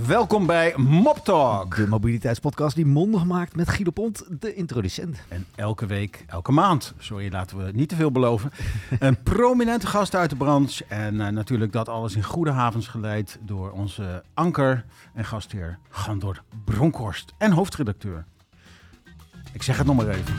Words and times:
Welkom 0.00 0.46
bij 0.46 0.74
Mop 0.76 1.18
Talk. 1.18 1.76
De 1.76 1.88
mobiliteitspodcast 1.88 2.76
die 2.76 2.86
mondig 2.86 3.24
maakt 3.24 3.56
met 3.56 3.68
Guido 3.68 3.90
Pont, 3.90 4.24
de 4.40 4.54
introducent. 4.54 5.18
En 5.28 5.46
elke 5.54 5.86
week, 5.86 6.24
elke 6.26 6.52
maand, 6.52 6.94
sorry, 6.98 7.32
laten 7.32 7.64
we 7.64 7.70
niet 7.74 7.88
te 7.88 7.96
veel 7.96 8.10
beloven, 8.10 8.50
een 8.98 9.22
prominente 9.22 9.86
gast 9.86 10.14
uit 10.14 10.30
de 10.30 10.36
branche. 10.36 10.84
En 10.88 11.14
uh, 11.14 11.28
natuurlijk 11.28 11.72
dat 11.72 11.88
alles 11.88 12.14
in 12.14 12.22
goede 12.22 12.50
havens 12.50 12.88
geleid 12.88 13.38
door 13.42 13.70
onze 13.70 14.22
anker 14.34 14.84
en 15.14 15.24
gastheer 15.24 15.78
Gandor 15.88 16.42
Bronkhorst 16.64 17.32
en 17.38 17.52
hoofdredacteur. 17.52 18.24
Ik 19.52 19.62
zeg 19.62 19.76
het 19.76 19.86
nog 19.86 19.96
maar 19.96 20.08
even. 20.08 20.34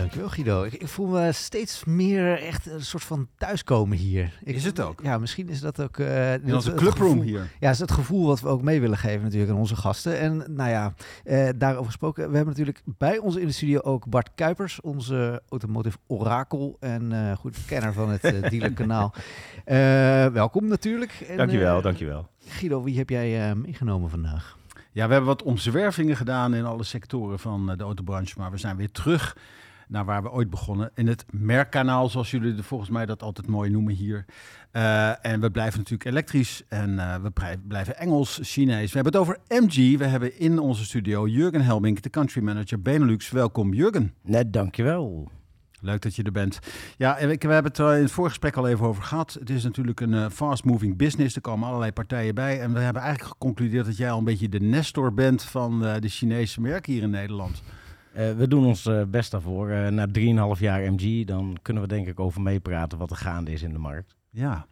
Dankjewel 0.00 0.28
Guido. 0.28 0.62
Ik, 0.62 0.72
ik, 0.72 0.88
voel 0.88 1.06
me 1.06 1.32
steeds 1.32 1.84
meer 1.84 2.42
echt 2.42 2.66
een 2.66 2.84
soort 2.84 3.02
van 3.02 3.28
thuiskomen 3.38 3.96
hier. 3.96 4.38
Ik, 4.44 4.54
is 4.54 4.64
het 4.64 4.80
ook? 4.80 5.00
Ja, 5.02 5.18
misschien 5.18 5.48
is 5.48 5.60
dat 5.60 5.82
ook... 5.82 5.98
Uh, 5.98 6.34
In 6.34 6.54
onze 6.54 6.74
clubroom 6.74 7.20
hier. 7.20 7.50
Ja, 7.58 7.70
is 7.70 7.78
het 7.78 7.90
gevoel 7.90 8.26
wat 8.26 8.40
we 8.40 8.48
ook 8.48 8.62
mee 8.62 8.80
willen 8.80 8.98
geven 8.98 9.22
natuurlijk 9.22 9.52
aan 9.52 9.58
onze 9.58 9.76
gasten. 9.76 10.18
En 10.18 10.44
nou 10.48 10.70
ja, 10.70 10.94
uh, 11.24 11.48
daarover 11.56 11.86
gesproken. 11.86 12.30
We 12.30 12.36
hebben 12.36 12.54
natuurlijk 12.54 12.82
bij 12.84 13.18
ons 13.18 13.36
in 13.36 13.46
de 13.46 13.52
studio 13.52 13.80
ook 13.80 14.06
Bart 14.06 14.30
Kuipers, 14.34 14.80
onze 14.80 15.42
automotive 15.48 15.96
orakel 16.06 16.76
en 16.80 17.10
uh, 17.12 17.32
goed 17.32 17.56
kenner 17.66 17.92
van 17.92 18.10
het 18.10 18.22
dealerkanaal. 18.50 19.14
welkom 20.32 20.66
natuurlijk. 20.66 21.12
En, 21.28 21.36
dankjewel, 21.36 21.82
dankjewel. 21.82 22.28
Guido, 22.46 22.82
wie 22.82 22.98
heb 22.98 23.10
jij 23.10 23.54
meegenomen 23.54 24.10
vandaag? 24.10 24.58
Ja, 24.92 25.06
we 25.06 25.12
hebben 25.12 25.30
wat 25.30 25.42
omzwervingen 25.42 26.16
gedaan 26.16 26.54
in 26.54 26.64
alle 26.64 26.84
sectoren 26.84 27.38
van 27.38 27.66
de 27.76 27.84
autobranche, 27.84 28.38
maar 28.38 28.50
we 28.50 28.58
zijn 28.58 28.76
weer 28.76 28.90
terug 28.90 29.36
naar 29.90 30.04
waar 30.04 30.22
we 30.22 30.30
ooit 30.30 30.50
begonnen. 30.50 30.90
In 30.94 31.06
het 31.06 31.24
merkkanaal, 31.30 32.08
zoals 32.08 32.30
jullie 32.30 32.56
er 32.56 32.64
volgens 32.64 32.90
mij 32.90 33.06
dat 33.06 33.22
altijd 33.22 33.46
mooi 33.46 33.70
noemen 33.70 33.94
hier. 33.94 34.24
Uh, 34.72 35.26
en 35.26 35.40
we 35.40 35.50
blijven 35.50 35.78
natuurlijk 35.78 36.10
elektrisch 36.10 36.62
en 36.68 36.90
uh, 36.90 37.14
we 37.14 37.32
blijven 37.68 37.98
Engels, 37.98 38.38
Chinees. 38.42 38.92
We 38.92 38.98
hebben 38.98 39.12
het 39.12 39.22
over 39.22 39.38
MG. 39.48 39.98
We 39.98 40.04
hebben 40.04 40.38
in 40.38 40.58
onze 40.58 40.84
studio 40.84 41.28
Jurgen 41.28 41.62
Helmink, 41.62 42.02
de 42.02 42.10
country 42.10 42.42
manager 42.42 42.82
Benelux. 42.82 43.30
Welkom 43.30 43.74
Jurgen. 43.74 44.14
Net, 44.22 44.52
dankjewel. 44.52 45.30
Leuk 45.80 46.02
dat 46.02 46.16
je 46.16 46.22
er 46.22 46.32
bent. 46.32 46.58
Ja, 46.96 47.14
we 47.14 47.52
hebben 47.52 47.64
het 47.64 47.78
in 47.78 47.84
het 47.84 48.10
voorgesprek 48.10 48.56
al 48.56 48.68
even 48.68 48.86
over 48.86 49.02
gehad. 49.02 49.36
Het 49.38 49.50
is 49.50 49.62
natuurlijk 49.64 50.00
een 50.00 50.12
uh, 50.12 50.26
fast-moving 50.28 50.96
business. 50.96 51.34
Er 51.34 51.40
komen 51.40 51.68
allerlei 51.68 51.92
partijen 51.92 52.34
bij. 52.34 52.60
En 52.60 52.72
we 52.72 52.80
hebben 52.80 53.02
eigenlijk 53.02 53.32
geconcludeerd 53.32 53.86
dat 53.86 53.96
jij 53.96 54.10
al 54.10 54.18
een 54.18 54.24
beetje 54.24 54.48
de 54.48 54.60
nestor 54.60 55.14
bent 55.14 55.42
van 55.42 55.80
de 55.80 56.08
Chinese 56.08 56.60
merken 56.60 56.92
hier 56.92 57.02
in 57.02 57.10
Nederland. 57.10 57.62
Uh, 58.16 58.32
we 58.32 58.48
doen 58.48 58.66
ons 58.66 58.86
uh, 58.86 59.02
best 59.04 59.30
daarvoor. 59.30 59.70
Uh, 59.70 59.88
na 59.88 60.06
3,5 60.56 60.60
jaar 60.60 60.92
MG, 60.92 61.24
dan 61.24 61.58
kunnen 61.62 61.82
we 61.82 61.88
denk 61.88 62.06
ik 62.06 62.20
over 62.20 62.40
meepraten 62.40 62.98
wat 62.98 63.10
er 63.10 63.16
gaande 63.16 63.52
is 63.52 63.62
in 63.62 63.72
de 63.72 63.78
markt. 63.78 64.16
Ja. 64.30 64.66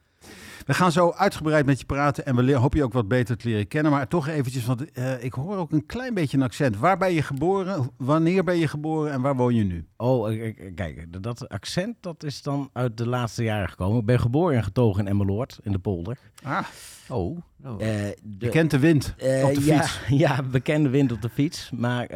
We 0.69 0.75
gaan 0.75 0.93
zo 0.93 1.13
uitgebreid 1.17 1.67
met 1.67 1.79
je 1.79 1.87
praten 1.87 2.27
en 2.27 2.37
we 2.37 2.55
hopen 2.55 2.79
je 2.79 2.85
ook 2.85 2.93
wat 2.93 3.09
beter 3.09 3.37
te 3.37 3.49
leren 3.49 3.69
kennen. 3.69 3.93
Maar 3.93 4.09
toch 4.09 4.29
eventjes, 4.29 4.65
want 4.65 4.85
ik 5.21 5.33
hoor 5.33 5.57
ook 5.57 5.73
een 5.73 5.87
klein 5.87 6.15
beetje 6.15 6.37
een 6.37 6.43
accent. 6.43 6.77
Waar 6.77 6.99
ben 6.99 7.13
je 7.13 7.23
geboren? 7.23 7.91
Wanneer 7.97 8.45
ben 8.45 8.57
je 8.57 8.69
geboren 8.69 9.13
en 9.13 9.21
waar 9.21 9.37
woon 9.37 9.55
je 9.55 9.65
nu? 9.65 9.87
Oh, 9.97 10.31
kijk, 10.75 11.23
dat 11.23 11.49
accent 11.49 11.97
dat 12.01 12.23
is 12.23 12.43
dan 12.43 12.71
uit 12.73 12.97
de 12.97 13.09
laatste 13.09 13.43
jaren 13.43 13.69
gekomen. 13.69 14.01
Ik 14.01 14.07
ben 14.07 14.21
geboren 14.21 14.57
en 14.57 14.65
getogen 14.65 15.01
in 15.01 15.11
Emmeloord, 15.11 15.59
in 15.63 15.73
de 15.73 15.79
polder. 15.79 16.19
Ah. 16.43 16.65
Oh. 17.09 17.39
Uh, 17.65 17.79
de, 17.79 18.15
je 18.39 18.49
kent 18.49 18.71
de 18.71 18.79
wind 18.79 19.15
uh, 19.23 19.45
op 19.45 19.55
de 19.55 19.61
fiets. 19.61 20.01
Ja, 20.09 20.17
ja, 20.17 20.49
we 20.51 20.61
kennen 20.61 20.83
de 20.83 20.99
wind 20.99 21.13
op 21.13 21.23
de 21.23 21.29
fiets. 21.29 21.71
Maar 21.75 22.11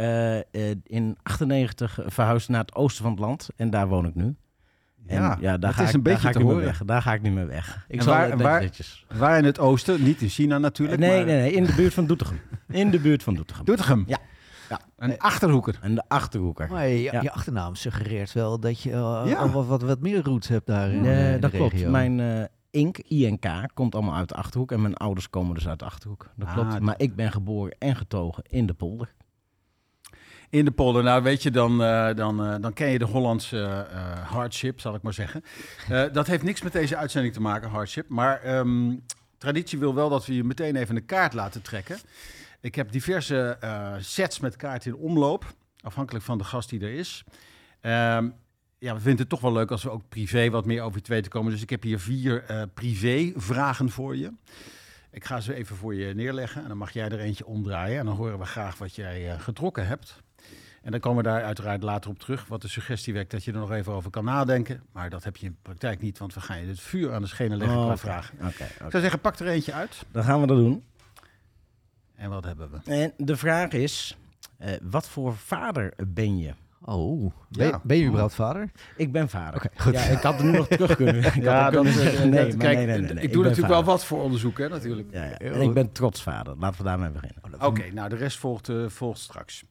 uh, 0.53 0.71
in 0.83 1.17
98 1.23 1.99
verhuisd 2.07 2.49
naar 2.49 2.61
het 2.61 2.75
oosten 2.75 3.03
van 3.03 3.13
het 3.13 3.21
land. 3.21 3.49
En 3.57 3.71
daar 3.71 3.89
woon 3.89 4.07
ik 4.07 4.15
nu. 4.15 4.37
Ja, 5.13 5.35
en, 5.35 5.41
ja 5.41 5.59
daar, 5.59 5.71
het 5.71 5.79
ga 5.79 5.83
is 5.83 5.89
ik, 5.89 5.95
een 5.95 6.03
beetje 6.03 6.23
daar 6.23 6.33
ga 6.33 6.39
te 6.39 6.45
ik 6.45 6.51
horen. 6.51 6.65
Weg. 6.65 6.83
Daar 6.85 7.03
ga 7.03 7.13
ik 7.15 7.23
niet 7.23 7.33
meer 7.33 7.47
weg. 7.47 7.85
Ik 7.89 7.99
en 7.99 8.03
zal 8.03 8.13
waar, 8.13 8.37
waar, 8.37 8.71
waar, 9.17 9.39
in 9.39 9.45
het 9.45 9.59
oosten? 9.59 10.03
Niet 10.03 10.21
in 10.21 10.29
China 10.29 10.59
natuurlijk. 10.59 11.01
Nee, 11.01 11.17
maar... 11.17 11.27
nee, 11.27 11.41
nee, 11.41 11.53
in 11.53 11.65
de 11.65 11.75
buurt 11.75 11.95
van 11.95 12.07
Doetinchem. 12.07 12.41
In 12.69 12.91
de 12.91 12.99
buurt 12.99 13.23
van 13.23 13.35
Doetinchem. 13.35 13.65
Doetinchem? 13.65 14.05
Ja. 14.07 14.19
ja. 14.69 14.81
Een 14.97 15.19
achterhoeker. 15.19 15.79
En 15.83 15.95
de 15.95 16.03
achterhoeker. 16.09 16.69
Maar 16.71 16.89
je, 16.89 17.03
ja. 17.03 17.21
je 17.23 17.33
achternaam 17.33 17.75
suggereert 17.75 18.33
wel 18.33 18.61
dat 18.61 18.81
je 18.81 18.91
uh, 18.91 19.23
ja. 19.27 19.35
al 19.35 19.51
wat, 19.51 19.67
wat, 19.67 19.83
wat 19.83 20.01
meer 20.01 20.23
roots 20.23 20.49
hebt 20.49 20.67
daar 20.67 20.91
in, 20.91 21.01
nee, 21.01 21.35
in 21.35 21.41
dat 21.41 21.51
de 21.51 21.57
klopt. 21.57 21.87
Mijn 21.87 22.19
uh, 22.19 22.45
Ink, 22.71 22.99
INK, 22.99 23.47
komt 23.75 23.95
allemaal 23.95 24.15
uit 24.15 24.29
de 24.29 24.35
Achterhoek. 24.35 24.73
En 24.73 24.83
mijn 24.83 24.95
ouders 24.95 25.31
komen 25.31 25.55
dus 25.55 25.69
uit 25.69 25.79
de 25.79 25.85
Achterhoek. 25.85 26.31
Dat 26.37 26.49
Ah, 26.49 26.55
klopt. 26.55 26.81
Maar 26.81 26.95
ik 26.97 27.17
ben 27.17 27.33
geboren 27.33 27.77
en 27.79 27.97
getogen 27.97 28.43
in 28.49 28.67
de 28.67 28.75
polder. 28.75 29.13
In 30.53 30.65
de 30.65 30.71
polder, 30.71 31.03
nou 31.03 31.23
weet 31.23 31.43
je, 31.43 31.51
dan, 31.51 31.83
uh, 31.83 32.15
dan, 32.15 32.47
uh, 32.47 32.55
dan 32.61 32.73
ken 32.73 32.89
je 32.89 32.99
de 32.99 33.05
Hollandse 33.05 33.87
uh, 33.93 34.31
hardship, 34.31 34.81
zal 34.81 34.95
ik 34.95 35.03
maar 35.03 35.13
zeggen. 35.13 35.45
dat 36.13 36.27
heeft 36.27 36.43
niks 36.43 36.63
met 36.63 36.73
deze 36.73 36.97
uitzending 36.97 37.35
te 37.35 37.41
maken, 37.41 37.69
hardship. 37.69 38.09
Maar 38.09 38.57
um, 38.57 39.05
traditie 39.39 39.79
wil 39.79 39.95
wel 39.95 40.09
dat 40.09 40.27
we 40.27 40.35
je 40.35 40.45
meteen 40.45 40.77
even 40.77 40.97
een 40.97 41.05
kaart 41.05 41.33
laten 41.33 41.63
trekken. 41.63 41.99
Ik 42.61 42.75
heb 42.75 42.93
diverse 42.93 43.59
sets 44.01 44.41
met 44.41 44.57
kaarten 44.57 44.91
in 44.91 44.97
omloop, 44.97 45.55
afhankelijk 45.81 46.25
van 46.25 46.39
de 46.39 46.45
gast 46.45 46.69
die 46.69 46.81
er 46.81 46.95
is. 46.95 47.25
Um, 47.81 48.35
ja, 48.79 48.95
we 48.95 49.01
vinden 49.01 49.21
het 49.21 49.29
toch 49.29 49.41
wel 49.41 49.53
leuk 49.53 49.71
als 49.71 49.83
we 49.83 49.91
ook 49.91 50.09
privé 50.09 50.51
wat 50.51 50.67
meer 50.67 50.83
over 50.83 51.01
je 51.05 51.21
te 51.21 51.29
komen. 51.29 51.53
Dus 51.53 51.63
ik 51.63 51.71
heb 51.71 51.83
hier 51.83 51.99
vier 51.99 52.45
uh, 52.51 52.63
privé 52.75 53.33
vragen 53.37 53.91
voor 53.91 54.17
je. 54.17 54.33
Ik 55.11 55.25
ga 55.25 55.41
ze 55.41 55.55
even 55.55 55.77
voor 55.77 55.95
je 55.95 56.15
neerleggen 56.15 56.63
en 56.63 56.69
dan 56.69 56.77
mag 56.77 56.93
jij 56.93 57.09
er 57.09 57.21
eentje 57.21 57.47
omdraaien. 57.47 57.99
En 57.99 58.07
dan 58.07 58.17
horen 58.17 58.39
we 58.39 58.45
graag 58.45 58.79
wat 58.79 58.95
jij 58.95 59.39
getrokken 59.39 59.87
hebt. 59.87 60.23
En 60.83 60.91
dan 60.91 61.01
komen 61.01 61.23
we 61.23 61.31
daar 61.31 61.43
uiteraard 61.45 61.83
later 61.83 62.11
op 62.11 62.19
terug. 62.19 62.47
Wat 62.47 62.63
de 62.63 62.69
suggestie 62.69 63.13
wekt 63.13 63.31
dat 63.31 63.45
je 63.45 63.53
er 63.53 63.59
nog 63.59 63.73
even 63.73 63.93
over 63.93 64.11
kan 64.11 64.25
nadenken. 64.25 64.83
Maar 64.93 65.11
dat 65.11 65.25
heb 65.25 65.37
je 65.37 65.47
in 65.47 65.53
de 65.53 65.59
praktijk 65.63 66.01
niet, 66.01 66.19
want 66.19 66.35
we 66.35 66.41
gaan 66.41 66.61
je 66.61 66.67
het 66.67 66.81
vuur 66.81 67.13
aan 67.15 67.23
de 67.23 67.29
schenen 67.29 67.59
leggen 67.59 67.77
Oh, 67.77 67.83
qua 67.85 67.93
oké. 67.93 68.01
vragen. 68.01 68.35
Ik 68.47 68.91
zou 68.91 69.03
zeggen, 69.03 69.21
pak 69.21 69.39
er 69.39 69.47
eentje 69.47 69.73
uit. 69.73 70.05
Dan 70.11 70.25
gaan 70.25 70.41
we 70.41 70.47
dat 70.47 70.57
doen. 70.57 70.85
En 72.15 72.31
wat 72.31 72.45
hebben 72.45 72.71
we? 72.71 72.91
En 72.91 73.13
de 73.17 73.37
vraag 73.37 73.71
is, 73.71 74.17
uh, 74.61 74.69
wat 74.83 75.09
voor 75.09 75.37
vader 75.37 75.93
ben 76.07 76.39
je? 76.39 76.53
Oh, 76.85 77.33
ben, 77.49 77.67
Ja. 77.67 77.81
ben 77.85 77.97
je 77.97 78.05
überhaupt 78.07 78.35
vader? 78.35 78.71
Ik 78.97 79.13
ben 79.13 79.29
vader. 79.29 79.55
Oké, 79.55 79.69
goed. 79.83 79.93
Ja, 79.93 80.01
ik 80.01 80.19
had 80.23 80.39
er 80.39 80.45
nu 80.45 80.51
nog 80.51 80.67
terug 80.69 80.97
kunnen. 80.97 81.25
Ik 81.35 81.35
Ja, 81.43 81.65
dat, 81.71 81.75
kunnen 81.83 81.93
zeggen, 81.93 82.29
nee, 82.31 82.47
dat- 82.47 82.57
maar 82.57 82.67
kijk, 82.67 82.77
nee, 82.77 82.87
nee, 82.87 83.01
nee, 83.01 83.13
nee, 83.15 83.25
ik 83.25 83.33
doe 83.33 83.43
natuurlijk 83.43 83.73
wel 83.73 83.85
wat 83.85 84.05
voor 84.05 84.23
onderzoek, 84.23 84.59
hè, 84.59 84.69
natuurlijk. 84.69 85.09
Ja, 85.11 85.25
ja. 85.25 85.37
En 85.39 85.61
ik 85.61 85.73
ben 85.73 85.93
trots 85.93 86.23
vader. 86.23 86.55
Laten 86.59 86.79
we 86.79 86.85
daarmee 86.85 87.11
beginnen. 87.11 87.41
Oké, 87.67 87.83
nou 87.93 88.09
de 88.09 88.17
rest 88.17 88.39
volgt, 88.39 88.69
eh, 88.69 88.85
volgt 88.89 89.19
straks. 89.21 89.65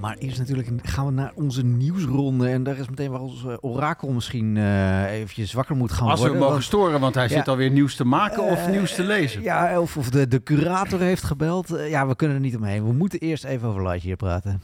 Maar 0.00 0.16
eerst 0.16 0.38
natuurlijk 0.38 0.68
gaan 0.82 1.06
we 1.06 1.12
naar 1.12 1.32
onze 1.34 1.64
nieuwsronde. 1.64 2.48
En 2.48 2.62
daar 2.62 2.78
is 2.78 2.88
meteen 2.88 3.10
waar 3.10 3.20
ons 3.20 3.44
eh, 3.44 3.54
orakel 3.60 4.12
misschien 4.12 4.56
eh 4.56 5.12
eventjes 5.12 5.52
wakker 5.52 5.76
moet 5.76 5.92
gaan 5.92 6.08
Als 6.08 6.12
we 6.12 6.18
worden. 6.18 6.30
hem 6.30 6.40
mogen 6.40 6.52
want- 6.52 6.64
storen, 6.64 7.00
want 7.00 7.14
hij 7.14 7.22
Ja. 7.28 7.28
zit 7.36 7.48
alweer 7.48 7.70
nieuws 7.70 7.96
te 7.96 8.04
maken 8.04 8.42
of 8.44 8.58
Eh, 8.66 8.70
nieuws 8.70 8.94
te 8.94 9.02
lezen. 9.02 9.42
Ja, 9.42 9.80
of, 9.80 9.96
of 9.96 10.10
de, 10.10 10.28
de 10.28 10.42
curator 10.42 11.00
heeft 11.00 11.22
gebeld. 11.22 11.68
Ja, 11.88 12.06
we 12.06 12.16
kunnen 12.16 12.36
er 12.36 12.42
niet 12.42 12.56
omheen. 12.56 12.84
We 12.86 12.92
moeten 12.92 13.18
eerst 13.18 13.44
even 13.44 13.68
over 13.68 13.82
Lightyear 13.82 14.16
praten. 14.16 14.62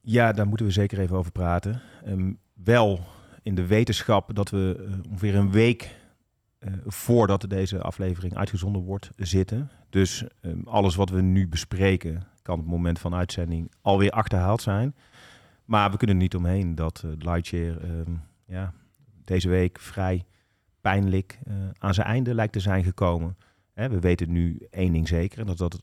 Ja, 0.00 0.32
daar 0.32 0.46
moeten 0.46 0.66
we 0.66 0.72
zeker 0.72 0.98
even 0.98 1.16
over 1.16 1.32
praten. 1.32 1.80
Ehm, 2.04 2.32
wel 2.64 3.00
in 3.42 3.54
de 3.54 3.66
wetenschap 3.66 4.34
dat 4.34 4.50
we 4.50 4.88
ongeveer 5.10 5.34
een 5.34 5.50
week 5.50 5.98
eh, 6.58 6.72
voordat 6.86 7.44
deze 7.48 7.80
aflevering 7.82 8.36
uitgezonden 8.36 8.82
wordt 8.82 9.10
zitten. 9.16 9.70
Dus 9.90 10.24
ehm, 10.40 10.60
alles 10.64 10.94
wat 10.94 11.10
we 11.10 11.20
nu 11.22 11.48
bespreken 11.48 12.22
op 12.50 12.58
het 12.58 12.66
moment 12.66 12.98
van 12.98 13.14
uitzending 13.14 13.70
alweer 13.80 14.10
achterhaald 14.10 14.62
zijn. 14.62 14.94
Maar 15.64 15.90
we 15.90 15.96
kunnen 15.96 16.16
niet 16.16 16.34
omheen 16.34 16.74
dat 16.74 17.02
eh, 17.04 17.10
Lightyear 17.18 17.76
ehm, 17.76 18.12
ja, 18.46 18.72
deze 19.24 19.48
week 19.48 19.78
vrij 19.78 20.24
pijnlijk 20.80 21.38
eh, 21.46 21.54
aan 21.78 21.94
zijn 21.94 22.06
einde 22.06 22.34
lijkt 22.34 22.52
te 22.52 22.60
zijn 22.60 22.84
gekomen. 22.84 23.36
Hè, 23.72 23.88
we 23.88 24.00
weten 24.00 24.32
nu 24.32 24.66
één 24.70 24.92
ding 24.92 25.08
zeker, 25.08 25.46
dat 25.46 25.58
dat 25.58 25.82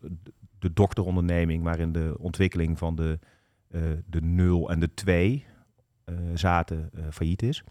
de 0.60 0.74
dochteronderneming 0.74 1.64
waarin 1.64 1.92
de 1.92 2.16
ontwikkeling 2.20 2.78
van 2.78 2.96
de 2.96 3.20
eh, 3.68 3.82
de 4.06 4.22
0 4.22 4.70
en 4.70 4.80
de 4.80 4.94
2 4.94 5.46
eh, 6.04 6.16
zaten 6.34 6.90
failliet 7.12 7.42
is. 7.42 7.64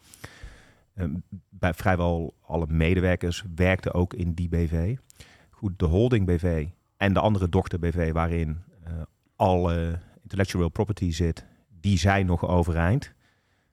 Ehm, 0.95 1.15
bij 1.48 1.75
vrijwel 1.75 2.34
alle 2.43 2.66
medewerkers 2.69 3.45
werkten 3.54 3.95
ook 3.95 4.15
in 4.15 4.33
die 4.33 4.48
BV. 4.48 4.97
Goed, 5.51 5.78
de 5.78 5.84
holding 5.84 6.27
BV 6.27 6.66
en 6.97 7.13
de 7.13 7.21
andere 7.21 7.48
dochter 7.48 7.78
BV 7.78 8.13
waarin 8.13 8.59
alle 9.36 9.98
intellectual 10.22 10.68
property 10.68 11.12
zit, 11.12 11.47
die 11.80 11.98
zijn 11.98 12.27
nog 12.27 12.48
overeind. 12.48 13.15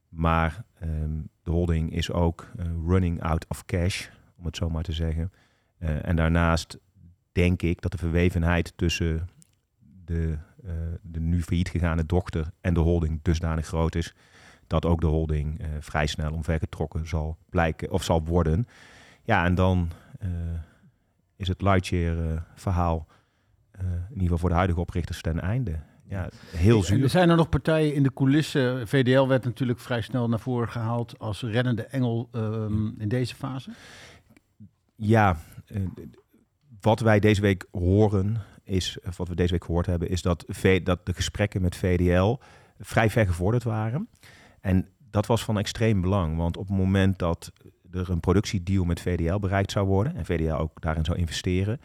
Maar 0.10 0.66
ehm, 0.80 1.22
de 1.44 1.52
holding 1.52 1.94
is 1.94 2.12
ook 2.12 2.52
eh, 2.58 2.66
running 2.88 3.22
out 3.22 3.46
of 3.48 3.66
cash, 3.66 4.08
om 4.38 4.46
het 4.46 4.56
zo 4.56 4.70
maar 4.70 4.84
te 4.84 4.92
zeggen. 4.92 5.32
Eh, 5.78 6.08
en 6.08 6.16
daarnaast 6.16 6.78
denk 7.32 7.62
ik 7.62 7.82
dat 7.82 7.92
de 7.92 7.98
verwevenheid 7.98 8.74
tussen 8.76 9.30
de, 10.06 10.38
eh, 10.64 10.72
de 11.02 11.20
nu 11.20 11.42
failliet 11.42 11.70
gegaane 11.70 12.06
dochter 12.06 12.52
en 12.62 12.74
de 12.74 12.80
holding 12.80 13.20
dusdanig 13.22 13.66
groot 13.66 13.96
is 13.96 14.16
dat 14.68 14.86
ook 14.86 15.02
de 15.02 15.08
holding 15.08 15.62
vrij 15.80 16.08
snel 16.08 16.34
omvergetrokken 16.34 17.08
zal 17.08 17.38
blijken 17.50 17.92
of 17.92 18.04
zal 18.04 18.24
worden. 18.24 18.68
Ja, 19.24 19.46
en 19.46 19.56
dan 19.56 19.92
is 21.36 21.48
het 21.48 21.62
Lightyear 21.62 22.46
verhaal 22.56 23.08
in 23.80 24.08
ieder 24.10 24.22
geval 24.22 24.38
voor 24.38 24.50
de 24.50 24.56
huidige 24.56 24.80
oprichters 24.80 25.22
ten 25.22 25.40
einde. 25.40 25.80
Ja, 26.08 26.30
heel 26.56 26.78
En 26.78 26.84
zuur. 26.84 27.04
er 27.04 27.10
zijn 27.10 27.30
er 27.30 27.36
nog 27.36 27.50
partijen 27.50 27.94
in 27.94 28.04
de 28.04 28.14
coulissen. 28.14 28.88
VDL 28.88 29.28
werd 29.28 29.44
natuurlijk 29.44 29.80
vrij 29.80 30.02
snel 30.02 30.30
naar 30.30 30.40
voren 30.40 30.70
gehaald 30.70 31.20
als 31.20 31.42
reddende 31.42 31.84
engel 31.84 32.30
ehm, 32.32 32.88
in 33.02 33.08
deze 33.08 33.36
fase. 33.36 33.72
Ja, 34.96 35.38
eh, 35.66 35.82
wat 36.82 37.00
wij 37.00 37.20
deze 37.20 37.42
week 37.42 37.66
horen 37.72 38.38
is, 38.64 38.98
of 39.06 39.18
wat 39.18 39.28
we 39.28 39.36
deze 39.36 39.52
week 39.52 39.66
gehoord 39.66 39.86
hebben, 39.86 40.10
is 40.10 40.22
dat, 40.22 40.46
V- 40.48 40.84
dat 40.84 41.06
de 41.06 41.14
gesprekken 41.14 41.62
met 41.62 41.76
VDL 41.76 42.38
vrij 42.80 43.10
ver 43.10 43.26
gevorderd 43.28 43.64
waren. 43.64 44.10
En 44.62 44.88
dat 45.10 45.26
was 45.26 45.44
van 45.44 45.58
extreem 45.58 46.02
belang, 46.02 46.38
want 46.38 46.58
op 46.58 46.68
het 46.68 46.78
moment 46.78 47.20
dat 47.20 47.52
er 47.92 48.10
een 48.10 48.20
productiedeal 48.20 48.84
met 48.86 49.00
VDL 49.02 49.38
bereikt 49.40 49.72
zou 49.72 49.88
worden 49.88 50.16
en 50.16 50.26
VDL 50.26 50.54
ook 50.54 50.82
daarin 50.82 51.06
zou 51.06 51.18
investeren, 51.18 51.80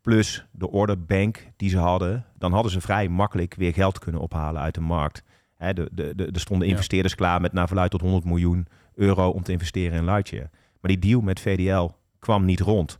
plus 0.00 0.46
de 0.50 0.70
orderbank 0.70 1.46
die 1.56 1.70
ze 1.70 1.78
hadden, 1.78 2.24
dan 2.38 2.52
hadden 2.52 2.72
ze 2.72 2.80
vrij 2.80 3.08
makkelijk 3.08 3.54
weer 3.54 3.72
geld 3.72 3.98
kunnen 3.98 4.20
ophalen 4.20 4.60
uit 4.62 4.74
de 4.74 4.80
markt. 4.80 5.22
Hè, 5.56 5.72
de, 5.72 5.88
de, 5.92 6.14
de, 6.14 6.26
er 6.26 6.40
stonden 6.40 6.66
Ja. 6.66 6.72
investeerders 6.72 7.14
klaar 7.14 7.40
met 7.40 7.52
naar 7.52 7.66
verluid 7.66 7.90
tot 7.90 8.00
100 8.00 8.24
miljoen 8.24 8.66
euro 8.94 9.28
om 9.28 9.42
te 9.42 9.52
investeren 9.52 9.98
in 9.98 10.04
Lightyear. 10.04 10.50
Maar 10.80 10.90
die 10.90 10.98
deal 10.98 11.20
met 11.20 11.40
VDL 11.40 11.88
kwam 12.18 12.44
niet 12.44 12.60
rond. 12.60 12.98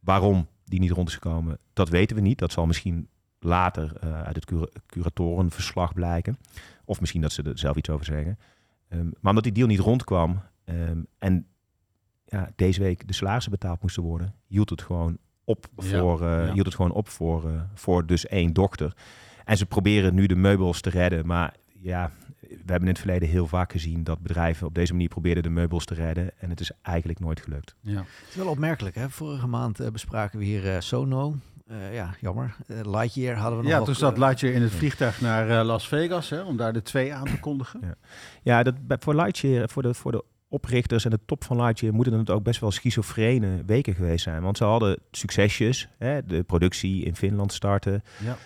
Waarom 0.00 0.46
die 0.64 0.80
niet 0.80 0.90
rond 0.90 1.08
is 1.08 1.14
gekomen, 1.14 1.58
dat 1.72 1.88
weten 1.88 2.16
we 2.16 2.22
niet. 2.22 2.38
Dat 2.38 2.52
zal 2.52 2.66
misschien 2.66 3.08
later 3.40 3.96
eh, 4.00 4.22
uit 4.22 4.34
het 4.34 4.44
cura- 4.44 4.68
curatorenverslag 4.86 5.94
blijken. 5.94 6.38
Of 6.84 7.00
misschien 7.00 7.20
dat 7.20 7.32
ze 7.32 7.42
er 7.42 7.58
zelf 7.58 7.76
iets 7.76 7.90
over 7.90 8.04
zeggen. 8.04 8.38
Ehm, 8.88 9.04
maar 9.04 9.14
omdat 9.30 9.42
die 9.44 9.52
deal 9.52 9.66
niet 9.66 9.78
rondkwam 9.78 10.42
ehm, 10.64 10.98
en 11.18 11.46
ja, 12.24 12.50
deze 12.56 12.80
week 12.80 13.06
de 13.06 13.12
salarissen 13.12 13.50
betaald 13.52 13.82
moesten 13.82 14.02
worden, 14.02 14.34
hield 14.46 14.70
het 14.70 14.82
gewoon 14.82 15.18
op 15.44 15.66
Ja, 15.76 15.98
voor, 15.98 16.22
eh, 16.22 16.46
ja. 16.46 16.52
hield 16.52 16.66
het 16.66 16.74
gewoon 16.74 16.92
op 16.92 17.08
voor, 17.08 17.44
eh, 17.48 17.60
voor 17.74 18.06
dus 18.06 18.26
één 18.26 18.52
dokter. 18.52 18.94
En 19.44 19.56
ze 19.56 19.66
proberen 19.66 20.14
nu 20.14 20.26
de 20.26 20.36
meubels 20.36 20.80
te 20.80 20.90
redden, 20.90 21.26
maar 21.26 21.54
ja, 21.80 22.10
we 22.40 22.56
hebben 22.70 22.80
in 22.88 22.94
het 22.94 22.98
verleden 22.98 23.28
heel 23.28 23.46
vaak 23.46 23.72
gezien 23.72 24.04
dat 24.04 24.20
bedrijven 24.20 24.66
op 24.66 24.74
deze 24.74 24.92
manier 24.92 25.08
probeerden 25.08 25.42
de 25.42 25.48
meubels 25.50 25.84
te 25.84 25.94
redden 25.94 26.30
en 26.38 26.50
het 26.50 26.60
is 26.60 26.70
eigenlijk 26.82 27.20
nooit 27.20 27.40
gelukt. 27.40 27.74
Ja. 27.80 27.96
Het 27.98 28.28
is 28.28 28.34
wel 28.34 28.46
opmerkelijk, 28.48 28.94
hè? 28.94 29.10
Vorige 29.10 29.46
maand 29.46 29.80
eh, 29.80 29.90
bespraken 29.90 30.38
we 30.38 30.44
hier 30.44 30.68
eh, 30.74 30.80
Sono. 30.80 31.34
Eh, 31.66 31.94
ja, 31.94 32.14
jammer. 32.20 32.56
Lightyear 32.66 33.36
hadden 33.36 33.58
we 33.58 33.64
nog 33.64 33.72
Ja, 33.72 33.82
toen 33.82 33.94
zat 33.94 34.12
eh, 34.12 34.18
Lightyear 34.18 34.54
in 34.54 34.62
het 34.62 34.72
vliegtuig 34.72 35.20
naar 35.20 35.50
eh, 35.60 35.64
Las 35.66 35.88
Vegas, 35.88 36.30
hè, 36.30 36.40
om 36.42 36.56
daar 36.56 36.72
de 36.72 36.82
twee 36.82 37.14
aan 37.14 37.24
te 37.24 37.40
kondigen. 37.40 37.80
Ja. 37.82 37.94
Ja, 38.42 38.62
dat, 38.62 38.86
bij- 38.86 38.96
voor 39.00 39.14
Lightyear, 39.14 39.68
voor 39.68 39.82
de, 39.82 39.94
voor 39.94 40.12
de 40.12 40.24
oprichters 40.54 41.04
en 41.04 41.10
de 41.10 41.18
top 41.26 41.44
van 41.44 41.56
Lightyear 41.56 41.94
moeten 41.94 42.18
het 42.18 42.30
ook 42.30 42.42
best 42.42 42.60
wel 42.60 42.70
schizofrene 42.70 43.62
weken 43.66 43.94
geweest 43.94 44.22
zijn. 44.24 44.42
Want 44.42 44.56
ze 44.56 44.64
hadden 44.64 44.98
succesjes, 45.10 45.88
hè, 45.98 46.24
de 46.26 46.42
productie 46.42 47.04
in 47.04 47.16
Finland 47.16 47.52
starten. 47.52 48.02
Ja. 48.24 48.36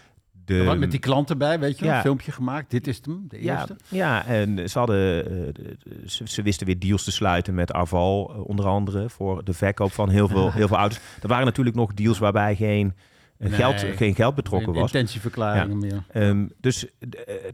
De, 0.49 0.64
Wat 0.64 0.78
met 0.78 0.90
die 0.90 1.00
klant 1.00 1.31
erbij, 1.31 1.58
weet 1.58 1.78
je, 1.78 1.84
ja. 1.84 1.96
een 1.96 2.02
filmpje 2.02 2.32
gemaakt. 2.32 2.70
Dit 2.70 2.87
is 2.87 3.00
hem, 3.02 3.25
de 3.28 3.43
ja, 3.43 3.58
eerste. 3.58 3.76
ja, 3.88 4.26
en 4.26 4.70
ze, 4.70 4.78
hadden, 4.78 5.26
eh, 5.26 5.64
ze, 6.06 6.28
ze 6.28 6.43
wisten 6.43 6.66
weer 6.66 6.78
deals 6.78 7.05
te 7.05 7.10
sluiten 7.10 7.55
met 7.55 7.72
Arval, 7.72 8.31
eh, 8.34 8.49
onder 8.49 8.66
andere, 8.66 9.08
voor 9.08 9.44
de 9.44 9.52
verkoop 9.52 9.93
van 9.93 10.08
heel 10.08 10.28
veel, 10.28 10.52
heel 10.61 10.69
veel 10.69 10.76
auto's. 10.76 11.00
Er 11.22 11.28
waren 11.28 11.44
natuurlijk 11.44 11.76
nog 11.76 11.94
deals 11.94 12.19
waarbij 12.19 12.56
geen, 12.56 12.94
eh, 13.38 13.49
Nee. 13.49 13.58
geld, 13.58 13.81
geen 13.96 14.14
geld 14.14 14.34
betrokken 14.34 14.72
was. 14.72 14.93
Intentieverklaringen 14.93 15.78
meer. 15.78 16.02
Ehm, 16.12 16.46
dus 16.61 16.87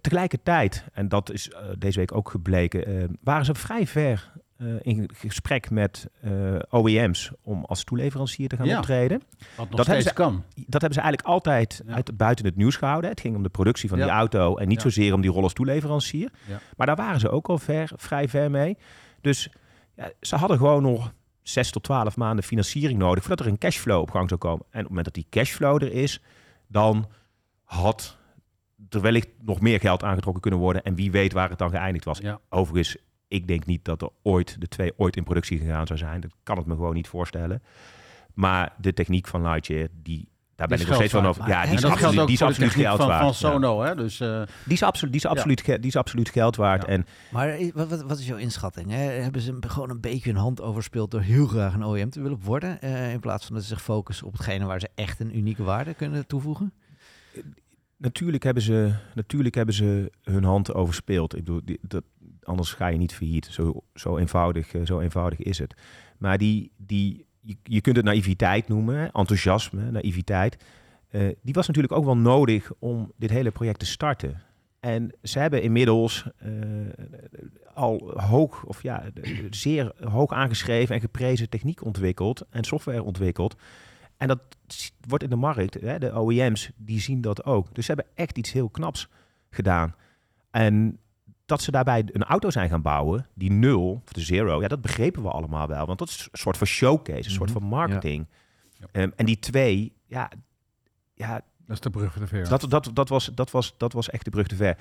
tegelijkertijd, 0.01 0.85
en 0.93 1.09
dat 1.09 1.33
is 1.33 1.51
deze 1.79 1.99
week 1.99 2.15
ook 2.17 2.31
gebleken, 2.31 3.19
waren 3.23 3.45
ze 3.45 3.55
vrij 3.55 3.87
ver 3.87 4.33
eh, 4.57 4.67
in 4.83 5.11
gesprek 5.15 5.71
met 5.71 6.09
eh, 6.21 6.31
OEM's 6.71 7.31
om 7.43 7.65
als 7.65 7.85
toeleverancier 7.85 8.49
te 8.49 8.57
gaan 8.57 8.67
Ja. 8.67 8.79
optreden. 8.79 9.23
Wat 9.57 9.69
nog 9.69 9.77
Dat 9.77 9.87
steeds 9.87 10.13
kan. 10.13 10.45
Dat 10.55 10.81
hebben 10.81 10.93
ze 10.93 11.01
eigenlijk 11.01 11.23
altijd 11.29 11.83
Ja. 11.87 11.95
uit, 11.95 12.17
buiten 12.17 12.45
het 12.45 12.57
nieuws 12.57 12.77
gehouden. 12.77 13.11
Het 13.11 13.21
ging 13.21 13.37
om 13.37 13.43
de 13.43 13.49
productie 13.49 13.89
van 13.89 13.99
Ja. 13.99 14.05
die 14.05 14.13
auto 14.15 14.57
en 14.57 14.69
niet 14.69 14.81
zozeer 14.81 15.15
om 15.15 15.21
die 15.21 15.31
rol 15.31 15.43
als 15.43 15.53
toeleverancier. 15.53 16.31
Maar 16.77 16.87
daar 16.87 16.97
waren 16.97 17.21
ze 17.21 17.31
ook 17.31 17.49
al 17.49 17.59
ver, 17.59 17.91
vrij 17.97 18.29
ver 18.29 18.51
mee. 18.51 18.77
Dus 19.21 19.49
ja, 19.97 20.11
ze 20.21 20.37
hadden 20.37 20.57
gewoon 20.57 20.83
nog 20.83 21.13
zes 21.43 21.71
tot 21.71 21.83
twaalf 21.83 22.17
maanden 22.17 22.45
financiering 22.45 22.99
nodig 22.99 23.25
voordat 23.25 23.47
er 23.47 23.53
een 23.53 23.59
cashflow 23.59 24.01
op 24.01 24.11
gang 24.11 24.29
zou 24.29 24.41
komen. 24.41 24.61
En 24.63 24.69
op 24.69 24.75
het 24.79 24.89
moment 24.89 25.05
dat 25.05 25.15
die 25.15 25.27
cashflow 25.31 25.83
er 25.83 25.93
is, 25.93 26.21
dan 26.67 27.09
had 27.65 28.17
er 28.89 29.01
wellicht 29.01 29.29
nog 29.43 29.61
meer 29.61 29.81
geld 29.81 30.03
aangetrokken 30.03 30.43
kunnen 30.43 30.61
worden. 30.61 30.83
En 30.83 30.95
wie 30.95 31.11
weet 31.11 31.33
waar 31.33 31.49
het 31.51 31.59
dan 31.59 31.71
geëindigd 31.71 32.05
was. 32.05 32.19
Ja. 32.19 32.41
Overigens, 32.49 32.97
ik 33.35 33.49
denk 33.49 33.67
niet 33.67 33.85
dat 33.85 34.03
er 34.03 34.09
ooit 34.23 34.57
de 34.61 34.69
twee 34.69 34.93
ooit 34.97 35.17
in 35.17 35.25
productie 35.25 35.59
gegaan 35.59 35.87
zou 35.87 35.99
zijn. 35.99 36.21
Dat 36.21 36.31
kan 36.43 36.57
het 36.57 36.67
me 36.67 36.75
gewoon 36.75 36.95
niet 36.95 37.09
voorstellen. 37.09 37.63
Maar 38.35 38.73
de 38.79 38.93
techniek 38.93 39.27
van 39.27 39.43
Lightyear, 39.43 39.89
die, 40.03 40.29
daar 40.57 40.69
ben 40.69 40.81
ik 40.81 40.87
nog 40.87 40.95
steeds 40.97 41.13
van 41.13 41.27
over. 41.27 41.49
Ja, 41.49 41.65
die 41.67 41.75
is 41.75 41.85
absoluut, 41.85 42.19
ook 42.21 42.27
die 42.27 42.35
is 42.35 42.39
voor 42.39 42.47
de 42.49 42.53
absoluut 42.53 42.71
techniek 42.71 42.87
geld 42.87 42.99
van, 42.99 43.09
waard. 43.09 43.23
van. 43.23 43.35
Sono. 43.35 43.83
Hè? 43.83 43.95
Dus, 43.95 44.21
eh, 44.21 44.43
Die 44.65 44.73
is 44.73 44.83
absoluut, 44.83 45.13
die 45.13 45.23
is 45.23 45.27
absoluut, 45.31 45.61
ge- 45.61 45.79
die 45.79 45.89
is 45.91 45.97
absoluut 45.97 46.29
geld 46.29 46.57
waard. 46.57 46.83
Ja. 46.83 46.89
En 46.89 47.07
Maar 47.31 47.49
eh, 47.49 47.73
wat, 47.73 47.89
wat, 47.89 48.03
wat 48.03 48.19
is 48.19 48.27
jouw 48.27 48.37
inschatting? 48.37 48.91
Hè? 48.91 48.97
Hebben 48.99 49.41
ze 49.41 49.51
hem 49.51 49.61
gewoon 49.67 49.91
een 49.91 50.01
beetje 50.01 50.31
hun 50.31 50.41
hand 50.41 50.61
overspeeld 50.63 51.11
door 51.11 51.21
heel 51.21 51.47
graag 51.47 51.75
een 51.75 51.85
OEM 51.85 52.11
te 52.11 52.21
willen 52.23 52.39
worden? 52.43 52.81
eh, 52.81 53.13
in 53.13 53.21
plaats 53.21 53.45
van 53.47 53.55
dat 53.55 53.65
ze 53.65 53.69
zich 53.71 53.83
focussen 53.83 54.27
op 54.27 54.33
hetgene 54.33 54.65
waar 54.65 54.81
ze 54.81 54.89
echt 54.95 55.21
een 55.21 55.37
unieke 55.37 55.63
waarde 55.63 55.95
kunnen 55.95 56.27
toevoegen? 56.27 56.73
natuurlijk 57.97 58.43
hebben, 58.43 58.63
ze, 58.63 58.93
natuurlijk 59.15 59.55
hebben 59.55 59.75
ze 59.75 60.11
hun 60.23 60.45
hand 60.45 60.75
overspeeld. 60.75 61.37
Ik 61.37 61.45
bedoel, 61.45 61.61
die, 61.65 61.79
dat, 61.83 62.03
anders 62.47 62.73
ga 62.73 62.87
je 62.87 62.99
niet 62.99 63.15
failliet. 63.15 63.47
Zo, 63.47 63.83
zo, 63.95 64.17
eenvoudig, 64.19 64.75
eh, 64.75 64.81
zo 64.85 65.01
eenvoudig 65.01 65.39
is 65.39 65.59
het. 65.59 65.75
Maar 66.19 66.39
die, 66.39 66.73
die, 66.77 67.27
je, 67.41 67.57
je 67.63 67.81
kunt 67.81 67.97
het 67.97 68.05
naïviteit 68.05 68.69
noemen, 68.69 69.13
enthousiasme, 69.13 69.91
naïviteit. 69.91 70.65
Eh, 71.09 71.29
die 71.43 71.55
was 71.55 71.67
natuurlijk 71.67 71.95
ook 71.95 72.05
wel 72.05 72.17
nodig 72.17 72.71
om 72.79 73.13
dit 73.17 73.31
hele 73.31 73.51
project 73.51 73.79
te 73.79 73.87
starten. 73.87 74.43
En 74.81 75.13
ze 75.23 75.39
hebben 75.39 75.63
inmiddels 75.63 76.27
eh, 76.37 76.51
al 77.75 78.21
hoog, 78.21 78.65
of 78.65 78.83
ja, 78.83 79.05
zeer 79.51 79.93
hoog 80.09 80.33
aangeschreven 80.33 80.95
en 80.95 81.01
geprezen 81.01 81.49
techniek 81.49 81.85
ontwikkeld 81.85 82.47
en 82.51 82.65
software 82.65 83.03
ontwikkeld. 83.03 83.57
En 84.17 84.29
dat 84.29 84.41
wordt 85.09 85.25
in 85.25 85.31
de 85.31 85.37
markt, 85.37 85.75
hè, 85.75 85.99
de 85.99 86.21
OEM's, 86.21 86.71
die 86.77 87.01
zien 87.01 87.21
dat 87.21 87.45
ook. 87.45 87.75
Dus 87.75 87.87
ze 87.87 87.93
hebben 87.93 88.13
echt 88.15 88.39
iets 88.39 88.53
heel 88.53 88.69
knaps 88.69 89.09
gedaan. 89.51 89.95
En 90.51 90.99
dat 91.47 91.63
ze 91.63 91.71
daarbij 91.71 92.05
een 92.13 92.25
auto 92.25 92.51
zijn 92.51 92.69
gaan 92.69 92.83
bouwen, 92.83 93.27
die 93.35 93.51
nul, 93.53 94.01
of 94.05 94.13
de 94.13 94.21
zero, 94.21 94.61
ja, 94.61 94.69
dat 94.69 94.81
begrepen 94.81 95.23
we 95.23 95.29
allemaal 95.31 95.67
wel. 95.69 95.87
Want 95.87 95.99
dat 95.99 96.09
is 96.09 96.29
een 96.33 96.39
soort 96.39 96.57
van 96.57 96.67
showcase, 96.67 97.25
een 97.25 97.31
soort 97.35 97.51
Mhm. 97.51 97.59
van 97.59 97.69
marketing. 97.69 98.27
Ja. 98.79 98.87
Ehm, 98.93 99.11
en 99.17 99.27
die 99.27 99.39
twee, 99.39 99.93
ja, 100.07 100.31
ja 101.15 101.41
dat 101.67 101.77
is 101.77 101.81
de 101.81 101.91
brug 101.91 102.13
te 102.13 102.27
ver. 102.27 102.49
dat, 102.49 102.67
dat, 102.69 102.91
dat, 102.93 103.09
was, 103.09 103.31
dat, 103.35 103.51
was, 103.51 103.75
dat 103.77 103.93
was 103.93 104.11
echt 104.11 104.25
de 104.25 104.31
brug 104.31 104.47
te 104.47 104.57
ver. 104.57 104.77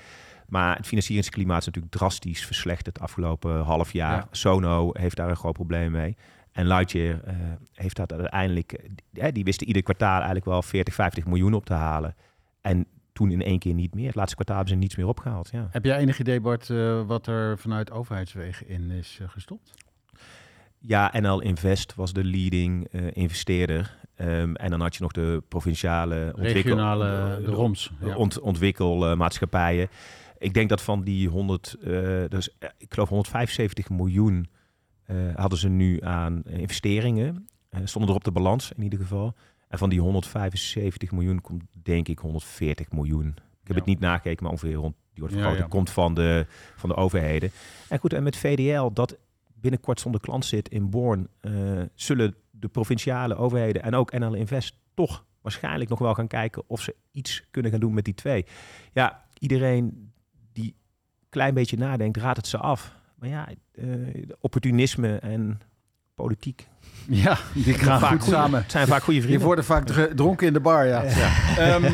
Maar 0.48 0.76
het 0.76 0.86
financieringsklimaat 0.86 1.60
is 1.60 1.66
natuurlijk 1.66 1.94
drastisch 1.94 2.46
verslechterd 2.46 2.94
het 2.96 3.04
afgelopen 3.04 3.60
half 3.62 3.92
jaar. 3.92 4.16
Ja. 4.16 4.28
Sono 4.30 4.90
heeft 4.92 5.16
daar 5.16 5.28
een 5.30 5.36
groot 5.36 5.52
probleem 5.52 5.90
mee. 5.92 6.16
En 6.52 6.66
Lightyear 6.66 7.20
eh, 7.24 7.34
heeft 7.72 7.96
dat 7.96 8.12
uiteindelijk... 8.12 8.72
eh, 9.12 9.32
die 9.32 9.44
wisten 9.44 9.66
ieder 9.66 9.82
kwartaal 9.82 10.14
eigenlijk 10.16 10.44
wel 10.44 10.62
40, 10.62 10.94
50 10.94 11.26
miljoen 11.26 11.54
op 11.54 11.64
te 11.66 11.72
halen. 11.72 12.14
En 12.60 12.86
toen 13.14 13.30
in 13.30 13.42
één 13.42 13.58
keer 13.58 13.74
niet 13.74 13.94
meer. 13.94 14.06
Het 14.06 14.14
laatste 14.14 14.34
kwartaal 14.34 14.56
hebben 14.56 14.74
ze 14.74 14.80
niets 14.80 14.96
meer 14.96 15.06
opgehaald. 15.06 15.48
Ja. 15.52 15.68
Heb 15.70 15.84
jij 15.84 15.98
enig 15.98 16.18
idee, 16.18 16.40
Bart, 16.40 16.70
eh, 16.70 17.06
wat 17.06 17.26
er 17.26 17.58
vanuit 17.58 17.90
overheidswegen 17.90 18.68
in 18.68 18.90
is 18.90 19.18
eh, 19.20 19.28
gestopt? 19.28 19.74
Ja, 20.78 21.12
NL 21.20 21.40
Invest 21.40 21.94
was 21.94 22.12
de 22.12 22.24
leading 22.24 22.88
eh, 22.90 23.02
investeerder. 23.12 23.96
Ehm, 24.14 24.54
en 24.54 24.70
dan 24.70 24.80
had 24.80 24.94
je 24.96 25.02
nog 25.02 25.12
de 25.12 25.42
provinciale 25.48 26.32
Regionale, 26.36 27.40
de 27.44 27.50
ROMS. 27.50 27.92
Ja. 28.00 28.16
ont, 28.16 28.40
ontwikkelmaatschappijen. 28.40 29.88
Ik 30.38 30.54
denk 30.54 30.68
dat 30.68 30.82
van 30.82 31.02
die 31.02 31.28
100, 31.28 31.76
eh, 31.82 31.90
dus, 32.28 32.56
ik 32.78 32.92
geloof 32.94 33.08
175 33.08 33.90
miljoen 33.90 34.48
hadden 35.34 35.58
ze 35.58 35.68
nu 35.68 36.00
aan 36.02 36.42
investeringen. 36.42 37.48
Stonden 37.84 38.10
er 38.10 38.16
op 38.16 38.24
de 38.24 38.32
balans 38.32 38.72
in 38.76 38.82
ieder 38.82 38.98
geval. 38.98 39.34
En 39.68 39.78
van 39.78 39.90
die 39.90 40.00
175 40.00 41.12
miljoen 41.12 41.40
komt 41.40 41.62
denk 41.82 42.08
ik 42.08 42.18
140 42.18 42.90
miljoen. 42.92 43.26
Ik 43.28 43.34
heb 43.62 43.68
Ja. 43.68 43.74
het 43.74 43.84
niet 43.86 44.00
nagekeken, 44.00 44.42
maar 44.42 44.52
ongeveer 44.52 44.74
rond 44.74 44.94
die 45.12 45.22
wordt 45.22 45.34
vergroot. 45.34 45.58
ja. 45.58 45.66
komt 45.66 45.90
van 45.90 46.14
de, 46.14 46.46
van 46.76 46.88
de 46.88 46.94
overheden. 46.96 47.50
En 47.88 47.98
goed, 47.98 48.12
en 48.12 48.22
met 48.22 48.36
VDL, 48.36 48.90
dat 48.92 49.16
binnenkort 49.54 50.00
zonder 50.00 50.20
klant 50.20 50.44
zit 50.44 50.68
in 50.68 50.90
Born, 50.90 51.28
eh, 51.40 51.52
zullen 51.94 52.34
de 52.50 52.68
provinciale 52.68 53.34
overheden 53.36 53.82
en 53.82 53.94
ook 53.94 54.12
NL 54.12 54.34
Invest 54.34 54.76
toch 54.94 55.24
waarschijnlijk 55.40 55.90
nog 55.90 55.98
wel 55.98 56.14
gaan 56.14 56.26
kijken 56.26 56.62
of 56.66 56.80
ze 56.80 56.94
iets 57.10 57.44
kunnen 57.50 57.70
gaan 57.70 57.80
doen 57.80 57.94
met 57.94 58.04
die 58.04 58.14
twee. 58.14 58.44
Ja, 58.92 59.24
iedereen 59.38 60.12
die 60.52 60.66
een 61.20 61.28
klein 61.28 61.54
beetje 61.54 61.76
nadenkt, 61.76 62.16
raadt 62.16 62.36
het 62.36 62.46
ze 62.46 62.58
af. 62.58 62.94
Maar 63.14 63.28
ja, 63.28 63.48
eh, 63.72 63.86
opportunisme 64.40 65.16
en 65.16 65.60
politiek 66.14 66.68
Ja, 67.08 67.38
die 67.52 67.74
gaan 67.74 68.00
vaak 68.00 68.10
goed 68.22 68.30
samen. 68.32 68.62
het 68.62 68.70
zijn 68.70 68.86
vaak 68.86 69.02
goede 69.02 69.18
Die 69.18 69.22
vrienden. 69.28 69.46
worden 69.46 69.64
vaak 69.64 69.86
dr- 69.86 70.14
dronken 70.14 70.46
in 70.46 70.52
de 70.52 70.60
bar, 70.60 70.86
ja. 70.86 71.02
Ehm, 71.58 71.84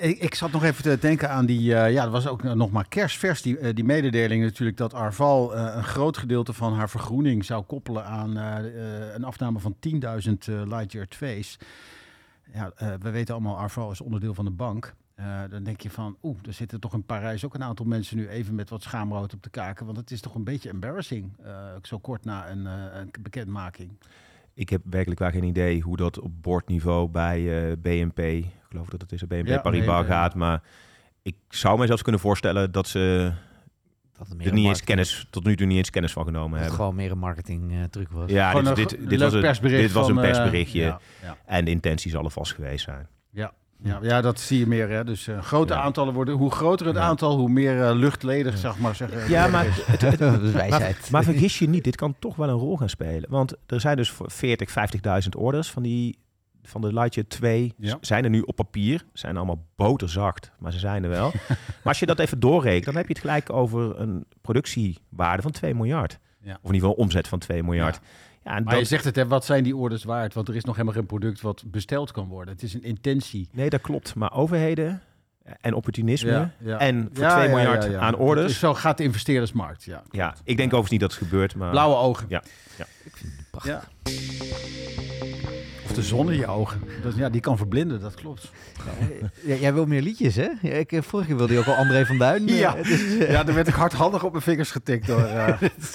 ik, 0.00 0.18
ik 0.18 0.34
zat 0.34 0.50
nog 0.52 0.64
even 0.64 0.82
te 0.82 0.98
denken 1.00 1.30
aan 1.30 1.46
die... 1.46 1.74
eh, 1.74 1.92
ja, 1.92 2.02
dat 2.02 2.12
was 2.12 2.26
ook 2.26 2.42
nog 2.42 2.70
maar 2.70 2.88
kerstvers, 2.88 3.42
die, 3.42 3.58
eh, 3.58 3.74
die 3.74 3.84
mededeling 3.84 4.42
natuurlijk... 4.42 4.76
dat 4.76 4.94
Arval 4.94 5.54
eh, 5.56 5.72
een 5.76 5.84
groot 5.84 6.16
gedeelte 6.16 6.52
van 6.52 6.74
haar 6.74 6.90
vergroening 6.90 7.44
zou 7.44 7.62
koppelen 7.62 8.04
aan 8.04 8.36
eh, 8.36 8.56
eh, 8.58 9.14
een 9.14 9.24
afname 9.24 9.58
van 9.58 9.76
10.000 9.88 9.98
eh, 10.00 10.54
Lightyear 10.66 11.06
2's. 11.18 11.58
Ja, 12.54 12.70
eh, 12.76 12.88
we 13.00 13.10
weten 13.10 13.34
allemaal, 13.34 13.58
Arval 13.58 13.90
is 13.90 14.00
onderdeel 14.00 14.34
van 14.34 14.44
de 14.44 14.50
bank. 14.50 14.94
Eh, 15.14 15.26
dan 15.50 15.62
denk 15.62 15.80
je 15.80 15.90
van, 15.90 16.16
oeh, 16.22 16.38
er 16.46 16.52
zitten 16.52 16.80
toch 16.80 16.92
in 16.94 17.02
Parijs 17.04 17.44
ook 17.44 17.54
een 17.54 17.62
aantal 17.64 17.86
mensen 17.86 18.16
nu 18.16 18.28
even 18.28 18.54
met 18.54 18.70
wat 18.70 18.82
schaamrood 18.82 19.34
op 19.34 19.42
te 19.42 19.50
kaken. 19.50 19.84
Want 19.86 19.96
het 19.98 20.10
is 20.10 20.20
toch 20.20 20.34
een 20.34 20.44
beetje 20.44 20.68
embarrassing, 20.70 21.32
eh, 21.44 21.52
zo 21.82 21.98
kort 21.98 22.24
na 22.24 22.50
een, 22.50 22.66
eh, 22.66 22.72
een 23.00 23.10
bekendmaking. 23.20 23.90
Ik 24.60 24.68
heb 24.68 24.82
werkelijk 24.84 25.20
waar 25.20 25.32
geen 25.32 25.44
idee 25.44 25.80
hoe 25.80 25.96
dat 25.96 26.20
op 26.20 26.42
bordniveau 26.42 27.08
bij 27.08 27.68
eh, 27.70 27.76
BNP, 27.78 28.18
ik 28.18 28.46
geloof 28.68 28.88
dat 28.88 29.00
het 29.00 29.12
is, 29.12 29.26
BNP 29.26 29.46
Ja, 29.46 29.58
Paribas 29.58 30.00
BNP. 30.00 30.10
gaat. 30.10 30.34
Maar 30.34 30.62
ik 31.22 31.34
zou 31.48 31.78
mij 31.78 31.86
zelfs 31.86 32.02
kunnen 32.02 32.20
voorstellen 32.20 32.72
dat 32.72 32.88
ze 32.88 33.32
Dat 34.18 34.28
het 34.28 34.36
meer 34.36 34.46
er 34.46 34.52
niet 34.52 34.66
eens 34.66 34.84
kennis, 34.84 35.26
tot 35.30 35.44
nu 35.44 35.56
toe 35.56 35.66
niet 35.66 35.76
eens 35.76 35.90
kennis 35.90 36.12
van 36.12 36.24
genomen 36.24 36.50
dat 36.50 36.58
het 36.58 36.68
hebben. 36.68 36.84
gewoon 36.84 36.94
meer 36.94 37.10
een 37.10 37.18
marketing 37.18 37.72
eh, 37.72 37.84
truc 37.84 38.08
was. 38.10 38.30
Ja, 38.30 38.60
dit, 38.74 39.08
dit, 39.08 39.20
was 39.20 39.32
een, 39.32 39.40
persbericht 39.40 39.82
dit 39.82 39.92
was 39.92 40.08
een 40.08 40.18
eh, 40.18 40.22
persberichtje. 40.22 40.80
ja, 40.80 41.00
ja. 41.22 41.36
En 41.46 41.64
de 41.64 41.70
intentie 41.70 42.10
zal 42.10 42.24
er 42.24 42.30
vast 42.30 42.52
geweest 42.54 42.84
zijn. 42.84 43.08
Ja, 43.82 43.98
ja, 44.02 44.20
dat 44.20 44.40
zie 44.40 44.58
je 44.58 44.66
meer. 44.66 44.88
Hè. 44.90 45.04
Dus 45.04 45.28
eh, 45.28 45.42
grote 45.42 45.72
Ja. 45.72 45.80
aantallen 45.80 46.14
worden, 46.14 46.34
hoe 46.34 46.50
groter 46.50 46.86
het 46.86 46.96
Ja. 46.96 47.02
aantal, 47.02 47.36
hoe 47.38 47.48
meer 47.48 47.82
eh, 47.84 47.94
luchtledig, 47.94 48.58
zeg 48.58 48.78
maar 48.78 48.94
zeggen. 48.94 49.28
Ja, 49.28 49.46
maar, 49.46 49.66
is 49.66 49.84
wijsheid. 50.52 50.70
maar, 50.70 51.08
maar 51.10 51.24
vergis 51.24 51.58
je 51.58 51.68
niet, 51.68 51.84
dit 51.84 51.96
kan 51.96 52.14
toch 52.18 52.36
wel 52.36 52.48
een 52.48 52.54
rol 52.54 52.76
gaan 52.76 52.88
spelen. 52.88 53.30
Want 53.30 53.54
er 53.66 53.80
zijn 53.80 53.96
dus 53.96 54.10
voor 54.10 54.30
40, 54.30 54.70
50.000 55.22 55.28
orders 55.36 55.70
van, 55.70 55.82
die, 55.82 56.18
van 56.62 56.80
de 56.80 56.92
Lightyear 56.92 57.28
2. 57.28 57.74
Ja. 57.78 57.88
Z- 57.90 57.96
Zijn 58.00 58.24
er 58.24 58.30
nu 58.30 58.40
op 58.40 58.56
papier. 58.56 59.04
Zijn 59.12 59.36
allemaal 59.36 59.64
boterzacht, 59.76 60.50
maar 60.58 60.72
ze 60.72 60.78
zijn 60.78 61.02
er 61.04 61.10
wel. 61.10 61.32
maar 61.48 61.58
als 61.82 61.98
je 61.98 62.06
dat 62.06 62.18
even 62.18 62.40
doorrekent, 62.40 62.84
dan 62.84 62.94
heb 62.96 63.06
je 63.06 63.12
het 63.12 63.20
gelijk 63.22 63.52
over 63.52 64.00
een 64.00 64.24
productiewaarde 64.40 65.42
van 65.42 65.50
2 65.50 65.74
miljard. 65.74 66.18
Ja. 66.42 66.52
Of 66.62 66.68
in 66.68 66.74
ieder 66.74 66.88
geval 66.88 67.04
omzet 67.04 67.28
van 67.28 67.38
2 67.38 67.62
miljard. 67.62 68.00
Ja. 68.44 68.56
en 68.56 68.62
Maar 68.64 68.72
dat, 68.72 68.82
je 68.82 68.88
zegt 68.88 69.04
het, 69.04 69.16
hè, 69.16 69.26
wat 69.26 69.44
zijn 69.44 69.64
die 69.64 69.76
orders 69.76 70.04
waard? 70.04 70.34
Want 70.34 70.48
er 70.48 70.56
is 70.56 70.64
nog 70.64 70.74
helemaal 70.74 70.96
geen 70.96 71.06
product 71.06 71.40
wat 71.40 71.62
besteld 71.66 72.12
kan 72.12 72.28
worden. 72.28 72.54
Het 72.54 72.62
is 72.62 72.74
een 72.74 72.82
intentie. 72.82 73.48
Nee, 73.52 73.70
dat 73.70 73.80
klopt. 73.80 74.14
Maar 74.14 74.32
overheden 74.32 75.02
en 75.60 75.74
opportunisme 75.74 76.30
Ja, 76.30 76.50
ja. 76.58 76.78
en 76.78 77.10
voor 77.12 77.24
Ja, 77.24 77.34
2 77.34 77.48
ja, 77.48 77.54
miljard 77.54 77.84
ja, 77.84 77.90
ja. 77.90 77.98
aan 77.98 78.12
Het 78.12 78.20
orders. 78.20 78.58
Zo 78.58 78.74
gaat 78.74 78.96
de 78.96 79.02
investeerdersmarkt, 79.02 79.84
ja. 79.84 80.02
Ja, 80.10 80.34
ik 80.44 80.56
denk 80.56 80.68
overigens 80.68 80.90
niet 80.90 81.00
dat 81.00 81.12
het 81.12 81.22
gebeurt, 81.22 81.54
maar... 81.54 81.70
Blauwe 81.70 81.96
ogen. 81.96 82.26
Ja. 82.28 82.42
Prachtig. 83.50 83.90
Of 85.84 85.96
de 85.96 86.02
zon 86.02 86.30
in 86.32 86.38
je 86.38 86.46
ogen. 86.46 86.80
Dat, 87.02 87.16
ja, 87.16 87.28
die 87.28 87.40
kan 87.40 87.56
verblinden, 87.56 88.00
dat 88.00 88.14
klopt. 88.14 88.50
Ja, 89.44 89.54
jij 89.54 89.74
wil 89.74 89.86
meer 89.86 90.02
liedjes, 90.02 90.36
hè? 90.36 90.48
Ja, 90.62 90.72
ik, 90.72 90.92
eh, 90.92 91.02
vorige 91.02 91.28
keer 91.28 91.36
wilde 91.36 91.52
je 91.52 91.58
ook 91.58 91.66
al 91.66 91.74
André 91.74 92.06
van 92.06 92.18
Duin. 92.18 92.48
eh, 92.48 92.58
Ja. 92.58 92.74
is, 92.76 93.18
eh, 93.18 93.30
Ja, 93.30 93.44
daar 93.44 93.54
werd 93.54 93.68
ik 93.68 93.74
hardhandig 93.74 94.24
op 94.24 94.30
mijn 94.32 94.42
vingers 94.44 94.70
getikt 94.70 95.06
door 95.06 95.26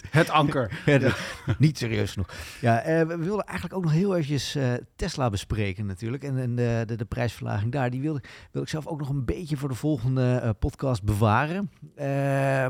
het 0.09 0.29
anker. 0.29 0.81
Ja, 0.85 0.97
dat- 0.97 1.17
Niet 1.57 1.77
serieus 1.77 2.11
genoeg. 2.11 2.29
Ja, 2.61 2.81
we 3.07 3.17
wilden 3.17 3.45
eigenlijk 3.45 3.77
ook 3.77 3.83
nog 3.83 3.91
heel 3.93 4.11
eventjes 4.15 4.57
Tesla 4.95 5.29
bespreken 5.29 5.85
natuurlijk. 5.85 6.23
En, 6.23 6.37
en 6.37 6.55
de, 6.55 6.83
de, 6.85 6.95
de 6.95 7.05
prijsverlaging 7.05 7.71
daar, 7.71 7.89
die 7.89 8.01
wilde, 8.01 8.21
wil 8.51 8.61
ik 8.61 8.67
zelf 8.69 8.87
ook 8.87 8.99
nog 8.99 9.09
een 9.09 9.25
beetje 9.25 9.57
voor 9.57 9.69
de 9.69 9.75
volgende 9.75 10.55
podcast 10.59 11.03
bewaren. 11.03 11.69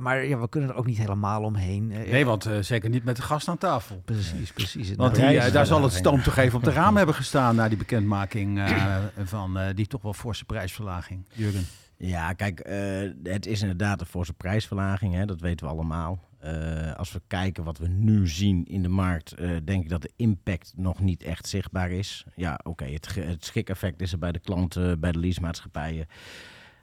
Maar 0.02 0.26
ja, 0.26 0.40
we 0.40 0.50
kunnen 0.50 0.70
er 0.70 0.76
ook 0.76 0.86
niet 0.86 0.98
helemaal 0.98 1.42
omheen. 1.44 1.88
Nee, 1.88 2.26
want 2.26 2.50
zeker 2.60 2.90
niet 2.90 3.04
met 3.04 3.16
de 3.16 3.22
gast 3.22 3.48
aan 3.48 3.58
tafel. 3.58 4.02
Precies, 4.06 4.52
precies. 4.52 4.88
Want 4.88 5.00
Nou, 5.00 5.14
die, 5.14 5.24
ja, 5.32 5.50
daar 5.50 5.66
zal 5.66 5.84
het 5.84 5.94
stoom 5.94 6.24
toch 6.24 6.38
even 6.38 6.58
op 6.58 6.64
de 6.64 6.72
raam 6.82 6.98
hebben 6.98 7.16
gestaan... 7.16 7.56
na 7.56 7.68
die 7.68 7.78
bekendmaking 7.78 8.60
eh, 8.60 8.96
van 9.24 9.58
eh, 9.58 9.76
die 9.76 9.88
toch 9.88 10.02
wel 10.02 10.14
forse 10.14 10.46
prijsverlaging. 10.46 11.26
Jurgen. 11.34 11.66
Ja, 11.98 12.34
kijk, 12.34 12.60
eh, 12.60 13.10
het 13.24 13.46
is 13.46 13.62
inderdaad 13.62 14.00
een 14.00 14.06
forse 14.06 14.34
prijsverlaging, 14.34 15.14
hè, 15.14 15.26
dat 15.26 15.42
weten 15.42 15.66
we 15.66 15.72
allemaal. 15.72 16.20
Eh, 16.46 16.94
als 16.96 17.12
we 17.12 17.22
kijken 17.28 17.64
wat 17.64 17.78
we 17.78 17.88
nu 17.88 18.28
zien 18.28 18.66
in 18.66 18.82
de 18.82 18.90
markt, 18.90 19.34
eh, 19.34 19.50
denk 19.64 19.84
ik 19.84 19.90
dat 19.90 20.02
de 20.02 20.12
impact 20.16 20.74
nog 20.76 21.00
niet 21.00 21.24
echt 21.24 21.48
zichtbaar 21.48 21.92
is. 21.92 22.26
Ja, 22.36 22.60
oké, 22.64 22.86
het, 22.86 23.16
het 23.16 23.46
schikeffect 23.46 24.02
is 24.02 24.12
er 24.12 24.20
bij 24.20 24.32
de 24.32 24.40
klanten, 24.40 25.00
bij 25.00 25.12
de 25.12 25.20
leasemaatschappijen. 25.20 26.08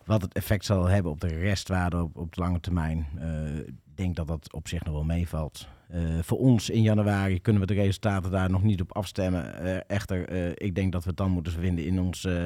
Wat 0.05 0.23
het 0.23 0.35
effect 0.35 0.65
zal 0.65 0.87
hebben 0.87 1.13
op 1.13 1.21
de 1.21 1.27
restwaarde 1.27 2.03
op, 2.03 2.17
op 2.17 2.35
de 2.35 2.41
lange 2.41 2.61
termijn, 2.61 3.07
eh, 3.19 3.57
ik 3.57 3.75
denk 3.95 4.17
dat 4.17 4.27
dat 4.27 4.53
op 4.53 4.69
zich 4.69 4.85
nog 4.85 4.95
wel 4.95 5.05
meevalt. 5.05 5.69
Eh, 5.93 6.01
voor 6.23 6.39
ons 6.39 6.71
in 6.71 6.83
januari 6.83 7.41
kunnen 7.41 7.63
we 7.63 7.69
de 7.69 7.75
resultaten 7.75 8.31
daar 8.31 8.51
nog 8.51 8.63
niet 8.63 8.81
op 8.81 8.97
afstemmen. 8.97 9.55
Eh, 9.59 9.81
echter, 9.87 10.29
eh, 10.29 10.51
ik 10.55 10.75
denk 10.75 10.93
dat 10.93 11.03
we 11.03 11.09
het 11.09 11.19
dan 11.19 11.31
moeten 11.31 11.53
vinden 11.53 11.85
in 11.85 12.01
ons 12.01 12.25
eh, 12.25 12.45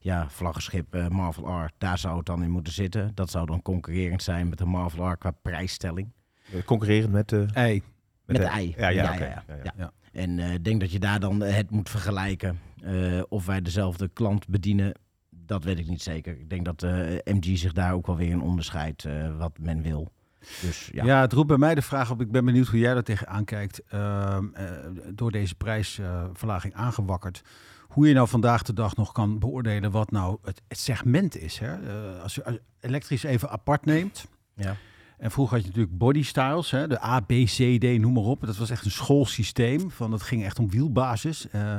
ja, 0.00 0.28
vlaggenschip 0.30 0.94
eh, 0.94 1.08
Marvel 1.08 1.64
R. 1.64 1.70
Daar 1.78 1.98
zou 1.98 2.16
het 2.16 2.26
dan 2.26 2.42
in 2.42 2.50
moeten 2.50 2.72
zitten. 2.72 3.10
Dat 3.14 3.30
zou 3.30 3.46
dan 3.46 3.62
concurrerend 3.62 4.22
zijn 4.22 4.48
met 4.48 4.58
de 4.58 4.64
Marvel 4.64 5.10
R 5.10 5.16
qua 5.16 5.30
prijsstelling. 5.30 6.12
Concurrerend 6.64 7.12
met 7.12 7.28
de... 7.28 7.46
Ei. 7.52 7.82
Met 8.24 8.36
de 8.36 8.42
ei. 8.42 8.74
Ja, 8.76 8.88
ja, 8.88 9.02
Ja, 9.02 9.12
ja, 9.12 9.18
ja. 9.18 9.44
Ja, 9.46 9.54
ja. 9.54 9.62
Ja. 9.64 9.72
Ja. 9.76 9.92
En 10.12 10.38
eh, 10.38 10.52
ik 10.52 10.64
denk 10.64 10.80
dat 10.80 10.92
je 10.92 10.98
daar 10.98 11.20
dan 11.20 11.40
het 11.40 11.70
moet 11.70 11.90
vergelijken. 11.90 12.58
Eh, 12.82 13.22
of 13.28 13.46
wij 13.46 13.62
dezelfde 13.62 14.08
klant 14.08 14.48
bedienen, 14.48 14.92
dat 15.30 15.64
weet 15.64 15.78
ik 15.78 15.88
niet 15.88 16.02
zeker. 16.02 16.38
Ik 16.38 16.50
denk 16.50 16.64
dat 16.64 16.82
eh, 16.82 17.34
MG 17.34 17.58
zich 17.58 17.72
daar 17.72 17.92
ook 17.92 18.06
wel 18.06 18.16
weer 18.16 18.30
in 18.30 18.40
onderscheidt 18.40 19.04
eh, 19.04 19.38
wat 19.38 19.58
men 19.58 19.82
wil. 19.82 20.12
Dus 20.38 20.90
ja. 20.92 21.04
Ja. 21.04 21.20
het 21.20 21.32
roept 21.32 21.48
bij 21.48 21.56
mij 21.56 21.74
de 21.74 21.82
vraag 21.82 22.10
op. 22.10 22.20
Ik 22.20 22.30
ben 22.30 22.44
benieuwd 22.44 22.66
hoe 22.66 22.78
jij 22.78 22.94
daar 22.94 23.02
tegenaan 23.02 23.44
kijkt. 23.44 23.82
Ehm, 23.88 24.44
eh, 24.52 24.66
door 25.14 25.30
deze 25.30 25.54
prijsverlaging 25.54 26.74
aangewakkerd. 26.74 27.42
Hoe 27.88 28.08
je 28.08 28.14
nou 28.14 28.28
vandaag 28.28 28.62
de 28.62 28.72
dag 28.72 28.96
nog 28.96 29.12
kan 29.12 29.38
beoordelen 29.38 29.90
wat 29.90 30.10
nou 30.10 30.38
het, 30.42 30.62
het 30.68 30.78
segment 30.78 31.36
is. 31.36 31.58
Hè? 31.58 31.74
Eh, 31.74 32.22
als 32.22 32.34
je 32.34 32.44
als 32.44 32.58
elektrisch 32.80 33.22
even 33.22 33.50
apart 33.50 33.84
neemt. 33.84 34.26
Ja. 34.54 34.76
En 35.18 35.30
vroeger 35.30 35.54
had 35.54 35.64
je 35.64 35.70
natuurlijk 35.70 35.98
body 35.98 36.22
styles, 36.22 36.70
hè? 36.70 36.88
de 36.88 37.02
A, 37.02 37.20
B, 37.20 37.32
C, 37.32 37.80
D, 37.80 37.98
noem 37.98 38.12
maar 38.12 38.22
op. 38.22 38.46
Dat 38.46 38.56
was 38.56 38.70
echt 38.70 38.84
een 38.84 38.90
schoolsysteem. 38.90 39.90
Van, 39.90 40.10
dat 40.10 40.22
ging 40.22 40.44
echt 40.44 40.58
om 40.58 40.70
wielbasis. 40.70 41.48
Eh, 41.50 41.76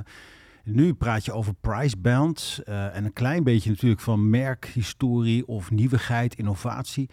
nu 0.63 0.93
praat 0.93 1.25
je 1.25 1.31
over 1.31 1.53
price 1.53 1.97
bands 1.97 2.63
eh, 2.63 2.95
en 2.95 3.05
een 3.05 3.13
klein 3.13 3.43
beetje 3.43 3.69
natuurlijk 3.69 4.01
van 4.01 4.29
merkhistorie 4.29 5.47
of 5.47 5.71
nieuwigheid, 5.71 6.35
innovatie. 6.35 7.09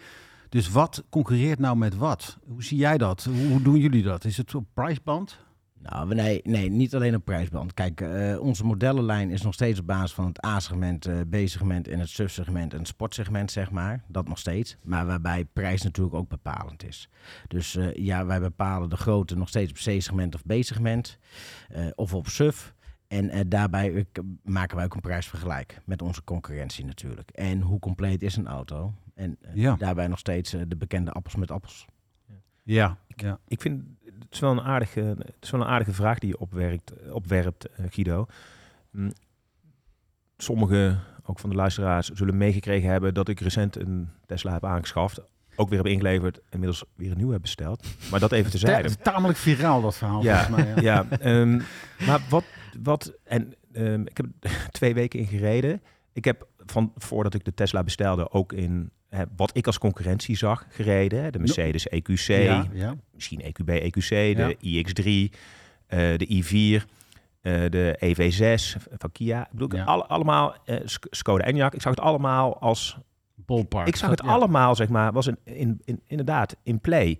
Dus 0.55 0.69
wat 0.69 1.03
concurreert 1.09 1.59
nou 1.59 1.77
met 1.77 1.95
wat? 1.95 2.37
Hoe 2.45 2.63
zie 2.63 2.77
jij 2.77 2.97
dat? 2.97 3.23
Hoe, 3.49 3.61
doen 3.61 3.77
jullie 3.77 4.03
dat? 4.03 4.25
Is 4.25 4.37
het 4.37 4.55
op 4.55 4.65
prijsband? 4.73 5.39
Nou, 5.79 6.15
nee, 6.15 6.41
nee, 6.43 6.69
niet 6.69 6.95
alleen 6.95 7.15
op 7.15 7.25
prijsband. 7.25 7.73
Kijk, 7.73 8.01
eh, 8.01 8.39
onze 8.39 8.65
modellenlijn 8.65 9.29
is 9.29 9.41
nog 9.41 9.53
steeds 9.53 9.79
op 9.79 9.85
basis 9.85 10.13
van 10.13 10.25
het 10.25 10.45
A-segment, 10.45 11.05
eh, 11.05 11.19
B-segment 11.29 11.87
en 11.87 11.99
het 11.99 12.09
sub-segment 12.09 12.73
en 12.73 12.79
het 12.79 12.87
sportsegment, 12.87 13.51
zeg 13.51 13.71
maar. 13.71 14.03
Dat 14.07 14.27
nog 14.27 14.37
steeds. 14.37 14.77
Maar 14.83 15.05
waarbij 15.05 15.45
prijs 15.45 15.81
natuurlijk 15.81 16.15
ook 16.15 16.29
bepalend 16.29 16.85
is. 16.85 17.09
Dus 17.47 17.75
eh, 17.75 17.93
ja, 17.93 18.25
wij 18.25 18.39
bepalen 18.39 18.89
de 18.89 18.97
grootte 18.97 19.37
nog 19.37 19.47
steeds 19.47 19.71
op 19.71 19.77
C-segment 19.77 20.35
of 20.35 20.43
B-segment 20.45 21.17
of 21.95 22.13
op 22.13 22.27
SUV. 22.27 22.61
En 23.07 23.49
daarbij 23.49 24.05
maken 24.43 24.75
wij 24.75 24.85
ook 24.85 24.95
een 24.95 25.01
prijsvergelijk 25.01 25.81
met 25.85 26.01
onze 26.01 26.23
concurrentie 26.23 26.85
natuurlijk. 26.85 27.29
En 27.29 27.61
hoe 27.61 27.79
compleet 27.79 28.23
is 28.23 28.35
een 28.35 28.47
auto? 28.47 28.93
En 29.15 29.37
eh, 29.41 29.55
Ja. 29.55 29.75
daarbij 29.75 30.07
nog 30.07 30.19
steeds 30.19 30.53
eh, 30.53 30.61
de 30.67 30.75
bekende 30.75 31.11
appels 31.11 31.35
met 31.35 31.51
appels. 31.51 31.85
Ja. 32.63 32.97
ja. 33.07 33.39
Ik 33.47 33.61
vind 33.61 33.83
het 34.05 34.33
is 34.33 34.39
wel 34.39 34.51
een 34.51 34.61
aardige, 34.61 35.01
het 35.19 35.35
is 35.41 35.49
wel 35.49 35.61
een 35.61 35.67
aardige 35.67 35.93
vraag 35.93 36.19
die 36.19 36.29
je 36.29 36.39
opwerkt, 36.39 37.09
opwerpt, 37.11 37.69
eh, 37.69 37.85
Guido. 37.89 38.25
Hm, 38.91 39.09
Sommigen, 40.37 40.99
ook 41.23 41.39
van 41.39 41.49
de 41.49 41.55
luisteraars, 41.55 42.09
zullen 42.09 42.37
meegekregen 42.37 42.89
hebben 42.89 43.13
dat 43.13 43.27
ik 43.27 43.39
recent 43.39 43.75
een 43.75 44.09
Tesla 44.25 44.51
heb 44.53 44.65
aangeschaft. 44.65 45.21
Ook 45.55 45.69
weer 45.69 45.77
heb 45.77 45.87
ingeleverd, 45.87 46.41
inmiddels 46.49 46.83
weer 46.95 47.11
een 47.11 47.17
nieuw 47.17 47.31
heb 47.31 47.41
besteld. 47.41 47.87
Maar 48.11 48.19
dat 48.19 48.31
even 48.31 48.51
terzijde. 48.51 48.81
Het 48.81 48.97
is 48.97 49.03
tamelijk 49.03 49.37
viraal 49.37 49.81
dat 49.81 49.95
verhaal 49.97 50.23
Ja, 50.23 50.43
volgens 50.45 50.65
mij. 50.65 50.83
Ja. 50.83 51.05
Ja, 51.09 51.17
ehm, 51.19 51.61
maar 52.05 52.21
wat, 52.29 52.43
wat 52.81 53.13
en 53.23 53.53
ehm, 53.71 54.01
ik 54.01 54.17
heb 54.17 54.25
twee 54.71 54.93
weken 54.93 55.19
in 55.19 55.27
gereden. 55.27 55.81
Ik 56.13 56.25
heb 56.25 56.47
van 56.65 56.91
voordat 56.95 57.33
ik 57.33 57.45
de 57.45 57.53
Tesla 57.53 57.83
bestelde 57.83 58.31
ook 58.31 58.53
in 58.53 58.91
wat 59.35 59.57
ik 59.57 59.65
als 59.67 59.77
concurrentie 59.77 60.37
zag 60.37 60.65
gereden. 60.69 61.23
hè. 61.23 61.29
De 61.31 61.39
Mercedes 61.39 61.87
EQC, 61.89 62.27
Ja, 62.27 62.67
ja. 62.73 62.95
misschien 63.13 63.39
E 63.39 63.43
EQB 63.43 63.69
EQC, 63.69 64.09
de 64.35 64.55
iX3, 64.59 65.37
eh, 65.87 65.99
de 66.17 66.27
i4, 66.27 66.85
eh, 67.41 67.69
de 67.69 67.95
EV6 67.99 68.75
van 68.97 69.11
Kia. 69.11 69.41
Ik 69.45 69.51
bedoel, 69.51 69.75
Ja. 69.75 69.83
alle- 69.83 70.05
allemaal 70.05 70.55
eh, 70.65 70.77
Sk- 70.85 71.07
Skoda 71.09 71.45
Enyaq. 71.53 71.73
Ik 71.73 71.81
zag 71.81 71.95
het 71.95 71.99
allemaal 71.99 72.59
als 72.59 72.97
Ballpark. 73.35 73.87
ik 73.87 73.95
zag 73.95 74.09
het 74.09 74.21
allemaal, 74.21 74.75
zeg 74.75 74.89
maar, 74.89 75.11
was 75.13 75.27
in, 75.27 75.37
in, 75.43 75.81
in, 75.85 76.01
inderdaad 76.07 76.55
in 76.63 76.79
play. 76.79 77.19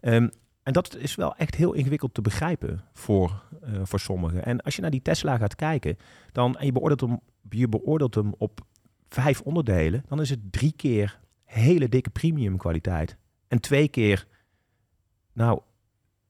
Ehm, 0.00 0.28
en 0.62 0.72
dat 0.72 0.96
is 0.96 1.14
wel 1.14 1.36
echt 1.36 1.54
heel 1.54 1.72
ingewikkeld 1.72 2.14
te 2.14 2.20
begrijpen 2.20 2.80
voor, 2.92 3.42
voor 3.82 4.00
sommigen. 4.00 4.44
En 4.44 4.60
als 4.60 4.76
je 4.76 4.82
naar 4.82 4.90
die 4.90 5.02
Tesla 5.02 5.36
gaat 5.36 5.54
kijken, 5.54 5.96
dan, 6.32 6.56
en 6.58 6.66
je 6.66 6.72
beoordeelt, 6.72 7.00
hem, 7.00 7.20
je 7.50 7.68
beoordeelt 7.68 8.14
hem 8.14 8.34
op 8.38 8.60
vijf 9.08 9.40
onderdelen, 9.40 10.04
dan 10.08 10.20
is 10.20 10.30
het 10.30 10.52
drie 10.52 10.72
keer 10.76 11.18
hele 11.46 11.88
dikke 11.88 12.10
premium 12.10 12.56
kwaliteit. 12.56 13.16
En 13.48 13.60
twee 13.60 13.88
keer, 13.88 14.26
nou, 15.32 15.60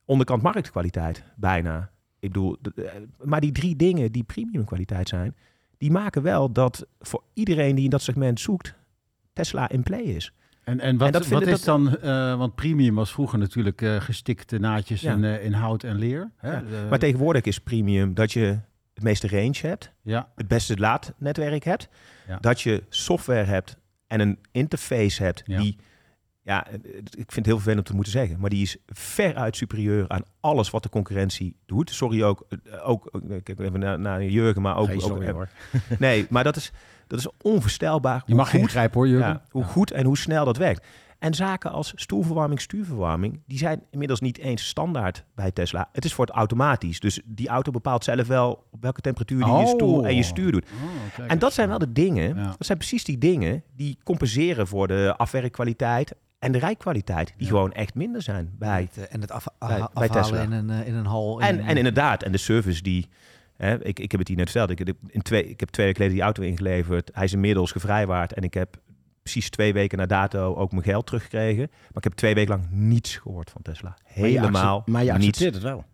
onderkant 0.05 0.43
marktkwaliteit, 0.43 1.25
bijna. 1.37 1.91
Ik 2.19 2.33
bedoel, 2.33 2.57
eh, 2.77 2.85
maar 3.23 3.41
die 3.41 3.53
drie 3.53 3.77
dingen 3.77 4.13
die 4.13 4.25
premium 4.25 4.65
kwaliteit 4.65 5.09
zijn, 5.09 5.37
die 5.79 5.91
maken 5.91 6.23
wel 6.23 6.53
dat 6.53 6.87
voor 7.01 7.23
iedereen 7.33 7.75
die 7.75 7.85
in 7.85 7.91
dat 7.91 8.03
segment 8.03 8.41
zoekt, 8.41 8.75
Tesla 9.33 9.69
in 9.69 9.83
play 9.83 10.03
is. 10.03 10.33
En, 10.65 10.81
en 10.81 10.97
wat, 10.97 11.07
En 11.07 11.13
dat 11.13 11.27
wat 11.27 11.47
is 11.47 11.63
dan, 11.63 11.99
eh, 11.99 12.39
want 12.39 12.55
premium 12.55 12.95
was 12.95 13.13
vroeger 13.13 13.39
natuurlijk 13.39 13.83
eh, 13.83 14.01
gestikte 14.01 14.59
naadjes 14.59 15.01
Ja. 15.01 15.13
in, 15.13 15.25
in 15.25 15.53
hout 15.53 15.83
en 15.83 15.97
leer. 15.97 16.31
Hè? 16.37 16.53
Ja. 16.53 16.89
Maar 16.91 16.99
tegenwoordig 16.99 17.43
is 17.45 17.59
premium 17.59 18.15
dat 18.15 18.33
je 18.33 18.59
het 18.95 19.03
meeste 19.05 19.29
range 19.29 19.59
hebt, 19.61 19.93
ja, 20.03 20.33
het 20.35 20.49
beste 20.49 20.77
laadnetwerk 20.77 21.65
hebt, 21.65 21.89
dat 22.41 22.61
je 22.61 22.83
software 22.89 23.45
hebt 23.45 23.77
en 24.07 24.21
een 24.21 24.39
interface 24.53 25.23
hebt 25.23 25.43
Ja. 25.45 25.59
die 25.61 25.77
ja, 26.47 26.67
ik 26.69 27.33
vind 27.33 27.35
het 27.35 27.47
heel 27.47 27.55
vervelend 27.55 27.79
om 27.79 27.85
te 27.85 27.95
moeten 27.95 28.13
zeggen, 28.13 28.41
maar 28.41 28.51
die 28.51 28.63
is 28.63 28.77
veruit 28.87 29.57
superieur 29.57 30.09
aan 30.09 30.23
alles 30.41 30.71
wat 30.71 30.83
de 30.83 30.89
concurrentie 30.89 31.57
doet. 31.67 31.91
Sorry 31.91 32.23
ook, 32.23 32.47
eh, 32.49 32.89
ook 32.89 33.07
eh, 33.07 33.43
kijk 33.43 33.61
even 33.61 33.81
naar, 33.81 33.99
naar 33.99 34.25
Jurgen, 34.25 34.63
maar 34.63 34.77
ook, 34.77 34.93
hoor. 34.93 35.49
nee, 35.99 36.27
maar 36.31 36.45
dat 36.45 36.57
is, 36.57 36.73
dat 37.07 37.19
is 37.19 37.29
onvoorstelbaar. 37.43 38.23
Je 38.27 38.35
mag 38.35 38.51
goed, 38.51 38.71
grijpen 38.71 38.99
hoor, 38.99 39.09
Jurgen. 39.09 39.29
ja, 39.29 39.43
hoe 39.51 39.65
goed 39.65 39.91
en 39.91 40.05
hoe 40.05 40.19
snel 40.19 40.45
dat 40.45 40.57
werkt. 40.57 40.87
En 41.27 41.35
zaken 41.35 41.71
als 41.73 41.93
stoelverwarming, 41.95 42.61
stuurverwarming, 42.61 43.41
die 43.47 43.59
zijn 43.59 43.83
inmiddels 43.91 44.21
niet 44.21 44.39
eens 44.39 44.67
standaard 44.69 45.25
bij 45.35 45.51
Tesla. 45.51 45.89
Het 45.93 46.05
is 46.05 46.15
voor 46.15 46.27
het 46.27 46.35
automatisch. 46.35 47.01
Dus 47.01 47.21
die 47.25 47.49
auto 47.49 47.71
bepaalt 47.71 48.05
zelf 48.05 48.27
wel 48.27 48.67
op 48.71 48.83
welke 48.83 49.01
temperatuur 49.01 49.39
die 49.45 49.47
je 49.53 49.53
Oh. 49.61 49.67
stoel 49.69 50.07
en 50.07 50.17
je 50.17 50.23
stuur 50.23 50.53
doet. 50.53 50.65
Oh, 51.19 51.25
En 51.31 51.39
dat 51.39 51.53
zijn 51.53 51.69
wel 51.69 51.79
de 51.79 51.93
dingen, 51.93 52.37
Ja. 52.37 52.45
dat 52.45 52.67
zijn 52.67 52.79
precies 52.79 53.05
die 53.05 53.19
dingen 53.19 53.63
die 53.77 53.99
compenseren 54.05 54.67
voor 54.67 54.89
de 54.89 55.15
afwerkkwaliteit 55.17 56.15
en 56.39 56.53
de 56.53 56.59
rijkwaliteit, 56.59 57.27
die 57.37 57.47
Ja. 57.47 57.53
gewoon 57.53 57.73
echt 57.73 57.95
minder 57.95 58.23
zijn 58.23 58.51
bij. 58.59 58.89
Het, 58.93 59.09
eh, 59.09 59.15
en 59.15 59.21
het 59.21 59.31
af, 59.31 59.45
bij- 59.59 59.69
af- 59.81 59.93
bij 59.93 60.09
afhalen 60.09 60.23
Tesla. 60.23 60.43
in 60.43 60.53
een, 60.53 60.71
eh, 60.71 60.87
in 60.87 60.95
een 60.95 61.07
hal. 61.07 61.41
En, 61.41 61.59
in- 61.59 61.65
en 61.67 61.77
inderdaad, 61.77 62.23
en 62.23 62.33
de 62.33 62.39
service 62.39 62.83
die. 62.83 63.09
Hè, 63.57 63.85
ik, 63.85 63.99
ik 64.01 64.11
heb 64.11 64.21
het 64.21 64.29
hier 64.29 64.37
net 64.37 64.51
verteld. 64.51 64.71
Ik, 64.71 64.87
heb 64.87 64.97
in 65.09 65.23
twee, 65.23 65.49
ik 65.49 65.61
heb 65.61 65.69
twee 65.69 65.87
weken 65.87 66.03
geleden 66.03 66.15
die 66.15 66.23
auto 66.25 66.43
ingeleverd. 66.43 67.11
Hij 67.13 67.25
is 67.25 67.33
inmiddels 67.33 67.73
gevrijwaard. 67.73 68.33
En 68.33 68.43
ik 68.43 68.55
heb 68.55 68.77
precies 69.33 69.51
twee 69.51 69.73
weken 69.73 69.99
na 69.99 70.07
dato 70.07 70.55
ook 70.55 70.71
mijn 70.71 70.83
geld 70.85 71.07
teruggekregen. 71.07 71.69
Maar 71.71 71.97
ik 71.97 72.05
heb 72.05 72.13
twee 72.13 72.35
weken 72.35 72.51
lang 72.51 72.71
niets 72.71 73.17
gehoord 73.17 73.51
van 73.51 73.63
Tesla. 73.63 73.97
Helemaal 74.05 74.83
Maar 74.87 75.05
je 75.05 75.13
niets. 75.13 75.27
accepteert 75.27 75.55
het 75.55 75.63
wel. 75.63 75.85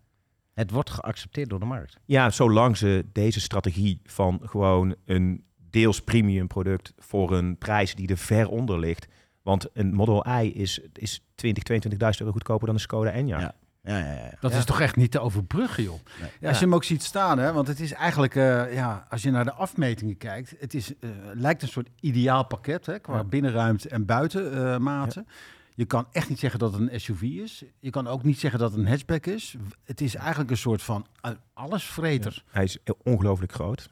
Het 0.53 0.71
wordt 0.71 0.89
geaccepteerd 0.89 1.49
door 1.49 1.59
de 1.59 1.65
markt. 1.65 1.99
Ja, 2.05 2.29
zolang 2.29 2.77
ze 2.77 3.05
deze 3.11 3.39
strategie 3.39 3.99
van 4.03 4.39
gewoon 4.43 4.95
een 5.05 5.43
deels 5.69 6.01
premium 6.01 6.47
product 6.47 6.93
voor 6.97 7.31
een 7.37 7.57
prijs 7.57 7.95
die 7.95 8.07
er 8.07 8.17
ver 8.17 8.47
onder 8.49 8.79
ligt. 8.79 9.07
Want 9.41 9.67
een 9.73 9.93
Model 9.93 10.25
I 10.41 10.53
is, 10.55 10.79
is 10.93 11.23
20, 11.35 11.63
22.000 11.71 11.97
euro 12.19 12.31
goedkoper 12.31 12.65
dan 12.65 12.75
een 12.75 12.81
Skoda 12.81 13.13
Enyaq. 13.13 13.25
Ja. 13.25 13.55
Ja, 13.85 13.97
ja, 13.97 14.11
ja. 14.13 14.31
Dat 14.39 14.51
Ja. 14.51 14.57
is 14.57 14.65
toch 14.65 14.81
echt 14.81 14.95
niet 14.95 15.11
te 15.11 15.19
overbruggen, 15.19 15.83
joh. 15.83 15.99
Nee. 16.21 16.29
Ja, 16.39 16.47
als 16.49 16.59
je 16.59 16.65
hem 16.65 16.73
ook 16.75 16.83
ziet 16.83 17.03
staan, 17.03 17.37
hè, 17.37 17.53
want 17.53 17.67
het 17.67 17.79
is 17.79 17.91
eigenlijk, 17.93 18.35
eh, 18.35 18.73
ja, 18.73 19.05
als 19.09 19.23
je 19.23 19.31
naar 19.31 19.43
de 19.43 19.53
afmetingen 19.53 20.17
kijkt, 20.17 20.53
het 20.59 20.73
is, 20.73 20.93
eh, 20.99 21.09
lijkt 21.33 21.61
een 21.61 21.67
soort 21.67 21.89
ideaal 21.99 22.45
pakket 22.45 22.85
hè, 22.85 22.99
qua 22.99 23.15
Ja. 23.15 23.23
binnenruimte 23.23 23.89
en 23.89 24.05
buitenmaten. 24.05 25.27
Je 25.75 25.85
kan 25.85 26.07
echt 26.11 26.29
niet 26.29 26.39
zeggen 26.39 26.59
dat 26.59 26.73
het 26.73 26.81
een 26.81 26.99
SUV 27.01 27.21
is. 27.21 27.63
Je 27.79 27.89
kan 27.89 28.07
ook 28.07 28.23
niet 28.23 28.39
zeggen 28.39 28.59
dat 28.59 28.71
het 28.71 28.79
een 28.79 28.87
hatchback 28.87 29.25
is. 29.25 29.55
Het 29.83 30.01
is 30.01 30.15
eigenlijk 30.15 30.51
een 30.51 30.57
soort 30.57 30.81
van 30.81 31.05
eh, 31.21 31.31
allesvreter. 31.53 32.43
Hij 32.51 32.63
is 32.63 32.77
ongelooflijk 33.03 33.51
groot. 33.51 33.89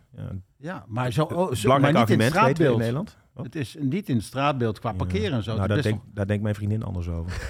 Ja, 0.61 0.85
maar, 0.87 1.11
zo, 1.11 1.23
oh, 1.23 1.29
zo, 1.29 1.67
maar 1.67 1.79
belangrijk 1.79 2.09
niet 2.09 2.19
in 2.19 2.25
het 2.25 2.33
we 2.33 2.39
in 2.39 2.43
straatbeeld. 2.43 2.77
Nederland. 2.77 3.17
Oh. 3.33 3.43
Het 3.43 3.55
is 3.55 3.75
niet 3.79 4.09
in 4.09 4.15
het 4.15 4.25
straatbeeld 4.25 4.79
qua 4.79 4.91
parkeren 4.91 5.31
en 5.31 5.43
zo. 5.43 5.55
Nou, 5.55 5.67
daar, 5.67 5.81
denk, 5.81 6.01
daar 6.13 6.27
denkt 6.27 6.43
mijn 6.43 6.55
vriendin 6.55 6.83
anders 6.83 7.07
over. 7.07 7.47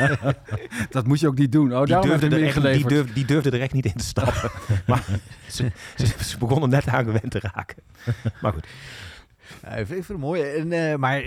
dat 0.90 1.06
moet 1.06 1.20
je 1.20 1.26
ook 1.26 1.38
niet 1.38 1.52
doen. 1.52 1.76
Oh, 1.76 1.84
die, 1.84 2.00
durfde 2.00 2.26
er 2.26 2.42
echt, 2.42 2.88
die, 2.88 3.12
die 3.12 3.24
durfde 3.24 3.50
er 3.50 3.60
echt 3.60 3.72
niet 3.72 3.86
in 3.86 3.94
te 3.94 4.04
stappen. 4.04 4.50
maar 4.86 5.04
ze, 5.48 5.70
ze, 5.96 6.06
ze 6.24 6.38
begonnen 6.38 6.70
net 6.70 6.88
aan 6.88 7.04
gewend 7.04 7.30
te 7.30 7.40
raken. 7.40 7.82
Maar 8.42 8.52
goed. 8.52 8.66
Ja, 9.62 9.68
ik 9.68 9.86
vind 9.86 10.08
het 10.08 10.18
mooi. 10.18 10.42
En, 10.42 10.72
eh, 10.72 10.96
maar 10.96 11.20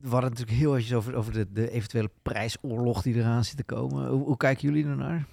we 0.00 0.08
hadden 0.08 0.30
natuurlijk 0.30 0.58
heel 0.58 0.70
eventjes 0.70 0.96
over, 0.96 1.14
over 1.14 1.32
de, 1.32 1.52
de 1.52 1.70
eventuele 1.70 2.10
prijsoorlog 2.22 3.02
die 3.02 3.14
eraan 3.14 3.44
zit 3.44 3.56
te 3.56 3.64
komen. 3.64 4.08
Hoe, 4.08 4.24
hoe 4.24 4.36
kijken 4.36 4.68
jullie 4.68 4.86
ernaar? 4.86 5.24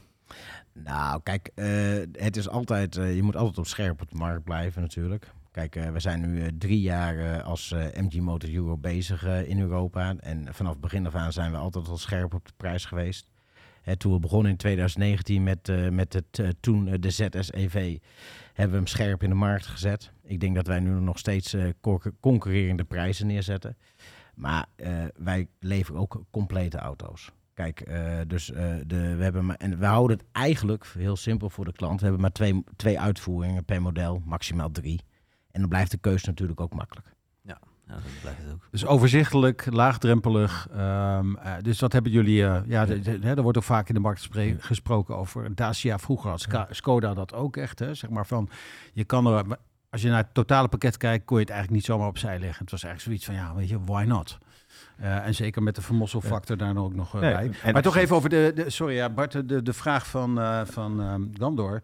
Nou, 0.73 1.21
kijk, 1.23 1.51
eh, 1.55 1.67
het 2.11 2.37
is 2.37 2.49
altijd, 2.49 2.97
eh, 2.97 3.15
je 3.15 3.23
moet 3.23 3.35
altijd 3.35 3.57
op 3.57 3.67
scherp 3.67 4.01
op 4.01 4.09
de 4.09 4.17
markt 4.17 4.43
blijven 4.43 4.81
natuurlijk. 4.81 5.31
Kijk, 5.51 5.75
eh, 5.75 5.91
we 5.91 5.99
zijn 5.99 6.33
nu 6.33 6.57
drie 6.57 6.81
jaar 6.81 7.41
als 7.41 7.75
MG 7.93 8.19
Motors 8.19 8.51
Euro 8.51 8.77
bezig 8.77 9.25
in 9.25 9.59
Europa. 9.59 10.15
En 10.19 10.53
vanaf 10.53 10.77
begin 10.77 11.05
af 11.05 11.15
aan 11.15 11.33
zijn 11.33 11.51
we 11.51 11.57
altijd 11.57 11.87
al 11.87 11.97
scherp 11.97 12.33
op 12.33 12.45
de 12.45 12.53
prijs 12.57 12.85
geweest. 12.85 13.29
Hè, 13.81 13.95
toen 13.95 14.13
we 14.13 14.19
begonnen 14.19 14.51
in 14.51 14.57
2019 14.57 15.43
met, 15.43 15.91
met 15.91 16.13
het, 16.13 16.55
toen 16.59 16.85
de 16.99 17.09
ZS-EV, 17.09 17.97
hebben 18.53 18.71
we 18.71 18.77
hem 18.77 18.87
scherp 18.87 19.23
in 19.23 19.29
de 19.29 19.35
markt 19.35 19.65
gezet. 19.65 20.11
Ik 20.23 20.39
denk 20.39 20.55
dat 20.55 20.67
wij 20.67 20.79
nu 20.79 20.89
nog 20.89 21.19
steeds 21.19 21.55
concur- 21.81 22.13
concurrerende 22.19 22.83
prijzen 22.83 23.27
neerzetten. 23.27 23.77
Maar 24.35 24.65
wij 25.17 25.47
leveren 25.59 26.01
ook 26.01 26.23
complete 26.31 26.77
auto's. 26.77 27.31
Kijk, 27.61 27.79
eh, 27.79 28.19
dus 28.27 28.51
eh, 28.51 28.65
de, 28.87 29.15
we 29.15 29.23
hebben 29.23 29.45
maar, 29.45 29.55
en 29.55 29.79
we 29.79 29.85
houden 29.85 30.17
het 30.17 30.25
eigenlijk 30.31 30.85
heel 30.97 31.15
simpel 31.15 31.49
voor 31.49 31.65
de 31.65 31.71
klant. 31.71 31.97
We 31.99 32.03
hebben 32.03 32.21
maar 32.21 32.31
twee, 32.31 32.63
twee 32.75 32.99
uitvoeringen 32.99 33.65
per 33.65 33.81
model, 33.81 34.21
maximaal 34.25 34.71
drie. 34.71 35.01
En 35.51 35.59
dan 35.59 35.69
blijft 35.69 35.91
de 35.91 35.97
keuze 35.97 36.25
natuurlijk 36.27 36.59
ook 36.61 36.73
makkelijk. 36.73 37.07
Ja, 37.41 37.57
dat 37.87 38.01
blijft 38.21 38.39
het 38.43 38.53
ook. 38.53 38.67
Dus 38.71 38.85
overzichtelijk, 38.85 39.67
laagdrempelig. 39.69 40.67
ehm, 40.71 41.35
eh, 41.35 41.53
dus 41.61 41.77
dat 41.77 41.93
hebben 41.93 42.11
jullie. 42.11 42.45
eh, 42.45 42.61
ja, 42.67 42.87
er 43.21 43.41
wordt 43.41 43.57
ook 43.57 43.63
vaak 43.63 43.87
in 43.87 43.93
de 43.93 43.99
markt 43.99 44.29
gesproken 44.59 45.17
over 45.17 45.55
Dacia. 45.55 45.99
Vroeger 45.99 46.29
had 46.29 46.39
Ska- 46.41 46.67
Skoda 46.69 47.13
dat 47.13 47.33
ook 47.33 47.57
echt. 47.57 47.79
Hè, 47.79 47.93
zeg 47.93 48.09
maar 48.09 48.25
van, 48.25 48.49
je 48.93 49.03
kan 49.03 49.27
er, 49.27 49.45
als 49.89 50.01
je 50.01 50.07
naar 50.09 50.17
het 50.23 50.33
totale 50.33 50.67
pakket 50.67 50.97
kijkt, 50.97 51.25
kon 51.25 51.35
je 51.37 51.43
het 51.43 51.51
eigenlijk 51.51 51.81
niet 51.81 51.89
zomaar 51.91 52.07
opzij 52.07 52.39
leggen. 52.39 52.61
Het 52.61 52.71
was 52.71 52.83
eigenlijk 52.83 53.21
zoiets 53.21 53.25
van, 53.39 53.47
ja, 53.47 53.55
weet 53.59 53.69
je, 53.69 53.83
why 53.93 54.03
not? 54.07 54.37
Eh, 55.01 55.25
en 55.25 55.35
zeker 55.35 55.63
met 55.63 55.75
de 55.75 55.81
vermosselfactor 55.81 56.57
daar 56.57 56.73
dan 56.73 56.83
ook 56.83 56.93
nog 56.95 57.15
eh, 57.15 57.21
Nee, 57.21 57.33
bij. 57.33 57.51
en- 57.63 57.73
maar 57.73 57.81
toch 57.81 57.95
even 57.95 58.15
over 58.15 58.29
de, 58.29 58.51
de 58.55 58.69
sorry 58.69 58.95
ja, 58.95 59.09
Bart, 59.09 59.49
de, 59.49 59.61
de 59.61 59.73
vraag 59.73 60.07
van, 60.07 60.39
eh 60.39 60.61
van 60.65 61.29
Gandor. 61.37 61.81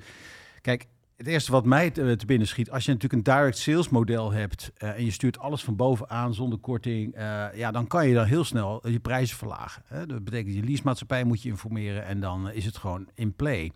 Kijk, 0.61 0.85
het 1.17 1.27
eerste 1.27 1.51
wat 1.51 1.65
mij 1.65 1.89
te, 1.91 2.15
te 2.15 2.25
binnen 2.25 2.47
schiet, 2.47 2.71
als 2.71 2.85
je 2.85 2.91
natuurlijk 2.91 3.27
een 3.27 3.33
direct 3.35 3.57
sales 3.57 3.89
model 3.89 4.31
hebt 4.31 4.71
en 4.77 5.05
je 5.05 5.11
stuurt 5.11 5.39
alles 5.39 5.63
van 5.63 5.75
bovenaan 5.75 6.33
zonder 6.33 6.59
korting, 6.59 7.15
ja, 7.55 7.71
dan 7.71 7.87
kan 7.87 8.07
je 8.07 8.13
dan 8.13 8.25
heel 8.25 8.43
snel 8.43 8.87
je 8.89 8.99
prijzen 8.99 9.37
verlagen. 9.37 9.81
Hè? 9.87 10.05
Dat 10.05 10.23
betekent 10.23 10.55
je 10.55 10.63
leasemaatschappij 10.63 11.23
moet 11.23 11.41
je 11.41 11.49
informeren 11.49 12.05
en 12.05 12.19
dan 12.19 12.51
is 12.51 12.65
het 12.65 12.77
gewoon 12.77 13.07
in 13.15 13.33
play. 13.35 13.71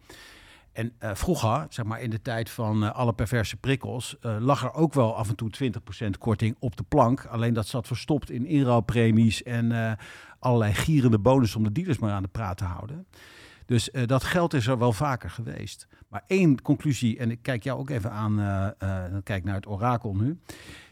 En 0.72 0.94
eh, 0.98 1.12
vroeger, 1.14 1.66
zeg 1.70 1.86
maar 1.86 2.02
in 2.02 2.10
de 2.10 2.22
tijd 2.22 2.50
van 2.50 2.84
eh, 2.84 2.92
alle 2.92 3.14
perverse 3.14 3.58
prikkels, 3.58 4.18
eh, 4.22 4.36
lag 4.40 4.64
er 4.64 4.74
ook 4.74 4.94
wel 4.94 5.16
af 5.16 5.30
en 5.30 5.36
toe 5.36 5.50
20% 5.50 6.18
korting 6.18 6.56
op 6.60 6.76
de 6.76 6.84
plank. 6.84 7.26
Alleen 7.26 7.54
dat 7.54 7.68
zat 7.68 7.88
verstopt 7.88 8.30
in 8.30 8.46
inruilpremies 8.46 9.44
en 9.44 9.98
allerlei 10.40 10.74
gierende 10.74 11.20
bonus 11.20 11.56
om 11.56 11.64
de 11.64 11.72
dealers 11.72 12.00
maar 12.00 12.12
aan 12.12 12.24
de 12.24 12.30
praat 12.30 12.58
te 12.58 12.64
houden. 12.64 13.06
Dus 13.66 13.90
dat 14.06 14.24
geld 14.24 14.54
is 14.54 14.68
er 14.68 14.78
wel 14.78 14.94
vaker 14.94 15.30
geweest. 15.30 15.88
Maar 16.08 16.24
één 16.28 16.62
conclusie, 16.62 17.18
en 17.18 17.32
ik 17.32 17.40
kijk 17.42 17.64
jou 17.64 17.80
ook 17.80 17.90
even 17.90 18.12
aan, 18.12 18.36
dan 19.12 19.24
kijk 19.24 19.44
naar 19.44 19.56
het 19.56 19.68
orakel 19.68 20.16
nu. 20.16 20.40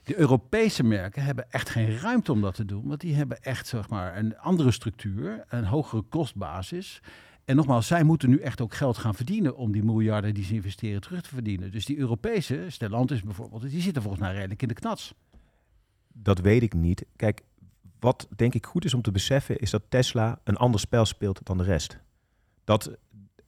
De 0.04 0.20
Europese 0.20 0.84
merken 0.84 1.24
hebben 1.24 1.52
echt 1.52 1.70
geen 1.70 1.98
ruimte 1.98 2.32
om 2.32 2.42
dat 2.42 2.56
te 2.56 2.66
doen, 2.66 2.88
want 2.88 3.02
die 3.02 3.16
hebben 3.16 3.42
echt 3.42 3.68
zeg 3.68 3.90
maar, 3.90 4.18
een 4.18 4.38
andere 4.38 4.72
structuur, 4.72 5.46
een 5.48 5.66
hogere 5.66 6.02
kostbasis. 6.02 7.02
En 7.50 7.56
nogmaals, 7.56 7.88
zij 7.88 8.04
moeten 8.04 8.30
nu 8.30 8.40
echt 8.40 8.62
ook 8.62 8.74
geld 8.74 8.98
gaan 8.98 9.16
verdienen 9.16 9.56
om 9.56 9.72
die 9.72 9.84
miljarden 9.84 10.34
die 10.34 10.44
ze 10.44 10.54
investeren 10.54 11.02
terug 11.02 11.22
te 11.22 11.30
verdienen. 11.30 11.72
Dus 11.72 11.86
die 11.86 11.98
Europese, 11.98 12.66
Stellantis 12.68 13.24
bijvoorbeeld, 13.24 13.70
die 13.70 13.82
zitten 13.82 14.02
volgens 14.02 14.24
mij 14.24 14.34
redelijk 14.34 14.62
in 14.62 14.68
de 14.68 14.74
knats. 14.74 15.14
Dat 16.08 16.40
weet 16.40 16.62
ik 16.62 16.74
niet. 16.74 17.06
Kijk, 17.16 17.42
wat 18.00 18.28
denk 18.36 18.54
ik 18.54 18.66
goed 18.66 18.86
is 18.86 18.94
om 18.94 19.02
te 19.02 19.12
beseffen, 19.12 19.58
is 19.58 19.70
dat 19.70 19.82
Tesla 19.90 20.40
een 20.44 20.56
ander 20.56 20.80
spel 20.80 21.06
speelt 21.06 21.40
dan 21.44 21.58
de 21.58 21.64
rest. 21.64 22.00
Dat, 22.64 22.92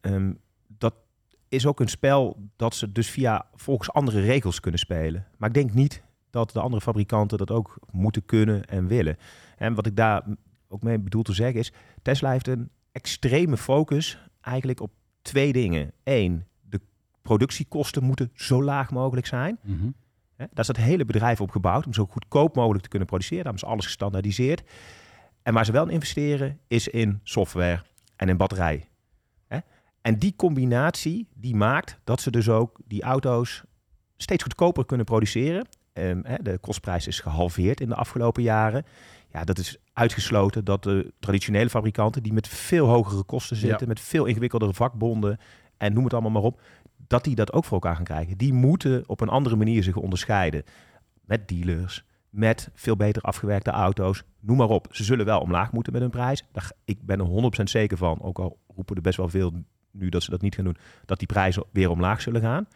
ehm, 0.02 0.34
dat 0.68 0.94
is 1.48 1.66
ook 1.66 1.80
een 1.80 1.90
spel 1.90 2.50
dat 2.56 2.76
ze 2.76 2.92
dus 2.92 3.10
via 3.10 3.46
volgens 3.56 3.92
andere 3.92 4.22
regels 4.22 4.60
kunnen 4.60 4.80
spelen. 4.80 5.28
Maar 5.38 5.50
ik 5.50 5.56
denk 5.56 5.74
niet 5.74 6.04
dat 6.30 6.52
de 6.52 6.62
andere 6.62 6.82
fabrikanten 6.82 7.38
dat 7.38 7.52
ook 7.52 7.80
moeten 7.92 8.26
kunnen 8.26 8.66
en 8.66 8.88
willen. 8.88 9.18
En 9.58 9.74
wat 9.74 9.86
ik 9.86 9.96
daar 9.96 10.24
ook 10.68 10.84
mee 10.84 11.00
bedoel 11.00 11.24
te 11.24 11.34
zeggen 11.34 11.60
is, 11.60 11.74
Tesla 12.02 12.32
heeft 12.32 12.48
een 12.48 12.70
extreme 12.92 13.58
focus 13.58 14.18
eigenlijk 14.42 14.80
op 14.82 14.92
twee 15.22 15.54
dingen. 15.54 15.92
Eén, 16.04 16.46
de 16.70 16.82
productiekosten 17.22 18.04
moeten 18.04 18.32
zo 18.34 18.64
laag 18.64 18.92
mogelijk 18.92 19.28
zijn. 19.28 19.60
Hè, 20.36 20.46
Daar 20.50 20.60
is 20.60 20.68
dat 20.68 20.78
hele 20.78 21.06
bedrijf 21.06 21.42
op 21.42 21.50
gebouwd 21.52 21.86
om 21.86 21.94
zo 21.94 22.06
goedkoop 22.06 22.56
mogelijk 22.56 22.84
te 22.84 22.90
kunnen 22.90 23.08
produceren. 23.08 23.44
Daarom 23.44 23.62
is 23.64 23.70
alles 23.70 23.86
gestandaardiseerd. 23.86 24.64
En 25.44 25.54
waar 25.54 25.66
ze 25.66 25.72
wel 25.72 25.84
in 25.84 25.90
investeren 25.94 26.60
is 26.68 26.88
in 26.88 27.20
software 27.24 27.84
en 28.16 28.30
in 28.30 28.38
batterij. 28.38 28.90
En 30.02 30.20
die 30.20 30.34
combinatie 30.36 31.28
die 31.34 31.56
maakt 31.56 32.00
dat 32.04 32.22
ze 32.22 32.32
dus 32.32 32.50
ook 32.50 32.80
die 32.86 33.02
auto's 33.04 33.64
steeds 34.18 34.44
goedkoper 34.44 34.86
kunnen 34.86 35.06
produceren. 35.06 35.68
Ehm, 35.94 36.22
de 36.42 36.58
kostprijs 36.58 37.08
is 37.08 37.20
gehalveerd 37.20 37.82
in 37.82 37.90
de 37.90 37.96
afgelopen 37.96 38.44
jaren. 38.44 38.86
Ja, 39.34 39.44
dat 39.44 39.58
is 39.58 39.78
uitgesloten 39.94 40.66
dat 40.66 40.84
de 40.84 41.14
traditionele 41.20 41.70
fabrikanten 41.70 42.24
die 42.24 42.34
met 42.34 42.48
veel 42.48 42.88
hogere 42.88 43.24
kosten 43.24 43.56
zitten, 43.58 43.80
Ja. 43.80 43.88
met 43.88 44.00
veel 44.00 44.26
ingewikkeldere 44.26 44.74
vakbonden 44.74 45.38
en 45.78 45.94
noem 45.94 46.04
het 46.04 46.14
allemaal 46.14 46.32
maar 46.32 46.42
op, 46.42 46.62
dat 47.08 47.24
die 47.24 47.36
dat 47.36 47.54
ook 47.54 47.64
voor 47.66 47.74
elkaar 47.74 47.96
gaan 47.96 48.04
krijgen. 48.04 48.38
Die 48.38 48.54
moeten 48.54 49.04
op 49.08 49.22
een 49.22 49.30
andere 49.30 49.56
manier 49.56 49.84
zich 49.84 49.96
onderscheiden. 49.96 50.64
Met 51.26 51.48
dealers, 51.48 52.06
met 52.30 52.70
veel 52.74 52.96
beter 52.96 53.22
afgewerkte 53.22 53.72
auto's, 53.72 54.24
noem 54.40 54.58
maar 54.58 54.70
op. 54.70 54.88
Ze 54.92 55.04
zullen 55.04 55.26
wel 55.26 55.40
omlaag 55.40 55.72
moeten 55.72 55.94
met 55.94 56.02
hun 56.02 56.12
prijs. 56.12 56.44
Daar, 56.52 56.72
ik 56.86 57.06
ben 57.06 57.20
er 57.20 57.26
100% 57.60 57.64
zeker 57.64 57.98
van, 57.98 58.22
ook 58.22 58.40
al 58.40 58.60
roepen 58.76 58.96
er 58.96 59.02
best 59.02 59.18
wel 59.18 59.30
veel 59.30 59.54
nu 59.92 60.10
dat 60.10 60.24
ze 60.24 60.30
dat 60.30 60.42
niet 60.42 60.56
gaan 60.56 60.64
doen, 60.64 60.78
dat 61.06 61.18
die 61.20 61.28
prijzen 61.28 61.64
weer 61.72 61.90
omlaag 61.90 62.22
zullen 62.22 62.42
gaan. 62.42 62.68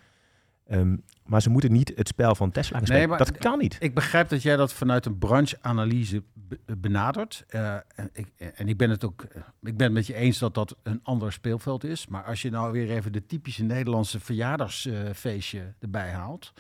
Ehm, 0.68 0.96
maar 1.26 1.42
ze 1.42 1.50
moeten 1.50 1.72
niet 1.72 1.92
het 1.96 2.08
spel 2.08 2.36
van 2.36 2.52
Tesla 2.52 2.78
gaan 2.78 2.88
spelen. 2.88 3.10
maar 3.10 3.18
dat 3.18 3.38
kan 3.38 3.58
niet. 3.60 3.78
Ik 3.80 3.94
begrijp 3.94 4.30
dat 4.30 4.42
jij 4.42 4.56
dat 4.56 4.74
vanuit 4.74 5.06
een 5.06 5.18
brancheanalyse 5.18 6.24
be- 6.34 6.60
benadert. 6.78 7.44
Eh, 7.48 7.74
en, 7.96 8.10
ik, 8.14 8.28
en 8.56 8.68
ik 8.68 8.78
ben 8.78 8.90
het 8.90 9.04
ook 9.06 9.22
eh, 9.24 9.42
ik 9.62 9.78
ben 9.78 9.86
het 9.86 9.96
met 9.96 10.08
je 10.08 10.14
eens 10.16 10.38
dat 10.40 10.54
dat 10.54 10.76
een 10.84 11.00
ander 11.04 11.32
speelveld 11.34 11.84
is. 11.84 12.08
Maar 12.08 12.24
als 12.24 12.42
je 12.42 12.50
nou 12.50 12.72
weer 12.72 12.90
even 12.90 13.12
de 13.12 13.26
typische 13.26 13.64
Nederlandse 13.64 14.20
verjaardagsfeestje 14.20 15.74
erbij 15.80 16.10
haalt. 16.12 16.54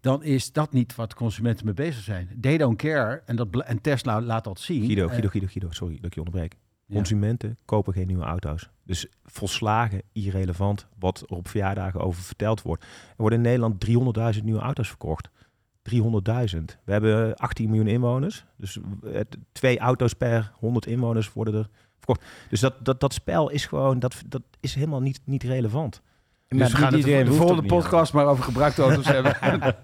Dan 0.00 0.22
is 0.22 0.52
dat 0.52 0.72
niet 0.72 0.94
wat 0.94 1.14
consumenten 1.14 1.64
mee 1.64 1.74
bezig 1.74 2.02
zijn. 2.02 2.28
They 2.40 2.56
don't 2.58 2.76
care. 2.76 3.22
En, 3.26 3.36
dat, 3.36 3.60
en 3.62 3.80
Tesla 3.80 4.20
laat 4.20 4.44
dat 4.44 4.60
zien. 4.60 4.84
Guido, 4.84 5.04
Eh, 5.04 5.10
Guido, 5.10 5.28
Guido, 5.28 5.46
Guido, 5.46 5.70
sorry 5.70 5.94
dat 5.96 6.04
ik 6.04 6.14
je 6.14 6.20
onderbreek. 6.20 6.56
Ja. 6.90 6.96
Consumenten 6.96 7.58
kopen 7.64 7.92
geen 7.92 8.06
nieuwe 8.06 8.24
auto's. 8.24 8.70
Dus 8.84 9.06
volslagen 9.24 10.02
irrelevant 10.12 10.86
wat 10.98 11.24
er 11.28 11.36
op 11.36 11.48
verjaardagen 11.48 12.00
over 12.00 12.22
verteld 12.22 12.62
wordt. 12.62 12.82
Er 12.82 13.14
worden 13.16 13.38
in 13.38 13.44
Nederland 13.44 13.86
300.000 14.38 14.44
nieuwe 14.44 14.60
auto's 14.60 14.88
verkocht. 14.88 15.30
300.000. 15.90 15.96
We 16.84 16.92
hebben 16.92 17.36
18 17.36 17.68
miljoen 17.68 17.86
inwoners. 17.86 18.44
Dus 18.56 18.78
het, 19.04 19.36
twee 19.52 19.78
auto's 19.78 20.12
per 20.12 20.52
100 20.54 20.86
inwoners 20.86 21.32
worden 21.32 21.54
er 21.54 21.68
verkocht. 21.96 22.22
Dus 22.48 22.60
dat, 22.60 22.84
dat, 22.84 23.00
dat 23.00 23.12
spel 23.12 23.50
is 23.50 23.66
gewoon, 23.66 23.98
dat, 23.98 24.22
dat 24.26 24.42
is 24.60 24.74
helemaal 24.74 25.00
niet, 25.00 25.20
niet 25.24 25.42
relevant. 25.42 26.02
Dus 26.48 26.70
we 26.70 26.76
gaan 26.76 26.94
niet 26.94 27.06
het 27.06 27.26
de 27.26 27.32
volgende 27.32 27.62
podcast 27.62 28.12
maar 28.12 28.26
over 28.26 28.44
gebruikte 28.44 28.82
auto's 28.82 29.06
hebben. 29.16 29.36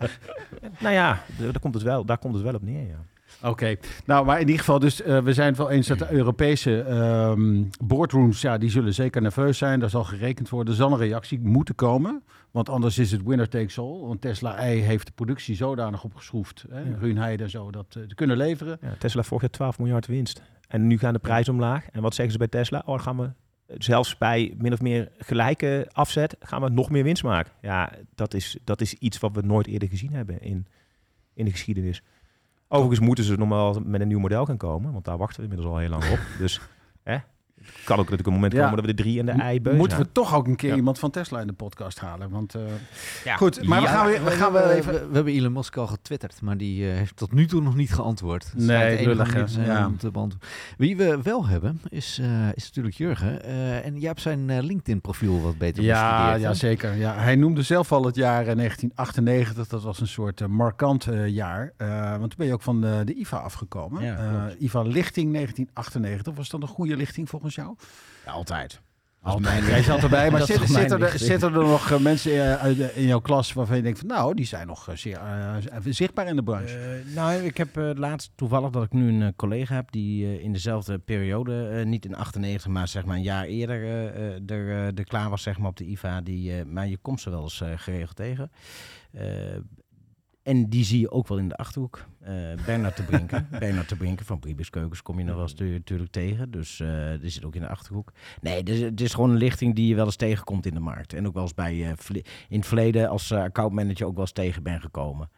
Nou 0.80 0.94
ja, 0.94 1.22
daar 1.38 1.60
komt 1.60 1.74
het 1.74 1.82
wel, 1.82 2.04
daar 2.04 2.18
komt 2.18 2.34
het 2.34 2.42
wel 2.42 2.54
op 2.54 2.62
neer, 2.62 2.86
ja. 2.86 3.04
Oké, 3.42 3.76
nou, 4.04 4.24
maar 4.26 4.34
in 4.40 4.46
ieder 4.46 4.58
geval, 4.58 4.78
dus 4.78 5.02
eh, 5.02 5.22
we 5.22 5.32
zijn 5.32 5.48
het 5.48 5.56
wel 5.56 5.70
eens 5.70 5.86
dat 5.86 5.98
de 5.98 6.12
Europese 6.20 6.80
ehm, 6.80 7.64
boardrooms, 7.84 8.40
ja, 8.40 8.58
die 8.58 8.70
zullen 8.70 8.94
zeker 8.94 9.22
nerveus 9.22 9.58
zijn. 9.58 9.80
Daar 9.80 9.90
zal 9.90 10.04
gerekend 10.04 10.48
worden. 10.48 10.72
Er 10.72 10.78
zal 10.78 10.92
een 10.92 10.98
reactie 10.98 11.40
moeten 11.40 11.74
komen, 11.74 12.22
want 12.50 12.68
anders 12.68 12.98
is 12.98 13.12
het 13.12 13.22
winner 13.24 13.48
takes 13.48 13.78
all. 13.78 14.00
Want 14.00 14.20
Tesla 14.20 14.68
I 14.68 14.80
heeft 14.80 15.06
de 15.06 15.12
productie 15.12 15.56
zodanig 15.56 16.04
opgeschroefd, 16.04 16.64
hè, 16.70 16.80
Ja. 16.80 17.36
En 17.36 17.50
zo, 17.50 17.70
dat 17.70 17.86
eh, 17.96 18.02
te 18.02 18.14
kunnen 18.14 18.36
leveren. 18.36 18.78
Ja, 18.80 18.94
Tesla 18.98 19.22
vorig 19.22 19.42
jaar 19.42 19.50
12 19.50 19.78
miljard 19.78 20.06
winst. 20.06 20.42
En 20.68 20.86
nu 20.86 20.98
gaan 20.98 21.12
de 21.12 21.18
prijzen 21.18 21.52
omlaag. 21.52 21.88
En 21.90 22.02
wat 22.02 22.14
zeggen 22.14 22.32
ze 22.32 22.38
bij 22.38 22.48
Tesla? 22.48 22.82
Oh, 22.84 23.00
gaan 23.00 23.16
we 23.16 23.24
eh, 23.24 23.76
zelfs 23.78 24.18
bij 24.18 24.54
min 24.58 24.72
of 24.72 24.80
meer 24.80 25.12
gelijke 25.18 25.88
afzet 25.92 26.36
gaan 26.40 26.62
we 26.62 26.68
nog 26.68 26.90
meer 26.90 27.04
winst 27.04 27.22
maken. 27.22 27.52
Ja, 27.62 27.92
dat 28.14 28.34
is, 28.34 28.56
dat 28.64 28.80
is 28.80 28.94
iets 28.94 29.18
wat 29.18 29.34
we 29.34 29.40
nooit 29.42 29.66
eerder 29.66 29.88
gezien 29.88 30.12
hebben 30.12 30.42
in, 30.42 30.66
in 31.34 31.44
de 31.44 31.50
geschiedenis. 31.50 32.02
Overigens 32.68 33.06
moeten 33.06 33.24
ze 33.24 33.36
normaal 33.36 33.80
met 33.84 34.00
een 34.00 34.08
nieuw 34.08 34.18
model 34.18 34.46
gaan 34.46 34.56
komen, 34.56 34.92
want 34.92 35.04
daar 35.04 35.18
wachten 35.18 35.36
we 35.36 35.42
inmiddels 35.42 35.72
al 35.72 35.78
heel 35.78 35.88
lang 35.88 36.10
op. 36.10 36.18
Dus 36.38 36.60
hè, 37.02 37.18
kan 37.84 37.96
ook 37.98 38.02
natuurlijk 38.10 38.26
een 38.28 38.32
moment 38.34 38.52
Ja. 38.52 38.60
komen 38.60 38.76
dat 38.76 38.84
we 38.86 38.94
de 38.94 39.02
drie 39.02 39.18
en 39.18 39.26
de 39.26 39.32
ei 39.32 39.60
Moeten 39.76 39.98
we 39.98 40.12
toch 40.12 40.34
ook 40.34 40.46
een 40.46 40.56
keer 40.56 40.70
Ja. 40.70 40.76
iemand 40.76 40.98
van 40.98 41.10
Tesla 41.10 41.40
in 41.40 41.46
de 41.46 41.52
podcast 41.52 41.98
halen. 42.00 42.30
Want, 42.30 42.54
eh, 42.54 42.62
Ja. 43.24 43.36
Goed, 43.36 43.64
maar 43.66 43.80
we 43.80 43.86
gaan 43.86 44.06
weer, 44.06 44.24
we 44.24 44.30
gaan 44.30 44.52
wel 44.52 44.70
even... 44.70 44.92
we, 44.92 45.06
we 45.08 45.14
hebben 45.14 45.32
Elon 45.32 45.52
Musk 45.52 45.76
al 45.76 45.86
getwitterd, 45.86 46.40
maar 46.42 46.56
die 46.56 46.90
eh, 46.90 46.96
heeft 46.96 47.16
tot 47.16 47.32
nu 47.32 47.46
toe 47.46 47.62
nog 47.62 47.74
niet 47.76 47.92
geantwoord. 47.94 48.44
Het 48.44 48.54
Nee, 48.66 49.04
lullig, 49.06 49.56
Ja. 49.66 49.86
om 49.86 49.96
te 49.98 50.10
beantwoorden. 50.10 50.48
Wie 50.76 50.96
we 50.96 51.18
wel 51.22 51.46
hebben, 51.46 51.80
is, 51.88 52.18
eh, 52.22 52.48
is 52.54 52.64
natuurlijk 52.66 52.94
Jurgen. 52.96 53.42
Eh, 53.44 53.84
en 53.86 53.98
jij 53.98 54.08
hebt 54.08 54.20
zijn 54.20 54.50
eh, 54.50 54.62
LinkedIn-profiel 54.62 55.40
wat 55.42 55.58
beter 55.58 55.82
Ja, 55.82 56.18
bestudeerd. 56.24 56.40
ja, 56.52 56.54
zeker. 56.68 56.94
Ja, 56.96 57.14
hij 57.14 57.36
noemde 57.36 57.62
zelf 57.62 57.92
al 57.92 58.04
het 58.04 58.14
jaar 58.16 58.46
eh, 58.46 58.56
1998. 58.56 59.68
Dat 59.68 59.82
was 59.82 60.00
een 60.00 60.06
soort 60.08 60.40
eh, 60.40 60.48
markant 60.48 61.06
jaar. 61.26 61.72
Eh, 61.76 62.08
want 62.10 62.20
toen 62.20 62.34
ben 62.36 62.46
je 62.46 62.52
ook 62.52 62.62
van 62.62 62.80
de, 62.80 63.02
de 63.04 63.14
IVA 63.14 63.36
afgekomen. 63.36 64.02
Ja, 64.04 64.16
Eh, 64.16 64.44
klopt. 64.44 64.60
IVA 64.60 64.82
lichting 64.82 65.32
1998. 65.32 66.34
Was 66.34 66.48
dat 66.48 66.62
een 66.62 66.68
goede 66.68 66.96
lichting 66.96 67.28
volgens 67.28 67.54
jou? 67.56 67.76
Ja, 68.26 68.32
altijd. 68.32 68.80
Altijd. 69.22 69.66
Jij 69.66 69.82
zat 69.82 70.02
erbij. 70.02 70.30
Maar 70.30 70.40
is 70.40 70.46
zitten, 70.46 71.02
er, 71.02 71.18
zitten 71.18 71.52
er 71.54 71.58
nog 71.64 71.90
eh, 71.90 71.98
mensen 71.98 72.60
eh, 72.60 72.76
de- 72.76 72.92
in 72.94 73.06
jouw 73.06 73.18
klas 73.20 73.52
waarvan 73.52 73.76
je 73.76 73.82
denkt 73.82 73.98
van 73.98 74.08
nou, 74.08 74.34
die 74.34 74.44
zijn 74.46 74.66
nog 74.66 74.88
eh, 74.88 74.96
zeer 74.96 75.16
eh, 75.18 75.78
zichtbaar 75.84 76.26
in 76.26 76.36
de 76.36 76.42
branche? 76.42 76.78
Eh, 76.78 77.14
nou, 77.14 77.42
ik 77.42 77.56
heb 77.56 77.76
eh, 77.76 77.90
laatst 77.94 78.30
toevallig 78.34 78.70
dat 78.70 78.82
ik 78.84 78.92
nu 78.92 79.08
een 79.08 79.22
eh, 79.22 79.28
collega 79.36 79.74
heb 79.74 79.90
die 79.92 80.24
eh, 80.26 80.42
in 80.44 80.52
dezelfde 80.52 80.98
periode, 80.98 81.68
eh, 81.68 81.84
niet 81.86 82.04
in 82.04 82.14
98, 82.14 82.66
maar 82.66 82.88
zeg 82.88 83.04
maar 83.04 83.16
een 83.16 83.22
jaar 83.22 83.44
eerder 83.44 83.82
eh, 83.82 84.06
eh, 84.06 84.50
er, 84.50 84.68
eh, 84.70 84.86
er 84.98 85.04
klaar 85.04 85.30
was 85.30 85.42
zeg 85.42 85.58
maar, 85.58 85.68
op 85.68 85.76
de 85.76 85.84
IVA. 85.86 86.20
Die, 86.20 86.58
eh, 86.58 86.64
maar 86.64 86.86
je 86.88 86.96
komt 86.96 87.20
ze 87.20 87.30
wel 87.30 87.42
eens 87.42 87.60
eh, 87.60 87.68
geregeld 87.76 88.16
tegen. 88.16 88.50
En 90.46 90.68
die 90.68 90.84
zie 90.84 91.00
je 91.00 91.10
ook 91.10 91.28
wel 91.28 91.38
in 91.38 91.48
de 91.48 91.56
Achterhoek. 91.56 92.04
Eh 92.20 92.32
Bernard 92.66 92.96
te 92.96 93.02
Brinken. 93.02 93.48
Bernard 93.58 93.88
te 93.88 93.96
Brinken 93.96 94.26
van 94.26 94.38
Bribus 94.38 94.70
Keukens 94.70 95.02
kom 95.02 95.18
je 95.18 95.24
nog 95.24 95.34
wel 95.34 95.42
eens 95.42 95.52
tu- 95.54 95.72
natuurlijk 95.72 96.10
tegen. 96.12 96.50
Dus 96.50 96.80
eh 96.80 96.88
die 97.20 97.30
zit 97.30 97.44
ook 97.44 97.54
in 97.54 97.60
de 97.60 97.68
Achterhoek. 97.68 98.12
Nee, 98.40 98.62
het 98.62 99.00
is 99.00 99.14
gewoon 99.14 99.30
een 99.30 99.36
lichting 99.36 99.74
die 99.74 99.88
je 99.88 99.94
wel 99.94 100.04
eens 100.04 100.16
tegenkomt 100.16 100.66
in 100.66 100.74
de 100.74 100.80
markt. 100.80 101.12
En 101.12 101.26
ook 101.26 101.34
wel 101.34 101.42
eens 101.42 101.54
bij, 101.54 101.92
vle- 101.96 102.22
in 102.48 102.58
het 102.58 102.66
verleden 102.66 103.08
als 103.08 103.32
accountmanager 103.32 104.06
ook 104.06 104.12
wel 104.14 104.20
eens 104.22 104.32
tegen 104.32 104.62
ben 104.62 104.80
gekomen. 104.80 105.30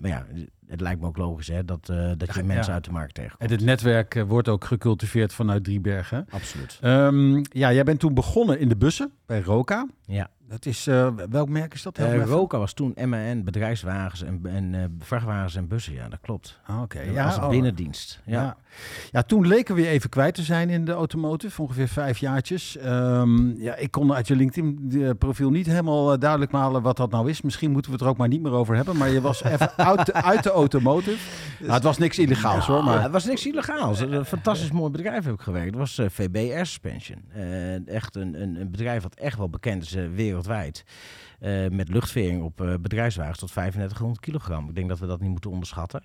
Maar 0.00 0.08
ja, 0.10 0.26
het 0.66 0.80
lijkt 0.80 1.00
me 1.00 1.06
ook 1.06 1.16
logisch 1.16 1.48
hè, 1.48 1.64
dat, 1.64 1.86
dat 2.16 2.34
je 2.34 2.40
Ja, 2.40 2.44
mensen 2.46 2.66
ja. 2.66 2.72
uit 2.72 2.84
de 2.84 2.90
markt 2.90 3.18
En 3.18 3.22
tegenkomt. 3.24 3.50
het 3.50 3.60
netwerk 3.64 4.24
wordt 4.26 4.48
ook 4.48 4.64
gecultiveerd 4.64 5.32
vanuit 5.32 5.64
Driebergen. 5.64 6.26
Absoluut. 6.30 6.78
Ehm, 6.80 7.36
ja, 7.36 7.72
jij 7.72 7.84
bent 7.84 8.00
toen 8.00 8.14
begonnen 8.14 8.58
in 8.60 8.68
de 8.68 8.76
bussen 8.76 9.12
bij 9.26 9.40
Roka. 9.40 9.86
Ja. 10.06 10.30
Dat 10.50 10.66
is, 10.66 10.86
eh, 10.86 11.08
welk 11.30 11.48
merk 11.48 11.74
is 11.74 11.82
dat? 11.82 11.98
Even. 11.98 12.24
Roka 12.24 12.58
was 12.58 12.72
toen 12.72 12.94
MAN, 13.04 13.44
bedrijfswagens 13.44 14.22
en, 14.22 14.40
en 14.44 14.74
eh, 14.74 14.84
vrachtwagens 14.98 15.56
en 15.56 15.68
bussen. 15.68 15.92
Ja, 15.92 16.08
dat 16.08 16.18
klopt. 16.22 16.58
Ah, 16.66 16.82
Oké, 16.82 17.00
Ja, 17.00 17.12
ja, 17.12 17.24
als 17.24 17.36
oh. 17.36 17.48
binnendienst. 17.48 18.20
Ja. 18.24 18.42
Ja. 18.42 18.56
ja, 19.10 19.22
toen 19.22 19.46
leken 19.46 19.74
we 19.74 19.80
je 19.80 19.88
even 19.88 20.10
kwijt 20.10 20.34
te 20.34 20.42
zijn 20.42 20.70
in 20.70 20.84
de 20.84 20.92
automotive, 20.92 21.62
ongeveer 21.62 21.88
vijf 21.88 22.18
jaartjes. 22.18 22.76
Ehm, 22.76 23.60
ja, 23.60 23.74
ik 23.76 23.90
kon 23.90 24.12
uit 24.12 24.28
je 24.28 24.36
LinkedIn-profiel 24.36 25.50
niet 25.50 25.66
helemaal 25.66 26.18
duidelijk 26.18 26.50
malen 26.50 26.82
wat 26.82 26.96
dat 26.96 27.10
nou 27.10 27.30
is. 27.30 27.42
Misschien 27.42 27.70
moeten 27.70 27.90
we 27.90 27.96
het 27.96 28.06
er 28.06 28.12
ook 28.12 28.18
maar 28.18 28.28
niet 28.28 28.42
meer 28.42 28.52
over 28.52 28.76
hebben. 28.76 28.96
Maar 28.96 29.10
je 29.10 29.20
was 29.20 29.44
even 29.52 29.76
uit 29.76 30.06
de, 30.06 30.12
uit 30.12 30.42
de 30.42 30.50
automotive. 30.50 31.18
Nou, 31.60 31.72
het 31.72 31.82
was 31.82 31.98
niks 31.98 32.18
illegaals 32.18 32.66
hoor, 32.66 32.76
Ja, 32.76 32.84
maar... 32.84 33.02
het 33.02 33.12
was 33.12 33.24
niks 33.24 33.46
illegaals. 33.46 34.00
Een 34.00 34.24
fantastisch 34.24 34.70
mooi 34.70 34.90
bedrijf 34.90 35.24
heb 35.24 35.34
ik 35.34 35.40
gewerkt. 35.40 35.66
Het 35.66 35.78
was 35.78 36.00
VB 36.12 36.36
Air 36.36 36.66
Suspension. 36.66 37.22
Eh, 37.32 37.88
echt 37.88 38.16
een, 38.16 38.42
een, 38.42 38.60
een 38.60 38.70
bedrijf 38.70 39.02
wat 39.02 39.14
echt 39.14 39.38
wel 39.38 39.48
bekend 39.50 39.82
is 39.82 39.94
eh, 39.94 40.04
Eh, 41.40 41.68
met 41.68 41.88
luchtvering 41.88 42.42
op 42.42 42.60
eh, 42.60 42.74
bedrijfswagens 42.80 43.38
tot 43.38 43.52
3500 43.52 44.20
kilogram. 44.20 44.68
Ik 44.68 44.74
denk 44.74 44.88
dat 44.88 44.98
we 44.98 45.06
dat 45.06 45.20
niet 45.20 45.30
moeten 45.30 45.50
onderschatten. 45.50 46.02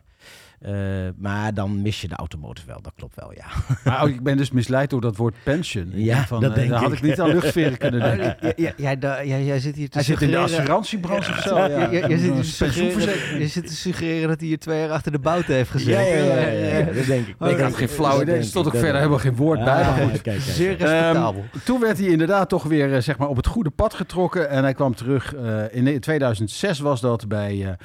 Eh, 0.66 0.74
maar 1.18 1.54
dan 1.54 1.82
mis 1.82 2.02
je 2.02 2.08
de 2.08 2.16
automotive 2.16 2.68
wel. 2.68 2.82
Dat 2.82 2.94
klopt 2.96 3.16
wel, 3.16 3.32
ja. 3.34 3.46
Maar 3.92 4.04
oh, 4.04 4.10
ik 4.10 4.24
ben 4.24 4.38
dus 4.38 4.52
misleid 4.52 4.90
door 4.90 5.02
dat 5.02 5.16
woord 5.16 5.36
pension. 5.44 5.92
Ik 5.94 6.04
Ja, 6.06 6.26
van, 6.26 6.42
dat 6.42 6.50
eh, 6.50 6.56
denk 6.58 6.70
daar 6.70 6.80
had 6.80 6.92
ik. 6.92 6.98
ik 6.98 7.04
niet 7.04 7.20
aan 7.22 7.28
luchtveren 7.30 7.78
kunnen 7.78 8.00
denken. 8.10 8.36
Ja, 8.42 8.54
ja, 8.56 8.72
jij, 8.78 9.00
da- 9.00 9.24
jij, 9.24 9.44
jij 9.44 9.60
zit 9.60 9.76
hier 9.76 9.90
te 9.90 9.98
Hij 9.98 10.04
zit 10.06 10.22
in 10.22 10.32
de 10.32 10.38
assurantiebranche 10.38 11.32
of 11.32 11.40
zo. 11.40 11.58
Ja, 11.58 11.68
Ja, 11.68 12.08
jij- 12.08 12.18
zit 12.18 12.36
te 12.36 12.44
suggereren- 12.44 13.40
je 13.40 13.48
zit 13.48 13.68
te 13.68 13.76
suggereren 13.76 14.28
dat 14.28 14.40
hij 14.40 14.48
hier 14.48 14.60
twee 14.60 14.80
jaar 14.80 14.90
achter 14.92 15.12
de 15.12 15.20
bouten 15.20 15.54
heeft 15.56 15.70
gezeten. 15.70 16.96
dat 16.96 17.06
denk 17.06 17.28
ik. 17.28 17.36
Ik 17.48 17.58
had 17.60 17.76
geen 17.76 17.90
flauw 17.90 18.22
idee. 18.22 18.36
Er 18.36 18.44
stond 18.44 18.66
ook 18.68 18.76
verder 18.76 18.96
helemaal 18.96 19.20
geen 19.20 19.36
woord 19.36 19.64
bij. 19.64 19.84
Maar 19.84 19.94
goed. 20.02 20.12
kijk, 20.12 20.22
kijk. 20.24 20.40
Zeer 20.42 20.70
respectabel. 20.70 21.46
Ehm, 21.54 21.60
toen 21.64 21.80
werd 21.80 21.98
hij 21.98 22.08
inderdaad 22.08 22.50
toch 22.50 22.64
weer 22.64 22.94
eh, 22.94 23.02
zeg 23.02 23.18
maar, 23.18 23.28
op 23.28 23.36
het 23.36 23.48
goede 23.48 23.70
pad 23.70 23.94
getrokken. 23.94 24.50
En 24.50 24.64
hij 24.64 24.74
kwam 24.74 24.96
terug. 24.96 25.34
eh, 25.36 25.64
in 25.72 26.00
2006 26.00 26.80
was 26.80 27.02
dat 27.02 27.28
bij. 27.28 27.78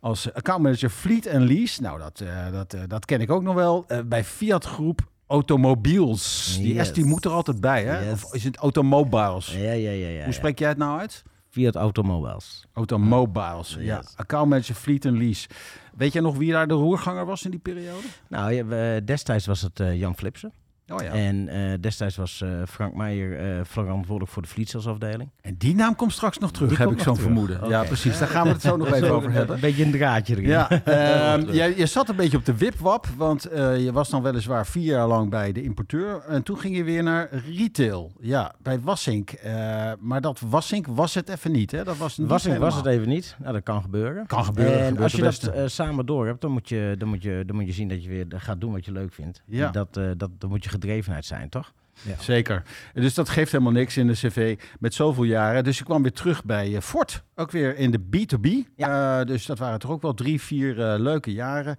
Als 0.00 0.32
accountmanager 0.32 0.90
Fleet 0.90 1.28
and 1.28 1.48
Lease. 1.48 1.82
Nou, 1.82 1.98
dat, 1.98 2.20
eh, 2.20 2.52
dat, 2.52 2.74
eh, 2.74 2.80
dat 2.86 3.04
ken 3.04 3.20
ik 3.20 3.30
ook 3.30 3.42
nog 3.42 3.54
wel. 3.54 3.84
Eh, 3.88 3.98
bij 4.06 4.24
Fiat 4.24 4.64
Groep 4.64 5.08
Automobiels. 5.26 6.56
Die 6.58 6.74
Yes. 6.74 6.86
S 6.88 6.92
die 6.92 7.04
moet 7.04 7.24
er 7.24 7.30
altijd 7.30 7.60
bij, 7.60 7.84
hè? 7.84 8.10
Yes. 8.10 8.12
Of 8.12 8.34
is 8.34 8.44
het 8.44 8.56
Automobiles? 8.56 9.54
Ja, 9.54 9.72
ja, 9.72 9.90
ja. 9.90 10.08
ja 10.08 10.24
Hoe 10.24 10.32
spreek 10.32 10.58
jij 10.58 10.68
het 10.68 10.78
nou 10.78 10.98
uit? 11.00 11.22
Fiat 11.48 11.74
Automobiles. 11.74 12.66
Automobiles. 12.72 13.76
Ja, 13.80 14.02
accountmanager 14.16 14.74
Fleet 14.74 15.06
and 15.06 15.16
Lease. 15.16 15.48
Weet 15.96 16.12
jij 16.12 16.22
nog 16.22 16.36
wie 16.36 16.52
daar 16.52 16.68
de 16.68 16.74
roerganger 16.74 17.26
was 17.26 17.44
in 17.44 17.50
die 17.50 17.60
periode? 17.60 18.06
Nou, 18.28 18.64
destijds 19.04 19.46
was 19.46 19.60
het 19.60 19.82
Jan 19.92 20.16
Flipsen. 20.16 20.52
Oh 20.92 21.02
ja. 21.02 21.12
En 21.12 21.48
eh, 21.48 21.80
destijds 21.80 22.16
was 22.16 22.40
eh, 22.40 22.48
Frank 22.68 22.94
Meijer 22.94 23.38
eh, 23.38 23.64
verantwoordelijk 23.64 24.32
voor 24.32 24.42
de 24.42 24.48
vlietsalsafdeling. 24.48 25.30
En 25.40 25.54
die 25.58 25.74
naam 25.74 25.94
komt 25.94 26.12
straks 26.12 26.38
nog 26.38 26.52
terug, 26.52 26.68
Die 26.68 26.78
heb 26.78 26.90
ik 26.90 27.00
zo'n 27.00 27.16
vermoeden. 27.16 27.68
Ja, 27.68 27.84
precies. 27.84 28.18
Daar 28.18 28.28
gaan 28.28 28.44
we 28.44 28.52
het 28.52 28.62
zo 28.62 28.76
nog 28.76 28.92
even 28.94 29.10
over 29.10 29.32
hebben. 29.32 29.54
Een 29.54 29.60
beetje 29.60 29.84
een 29.84 29.90
draadje 29.90 30.34
erin. 30.34 30.48
Ja, 30.48 30.70
ehm, 30.84 31.50
jij, 31.50 31.76
je 31.76 31.86
zat 31.86 32.08
een 32.08 32.16
beetje 32.16 32.36
op 32.36 32.44
de 32.44 32.56
wipwap, 32.56 33.06
want 33.16 33.44
eh, 33.44 33.84
je 33.84 33.92
was 33.92 34.08
dan 34.08 34.22
weliswaar 34.22 34.66
vier 34.66 34.84
jaar 34.84 35.06
lang 35.06 35.30
bij 35.30 35.52
de 35.52 35.62
importeur. 35.62 36.22
En 36.28 36.42
toen 36.42 36.58
ging 36.58 36.76
je 36.76 36.84
weer 36.84 37.02
naar 37.02 37.28
retail, 37.56 38.12
ja, 38.20 38.54
bij 38.62 38.80
Wassink. 38.80 39.30
Eh, 39.30 39.92
maar 39.98 40.20
dat 40.20 40.40
Wassink 40.40 40.86
was 40.86 41.14
het 41.14 41.28
even 41.28 41.52
niet, 41.52 41.70
hè? 41.70 41.84
Dat 41.84 41.96
was 41.96 42.18
niet 42.18 42.28
Was, 42.28 42.44
het, 42.44 42.58
was 42.58 42.76
het 42.76 42.86
even 42.86 43.08
niet. 43.08 43.36
Nou, 43.38 43.52
dat 43.52 43.62
kan 43.62 43.82
gebeuren. 43.82 44.26
Kan 44.26 44.44
gebeuren, 44.44 44.80
En 44.80 44.98
als 44.98 45.12
je 45.12 45.22
dat 45.22 45.50
samen 45.66 46.06
door 46.06 46.26
hebt, 46.26 46.40
dan 46.40 46.50
moet, 46.50 46.68
je, 46.68 46.94
dan, 46.98 47.08
moet 47.08 47.22
je, 47.22 47.42
dan 47.46 47.56
moet 47.56 47.66
je 47.66 47.72
zien 47.72 47.88
dat 47.88 48.02
je 48.02 48.08
weer 48.08 48.26
gaat 48.28 48.60
doen 48.60 48.72
wat 48.72 48.84
je 48.84 48.92
leuk 48.92 49.12
vindt. 49.12 49.42
Ja. 49.46 49.70
Dat, 49.70 49.96
eh, 49.96 50.04
dat, 50.16 50.30
dan 50.38 50.50
moet 50.50 50.64
je 50.64 50.70
gedrevenheid 50.80 51.24
zijn, 51.24 51.48
toch? 51.48 51.72
Zeker. 52.18 52.62
Dus 52.94 53.14
dat 53.14 53.28
geeft 53.28 53.52
helemaal 53.52 53.72
niks 53.72 53.96
in 53.96 54.06
de 54.06 54.12
cv 54.12 54.58
met 54.78 54.94
zoveel 54.94 55.24
jaren. 55.24 55.64
Dus 55.64 55.78
je 55.78 55.84
kwam 55.84 56.02
weer 56.02 56.12
terug 56.12 56.44
bij 56.44 56.74
eh, 56.74 56.80
Ford, 56.80 57.22
ook 57.34 57.50
weer 57.50 57.76
in 57.76 57.90
de 57.90 57.98
B2B. 57.98 58.48
Eh, 58.76 59.20
dus 59.24 59.46
dat 59.46 59.58
waren 59.58 59.78
toch 59.78 59.90
ook 59.90 60.02
wel 60.02 60.14
drie, 60.14 60.40
vier 60.40 60.80
eh, 60.80 60.98
leuke 60.98 61.32
jaren. 61.32 61.76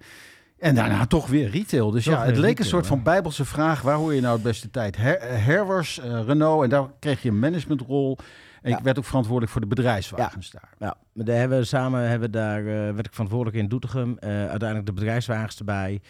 En 0.58 0.74
daarna 0.74 1.06
toch 1.06 1.26
weer 1.26 1.50
retail. 1.50 1.90
Dus 1.90 2.04
Toch 2.04 2.14
ja, 2.14 2.24
het 2.24 2.36
leek 2.36 2.58
een 2.58 2.64
soort 2.64 2.86
van 2.86 3.02
bijbelse 3.02 3.44
vraag. 3.44 3.82
Waar 3.82 3.96
hoor 3.96 4.14
je 4.14 4.20
nou 4.20 4.34
het 4.34 4.42
beste 4.42 4.70
tijd? 4.70 4.96
Her, 4.96 5.20
Herwers, 5.20 6.00
Renault. 6.02 6.62
En 6.62 6.68
daar 6.68 6.86
kreeg 6.98 7.22
je 7.22 7.28
een 7.28 7.38
managementrol. 7.38 8.18
En 8.62 8.70
Ja. 8.70 8.78
ik 8.78 8.84
werd 8.84 8.98
ook 8.98 9.04
verantwoordelijk 9.04 9.52
voor 9.52 9.60
de 9.60 9.66
bedrijfswagens 9.66 10.50
daar. 10.50 10.68
Ja, 10.78 10.96
maar 11.12 11.24
daar 11.24 11.36
hebben 11.36 11.58
we 11.58 11.64
samen 11.64 12.00
hebben 12.08 12.30
we 12.30 12.36
daar, 12.36 12.58
eh, 12.58 12.64
werd 12.94 13.06
ik 13.06 13.12
verantwoordelijk 13.12 13.56
in 13.56 13.68
Doetinchem. 13.68 14.18
Eh, 14.18 14.28
uiteindelijk 14.30 14.86
de 14.86 14.92
bedrijfswagens 14.92 15.58
erbij. 15.58 16.00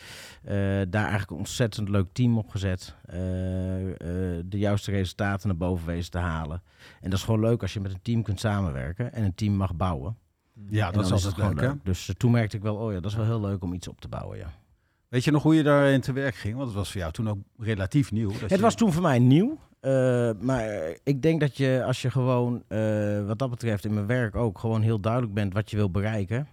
Eh, 0.43 0.55
daar 0.88 1.03
eigenlijk 1.03 1.31
een 1.31 1.37
ontzettend 1.37 1.88
leuk 1.88 2.07
team 2.12 2.38
op 2.38 2.49
gezet. 2.49 2.95
Eh, 3.07 3.91
eh, 3.91 4.43
de 4.45 4.59
juiste 4.59 4.91
resultaten 4.91 5.49
naar 5.49 5.57
boven 5.57 5.87
wezen 5.87 6.11
te 6.11 6.19
halen. 6.19 6.62
En 7.01 7.11
dat 7.11 7.19
is 7.19 7.25
gewoon 7.25 7.41
leuk 7.41 7.62
als 7.62 7.73
je 7.73 7.81
met 7.81 7.93
een 7.93 8.03
team 8.03 8.23
kunt 8.23 8.41
samenwerken 8.41 9.12
en 9.12 9.25
een 9.25 9.35
team 9.35 9.55
mag 9.55 9.75
bouwen. 9.77 10.17
Ja, 10.69 10.87
En 10.87 10.93
dat 10.93 11.05
is 11.05 11.11
altijd 11.12 11.37
het 11.37 11.41
gewoon 11.45 11.57
leuk, 11.61 11.71
hè? 11.71 11.79
Dus 11.83 12.11
toen 12.17 12.31
merkte 12.31 12.57
ik 12.57 12.62
wel, 12.62 12.77
oh 12.77 12.93
ja, 12.93 13.01
dat 13.01 13.11
is 13.11 13.17
wel 13.17 13.27
heel 13.27 13.41
leuk 13.41 13.62
om 13.62 13.73
iets 13.73 13.88
op 13.88 14.01
te 14.01 14.09
bouwen, 14.09 14.38
ja. 14.38 14.47
Weet 15.09 15.25
je 15.25 15.31
nog 15.31 15.43
hoe 15.43 15.55
je 15.55 15.62
daarin 15.62 16.01
te 16.01 16.12
werk 16.12 16.35
ging? 16.35 16.55
Want 16.55 16.67
het 16.67 16.77
was 16.77 16.91
voor 16.91 17.01
jou 17.01 17.12
toen 17.12 17.29
ook 17.29 17.38
relatief 17.59 18.12
nieuw. 18.12 18.31
dat 18.31 18.41
Het 18.41 18.51
je- 18.51 18.59
was 18.61 18.75
toen 18.75 18.93
voor 18.93 19.03
mij 19.03 19.19
nieuw. 19.19 19.59
Eh, 19.83 20.31
maar 20.40 20.97
ik 21.03 21.23
denk 21.23 21.40
dat 21.40 21.57
je, 21.57 21.83
als 21.87 22.03
je 22.03 22.11
gewoon, 22.11 22.62
eh, 22.68 23.27
wat 23.27 23.38
dat 23.38 23.51
betreft 23.51 23.85
in 23.85 23.95
mijn 23.95 24.07
werk 24.07 24.35
ook, 24.37 24.59
gewoon 24.59 24.83
heel 24.83 25.01
duidelijk 25.01 25.35
bent 25.35 25.53
wat 25.53 25.71
je 25.71 25.77
wil 25.77 25.90
bereiken. 25.90 26.49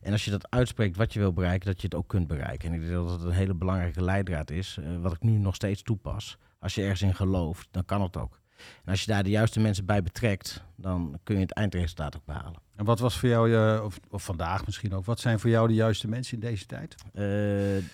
En 0.00 0.12
als 0.12 0.24
je 0.24 0.30
dat 0.30 0.50
uitspreekt 0.50 0.96
wat 0.96 1.12
je 1.12 1.18
wil 1.18 1.32
bereiken, 1.32 1.66
dat 1.66 1.80
je 1.80 1.86
het 1.86 1.96
ook 1.96 2.08
kunt 2.08 2.26
bereiken. 2.26 2.68
En 2.68 2.74
ik 2.74 2.80
denk 2.80 2.92
dat 2.92 3.10
het 3.10 3.22
een 3.22 3.30
hele 3.30 3.54
belangrijke 3.54 4.02
leidraad 4.02 4.50
is, 4.50 4.78
eh, 4.80 4.84
wat 5.00 5.12
ik 5.12 5.22
nu 5.22 5.30
nog 5.38 5.54
steeds 5.54 5.82
toepas. 5.82 6.38
Als 6.58 6.74
je 6.74 6.82
ergens 6.82 7.02
in 7.02 7.14
gelooft, 7.14 7.68
dan 7.70 7.84
kan 7.84 8.02
het 8.02 8.16
ook. 8.16 8.40
En 8.84 8.90
als 8.90 9.00
je 9.04 9.10
daar 9.12 9.22
de 9.22 9.30
juiste 9.30 9.60
mensen 9.60 9.84
bij 9.84 10.02
betrekt, 10.02 10.64
dan 10.76 11.18
kun 11.22 11.34
je 11.34 11.40
het 11.40 11.52
eindresultaat 11.52 12.16
ook 12.16 12.24
behalen. 12.24 12.60
En 12.76 12.84
wat 12.84 12.98
was 12.98 13.18
voor 13.18 13.28
jou, 13.28 13.50
je, 13.50 13.80
of, 13.84 13.98
of 14.10 14.24
vandaag 14.24 14.66
misschien 14.66 14.94
ook, 14.94 15.04
wat 15.04 15.20
zijn 15.20 15.38
voor 15.38 15.50
jou 15.50 15.68
de 15.68 15.74
juiste 15.74 16.08
mensen 16.08 16.34
in 16.34 16.40
deze 16.40 16.66
tijd? 16.66 16.94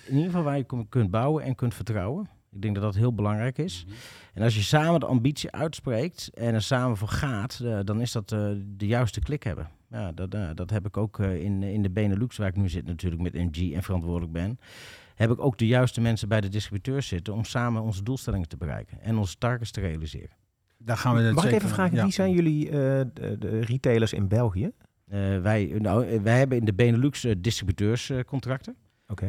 In 0.06 0.14
ieder 0.14 0.24
geval 0.24 0.42
waar 0.42 0.56
je 0.56 0.64
kun- 0.64 0.88
kunt 0.88 1.10
bouwen 1.10 1.44
en 1.44 1.54
kunt 1.54 1.74
vertrouwen. 1.74 2.28
Ik 2.52 2.62
denk 2.62 2.74
dat 2.74 2.84
dat 2.84 2.94
heel 2.94 3.14
belangrijk 3.14 3.58
is. 3.58 3.86
En 4.34 4.42
als 4.42 4.54
je 4.54 4.62
samen 4.62 5.00
de 5.00 5.06
ambitie 5.06 5.50
uitspreekt 5.50 6.30
en 6.34 6.54
er 6.54 6.62
samen 6.62 6.96
voor 6.96 7.08
gaat, 7.08 7.60
eh, 7.64 7.78
dan 7.84 8.00
is 8.00 8.12
dat 8.12 8.32
eh, 8.32 8.50
de 8.76 8.86
juiste 8.86 9.20
klik 9.20 9.42
hebben. 9.42 9.68
Ja, 9.90 10.12
dat, 10.12 10.34
eh, 10.34 10.48
dat 10.54 10.70
heb 10.70 10.86
ik 10.86 10.96
ook 10.96 11.18
eh, 11.18 11.42
in, 11.44 11.62
in 11.62 11.82
de 11.82 11.90
Benelux, 11.90 12.36
waar 12.36 12.48
ik 12.48 12.56
nu 12.56 12.68
zit 12.68 12.86
natuurlijk 12.86 13.22
met 13.22 13.34
MG 13.34 13.72
en 13.72 13.82
verantwoordelijk 13.82 14.32
ben. 14.32 14.58
Heb 15.14 15.30
ik 15.30 15.40
ook 15.40 15.58
de 15.58 15.66
juiste 15.66 16.00
mensen 16.00 16.28
bij 16.28 16.40
de 16.40 16.48
distributeurs 16.48 17.06
zitten 17.08 17.34
om 17.34 17.44
samen 17.44 17.82
onze 17.82 18.02
doelstellingen 18.02 18.48
te 18.48 18.56
bereiken 18.56 19.00
en 19.00 19.16
onze 19.16 19.36
targets 19.38 19.70
te 19.70 19.80
realiseren. 19.80 20.30
Daar 20.78 20.96
gaan 20.96 21.14
we 21.14 21.20
het 21.20 21.34
Mag 21.34 21.44
ik 21.44 21.50
zeker- 21.50 21.64
even 21.64 21.76
vragen, 21.76 21.96
ja. 21.96 22.02
wie 22.02 22.12
zijn 22.12 22.32
jullie 22.32 22.66
eh, 22.66 22.72
de, 23.14 23.36
de 23.38 23.60
retailers 23.60 24.12
in 24.12 24.28
België? 24.28 24.70
Eh, 25.06 25.40
wij, 25.40 25.74
nou, 25.78 26.20
wij 26.20 26.38
hebben 26.38 26.58
in 26.58 26.64
de 26.64 26.74
Benelux 26.74 27.26
distributeurscontracten. 27.38 28.76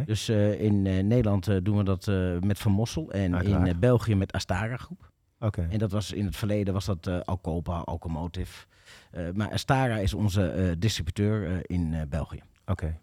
Dus 0.06 0.30
eh, 0.30 0.62
in 0.62 0.88
eh, 0.88 1.04
Nederland 1.04 1.48
eh, 1.48 1.58
doen 1.64 1.78
we 1.78 1.84
dat 1.84 2.06
met 2.44 2.60
Van 2.60 2.72
Mossel 2.72 3.12
en 3.12 3.36
Uiteraard. 3.36 3.68
in 3.68 3.80
België 3.80 4.16
met 4.16 4.32
Astara 4.32 4.78
Groep. 4.78 5.10
Oké. 5.40 5.68
En 5.70 5.78
dat 5.78 5.92
was 5.92 6.12
in 6.12 6.26
het 6.26 6.36
verleden 6.36 6.74
was 6.74 6.86
dat 6.86 7.08
eh 7.08 7.20
Alcopa, 7.20 7.78
Alcomotive. 7.78 8.66
Maar 9.34 9.52
Astara 9.52 9.98
is 9.98 10.14
onze 10.14 10.76
distributeur 10.80 11.70
in 11.70 12.06
België. 12.10 12.42
Oké. 12.66 13.00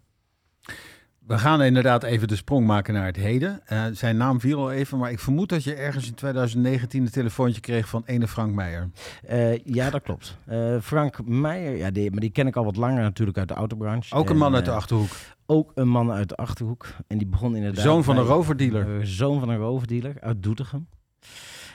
We 1.29 1.37
gaan 1.37 1.61
inderdaad 1.61 2.03
even 2.03 2.27
de 2.27 2.35
sprong 2.35 2.65
maken 2.65 2.93
naar 2.93 3.05
het 3.05 3.15
heden. 3.15 3.61
Eh, 3.65 3.83
zijn 3.91 4.17
naam 4.17 4.39
viel 4.39 4.59
al 4.59 4.71
even, 4.71 4.97
maar 4.97 5.11
ik 5.11 5.19
vermoed 5.19 5.49
dat 5.49 5.63
je 5.63 5.73
ergens 5.73 6.07
in 6.07 6.13
2019 6.13 7.01
een 7.01 7.11
telefoontje 7.11 7.61
kreeg 7.61 7.87
van 7.89 8.03
ene 8.05 8.27
Frank 8.27 8.53
Meijer. 8.53 8.89
Eh, 9.27 9.57
ja, 9.57 9.89
dat 9.89 10.01
klopt. 10.01 10.37
Eh, 10.45 10.75
Frank 10.81 11.25
Meijer, 11.27 11.77
ja, 11.77 11.91
die, 11.91 12.11
maar 12.11 12.19
die 12.19 12.29
ken 12.29 12.47
ik 12.47 12.55
al 12.55 12.63
wat 12.63 12.75
langer 12.75 13.01
natuurlijk 13.01 13.37
uit 13.37 13.47
de 13.47 13.53
autobranche. 13.53 14.15
Ook 14.15 14.25
een 14.25 14.31
En, 14.31 14.37
man 14.37 14.55
uit 14.55 14.65
de 14.65 14.71
Achterhoek. 14.71 15.09
Ook 15.45 15.71
een 15.75 15.87
man 15.87 16.11
uit 16.11 16.29
de 16.29 16.35
Achterhoek. 16.35 16.85
En 17.07 17.17
die 17.17 17.27
begon 17.27 17.55
inderdaad... 17.55 17.83
Zoon 17.83 18.03
van 18.03 18.17
een 18.17 18.25
bij- 18.25 18.33
roverdealer. 18.33 18.99
Eh, 18.99 19.05
zoon 19.05 19.39
van 19.39 19.49
een 19.49 19.57
roverdealer 19.57 20.13
uit 20.19 20.43
Doetinchem. 20.43 20.87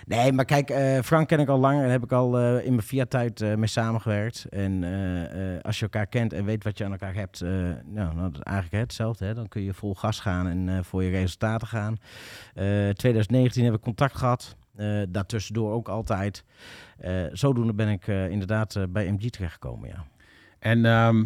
Nee, 0.06 0.32
maar 0.32 0.44
kijk, 0.44 0.70
eh, 0.70 1.00
Frank 1.00 1.28
ken 1.28 1.40
ik 1.40 1.48
al 1.48 1.58
langer. 1.58 1.82
Daar 1.82 1.90
heb 1.90 2.04
ik 2.04 2.12
al 2.12 2.38
eh, 2.38 2.64
in 2.64 2.70
mijn 2.70 2.86
Fiat-tijd 2.86 3.40
eh, 3.40 3.54
mee 3.54 3.68
samengewerkt. 3.68 4.46
En 4.50 4.82
als 5.62 5.76
je 5.78 5.82
elkaar 5.82 6.06
kent 6.06 6.32
en 6.32 6.44
weet 6.44 6.64
wat 6.64 6.78
je 6.78 6.84
aan 6.84 6.92
elkaar 6.92 7.14
hebt, 7.14 7.40
nou, 7.84 8.16
dat 8.16 8.32
is 8.32 8.40
eigenlijk 8.40 8.82
hetzelfde. 8.82 9.24
Hè? 9.24 9.34
Dan 9.34 9.48
kun 9.48 9.62
je 9.62 9.74
vol 9.74 9.94
gas 9.94 10.20
gaan 10.20 10.48
en 10.48 10.84
voor 10.84 11.02
je 11.02 11.10
resultaten 11.10 11.68
gaan. 11.68 11.96
Eh 12.54 12.64
2019 12.88 13.64
heb 13.64 13.74
ik 13.74 13.80
contact 13.80 14.16
gehad. 14.16 14.56
Eh 14.76 15.02
daartussendoor 15.08 15.72
ook 15.72 15.88
altijd. 15.88 16.44
Zodoende 17.32 17.74
ben 17.74 17.88
ik 17.88 18.06
inderdaad 18.06 18.76
bij 18.88 19.12
MG 19.12 19.30
terechtgekomen, 19.30 19.88
ja. 19.88 20.04
En 20.58 20.84
ehm, 20.84 21.24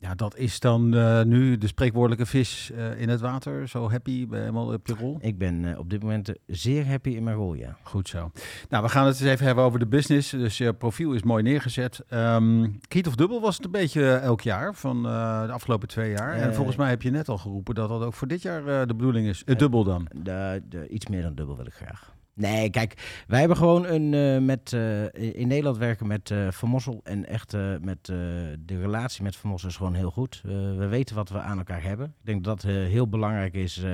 ja, 0.00 0.14
dat 0.14 0.36
is 0.36 0.60
dan 0.60 0.94
eh, 0.94 1.22
nu 1.22 1.58
de 1.58 1.66
spreekwoordelijke 1.66 2.26
vis 2.26 2.70
eh, 2.70 3.00
in 3.00 3.08
het 3.08 3.20
water. 3.20 3.68
Zo 3.68 3.90
happy, 3.90 4.10
je 4.10 4.36
helemaal 4.36 4.72
op 4.72 4.86
je 4.86 4.94
rol. 4.94 5.18
Ik 5.20 5.38
ben 5.38 5.64
eh, 5.72 5.78
op 5.78 5.90
dit 5.90 6.02
moment 6.02 6.28
eh, 6.28 6.34
zeer 6.46 6.86
happy 6.86 7.10
in 7.10 7.24
mijn 7.24 7.36
rol, 7.36 7.54
ja. 7.54 7.76
Goed 7.82 8.08
zo. 8.08 8.30
Nou, 8.68 8.82
we 8.84 8.88
gaan 8.88 9.06
het 9.06 9.20
eens 9.20 9.30
even 9.30 9.46
hebben 9.46 9.64
over 9.64 9.78
de 9.78 9.86
business. 9.86 10.30
Dus 10.30 10.58
je 10.58 10.74
profiel 10.74 11.12
is 11.12 11.22
mooi 11.22 11.42
neergezet. 11.42 12.00
Ehm 12.08 12.66
Kiet 12.88 13.06
of 13.06 13.14
dubbel 13.14 13.40
was 13.40 13.56
het 13.56 13.64
een 13.64 13.70
beetje 13.70 14.12
elk 14.12 14.40
jaar 14.40 14.74
van 14.74 15.06
eh, 15.06 15.46
de 15.46 15.52
afgelopen 15.52 15.88
twee 15.88 16.10
jaar. 16.10 16.32
en 16.32 16.48
Eh, 16.48 16.54
volgens 16.54 16.76
mij 16.76 16.88
heb 16.88 17.02
je 17.02 17.10
net 17.10 17.28
al 17.28 17.38
geroepen 17.38 17.74
dat 17.74 17.88
dat 17.88 18.02
ook 18.02 18.14
voor 18.14 18.28
dit 18.28 18.42
jaar 18.42 18.66
eh, 18.66 18.86
de 18.86 18.94
bedoeling 18.94 19.26
is. 19.26 19.42
Het 19.44 19.58
dubbel 19.58 19.84
dan. 19.84 20.08
De, 20.16 20.62
de, 20.68 20.88
iets 20.88 21.06
meer 21.06 21.22
dan 21.22 21.34
dubbel 21.34 21.56
wil 21.56 21.66
ik 21.66 21.72
graag. 21.72 22.12
Nee, 22.34 22.70
kijk, 22.70 23.24
wij 23.26 23.38
hebben 23.38 23.56
gewoon 23.56 23.86
een 23.86 24.14
eh, 24.14 24.44
met 24.44 24.72
eh, 24.72 25.38
in 25.38 25.48
Nederland 25.48 25.76
werken 25.76 26.06
met 26.06 26.30
eh 26.30 26.50
Van 26.50 26.68
Mossel 26.68 27.00
en 27.04 27.26
echt 27.26 27.52
met 27.80 28.04
de 28.04 28.80
relatie 28.80 29.22
met 29.22 29.36
Van 29.36 29.50
Mossel 29.50 29.68
is 29.68 29.76
gewoon 29.76 29.94
heel 29.94 30.10
goed. 30.10 30.40
We 30.42 30.86
weten 30.86 31.16
wat 31.16 31.28
we 31.28 31.38
aan 31.38 31.58
elkaar 31.58 31.82
hebben. 31.82 32.06
Ik 32.06 32.26
denk 32.26 32.44
dat 32.44 32.60
dat 32.60 32.70
heel 32.70 33.08
belangrijk 33.08 33.54
is 33.54 33.84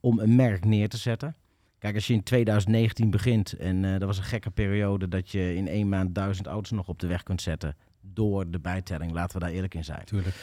om 0.00 0.18
een 0.18 0.36
merk 0.36 0.64
neer 0.64 0.88
te 0.88 0.96
zetten. 0.96 1.34
Kijk, 1.78 1.94
als 1.94 2.06
je 2.06 2.12
in 2.12 2.22
2019 2.22 3.10
begint 3.10 3.52
en 3.52 3.82
dat 3.82 4.02
was 4.02 4.18
een 4.18 4.24
gekke 4.24 4.50
periode 4.50 5.08
dat 5.08 5.30
je 5.30 5.54
in 5.54 5.68
één 5.68 5.88
maand 5.88 6.14
duizend 6.14 6.46
auto's 6.46 6.70
nog 6.70 6.88
op 6.88 6.98
de 6.98 7.06
weg 7.06 7.22
kunt 7.22 7.42
zetten 7.42 7.76
door 8.00 8.50
de 8.50 8.60
bijtelling. 8.60 9.12
Laten 9.12 9.38
we 9.38 9.44
daar 9.44 9.54
eerlijk 9.54 9.74
in 9.74 9.84
zijn. 9.84 10.04
Tuurlijk. 10.04 10.36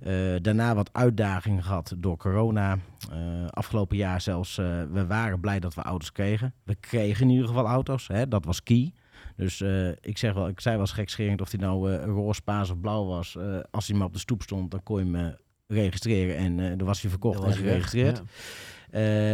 Eh, 0.00 0.34
daarna 0.42 0.74
wat 0.74 0.90
uitdagingen 0.92 1.62
gehad 1.62 1.94
door 1.98 2.16
corona. 2.16 2.78
Eh, 3.12 3.46
afgelopen 3.50 3.96
jaar 3.96 4.20
zelfs, 4.20 4.58
eh, 4.58 4.82
we 4.92 5.06
waren 5.06 5.40
blij 5.40 5.60
dat 5.60 5.74
we 5.74 5.82
auto's 5.82 6.12
kregen. 6.12 6.54
We 6.62 6.74
kregen 6.74 7.22
in 7.22 7.30
ieder 7.30 7.46
geval 7.46 7.66
auto's, 7.66 8.08
hè, 8.08 8.28
dat 8.28 8.44
was 8.44 8.62
key. 8.62 8.92
Dus 9.36 9.60
ik, 10.00 10.18
zeg 10.18 10.34
wel, 10.34 10.48
ik 10.48 10.60
zei 10.60 10.74
wel 10.74 10.84
eens 10.84 10.94
gekscherend 10.94 11.40
of 11.40 11.50
die 11.50 11.60
nou 11.60 11.92
eh, 11.92 12.04
roze, 12.04 12.42
paars 12.42 12.70
of 12.70 12.80
blauw 12.80 13.04
was. 13.04 13.38
Als 13.70 13.88
hij 13.88 13.96
maar 13.96 14.06
op 14.06 14.12
de 14.12 14.18
stoep 14.18 14.42
stond, 14.42 14.70
dan 14.70 14.82
kon 14.82 14.98
je 14.98 15.16
hem 15.16 15.26
eh, 15.26 15.32
registreren 15.66 16.36
en 16.36 16.78
dan 16.78 16.86
was 16.86 17.00
hij 17.00 17.10
verkocht 17.10 17.38
en 17.38 17.44
was 17.44 17.58
weg, 17.58 17.64
geregistreerd. 17.64 18.16
ja. 18.16 18.22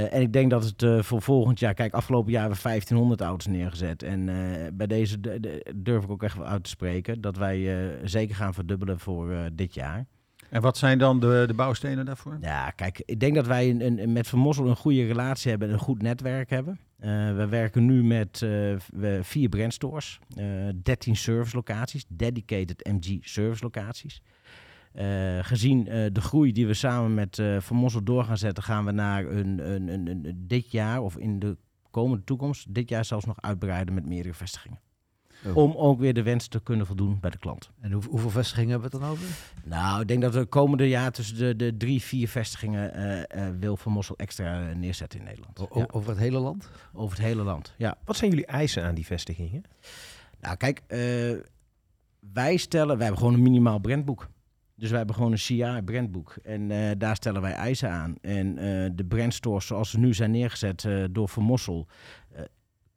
En 0.06 0.20
ik 0.20 0.32
denk 0.32 0.50
dat 0.50 0.64
het 0.64 1.06
voor 1.06 1.22
volgend 1.22 1.58
jaar... 1.58 1.74
Kijk, 1.74 1.94
afgelopen 1.94 2.30
jaar 2.30 2.40
hebben 2.40 2.58
we 2.58 2.68
1500 2.68 3.20
auto's 3.20 3.46
neergezet. 3.46 4.02
En 4.02 4.24
bij 4.76 4.86
deze 4.86 5.20
durf 5.76 6.04
ik 6.04 6.10
ook 6.10 6.22
echt 6.22 6.36
wel 6.36 6.46
uit 6.46 6.64
te 6.64 6.70
spreken... 6.70 7.20
dat 7.20 7.36
wij 7.36 7.88
zeker 8.04 8.34
gaan 8.34 8.54
verdubbelen 8.54 8.98
voor 8.98 9.48
dit 9.52 9.74
jaar. 9.74 10.06
En 10.50 10.60
wat 10.62 10.78
zijn 10.78 10.98
dan 10.98 11.20
de, 11.20 11.44
de 11.46 11.54
bouwstenen 11.54 12.04
daarvoor? 12.06 12.38
Ja, 12.40 12.70
kijk, 12.70 13.02
ik 13.04 13.20
denk 13.20 13.34
dat 13.34 13.46
wij 13.46 13.70
een, 13.70 14.12
met 14.12 14.28
Van 14.28 14.38
Mossel 14.38 14.66
een 14.68 14.76
goede 14.76 15.06
relatie 15.06 15.50
hebben 15.50 15.68
en 15.68 15.74
een 15.74 15.80
goed 15.80 16.02
netwerk 16.02 16.50
hebben. 16.50 16.78
Eh, 16.98 17.08
we 17.36 17.46
werken 17.48 17.84
nu 17.86 18.04
met 18.04 18.38
we- 18.38 19.18
vier 19.22 19.48
brandstores, 19.48 20.18
eh 20.36 20.44
13 20.82 21.16
service 21.16 21.56
locaties, 21.56 22.04
dedicated 22.08 22.86
MG 22.86 23.18
service 23.20 23.62
locaties. 23.62 24.22
Gezien 25.40 25.84
de 25.84 26.20
groei 26.20 26.52
die 26.52 26.66
we 26.66 26.74
samen 26.74 27.14
met 27.14 27.42
Van 27.58 27.76
Mossel 27.76 28.02
door 28.04 28.24
gaan 28.24 28.38
zetten, 28.38 28.62
gaan 28.62 28.84
we 28.84 28.90
naar 28.92 29.24
een, 29.26 29.70
een, 29.72 30.06
een- 30.06 30.44
dit 30.46 30.70
jaar 30.70 31.00
of 31.02 31.16
in 31.16 31.38
de 31.38 31.56
komende 31.90 32.24
toekomst, 32.24 32.74
dit 32.74 32.88
jaar 32.88 33.04
zelfs 33.04 33.24
nog 33.24 33.42
uitbreiden 33.42 33.94
met 33.94 34.06
meerdere 34.06 34.34
vestigingen. 34.34 34.78
Oh. 35.46 35.56
Om 35.56 35.74
ook 35.76 35.98
weer 36.00 36.14
de 36.14 36.22
wens 36.22 36.48
te 36.48 36.60
kunnen 36.62 36.86
voldoen 36.86 37.18
bij 37.20 37.30
de 37.30 37.38
klant. 37.38 37.70
En 37.80 37.92
hoe, 37.92 38.02
hoeveel 38.08 38.30
vestigingen 38.30 38.70
hebben 38.70 38.90
we 38.90 38.96
het 38.96 39.04
dan 39.06 39.12
over? 39.14 39.26
Nou, 39.64 40.00
ik 40.00 40.08
denk 40.08 40.22
dat 40.22 40.34
we 40.34 40.44
komende 40.44 40.88
jaar 40.88 41.10
tussen 41.12 41.36
de, 41.36 41.56
de 41.56 41.76
drie, 41.76 42.02
vier 42.02 42.28
vestigingen 42.28 42.94
eh, 42.94 43.46
eh, 43.46 43.54
wil 43.58 43.76
Van 43.76 43.92
Mossel 43.92 44.16
extra 44.16 44.68
eh, 44.68 44.76
neerzetten 44.76 45.18
in 45.18 45.24
Nederland. 45.24 45.58
O- 45.60 45.78
Ja, 45.78 45.86
Over 45.90 46.10
het 46.10 46.18
hele 46.18 46.38
land? 46.38 46.70
over 46.92 47.16
het 47.16 47.26
hele 47.26 47.42
land. 47.42 47.74
Ja. 47.78 47.98
Wat 48.04 48.16
zijn 48.16 48.30
jullie 48.30 48.46
eisen 48.46 48.84
aan 48.84 48.94
die 48.94 49.06
vestigingen? 49.06 49.62
Nou, 50.40 50.56
kijk, 50.56 50.82
eh, 50.86 50.98
wij 52.32 52.56
stellen, 52.56 52.94
wij 52.96 53.06
hebben 53.06 53.18
gewoon 53.18 53.34
een 53.34 53.42
minimaal 53.42 53.78
brandboek. 53.78 54.28
Dus 54.74 54.88
wij 54.88 54.98
hebben 54.98 55.16
gewoon 55.16 55.32
een 55.32 55.38
CI 55.38 55.80
brandboek. 55.84 56.36
En 56.42 56.70
eh, 56.70 56.90
daar 56.98 57.16
stellen 57.16 57.42
wij 57.42 57.52
eisen 57.52 57.90
aan. 57.90 58.14
En 58.20 58.58
eh, 58.58 58.90
de 58.94 59.04
brandstores 59.04 59.66
zoals 59.66 59.90
ze 59.90 59.98
nu 59.98 60.14
zijn 60.14 60.30
neergezet 60.30 60.84
eh, 60.84 61.04
door 61.10 61.28
Van 61.28 61.42
Mossel, 61.42 61.86
eh, 62.32 62.42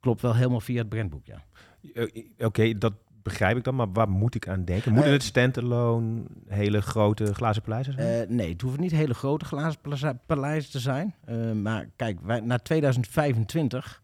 klopt 0.00 0.20
wel 0.22 0.34
helemaal 0.34 0.60
via 0.60 0.78
het 0.78 0.88
brandboek, 0.88 1.26
ja. 1.26 1.44
Eh, 1.94 2.46
Oké, 2.46 2.78
dat 2.78 2.92
begrijp 3.22 3.56
ik 3.56 3.64
dan, 3.64 3.74
maar 3.74 3.92
waar 3.92 4.08
moet 4.08 4.34
ik 4.34 4.48
aan 4.48 4.64
denken? 4.64 4.92
Moeten 4.92 5.10
Eh, 5.10 5.16
het 5.16 5.26
standalone, 5.26 6.22
hele 6.48 6.82
grote 6.82 7.34
glazen 7.34 7.62
paleizen 7.62 7.92
zijn? 7.92 8.22
Eh, 8.22 8.28
nee, 8.28 8.52
het 8.52 8.60
hoeven 8.60 8.80
niet 8.80 8.90
hele 8.90 9.14
grote 9.14 9.44
glazen 9.44 9.78
paleizen 10.26 10.70
te 10.70 10.78
zijn. 10.78 11.14
Maar 11.62 11.88
kijk, 11.96 12.18
wij, 12.22 12.40
naar 12.40 12.62
2025 12.62 14.02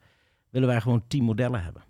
willen 0.50 0.68
wij 0.68 0.80
gewoon 0.80 1.02
10 1.06 1.24
modellen 1.24 1.62
hebben. 1.62 1.82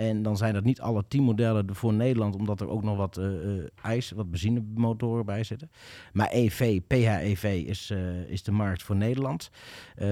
En 0.00 0.22
dan 0.22 0.36
zijn 0.36 0.54
dat 0.54 0.64
niet 0.64 0.80
alle 0.80 1.04
10 1.08 1.22
modellen 1.22 1.74
voor 1.74 1.92
Nederland, 1.92 2.36
omdat 2.36 2.60
er 2.60 2.68
ook 2.68 2.82
nog 2.82 2.96
wat 2.96 3.16
eh, 3.16 3.26
eh, 3.26 3.64
ijs, 3.82 4.10
wat 4.10 4.30
benzinemotoren 4.30 5.26
bij 5.26 5.44
zitten. 5.44 5.70
Maar 6.12 6.28
EV, 6.30 6.80
PHEV 6.86 7.44
is, 7.44 7.90
eh, 7.90 8.30
is 8.30 8.42
de 8.42 8.52
markt 8.52 8.82
voor 8.82 8.96
Nederland. 8.96 9.50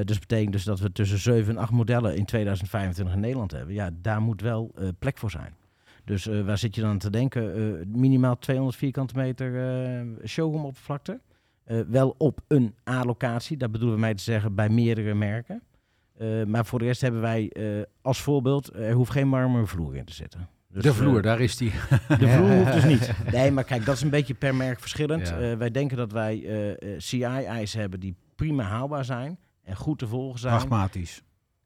Dus 0.05 0.19
betekent 0.19 0.53
dus 0.53 0.65
dat 0.65 0.81
we 0.81 0.93
tussen 0.93 1.19
7 1.19 1.57
en 1.57 1.63
8 1.63 1.73
modellen 1.73 2.17
in 2.17 2.25
2025 2.25 3.15
in 3.15 3.21
Nederland 3.21 3.51
hebben. 3.51 3.75
Ja, 3.75 3.91
daar 4.03 4.21
moet 4.21 4.41
wel 4.41 4.75
plek 4.99 5.19
voor 5.19 5.31
zijn. 5.31 5.55
Dus 6.05 6.25
waar 6.25 6.59
zit 6.59 6.75
je 6.75 6.81
dan 6.81 6.91
aan 6.91 6.99
te 6.99 7.11
denken? 7.11 7.85
Minimaal 8.01 8.39
200 8.39 8.79
vierkante 8.79 9.17
meter 9.17 9.53
showroom 10.25 10.65
oppervlakte. 10.65 11.21
Eh, 11.69 11.81
wel 11.89 12.15
op 12.19 12.41
een 12.47 12.75
A-locatie, 12.91 13.57
dat 13.57 13.71
bedoelen 13.71 13.95
we 13.95 14.01
mij 14.01 14.15
te 14.15 14.23
zeggen 14.23 14.55
bij 14.55 14.69
meerdere 14.69 15.15
merken. 15.15 15.63
Eh, 16.19 16.45
maar 16.45 16.67
voor 16.67 16.79
de 16.79 16.85
rest 16.85 17.01
hebben 17.01 17.21
wij 17.21 17.51
eh, 17.51 17.83
als 18.03 18.21
voorbeeld, 18.23 18.75
er 18.75 18.93
hoeft 18.93 19.11
geen 19.11 19.29
marmeren 19.29 19.67
vloer 19.69 19.97
in 19.97 20.05
te 20.05 20.15
zitten. 20.15 20.49
Dus, 20.71 20.83
de 20.83 20.95
vloer, 20.95 21.17
eh, 21.17 21.23
daar 21.23 21.41
is 21.41 21.57
die. 21.57 21.71
de 22.19 22.29
vloer 22.37 22.51
hoeft 22.57 22.73
dus 22.73 22.85
niet. 22.85 23.13
Nee, 23.33 23.51
maar 23.51 23.65
kijk, 23.65 23.85
dat 23.85 23.95
is 23.97 24.03
een 24.03 24.11
beetje 24.11 24.35
per 24.35 24.55
merk 24.55 24.81
verschillend. 24.81 25.29
Ja. 25.29 25.39
Eh, 25.39 25.57
wij 25.57 25.71
denken 25.71 25.97
dat 25.97 26.13
wij 26.13 26.45
eh, 26.45 26.71
eh, 26.71 27.01
CI-eisen 27.01 27.81
hebben 27.81 28.01
die 28.01 28.15
prima 28.35 28.63
haalbaar 28.63 29.05
zijn 29.05 29.39
en 29.63 29.77
goed 29.77 29.99
te 29.99 30.07
volgen 30.07 30.39
zijn. 30.41 30.57
Pragmatisch. 30.57 31.23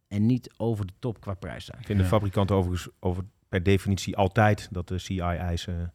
En 0.08 0.26
niet 0.26 0.50
over 0.56 0.86
de 0.86 0.92
top 0.98 1.20
qua 1.20 1.34
prijs 1.34 1.64
zijn. 1.64 1.78
Ik 1.80 1.86
vind 1.86 1.98
de 1.98 2.04
Ja. 2.04 2.10
fabrikant 2.10 2.50
overigens 2.50 2.88
over, 3.00 3.24
per 3.48 3.62
definitie 3.62 4.16
altijd 4.16 4.68
dat 4.70 4.88
de 4.88 4.98
CI-eisen 4.98 5.92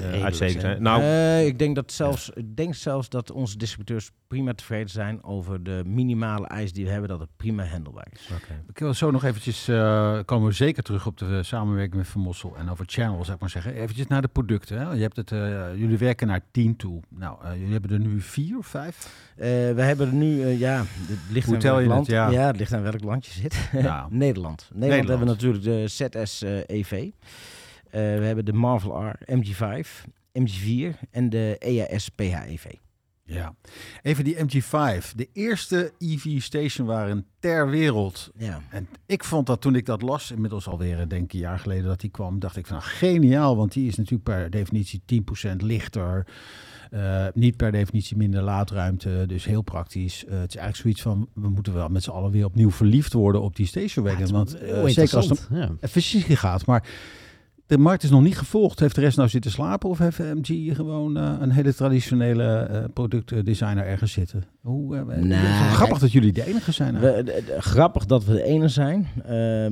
Uitstekend 0.00 0.60
zijn. 0.60 0.82
Nou, 0.82 1.02
Eh, 1.02 1.46
ik, 1.46 1.58
denk 1.58 1.74
dat 1.74 1.92
zelfs, 1.92 2.30
ik 2.30 2.56
denk 2.56 2.74
zelfs 2.74 3.08
dat 3.08 3.30
onze 3.30 3.56
distributeurs 3.58 4.10
prima 4.26 4.54
tevreden 4.54 4.90
zijn 4.90 5.24
over 5.24 5.62
de 5.62 5.82
minimale 5.86 6.46
eis 6.46 6.72
die 6.72 6.84
we 6.84 6.90
hebben, 6.90 7.08
dat 7.08 7.20
het 7.20 7.28
prima 7.36 7.64
handelbaar 7.64 8.06
is. 8.12 8.30
Ik 8.68 8.78
wil 8.78 8.94
zo 8.94 9.10
nog 9.10 9.24
eventjes, 9.24 9.68
eh, 9.68 10.18
komen 10.24 10.48
we 10.48 10.54
zeker 10.54 10.82
terug 10.82 11.06
op 11.06 11.18
de 11.18 11.26
eh, 11.26 11.42
samenwerking 11.42 11.94
met 11.96 12.06
Van 12.06 12.20
Mossel 12.20 12.56
en 12.56 12.70
over 12.70 12.84
channel, 12.88 13.22
zou 13.22 13.34
ik 13.34 13.40
maar 13.40 13.50
zeggen. 13.50 13.74
Eventjes 13.74 14.06
naar 14.06 14.22
de 14.22 14.28
producten. 14.28 14.78
Hè. 14.78 14.92
Je 14.92 15.00
hebt 15.02 15.16
het, 15.16 15.32
eh, 15.32 15.38
jullie 15.76 15.98
werken 15.98 16.26
naar 16.26 16.40
10 16.50 16.76
toe. 16.76 17.00
Nou, 17.08 17.44
eh, 17.44 17.54
jullie 17.54 17.72
hebben 17.72 17.90
er 17.90 17.98
nu 18.00 18.20
vier 18.20 18.58
of 18.58 18.66
vijf? 18.66 19.30
Eh, 19.36 19.48
we 19.48 19.82
hebben 19.82 20.06
er 20.06 20.14
nu, 20.14 20.46
ja, 20.46 20.78
het 20.78 21.18
ligt 21.30 21.46
Hoe 21.46 21.54
aan 21.54 21.60
tel 21.60 21.70
welk 21.72 21.82
je 21.84 21.88
land. 21.88 22.06
het? 22.06 22.16
Ja. 22.16 22.46
het 22.46 22.56
ligt 22.56 22.72
aan 22.72 22.82
welk 22.82 23.02
land 23.04 23.26
je 23.26 23.32
zit. 23.32 23.68
Ja. 23.72 24.06
Nederland. 24.10 24.70
Nederland. 24.74 25.08
hebben 25.08 25.26
we 25.26 25.32
natuurlijk 25.32 25.64
de 25.64 25.88
ZS 25.88 26.42
eh, 26.42 26.58
EV. 26.66 27.08
Eh, 27.92 28.00
we 28.00 28.24
hebben 28.24 28.44
de 28.44 28.52
Marvel 28.52 29.08
R, 29.08 29.18
MG5, 29.26 30.06
MG4 30.32 30.98
en 31.10 31.30
de 31.30 31.56
EAS 31.58 32.08
PHEV. 32.08 32.64
Ja. 33.24 33.54
Even 34.02 34.24
die 34.24 34.36
MG5. 34.36 35.14
De 35.16 35.28
eerste 35.32 35.92
EV-station 35.98 36.86
waren 36.86 37.26
ter 37.38 37.70
wereld. 37.70 38.30
Ja. 38.36 38.60
En 38.70 38.88
ik 39.06 39.24
vond 39.24 39.46
dat 39.46 39.60
toen 39.60 39.74
ik 39.74 39.86
dat 39.86 40.02
las, 40.02 40.30
inmiddels 40.30 40.68
alweer 40.68 41.00
eh, 41.00 41.08
denk 41.08 41.24
ik 41.24 41.32
een 41.32 41.38
jaar 41.38 41.58
geleden 41.58 41.84
dat 41.84 42.00
die 42.00 42.10
kwam, 42.10 42.38
dacht 42.38 42.56
ik 42.56 42.66
van 42.66 42.76
nou, 42.76 42.88
geniaal, 42.88 43.56
want 43.56 43.72
die 43.72 43.88
is 43.88 43.96
natuurlijk 43.96 44.24
per 44.24 44.50
definitie 44.50 45.02
10% 45.52 45.56
lichter. 45.56 46.26
Eh, 46.90 47.26
niet 47.34 47.56
per 47.56 47.72
definitie 47.72 48.16
minder 48.16 48.42
laadruimte, 48.42 49.24
dus 49.26 49.44
heel 49.44 49.62
praktisch. 49.62 50.20
Het 50.28 50.48
is 50.48 50.56
eigenlijk 50.56 50.76
zoiets 50.76 51.02
van, 51.02 51.28
we 51.34 51.48
moeten 51.48 51.74
wel 51.74 51.88
met 51.88 52.02
z'n 52.02 52.10
allen 52.10 52.30
weer 52.30 52.44
opnieuw 52.44 52.70
verliefd 52.70 53.12
worden 53.12 53.42
op 53.42 53.56
die 53.56 53.66
station 53.66 54.04
wagon. 54.04 54.32
want 54.32 54.58
Heel 54.58 54.88
zeker 54.88 55.16
als 55.16 55.28
het 55.28 55.48
ja. 55.50 55.68
om 55.68 55.88
fysiek 55.88 56.26
gaat. 56.26 56.66
Maar 56.66 56.88
de 57.66 57.78
markt 57.78 58.02
is 58.02 58.10
nog 58.10 58.22
niet 58.22 58.38
gevolgd. 58.38 58.80
Heeft 58.80 58.94
de 58.94 59.00
rest 59.00 59.16
nou 59.16 59.28
zitten 59.28 59.50
slapen 59.50 59.88
of 59.88 59.98
heeft 59.98 60.18
MG 60.18 60.76
gewoon 60.76 61.16
eh, 61.16 61.34
een 61.40 61.50
hele 61.50 61.74
traditionele 61.74 62.44
eh, 62.44 62.84
productdesigner 62.92 63.86
ergens 63.86 64.12
zitten? 64.12 64.44
Hoe, 64.60 65.04
Nou, 65.04 65.28
wel 65.28 65.70
grappig 65.72 65.98
dat 65.98 66.12
jullie 66.12 66.32
de 66.32 66.46
enige 66.46 66.72
zijn. 66.72 66.98
We, 67.00 67.22
de- 67.24 67.42
de- 67.46 67.56
grappig 67.60 68.06
dat 68.06 68.24
we 68.24 68.32
de 68.32 68.42
ene 68.42 68.68
zijn. 68.68 69.06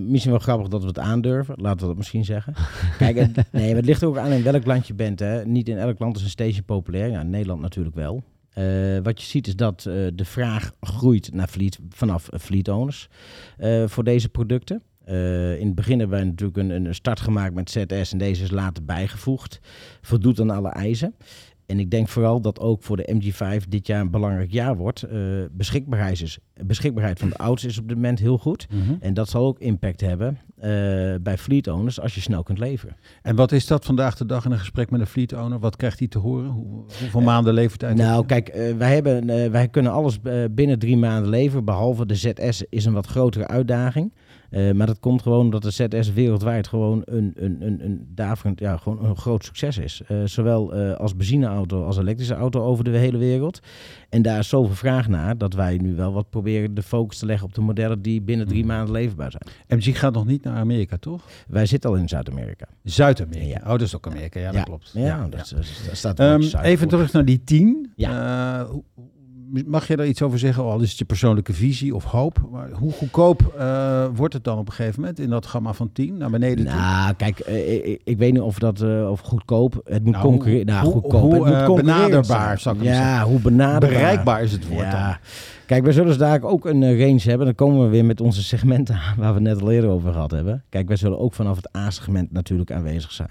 Misschien 0.08 0.30
wel 0.30 0.40
grappig 0.40 0.68
dat 0.68 0.80
we 0.82 0.86
het 0.88 0.98
aandurven. 0.98 1.54
Laten 1.58 1.80
we 1.80 1.86
dat 1.86 1.96
misschien 1.96 2.24
zeggen. 2.24 2.54
Kijk, 2.98 3.16
het, 3.18 3.34
nee, 3.52 3.66
maar 3.66 3.76
het 3.76 3.84
ligt 3.84 4.02
er 4.02 4.08
ook 4.08 4.16
aan 4.18 4.30
in 4.30 4.42
welk 4.42 4.66
land 4.66 4.86
je 4.86 4.94
bent. 4.94 5.18
Hè. 5.18 5.46
Niet 5.46 5.68
in 5.68 5.78
elk 5.78 5.98
land 5.98 6.16
is 6.16 6.22
een 6.22 6.28
station 6.28 6.64
populair. 6.64 7.10
Ja, 7.10 7.20
in 7.20 7.30
Nederland 7.30 7.60
natuurlijk 7.60 7.96
wel. 7.96 8.22
Wat 9.02 9.20
je 9.20 9.26
ziet 9.26 9.46
is 9.46 9.56
dat 9.56 9.82
de 10.14 10.24
vraag 10.24 10.72
groeit 10.80 11.30
naar 11.34 11.48
fleet, 11.48 11.78
vanaf 11.88 12.28
fleet 12.38 12.68
owners 12.68 13.08
voor 13.86 14.04
deze 14.04 14.28
producten. 14.28 14.82
Eh, 15.04 15.58
in 15.58 15.66
het 15.66 15.74
begin 15.74 15.98
hebben 15.98 16.18
wij 16.18 16.26
natuurlijk 16.26 16.58
een, 16.58 16.70
een 16.70 16.94
start 16.94 17.20
gemaakt 17.20 17.54
met 17.54 17.70
ZS 17.70 18.12
en 18.12 18.18
deze 18.18 18.42
is 18.42 18.50
later 18.50 18.84
bijgevoegd. 18.84 19.60
Voldoet 20.00 20.40
aan 20.40 20.50
alle 20.50 20.68
eisen. 20.68 21.14
En 21.70 21.78
ik 21.78 21.90
denk 21.90 22.08
vooral 22.08 22.40
dat 22.40 22.60
ook 22.60 22.82
voor 22.82 22.96
de 22.96 23.14
MG5 23.14 23.68
dit 23.68 23.86
jaar 23.86 24.00
een 24.00 24.10
belangrijk 24.10 24.52
jaar 24.52 24.76
wordt. 24.76 25.02
Eh, 25.02 25.18
beschikbaarheid, 25.50 26.22
is, 26.22 26.38
beschikbaarheid 26.66 27.18
van 27.18 27.28
de 27.28 27.36
auto's 27.36 27.64
is 27.64 27.78
op 27.78 27.88
dit 27.88 27.96
moment 27.96 28.18
heel 28.18 28.38
goed. 28.38 28.66
Mhm. 28.70 28.94
En 29.00 29.14
dat 29.14 29.28
zal 29.28 29.46
ook 29.46 29.58
impact 29.58 30.00
hebben 30.00 30.38
eh, 30.56 30.70
bij 31.22 31.38
fleet 31.38 31.68
owners 31.68 32.00
als 32.00 32.14
je 32.14 32.20
snel 32.20 32.42
kunt 32.42 32.58
leveren. 32.58 32.96
En 33.22 33.36
wat 33.36 33.52
is 33.52 33.66
dat 33.66 33.84
vandaag 33.84 34.16
de 34.16 34.26
dag 34.26 34.44
in 34.44 34.50
een 34.50 34.58
gesprek 34.58 34.90
met 34.90 35.00
een 35.00 35.06
fleet 35.06 35.32
owner? 35.32 35.58
Wat 35.58 35.76
krijgt 35.76 35.98
hij 35.98 36.08
te 36.08 36.18
horen? 36.18 36.50
Hoe, 36.50 36.84
hoeveel 37.00 37.20
maanden 37.20 37.54
leeftijd? 37.54 37.98
heb 37.98 38.06
Nou, 38.06 38.26
kijk, 38.26 38.74
wij, 38.78 38.94
hebben, 38.94 39.50
wij 39.50 39.68
kunnen 39.68 39.92
alles 39.92 40.18
binnen 40.50 40.78
drie 40.78 40.96
maanden 40.96 41.30
leveren. 41.30 41.64
Behalve 41.64 42.06
de 42.06 42.14
ZS 42.14 42.64
is 42.68 42.84
een 42.84 42.92
wat 42.92 43.06
grotere 43.06 43.46
uitdaging. 43.46 44.12
Eh, 44.50 44.70
maar 44.72 44.86
dat 44.86 44.98
komt 45.00 45.22
gewoon 45.22 45.40
omdat 45.40 45.62
de 45.62 45.70
ZS 45.70 46.12
wereldwijd 46.12 46.68
gewoon 46.68 47.02
een, 47.04 47.32
een, 47.36 47.56
een, 47.60 47.84
een, 47.84 48.06
daverend, 48.14 48.60
ja, 48.60 48.76
gewoon 48.76 49.04
een 49.04 49.16
groot 49.16 49.44
succes 49.44 49.78
is. 49.78 50.02
Eh, 50.06 50.16
zowel 50.24 50.74
eh, 50.74 50.96
als 50.96 51.16
benzineauto 51.16 51.84
als 51.84 51.98
elektrische 51.98 52.34
auto 52.34 52.62
over 52.62 52.84
de 52.84 52.90
hele 52.90 53.18
wereld. 53.18 53.60
En 54.08 54.22
daar 54.22 54.38
is 54.38 54.48
zoveel 54.48 54.74
vraag 54.74 55.08
naar 55.08 55.38
dat 55.38 55.54
wij 55.54 55.76
nu 55.76 55.94
wel 55.94 56.12
wat 56.12 56.30
proberen 56.30 56.74
de 56.74 56.82
focus 56.82 57.18
te 57.18 57.26
leggen 57.26 57.46
op 57.46 57.54
de 57.54 57.60
modellen 57.60 58.02
die 58.02 58.20
binnen 58.22 58.46
drie 58.46 58.64
Mhm. 58.64 58.72
maanden 58.72 58.92
leverbaar 58.94 59.30
zijn. 59.30 59.80
MG 59.80 59.98
gaat 59.98 60.12
nog 60.14 60.26
niet 60.26 60.44
naar 60.44 60.56
Amerika, 60.56 60.96
toch? 60.96 61.24
Wij 61.48 61.66
zitten 61.66 61.90
al 61.90 61.96
in 61.96 62.08
Zuid-Amerika. 62.08 62.66
Zuid-Amerika. 62.84 63.48
Ja. 63.58 63.60
Oh, 63.64 63.70
dat 63.70 63.80
is 63.80 63.96
ook 63.96 64.06
Amerika. 64.06 64.40
Ja, 64.40 64.52
dat 64.52 64.62
klopt. 64.64 64.90
Ja, 64.94 65.28
dat, 65.28 65.54
staat 65.92 66.16
zuid 66.16 66.54
even 66.64 66.88
terug 66.88 67.12
naar 67.12 67.24
die 67.24 67.44
10. 67.44 67.92
Eh, 67.96 68.62
hoe- 68.62 68.82
mag 69.66 69.86
je 69.88 69.96
daar 69.96 70.06
iets 70.06 70.22
over 70.22 70.38
zeggen? 70.38 70.62
Al 70.64 70.80
is 70.80 70.88
het 70.88 70.98
je 70.98 71.04
persoonlijke 71.04 71.52
visie 71.52 71.94
of 71.94 72.04
hoop. 72.04 72.48
Maar 72.50 72.70
hoe 72.70 72.92
goedkoop 72.92 73.54
eh, 73.58 74.06
wordt 74.14 74.34
het 74.34 74.44
dan 74.44 74.58
op 74.58 74.66
een 74.66 74.72
gegeven 74.72 75.00
moment 75.00 75.18
in 75.18 75.30
dat 75.30 75.46
gamma 75.46 75.72
van 75.72 75.92
10 75.92 76.16
naar 76.16 76.30
beneden 76.30 76.64
toe? 76.66 76.74
Nou, 76.74 77.14
kijk, 77.14 77.38
eh, 77.38 77.84
ik, 77.90 78.00
ik 78.04 78.18
weet 78.18 78.32
niet 78.32 78.42
of 78.42 78.58
dat 78.58 78.80
uh, 78.80 79.10
of 79.10 79.20
goedkoop. 79.20 79.80
Het 79.84 80.04
moet 80.04 80.12
Nou, 80.12 80.24
concurreren. 80.24 80.66
Nou, 80.66 80.84
hoe- 80.84 80.92
goedkoop. 80.92 81.20
hoe, 81.20 81.32
het 81.46 81.68
moet 81.68 81.78
eh, 81.78 81.84
benaderbaar, 81.84 82.58
zou 82.58 82.76
ik 82.76 82.82
Ja, 82.82 82.94
zeggen. 82.94 83.28
hoe 83.30 83.40
benaderbaar. 83.40 83.88
Bereikbaar 83.98 84.42
is 84.42 84.52
het 84.52 84.68
woord 84.68 84.80
ja. 84.84 85.06
dan. 85.08 85.16
Kijk, 85.66 85.82
wij 85.84 85.92
zullen 85.92 86.08
dus 86.08 86.18
daar 86.18 86.42
ook 86.42 86.64
een 86.66 86.82
eh, 86.82 87.00
range 87.06 87.20
hebben. 87.22 87.46
Dan 87.46 87.54
komen 87.54 87.82
we 87.84 87.88
weer 87.88 88.04
met 88.04 88.20
onze 88.20 88.42
segmenten 88.42 88.94
aan 88.94 89.14
waar 89.22 89.34
we 89.34 89.40
net 89.40 89.62
al 89.62 89.70
eerder 89.70 89.90
over 89.90 90.12
gehad 90.12 90.30
hebben. 90.30 90.64
Kijk, 90.68 90.88
wij 90.88 90.96
zullen 90.96 91.18
ook 91.18 91.34
vanaf 91.34 91.56
het 91.56 91.76
A-segment 91.76 92.32
natuurlijk 92.32 92.72
aanwezig 92.72 93.12
zijn. 93.12 93.30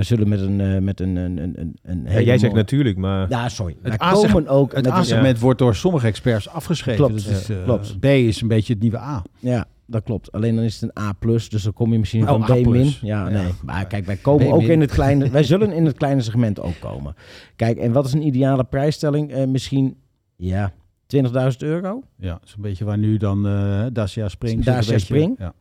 Wij 0.00 0.08
zullen 0.08 0.28
met 0.28 0.40
een, 0.40 0.60
eh, 0.60 0.78
met 0.78 1.00
een, 1.00 1.16
een, 1.16 1.38
een, 1.38 1.76
een, 1.82 2.04
ja, 2.08 2.20
jij 2.20 2.38
zegt 2.38 2.54
natuurlijk, 2.54 2.96
maar 2.96 3.28
Ja, 3.28 3.48
sorry. 3.48 3.76
Het 3.82 3.96
Wij 3.98 4.08
A-seg- 4.08 4.32
komen 4.32 4.48
ook 4.48 4.74
Het 4.74 4.86
A-segment 4.88 5.38
wordt 5.38 5.58
door 5.58 5.74
sommige 5.74 6.06
experts 6.06 6.48
afgeschreven. 6.48 7.06
Klopt, 7.06 7.24
Dat 7.24 7.32
is, 7.36 7.48
eh, 7.48 7.64
klopt. 7.64 8.00
B 8.00 8.04
is 8.04 8.40
een 8.40 8.48
beetje 8.48 8.72
het 8.72 8.82
nieuwe 8.82 8.98
A. 8.98 9.22
Ja, 9.38 9.64
dat 9.86 10.02
klopt. 10.02 10.32
Alleen 10.32 10.54
dan 10.54 10.64
is 10.64 10.80
het 10.80 10.90
een 10.94 11.02
A+, 11.02 11.12
dus 11.48 11.62
dan 11.62 11.72
kom 11.72 11.92
je 11.92 11.98
misschien 11.98 12.22
Oh, 12.22 12.28
van 12.28 12.42
A+. 12.58 12.60
B 12.62 12.66
min. 12.66 12.84
Ja, 13.00 13.28
Ja. 13.28 13.42
nee. 13.42 13.52
Maar 13.64 13.86
kijk, 13.86 14.06
wij 14.06 14.16
komen 14.16 14.46
B 14.48 14.52
ook 14.52 14.62
in 14.62 14.80
het 14.80 14.90
kleine... 14.90 15.30
wij 15.30 15.42
zullen 15.44 15.72
in 15.72 15.86
het 15.86 15.96
kleine 15.96 16.20
segment 16.20 16.60
ook 16.60 16.80
komen. 16.80 17.14
Kijk, 17.56 17.78
en 17.78 17.92
wat 17.92 18.06
is 18.06 18.12
een 18.12 18.26
ideale 18.26 18.64
prijsstelling? 18.64 19.30
Eh, 19.32 19.46
misschien, 19.46 19.96
ja, 20.36 20.72
20.000 21.06 21.62
euro? 21.62 22.02
Ja, 22.16 22.32
dat 22.32 22.42
is 22.44 22.54
een 22.56 22.62
beetje 22.62 22.84
waar 22.84 22.98
nu 22.98 23.16
dan 23.16 23.46
eh 23.46 23.82
Dacia 23.92 24.28
Spring. 24.28 24.64
Dacia 24.64 24.98
Spring? 24.98 25.38
Ja. 25.38 25.52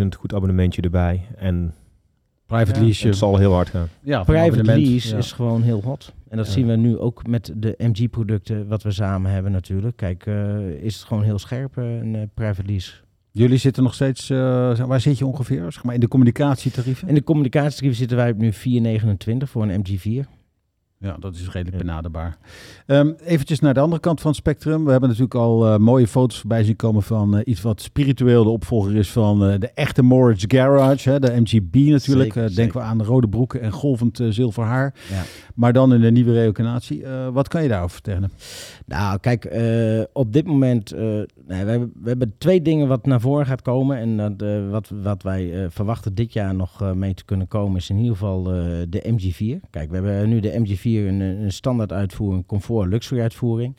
20.000, 0.00 0.06
goed 0.18 0.34
abonnementje 0.34 0.82
erbij. 0.82 1.20
En 1.36 1.74
Private 2.48 2.80
Ja. 2.80 2.86
lease. 2.86 3.06
het 3.06 3.16
zal 3.16 3.36
heel 3.36 3.52
hard 3.52 3.68
gaan. 3.68 3.88
Ja, 4.00 4.22
Private 4.22 4.64
lease 4.64 5.08
Ja. 5.10 5.16
is 5.16 5.32
gewoon 5.32 5.62
heel 5.62 5.80
hot. 5.84 6.12
En 6.28 6.36
dat 6.36 6.46
Ja. 6.46 6.52
zien 6.52 6.66
we 6.66 6.76
nu 6.76 6.98
ook 6.98 7.26
met 7.26 7.52
de 7.56 7.74
MG-producten 7.78 8.68
wat 8.68 8.82
we 8.82 8.90
samen 8.90 9.30
hebben 9.30 9.52
natuurlijk. 9.52 9.96
Kijk, 9.96 10.26
eh, 10.26 10.58
is 10.68 10.94
het 10.96 11.04
gewoon 11.04 11.22
heel 11.22 11.38
scherp, 11.38 11.76
eh, 11.78 11.84
een 11.98 12.14
eh, 12.14 12.22
private 12.34 12.68
lease. 12.68 12.92
Jullie 13.32 13.58
zitten 13.58 13.82
nog 13.82 13.94
steeds, 13.94 14.30
eh, 14.30 14.36
waar 14.80 15.00
zit 15.00 15.18
je 15.18 15.26
ongeveer? 15.26 15.72
Zeg 15.72 15.84
maar 15.84 15.94
in 15.94 16.00
de 16.00 16.08
communicatietarieven? 16.08 17.08
In 17.08 17.14
de 17.14 17.24
communicatietarieven 17.24 17.98
zitten 17.98 18.16
wij 18.16 18.30
op 18.30 18.38
nu 18.38 18.52
4,29 18.52 19.50
voor 19.50 19.62
een 19.62 19.80
MG4. 19.80 20.26
Ja, 21.00 21.16
dat 21.20 21.34
is 21.34 21.48
redelijk 21.50 21.76
benaderbaar. 21.76 22.38
Ehm 22.86 23.12
eventjes 23.24 23.60
naar 23.60 23.74
de 23.74 23.80
andere 23.80 24.00
kant 24.00 24.20
van 24.20 24.30
het 24.30 24.38
spectrum. 24.38 24.84
We 24.84 24.90
hebben 24.90 25.08
natuurlijk 25.08 25.34
al 25.34 25.66
eh, 25.66 25.78
mooie 25.78 26.06
foto's 26.06 26.38
voorbij 26.38 26.64
zien 26.64 26.76
komen 26.76 27.02
van 27.02 27.36
eh, 27.36 27.40
iets 27.44 27.60
wat 27.60 27.82
spiritueel 27.82 28.44
de 28.44 28.50
opvolger 28.50 28.96
is 28.96 29.10
van 29.10 29.44
eh, 29.44 29.58
de 29.58 29.70
echte 29.74 30.02
Moritz 30.02 30.44
Garage. 30.48 31.10
Hè, 31.10 31.20
de 31.20 31.40
MGB 31.40 31.74
natuurlijk. 31.74 32.32
Zeker, 32.32 32.54
denken 32.54 32.80
we 32.80 32.86
aan 32.86 32.98
de 32.98 33.04
rode 33.04 33.28
broeken 33.28 33.60
en 33.60 33.72
golvend 33.72 34.20
zilver 34.28 34.64
haar. 34.64 34.94
Ja. 35.10 35.22
Maar 35.54 35.72
dan 35.72 35.94
in 35.94 36.00
de 36.00 36.10
nieuwe 36.10 36.32
reocanatie. 36.32 37.04
Eh, 37.04 37.28
wat 37.28 37.48
kan 37.48 37.62
je 37.62 37.68
daarover 37.68 37.94
vertellen? 37.94 38.30
Nou, 38.86 39.18
kijk, 39.18 39.44
op 40.12 40.32
dit 40.32 40.46
moment, 40.46 40.96
nee, 40.96 41.26
we, 41.46 41.54
hebben, 41.54 41.92
we 42.02 42.08
hebben 42.08 42.34
twee 42.38 42.62
dingen 42.62 42.88
wat 42.88 43.06
naar 43.06 43.20
voren 43.20 43.46
gaat 43.46 43.62
komen. 43.62 43.96
En 43.96 44.16
dat, 44.16 44.68
wat, 44.70 44.90
wat 45.02 45.22
wij 45.22 45.66
verwachten 45.70 46.14
dit 46.14 46.32
jaar 46.32 46.54
nog 46.54 46.94
mee 46.94 47.14
te 47.14 47.24
kunnen 47.24 47.48
komen, 47.48 47.76
is 47.76 47.90
in 47.90 47.96
ieder 47.96 48.12
geval 48.12 48.42
de 48.88 49.02
MG4. 49.06 49.70
Kijk, 49.70 49.90
we 49.90 49.94
hebben 49.94 50.28
nu 50.28 50.40
de 50.40 50.52
MG4 50.66 50.87
een, 50.96 51.20
een 51.20 51.52
standaard 51.52 51.92
uitvoering, 51.92 52.46
comfort 52.46 52.88
luxury 52.88 53.20
uitvoering. 53.20 53.76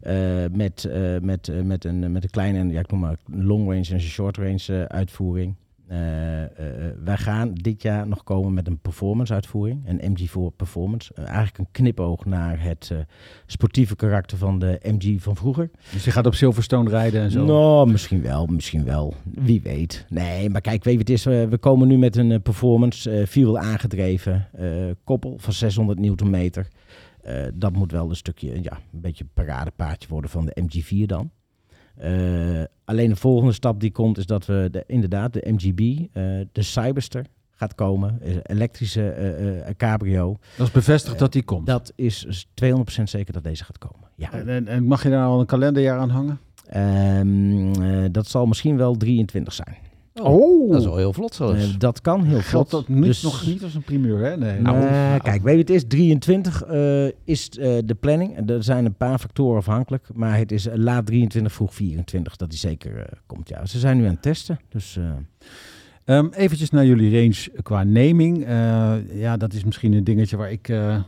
Eh, 0.00 0.44
met, 0.52 0.84
eh, 0.84 1.16
met, 1.20 1.48
eh, 1.48 1.60
met, 1.60 1.84
een, 1.84 2.12
met 2.12 2.22
een 2.22 2.30
kleine, 2.30 2.72
ja, 2.72 2.80
ik 2.80 2.90
noem 2.90 3.00
maar 3.00 3.16
long 3.24 3.68
range 3.68 3.88
en 3.90 4.00
short 4.00 4.36
range 4.36 4.64
eh, 4.66 4.82
uitvoering. 4.82 5.54
Eh, 5.90 6.42
eh, 6.42 6.50
wij 7.04 7.16
gaan 7.16 7.54
dit 7.54 7.82
jaar 7.82 8.08
nog 8.08 8.24
komen 8.24 8.54
met 8.54 8.66
een 8.66 8.78
performance 8.78 9.32
uitvoering, 9.32 9.82
een 9.88 10.12
MG4 10.12 10.56
Performance. 10.56 11.14
Eh, 11.14 11.24
eigenlijk 11.26 11.58
een 11.58 11.68
knipoog 11.70 12.24
naar 12.24 12.62
het 12.62 12.88
eh, 12.92 12.98
sportieve 13.46 13.96
karakter 13.96 14.38
van 14.38 14.58
de 14.58 14.80
MG 14.82 15.22
van 15.22 15.36
vroeger. 15.36 15.70
Dus 15.92 16.04
je 16.04 16.10
gaat 16.10 16.26
op 16.26 16.34
Silverstone 16.34 16.90
rijden 16.90 17.22
en 17.22 17.30
zo. 17.30 17.44
Nou, 17.44 17.90
misschien 17.90 18.22
wel, 18.22 18.46
misschien 18.46 18.84
wel. 18.84 19.14
Wie 19.24 19.60
weet. 19.62 20.06
Nee, 20.08 20.50
maar 20.50 20.60
kijk, 20.60 20.84
weet 20.84 20.94
je, 20.94 21.00
het 21.00 21.10
is, 21.10 21.26
eh, 21.26 21.44
we 21.44 21.58
komen 21.58 21.88
nu 21.88 21.98
met 21.98 22.16
een 22.16 22.32
eh, 22.32 22.40
performance, 22.42 23.10
eh 23.10 23.26
vierwiel 23.26 23.58
aangedreven, 23.58 24.48
eh, 24.52 24.68
koppel 25.04 25.34
van 25.38 25.52
600 25.52 25.98
newtonmeter. 25.98 26.68
Eh, 27.22 27.34
dat 27.54 27.72
moet 27.72 27.92
wel 27.92 28.08
een 28.08 28.16
stukje, 28.16 28.62
ja, 28.62 28.72
een 28.92 29.00
beetje 29.00 29.24
een 29.24 29.44
paradepaardje 29.44 30.08
worden 30.08 30.30
van 30.30 30.46
de 30.46 30.62
MG4 30.62 31.06
dan. 31.06 31.30
Eh, 31.96 32.62
alleen 32.84 33.08
de 33.08 33.16
volgende 33.16 33.52
stap 33.52 33.80
die 33.80 33.92
komt 33.92 34.18
is 34.18 34.26
dat 34.26 34.46
we 34.46 34.68
de, 34.70 34.84
inderdaad 34.86 35.32
de 35.32 35.42
MGB, 35.52 35.80
eh, 35.80 36.22
de 36.52 36.62
Cyberster 36.62 37.26
gaat 37.60 37.74
komen, 37.74 38.20
elektrische 38.42 39.10
eh, 39.10 39.68
eh, 39.68 39.74
cabrio. 39.76 40.36
Dat 40.56 40.66
is 40.66 40.72
bevestigd 40.72 41.18
dat 41.18 41.32
die 41.32 41.42
komt. 41.42 41.66
Dat 41.66 41.92
is 41.94 42.20
dus 42.20 42.46
200% 42.54 43.02
zeker 43.02 43.32
dat 43.32 43.44
deze 43.44 43.64
gaat 43.64 43.78
komen. 43.78 44.08
Ja. 44.14 44.32
En, 44.32 44.48
en, 44.48 44.68
en 44.68 44.84
mag 44.84 45.02
je 45.02 45.10
daar 45.10 45.26
al 45.26 45.40
een 45.40 45.46
kalenderjaar 45.46 45.98
aan 45.98 46.10
hangen? 46.10 46.38
Ehm, 46.66 47.82
eh, 47.82 48.04
dat 48.12 48.26
zal 48.26 48.46
misschien 48.46 48.76
wel 48.76 48.96
23 48.96 49.52
zijn. 49.52 49.76
Oh, 50.22 50.70
dat 50.70 50.80
is 50.80 50.86
wel 50.86 50.96
heel 50.96 51.12
vlot 51.12 51.34
zo. 51.34 51.54
Dat 51.78 52.00
kan 52.00 52.24
heel 52.24 52.40
vlot. 52.40 52.70
dat 52.70 52.88
niet, 52.88 53.04
Dus- 53.04 53.22
nog 53.22 53.46
niet 53.46 53.62
als 53.62 53.74
een 53.74 53.82
primeur, 53.82 54.18
hè? 54.18 54.36
Nee. 54.36 54.60
Nou, 54.60 54.78
Nou, 54.78 55.20
kijk, 55.20 55.42
weet 55.42 55.54
je, 55.54 55.60
het 55.60 55.70
is 55.70 55.84
23 55.88 56.62
eh, 56.62 57.04
is 57.24 57.48
eh, 57.48 57.78
de 57.84 57.94
planning. 58.00 58.36
En 58.36 58.46
Er 58.50 58.62
zijn 58.64 58.84
een 58.84 58.94
paar 58.96 59.18
factoren 59.18 59.56
afhankelijk, 59.58 60.08
maar 60.14 60.38
het 60.38 60.52
is 60.52 60.66
eh, 60.66 60.76
laat 60.76 61.06
23, 61.06 61.52
vroeg 61.52 61.74
24 61.74 62.36
dat 62.36 62.50
die 62.50 62.58
zeker 62.58 62.96
eh, 62.98 63.04
komt. 63.26 63.48
Ja, 63.48 63.66
ze 63.66 63.78
zijn 63.78 63.96
nu 63.96 64.04
aan 64.04 64.10
het 64.12 64.22
testen, 64.22 64.60
dus 64.68 64.98
Ehm, 66.10 66.26
eventjes 66.32 66.70
naar 66.70 66.86
jullie 66.86 67.20
range 67.20 67.62
qua 67.62 67.84
naming. 67.84 68.44
Eh, 68.44 68.92
ja, 69.12 69.36
dat 69.36 69.52
is 69.52 69.64
misschien 69.64 69.92
een 69.92 70.04
dingetje 70.04 70.36
waar 70.36 70.50
ik 70.52 70.68
eh, 70.68 70.94
eh, 70.94 71.02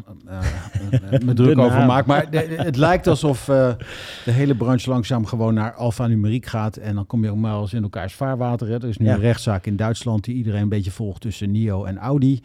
me 1.25 1.33
druk 1.43 1.59
over 1.59 1.87
maak. 1.87 2.07
Maar 2.07 2.27
het 2.57 2.77
lijkt 2.77 3.07
alsof 3.07 3.45
de 3.45 4.31
hele 4.31 4.55
branche 4.55 4.91
langzaam 4.91 5.27
gewoon 5.27 5.55
naar 5.55 5.75
alfanumeriek 5.75 6.47
gaat. 6.47 6.77
En 6.77 6.95
dan 6.95 7.07
kom 7.07 7.25
je 7.25 7.31
ook 7.31 7.37
maar 7.37 7.61
eens 7.61 7.73
in 7.73 7.83
elkaars 7.83 8.15
vaarwater. 8.15 8.69
Hè. 8.69 8.75
Er 8.75 8.89
is 8.89 8.97
nu 8.97 9.07
Ja. 9.07 9.15
een 9.15 9.21
rechtszaak 9.21 9.67
in 9.67 9.77
Duitsland 9.77 10.25
die 10.25 10.35
iedereen 10.35 10.63
een 10.63 10.69
beetje 10.69 10.91
volgt 10.91 11.21
tussen 11.21 11.51
NIO 11.51 11.85
en 11.85 11.99
Audi. 11.99 12.41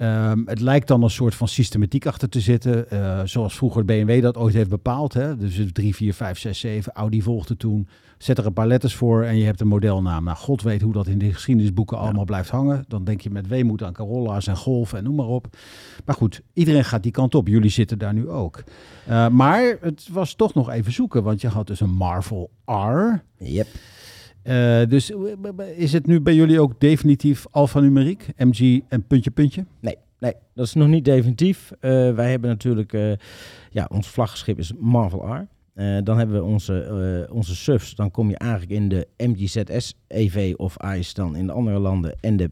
Ehm, 0.00 0.42
het 0.44 0.60
lijkt 0.60 0.88
dan 0.88 1.02
een 1.02 1.10
soort 1.10 1.34
van 1.34 1.48
systematiek 1.48 2.06
achter 2.06 2.28
te 2.28 2.40
zitten. 2.40 2.90
eh, 2.90 3.20
zoals 3.24 3.56
vroeger 3.56 3.84
BMW 3.84 4.22
dat 4.22 4.36
ooit 4.36 4.54
heeft 4.54 4.68
bepaald. 4.68 5.12
Hè. 5.12 5.36
Dus 5.36 5.56
het 5.56 5.74
3, 5.74 5.94
4, 5.94 6.14
5, 6.14 6.38
6, 6.38 6.60
7. 6.60 6.92
Audi 6.92 7.22
volgde 7.22 7.56
toen. 7.56 7.88
Zet 8.18 8.38
er 8.38 8.46
een 8.46 8.52
paar 8.52 8.66
letters 8.66 8.94
voor 8.94 9.24
en 9.24 9.36
je 9.36 9.44
hebt 9.44 9.60
een 9.60 9.66
modelnaam. 9.66 10.24
Nou, 10.24 10.36
god 10.36 10.62
weet 10.62 10.80
hoe 10.80 10.92
dat 10.92 11.06
in 11.06 11.18
de 11.18 11.32
geschiedenisboeken 11.32 11.98
allemaal 11.98 12.24
blijft 12.24 12.50
hangen. 12.50 12.84
Dan 12.88 13.04
denk 13.04 13.20
je 13.20 13.30
met 13.30 13.46
weemoed 13.48 13.82
aan 13.82 13.92
Corolla's 13.92 14.46
en 14.46 14.56
Golf 14.56 14.92
en 14.92 15.04
noem 15.04 15.14
maar 15.14 15.26
op. 15.26 15.56
Maar 16.04 16.14
goed, 16.14 16.40
iedereen 16.52 16.84
gaat 16.84 17.02
die 17.02 17.12
kant 17.12 17.34
op. 17.34 17.48
Jullie 17.48 17.70
zitten 17.70 17.98
daar 17.98 18.14
nu 18.14 18.28
ook. 18.28 18.62
Eh, 19.06 19.28
maar 19.28 19.76
het 19.80 20.08
was 20.12 20.34
toch 20.34 20.54
nog 20.54 20.70
even 20.70 20.92
zoeken, 20.92 21.22
want 21.22 21.40
je 21.40 21.48
had 21.48 21.66
dus 21.66 21.80
een 21.80 21.94
Marvel 21.94 22.50
R. 22.64 23.22
yep. 23.36 23.66
Eh, 24.42 24.80
dus 24.88 25.10
eh, 25.10 25.18
is 25.76 25.92
het 25.92 26.06
nu 26.06 26.20
bij 26.20 26.34
jullie 26.34 26.60
ook 26.60 26.80
definitief 26.80 27.46
alfanumeriek? 27.50 28.26
MG 28.36 28.80
en 28.88 29.06
puntje, 29.06 29.30
puntje? 29.30 29.64
Nee, 29.80 29.96
nee, 30.18 30.34
dat 30.54 30.66
is 30.66 30.74
nog 30.74 30.88
niet 30.88 31.04
definitief. 31.04 31.72
Eh, 31.80 31.90
wij 32.14 32.30
hebben 32.30 32.50
natuurlijk, 32.50 32.92
ja, 33.70 33.88
ons 33.92 34.08
vlaggenschip 34.08 34.58
is 34.58 34.72
Marvel 34.78 35.34
R. 35.34 35.46
Dan 36.04 36.18
hebben 36.18 36.36
we 36.36 36.42
onze, 36.42 37.28
onze 37.32 37.56
SUVs. 37.56 37.94
Dan 37.94 38.10
kom 38.10 38.28
je 38.30 38.38
eigenlijk 38.38 38.70
in 38.70 38.88
de 38.88 39.08
MGZS 39.16 39.94
EV 40.06 40.54
of 40.56 40.76
ICE 40.96 41.14
dan 41.14 41.36
in 41.36 41.46
de 41.46 41.52
andere 41.52 41.78
landen. 41.78 42.16
En 42.20 42.36
de 42.36 42.50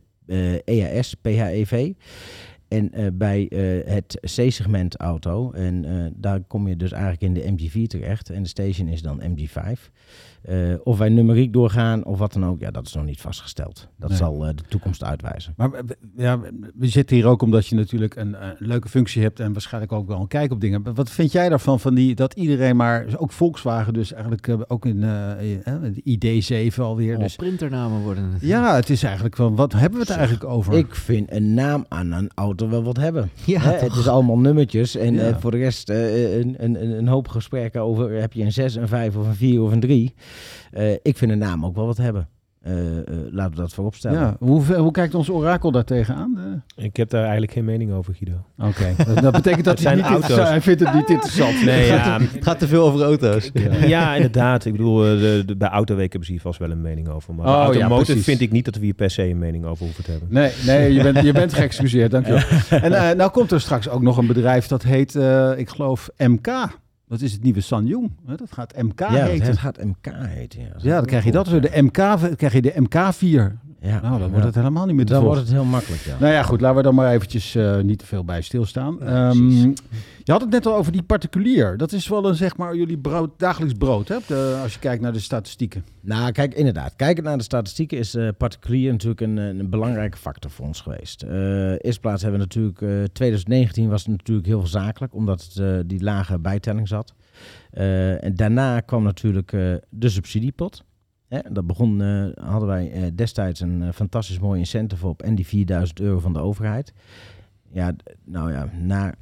EAS 0.65 1.15
PHEV. 1.15 1.93
En 2.69 2.91
bij 3.19 3.47
het 3.87 4.19
C-segment 4.21 4.97
auto. 4.97 5.51
En 5.53 6.13
daar 6.17 6.41
kom 6.41 6.69
je 6.69 6.77
dus 6.77 6.93
eigenlijk 6.93 7.23
in 7.23 7.35
de 7.35 7.69
MG4 7.69 7.87
terecht. 7.87 8.31
En 8.31 8.43
de 8.43 8.49
station 8.49 8.89
is 8.89 9.03
dan 9.03 9.23
MG5. 9.23 9.91
Eh, 10.43 10.57
of 10.85 10.99
wij 10.99 11.09
numeriek 11.09 11.53
doorgaan 11.53 12.05
of 12.05 12.19
wat 12.19 12.33
dan 12.33 12.47
ook, 12.47 12.61
ja, 12.61 12.71
dat 12.71 12.87
is 12.87 12.93
nog 12.95 13.05
niet 13.05 13.21
vastgesteld. 13.21 13.89
Dat 13.97 14.09
Nee. 14.09 14.19
zal 14.19 14.47
eh, 14.47 14.55
de 14.55 14.63
toekomst 14.69 15.05
uitwijzen. 15.05 15.55
Maar 15.57 15.71
we- 15.71 15.97
ja, 16.17 16.41
we 16.75 16.89
zitten 16.89 17.17
hier 17.17 17.27
ook 17.27 17.43
omdat 17.43 17.67
je 17.67 17.75
natuurlijk 17.75 18.17
een, 18.17 18.35
eh, 18.35 18.49
leuke 18.59 18.89
functie 18.89 19.23
hebt 19.23 19.41
en 19.41 19.53
waarschijnlijk 19.53 19.93
ook 19.93 20.07
wel 20.09 20.21
een 20.21 20.27
kijk 20.29 20.53
op 20.53 20.61
dingen. 20.61 20.95
Wat 20.95 21.11
vind 21.11 21.33
jij 21.33 21.49
daarvan, 21.49 21.81
van 21.81 21.95
die, 21.95 22.15
dat 22.15 22.35
iedereen 22.35 22.77
maar, 22.77 23.07
ook 23.17 23.33
Volkswagen 23.33 23.93
dus 23.93 24.13
eigenlijk 24.13 24.49
ook 24.69 24.87
in 24.87 25.01
de 25.01 26.03
ID7 26.05 26.83
alweer. 26.83 27.15
Oh, 27.17 27.23
Dus, 27.23 27.37
printernamen 27.37 28.01
worden 28.03 28.31
het. 28.33 28.43
ja, 28.43 28.75
het 28.75 28.91
is 28.91 29.03
eigenlijk 29.03 29.37
van, 29.37 29.57
wat 29.57 29.73
hebben 29.73 29.93
we 30.01 30.05
het 30.07 30.15
eigenlijk 30.17 30.45
over? 30.45 30.75
Ik 30.75 30.95
vind 30.95 31.33
een 31.33 31.55
naam 31.55 31.85
aan 31.89 32.13
een 32.13 32.31
auto 32.35 32.69
wel 32.69 32.83
wat 32.83 32.97
hebben. 32.97 33.31
Ja, 33.45 33.61
Hè, 33.61 33.73
het 33.73 33.95
is 33.95 34.09
allemaal 34.09 34.39
nummertjes. 34.39 34.97
En 34.97 35.15
Ja. 35.15 35.21
eh, 35.29 35.37
voor 35.39 35.51
de 35.51 35.57
rest 35.57 35.89
een, 35.89 36.55
een, 36.65 36.83
een- 36.83 36.99
een 36.99 37.09
hoop 37.09 37.29
gesprekken 37.29 37.81
over 37.83 38.11
heb 38.21 38.33
je 38.33 38.45
een 38.45 38.53
6, 38.53 38.75
een 38.75 38.89
5 38.89 39.17
of 39.17 39.27
een 39.27 39.35
4 39.35 39.63
of 39.63 39.73
een 39.73 39.81
3. 39.81 40.15
Eh, 40.71 40.93
ik 41.03 41.17
vind 41.19 41.31
een 41.31 41.39
naam 41.39 41.65
ook 41.65 41.75
wel 41.75 41.87
wat 41.87 41.97
hebben. 41.97 42.29
Eh, 42.63 42.99
eh, 42.99 43.05
laten 43.31 43.55
we 43.55 43.61
dat 43.61 43.73
voorop 43.73 43.95
stellen. 43.95 44.19
ja, 44.21 44.37
hoe, 44.39 44.75
hoe 44.77 44.91
kijkt 44.91 45.15
ons 45.15 45.31
orakel 45.31 45.71
daar 45.71 45.85
tegenaan? 45.85 46.61
Eh, 46.77 46.85
Ik 46.85 46.97
heb 46.97 47.11
daar 47.11 47.23
eigenlijk 47.23 47.53
geen 47.53 47.65
mening 47.65 47.93
over, 47.93 48.15
Guido. 48.15 48.45
Oké, 48.59 49.05
dat, 49.15 49.23
dat 49.23 49.33
betekent 49.33 49.65
dat 49.65 49.79
Het 49.79 49.89
hij, 49.89 49.97
zijn 49.97 49.97
niet 49.97 50.23
auto's. 50.29 50.49
hij 50.49 50.61
vindt 50.61 50.81
het 50.81 50.95
niet 50.95 51.11
interessant. 51.11 51.65
Nee, 51.65 51.79
Het 51.81 51.89
ja, 51.99 52.03
gaat- 52.03 52.21
Het 52.33 52.45
gaat 52.45 52.59
te 52.59 52.67
veel 52.69 52.83
over 52.87 53.03
auto's. 53.03 53.51
ja. 53.87 54.15
inderdaad. 54.15 54.65
Ik 54.65 54.73
bedoel, 54.73 54.97
de, 54.97 55.43
de, 55.47 55.57
bij 55.57 55.69
Autoweek 55.69 56.09
hebben 56.09 56.25
ze 56.27 56.33
hier 56.33 56.41
vast 56.41 56.59
wel 56.59 56.71
een 56.71 56.81
mening 56.81 57.09
over. 57.09 57.35
Maar 57.35 57.47
Oh, 57.47 57.67
bij 57.67 57.77
ja, 57.77 57.81
Automotive 57.83 58.19
vind 58.23 58.41
ik 58.41 58.51
niet 58.51 58.65
dat 58.65 58.75
we 58.77 58.85
hier 58.85 58.95
per 58.95 59.11
se 59.11 59.23
een 59.29 59.39
mening 59.39 59.65
over 59.65 59.85
hoeven 59.85 60.05
te 60.05 60.11
hebben. 60.11 60.29
Nee, 60.33 60.53
nee 60.67 60.93
je, 60.93 61.03
bent, 61.03 61.25
je 61.25 61.33
bent 61.33 61.55
geëxcuseerd, 61.55 62.11
dankjewel. 62.11 62.43
En 62.83 62.93
eh, 62.93 63.17
nou 63.17 63.31
komt 63.31 63.51
er 63.53 63.61
straks 63.61 63.89
ook 63.89 64.03
nog 64.03 64.17
een 64.17 64.27
bedrijf 64.27 64.67
dat 64.67 64.83
heet, 64.83 65.15
eh, 65.15 65.53
ik 65.57 65.69
geloof, 65.69 66.09
MK. 66.17 66.79
Dat 67.09 67.21
is 67.21 67.33
het 67.33 67.43
nieuwe 67.43 67.61
Sanjong. 67.61 68.11
hè? 68.27 68.35
Dat 68.37 68.53
gaat 68.53 68.83
MK 68.83 68.99
Ja, 69.01 69.09
heten. 69.11 69.47
het 69.47 69.59
gaat 69.59 69.85
MK 69.85 70.13
heten. 70.15 70.61
Ja, 70.61 70.67
Ja, 70.79 70.97
dan 70.97 71.05
krijg 71.07 71.25
je 71.25 71.31
dat. 71.31 71.49
weer. 71.49 71.61
De 71.61 71.83
MK, 71.83 72.37
krijg 72.37 72.53
je 72.53 72.63
de 72.63 72.73
MK4. 72.77 73.57
Ja, 73.81 74.01
Nou, 74.01 74.19
dan 74.19 74.21
ja. 74.21 74.29
wordt 74.29 74.45
het 74.45 74.55
helemaal 74.55 74.87
niet 74.87 74.97
meer 74.97 75.05
te 75.05 75.13
Dan 75.13 75.23
wordt 75.25 75.41
het 75.41 75.51
heel 75.51 75.65
makkelijk, 75.65 76.03
ja. 76.03 76.17
Nou 76.21 76.33
ja, 76.33 76.43
goed, 76.43 76.61
laten 76.61 76.77
we 76.77 76.83
dan 76.83 76.95
maar 76.95 77.13
eventjes 77.13 77.55
eh, 77.55 77.81
niet 77.81 77.99
te 77.99 78.07
veel 78.07 78.25
bij 78.25 78.43
stilstaan. 78.43 78.97
Ja. 79.01 79.33
Je 80.29 80.35
had 80.35 80.43
het 80.43 80.53
net 80.53 80.67
al 80.67 80.75
over 80.75 80.93
die 80.93 81.03
particulier. 81.03 81.77
Dat 81.77 81.93
is 81.93 82.09
wel 82.09 82.29
een, 82.29 82.35
zeg 82.35 82.57
maar, 82.57 82.77
jullie 82.77 82.99
brood, 82.99 83.39
dagelijks 83.39 83.75
brood, 83.75 84.09
hè? 84.09 84.15
Als 84.63 84.73
je 84.73 84.79
kijkt 84.79 85.03
naar 85.03 85.13
de 85.13 85.21
statistieken. 85.21 85.85
Nou, 86.01 86.33
kijk, 86.33 86.55
inderdaad. 86.55 86.97
Kijkend 86.97 87.27
naar 87.27 87.37
de 87.37 87.43
statistieken 87.43 87.99
is 87.99 88.15
eh, 88.15 88.29
particulier 88.39 88.93
natuurlijk 88.93 89.21
een, 89.21 89.39
eh, 89.39 89.47
een 89.47 89.71
belangrijke 89.71 90.17
factor 90.17 90.51
voor 90.51 90.67
ons 90.67 90.81
geweest. 90.81 91.23
Eh 91.23 91.85
eerst 91.85 92.01
plaats 92.01 92.23
hebben 92.23 92.41
we 92.41 92.47
natuurlijk, 92.47 92.83
eh 92.83 93.13
2019 93.13 93.89
was 93.89 94.03
het 94.03 94.11
natuurlijk 94.11 94.47
heel 94.47 94.59
veel 94.59 94.69
zakelijk, 94.69 95.15
omdat 95.15 95.51
het, 95.53 95.89
die 95.89 96.03
lage 96.03 96.39
bijtelling 96.39 96.89
zat. 96.89 97.15
En 97.71 98.35
daarna 98.35 98.81
kwam 98.81 99.03
natuurlijk 99.03 99.51
de 99.89 100.09
subsidiepot. 100.09 100.85
Hè, 101.29 101.39
dat 101.51 101.67
begon, 101.67 102.01
hadden 102.41 102.69
wij 102.69 103.13
destijds 103.15 103.61
een 103.61 103.95
fantastisch 103.95 104.39
mooi 104.39 104.59
incentive 104.59 105.07
op 105.07 105.23
en 105.23 105.35
die 105.35 105.47
4000 105.47 106.01
euro 106.01 106.19
van 106.19 106.33
de 106.33 106.41
overheid. 106.41 106.93
Ja, 107.71 107.95
nou 108.25 108.53
ja, 108.53 108.71
na 108.81 109.15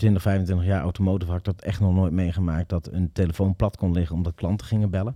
20, 0.00 0.22
25 0.22 0.66
jaar 0.66 0.82
automotive 0.82 1.30
had 1.30 1.38
ik 1.38 1.44
dat 1.44 1.62
echt 1.62 1.80
nog 1.80 1.94
nooit 1.94 2.12
meegemaakt 2.12 2.68
dat 2.68 2.88
een 2.92 3.12
telefoon 3.12 3.56
plat 3.56 3.76
kon 3.76 3.92
liggen 3.92 4.16
omdat 4.16 4.34
klanten 4.34 4.66
gingen 4.66 4.90
bellen. 4.90 5.14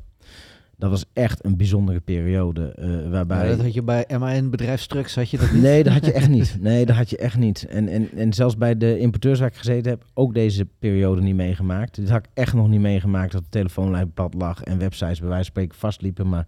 Dat 0.77 0.91
was 0.91 1.05
echt 1.13 1.45
een 1.45 1.57
bijzondere 1.57 2.01
periode 2.01 2.69
eh, 2.69 3.11
waarbij... 3.11 3.49
Dat 3.49 3.61
had 3.61 3.75
je 3.75 3.83
bij 3.83 4.07
MAN 4.19 4.51
bedrijfstrucks, 4.51 5.15
had 5.15 5.31
je 5.31 5.39
dat 5.39 5.53
niet? 5.53 5.63
Nee, 5.63 5.83
dat 5.83 5.93
had 5.93 6.05
je 6.05 6.13
echt 6.13 6.29
niet. 6.29 6.57
Nee, 6.61 6.87
dat 6.87 6.97
had 6.97 7.11
je 7.11 7.17
echt 7.17 7.39
niet. 7.39 7.67
En, 7.67 7.89
en, 7.89 8.11
en 8.17 8.33
zelfs 8.33 8.57
bij 8.57 8.77
de 8.77 8.99
importeurs 8.99 9.39
waar 9.39 9.49
ik 9.49 9.57
gezeten 9.57 9.91
heb, 9.91 10.05
ook 10.15 10.35
deze 10.35 10.67
periode 10.79 11.21
niet 11.21 11.35
meegemaakt. 11.35 11.95
Dit 11.95 12.11
had 12.11 12.19
ik 12.19 12.31
echt 12.35 12.55
nog 12.55 12.69
niet 12.69 12.81
meegemaakt 12.81 13.33
dat 13.33 13.43
de 13.43 13.49
telefoonlijn 13.49 14.13
plat 14.13 14.35
lag 14.35 14.63
en 14.63 14.79
websites 14.79 15.21
bij 15.21 15.29
wijze 15.29 15.45
van 15.45 15.53
spreken 15.53 15.79
vastliepen. 15.79 16.29
Maar 16.29 16.47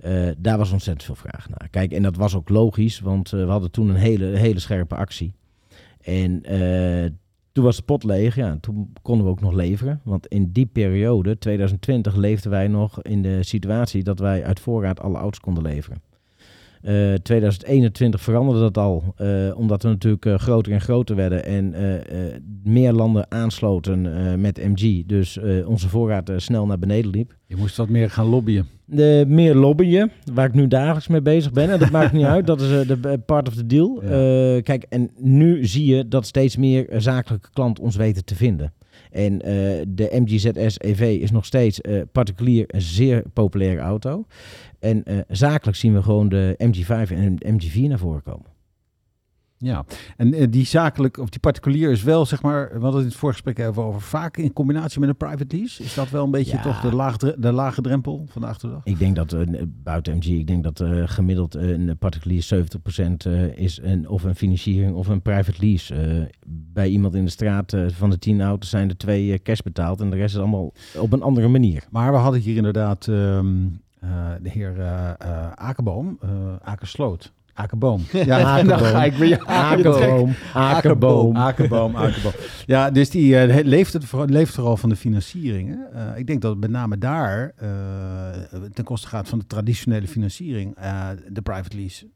eh, 0.00 0.28
daar 0.38 0.58
was 0.58 0.72
ontzettend 0.72 1.04
veel 1.04 1.30
vraag 1.30 1.48
naar. 1.48 1.68
Kijk, 1.70 1.92
en 1.92 2.02
dat 2.02 2.16
was 2.16 2.34
ook 2.34 2.48
logisch, 2.48 3.00
want 3.00 3.32
eh, 3.32 3.44
we 3.44 3.50
hadden 3.50 3.70
toen 3.70 3.88
een 3.88 3.96
hele, 3.96 4.24
hele 4.24 4.60
scherpe 4.60 4.94
actie. 4.94 5.34
En 6.02 6.42
toen 7.56 7.64
was 7.64 7.76
de 7.76 7.82
pot 7.82 8.04
leeg, 8.04 8.34
ja, 8.34 8.58
toen 8.60 8.92
konden 9.02 9.24
we 9.26 9.32
ook 9.32 9.40
nog 9.40 9.52
leveren. 9.52 10.00
Want 10.04 10.26
in 10.26 10.52
die 10.52 10.66
periode, 10.66 11.38
2020, 11.38 12.16
leefden 12.16 12.50
wij 12.50 12.68
nog 12.68 13.02
in 13.02 13.22
de 13.22 13.42
situatie 13.42 14.02
dat 14.02 14.18
wij 14.18 14.44
uit 14.44 14.60
voorraad 14.60 15.00
alle 15.00 15.18
auto's 15.18 15.40
konden 15.40 15.62
leveren. 15.62 16.02
Eh 16.82 17.14
2021 17.22 18.20
veranderde 18.20 18.60
dat 18.60 18.78
al, 18.78 19.14
eh, 19.16 19.28
omdat 19.56 19.82
we 19.82 19.88
natuurlijk 19.88 20.26
eh, 20.26 20.34
groter 20.38 20.72
en 20.72 20.80
groter 20.80 21.16
werden 21.16 21.44
en 21.44 21.74
eh, 21.74 21.94
eh, 21.94 22.34
meer 22.64 22.92
landen 22.92 23.30
aansloten 23.30 24.16
eh, 24.16 24.34
met 24.34 24.56
MG. 24.68 25.06
Dus 25.06 25.38
eh, 25.38 25.68
onze 25.68 25.88
voorraad 25.88 26.28
eh, 26.28 26.38
snel 26.38 26.66
naar 26.66 26.78
beneden 26.78 27.10
liep. 27.10 27.34
Je 27.46 27.56
moest 27.56 27.76
wat 27.76 27.88
meer 27.88 28.10
gaan 28.10 28.26
lobbyen. 28.26 28.66
De 28.84 29.24
meer 29.28 29.54
lobbyen, 29.54 30.10
waar 30.32 30.46
ik 30.46 30.54
nu 30.54 30.68
dagelijks 30.68 31.08
mee 31.08 31.22
bezig 31.22 31.52
ben. 31.52 31.70
En 31.70 31.78
dat 31.78 31.90
maakt 31.90 32.12
niet 32.12 32.24
uit, 32.36 32.46
dat 32.46 32.60
is 32.60 32.70
eh, 32.70 32.86
de 32.88 33.08
eh, 33.08 33.12
part 33.26 33.48
of 33.48 33.54
the 33.54 33.66
deal. 33.66 34.02
Ja. 34.02 34.08
Eh, 34.56 34.62
kijk, 34.62 34.86
en 34.88 35.10
nu 35.20 35.66
zie 35.66 35.94
je 35.94 36.08
dat 36.08 36.26
steeds 36.26 36.56
meer 36.56 36.88
eh, 36.88 37.00
zakelijke 37.00 37.48
klanten 37.52 37.84
ons 37.84 37.96
weten 37.96 38.24
te 38.24 38.34
vinden. 38.34 38.72
En 39.10 39.42
eh, 39.42 39.52
de 39.88 40.08
MG 40.24 40.40
ZS 40.40 40.78
EV 40.80 41.18
is 41.20 41.30
nog 41.30 41.44
steeds 41.44 41.80
eh, 41.80 42.00
particulier 42.12 42.64
een 42.68 42.80
zeer 42.80 43.22
populaire 43.32 43.80
auto. 43.80 44.24
En 44.78 45.04
eh, 45.04 45.18
zakelijk 45.28 45.76
zien 45.76 45.94
we 45.94 46.02
gewoon 46.02 46.28
de 46.28 46.54
MG5 46.58 47.12
en 47.12 47.36
de 47.36 47.52
MG4 47.52 47.88
naar 47.88 47.98
voren 47.98 48.22
komen. 48.22 48.54
Ja, 49.58 49.84
en 50.16 50.34
eh, 50.34 50.46
die 50.50 50.66
zakelijk, 50.66 51.18
of 51.18 51.28
die 51.28 51.40
particulier 51.40 51.90
is 51.90 52.02
wel, 52.02 52.26
zeg 52.26 52.42
maar, 52.42 52.66
we 52.66 52.72
hadden 52.72 52.90
het 52.92 53.00
in 53.00 53.06
het 53.06 53.16
vorige 53.16 53.42
gesprek 53.42 53.68
even 53.68 53.82
over, 53.82 54.00
vaak 54.00 54.36
in 54.36 54.52
combinatie 54.52 55.00
met 55.00 55.08
een 55.08 55.16
private 55.16 55.56
lease. 55.56 55.82
Is 55.82 55.94
dat 55.94 56.10
wel 56.10 56.24
een 56.24 56.30
beetje 56.30 56.56
Ja. 56.56 56.62
toch 56.62 56.80
de, 56.80 56.94
laag, 56.94 57.16
de 57.16 57.52
lage 57.52 57.80
drempel 57.80 58.26
vandaag 58.28 58.58
de 58.58 58.68
dag? 58.68 58.80
Ik 58.84 58.98
denk 58.98 59.16
dat, 59.16 59.32
eh, 59.32 59.62
buiten 59.66 60.16
MG, 60.16 60.24
ik 60.24 60.46
denk 60.46 60.62
dat 60.62 60.82
gemiddeld 61.10 61.54
een 61.54 61.96
particulier 61.98 62.42
70% 62.42 63.26
eh, 63.26 63.56
is 63.58 63.80
een, 63.82 64.08
of 64.08 64.22
een 64.22 64.34
financiering 64.34 64.94
of 64.94 65.08
een 65.08 65.22
private 65.22 65.60
lease. 65.60 66.30
Bij 66.46 66.88
iemand 66.88 67.14
in 67.14 67.24
de 67.24 67.30
straat 67.30 67.76
van 67.86 68.10
de 68.10 68.18
10 68.18 68.42
auto's 68.42 68.70
zijn 68.70 68.88
er 68.88 68.96
twee 68.96 69.42
cash 69.42 69.60
betaald 69.60 70.00
en 70.00 70.10
de 70.10 70.16
rest 70.16 70.34
is 70.34 70.40
allemaal 70.40 70.72
op 70.98 71.12
een 71.12 71.22
andere 71.22 71.48
manier. 71.48 71.84
Maar 71.90 72.12
we 72.12 72.18
hadden 72.18 72.40
hier 72.40 72.56
inderdaad 72.56 73.08
ehm, 73.08 73.46
eh, 73.46 73.70
de 74.42 74.50
heer 74.50 74.80
eh 74.80 75.10
eh, 75.18 75.52
Akerboom, 75.54 76.18
eh 76.22 76.28
Akersloot. 76.62 77.32
Akerboom. 77.52 78.02
Ja, 78.12 78.40
Akerboom. 78.40 78.66
dan 78.78 78.78
ga 78.88 79.04
ik 79.04 79.12
weer 79.12 79.44
Akerboom, 79.46 80.34
Akerboom. 80.54 81.36
Akerboom, 81.36 81.96
Akerboom. 81.96 82.32
Ja, 82.66 82.90
dus 82.90 83.10
die 83.10 83.38
eh, 83.38 83.64
leeft, 83.64 83.92
het, 83.92 84.04
vooral- 84.04 84.28
leeft 84.28 84.54
vooral 84.54 84.76
van 84.76 84.88
de 84.88 84.96
financieringen. 84.96 85.92
Eh, 85.92 86.18
ik 86.18 86.26
denk 86.26 86.40
dat 86.42 86.50
het 86.50 86.60
met 86.60 86.70
name 86.70 86.98
daar 86.98 87.52
eh, 87.56 87.68
ten 88.72 88.84
koste 88.84 89.08
gaat 89.08 89.28
van 89.28 89.38
de 89.38 89.46
traditionele 89.46 90.06
financiering, 90.08 90.74
eh, 90.76 91.08
de 91.28 91.42
private 91.42 91.76
lease. 91.76 92.06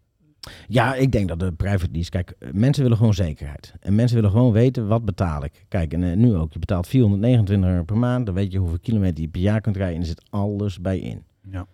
Ja, 0.68 0.94
ik 0.94 1.12
denk 1.12 1.28
dat 1.28 1.40
de 1.40 1.52
private 1.52 1.88
lease... 1.92 2.10
Kijk, 2.10 2.34
eh, 2.38 2.48
mensen 2.52 2.82
willen 2.82 2.96
gewoon 2.98 3.14
zekerheid. 3.14 3.74
En 3.80 3.94
mensen 3.94 4.16
willen 4.16 4.30
gewoon 4.30 4.52
weten, 4.52 4.86
wat 4.86 5.04
betaal 5.04 5.44
ik? 5.44 5.64
Kijk, 5.68 5.92
en 5.92 6.02
eh, 6.10 6.16
nu 6.16 6.34
ook. 6.36 6.52
Je 6.52 6.58
betaalt 6.58 6.86
429 6.86 7.70
euro 7.70 7.84
per 7.84 7.96
maand. 7.98 8.26
Dan 8.26 8.34
weet 8.34 8.52
je 8.52 8.58
hoeveel 8.58 8.78
kilometer 8.82 9.22
je 9.22 9.28
per 9.28 9.40
jaar 9.40 9.60
kunt 9.60 9.76
rijden. 9.76 9.94
En 9.94 10.00
er 10.00 10.06
zit 10.06 10.22
alles 10.30 10.80
bij 10.80 10.98
in. 10.98 11.22
Ja. 11.50 11.66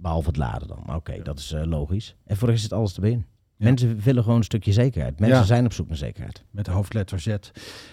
Behalve 0.00 0.28
het 0.28 0.36
laden 0.36 0.68
dan. 0.68 0.82
Maar 0.86 0.96
oké, 0.96 1.22
dat 1.22 1.38
is 1.38 1.52
eh, 1.52 1.64
logisch. 1.64 2.16
En 2.26 2.36
voor 2.36 2.46
de 2.46 2.52
rest 2.52 2.64
zit 2.64 2.72
alles. 2.72 2.96
Ja. 3.02 3.16
Mensen 3.56 3.98
willen 4.00 4.22
gewoon 4.22 4.38
een 4.38 4.44
stukje 4.44 4.72
zekerheid. 4.72 5.18
Mensen 5.20 5.38
Ja. 5.38 5.44
zijn 5.44 5.64
op 5.64 5.72
zoek 5.72 5.88
naar 5.88 5.96
zekerheid. 5.96 6.44
Met 6.50 6.64
de 6.64 6.70
hoofdletter 6.70 7.20
Z. 7.20 7.36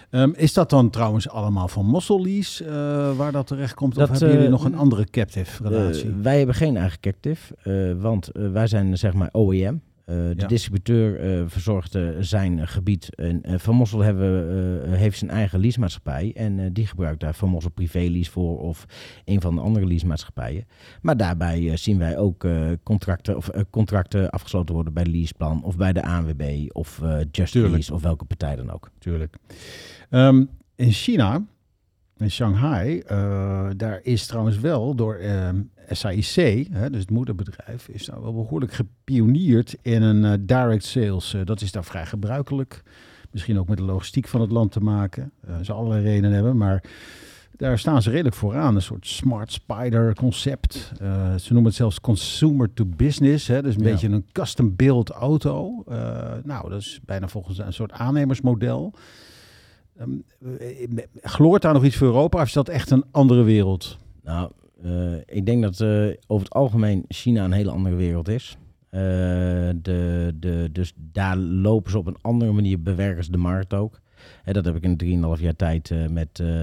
Ehm, 0.10 0.32
is 0.36 0.54
dat 0.54 0.70
dan 0.70 0.90
trouwens 0.90 1.30
allemaal 1.30 1.68
van 1.68 1.86
Mossel 1.86 2.22
Lease 2.22 2.66
eh, 2.66 3.18
waar 3.18 3.32
dat 3.32 3.48
terecht 3.48 3.74
komt? 3.74 3.98
Of 3.98 4.10
hebben 4.10 4.30
jullie 4.30 4.46
eh, 4.46 4.52
nog 4.52 4.64
een 4.66 4.76
andere 4.78 5.06
captive 5.10 5.68
relatie? 5.68 6.10
Eh, 6.10 6.16
wij 6.22 6.38
hebben 6.38 6.56
geen 6.56 6.78
eigen 6.78 7.00
captive, 7.00 7.56
eh, 7.64 8.02
want 8.02 8.28
eh, 8.32 8.52
wij 8.52 8.68
zijn 8.68 8.98
zeg 8.98 9.14
maar 9.14 9.30
OEM. 9.34 9.82
Eh, 10.08 10.16
de 10.16 10.34
Ja. 10.38 10.48
distributeur 10.48 11.20
eh, 11.20 11.44
verzorgt 11.48 11.96
eh, 11.96 12.10
zijn 12.20 12.68
gebied. 12.68 13.16
En 13.16 13.42
Van 13.60 13.76
Mossel 13.76 14.00
hebben, 14.00 14.94
heeft 14.94 15.18
zijn 15.18 15.32
eigen 15.32 15.60
leasemaatschappij. 15.60 16.32
En 16.36 16.74
die 16.74 16.88
gebruikt 16.88 17.20
daar 17.20 17.34
Van 17.36 17.50
Mossel 17.50 17.72
privé 17.72 18.00
lease 18.00 18.32
voor 18.32 18.60
of 18.60 18.86
een 19.26 19.42
van 19.42 19.56
de 19.56 19.62
andere 19.62 19.86
leasemaatschappijen. 19.86 20.66
Maar 21.02 21.18
daarbij 21.18 21.78
zien 21.78 21.98
wij 21.98 22.18
ook 22.18 22.48
contracten, 22.84 23.38
of, 23.38 23.50
contracten 23.70 24.30
afgesloten 24.30 24.76
worden 24.76 24.94
bij 24.94 25.06
Leaseplan 25.06 25.64
of 25.64 25.78
bij 25.78 25.94
de 25.94 26.04
ANWB 26.04 26.66
of 26.72 27.02
Just 27.32 27.52
Tuurlijk. 27.52 27.74
Lease 27.74 27.94
of 27.94 28.02
welke 28.02 28.26
partij 28.26 28.56
dan 28.56 28.72
ook. 28.72 28.90
Tuurlijk. 29.00 29.36
Ehm, 30.10 30.46
in 30.76 30.92
China, 30.92 31.46
in 32.18 32.32
Shanghai, 32.32 33.00
eh, 33.00 33.68
daar 33.78 34.00
is 34.04 34.26
trouwens 34.26 34.60
wel 34.60 34.96
door 34.96 35.16
ehm, 35.16 35.62
SAIC, 35.90 36.68
hè, 36.72 36.90
dus 36.90 37.00
het 37.02 37.12
moederbedrijf, 37.12 37.88
is 37.88 38.06
daar 38.06 38.22
wel 38.22 38.34
behoorlijk 38.34 38.74
gepioneerd 38.74 39.76
in 39.82 40.02
een 40.02 40.26
eh, 40.26 40.34
direct 40.40 40.84
sales. 40.84 41.34
Eh, 41.34 41.42
dat 41.46 41.62
is 41.62 41.72
daar 41.72 41.84
vrij 41.84 42.06
gebruikelijk. 42.06 42.84
Misschien 43.32 43.60
ook 43.60 43.68
met 43.68 43.78
de 43.78 43.84
logistiek 43.84 44.28
van 44.28 44.42
het 44.42 44.52
land 44.52 44.72
te 44.72 44.80
maken. 44.80 45.32
Ze 45.62 45.74
allerlei 45.74 46.04
redenen 46.04 46.32
hebben, 46.32 46.58
maar 46.58 46.84
daar 47.56 47.80
staan 47.80 48.02
ze 48.02 48.10
redelijk 48.10 48.36
vooraan. 48.36 48.76
Een 48.76 48.82
soort 48.82 49.08
smart 49.08 49.52
spider 49.52 50.16
concept. 50.16 50.92
Ze 51.38 51.48
noemen 51.54 51.66
het 51.66 51.76
zelfs 51.76 52.02
consumer 52.02 52.74
to 52.74 52.86
business. 52.86 53.48
Hè? 53.48 53.62
Dus 53.62 53.76
een 53.76 53.84
Ja. 53.84 53.92
beetje 53.92 54.08
een 54.10 54.26
custom 54.32 54.76
build 54.76 55.10
auto. 55.10 55.84
Nou, 56.44 56.70
dat 56.70 56.80
is 56.80 57.00
bijna 57.06 57.28
volgens 57.28 57.58
een 57.58 57.74
soort 57.74 57.92
aannemersmodel. 57.92 58.94
Ehm, 59.98 60.10
eh, 60.60 61.04
gloort 61.22 61.62
daar 61.62 61.74
nog 61.74 61.86
iets 61.86 61.96
voor 61.96 62.08
Europa? 62.08 62.42
Of 62.42 62.48
is 62.48 62.54
dat 62.54 62.70
echt 62.70 62.92
een 62.92 63.06
andere 63.12 63.44
wereld? 63.44 63.98
Nou, 64.24 64.52
eh, 64.84 65.14
ik 65.26 65.46
denk 65.46 65.62
dat 65.62 65.80
eh, 65.80 66.08
over 66.28 66.46
het 66.46 66.54
algemeen 66.54 67.06
China 67.08 67.44
een 67.44 67.52
hele 67.52 67.72
andere 67.72 67.96
wereld 67.96 68.28
is. 68.28 68.58
Eh, 68.90 69.02
de, 69.82 70.34
de, 70.40 70.70
dus 70.72 70.94
daar 70.96 71.38
lopen 71.38 71.92
ze 71.92 71.98
op 71.98 72.08
een 72.08 72.18
andere 72.22 72.52
manier, 72.52 72.82
bewerken 72.82 73.24
ze 73.24 73.32
de 73.32 73.38
markt 73.38 73.74
ook. 73.74 74.00
Hè, 74.44 74.54
dat 74.54 74.66
heb 74.66 74.76
ik 74.76 74.84
in 74.84 75.24
3,5 75.38 75.42
jaar 75.42 75.56
tijd 75.56 75.92
eh, 75.92 76.08
met 76.08 76.40
eh, 76.40 76.62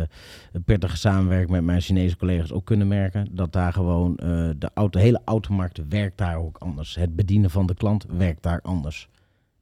een 0.52 0.64
prettige 0.64 0.96
samenwerking 0.96 1.50
met 1.50 1.64
mijn 1.64 1.80
Chinese 1.80 2.16
collega's 2.16 2.52
ook 2.52 2.64
kunnen 2.64 2.88
merken. 2.88 3.28
Dat 3.30 3.52
daar 3.52 3.72
gewoon 3.72 4.16
eh, 4.16 4.48
de, 4.58 4.70
auto, 4.74 4.98
hele 4.98 5.20
automarkt 5.24 5.88
werkt 5.88 6.18
daar 6.18 6.36
ook 6.36 6.58
anders. 6.58 6.94
Het 6.94 7.16
bedienen 7.16 7.50
van 7.50 7.66
de 7.66 7.74
klant 7.74 8.06
werkt 8.16 8.42
daar 8.42 8.60
anders. 8.62 9.08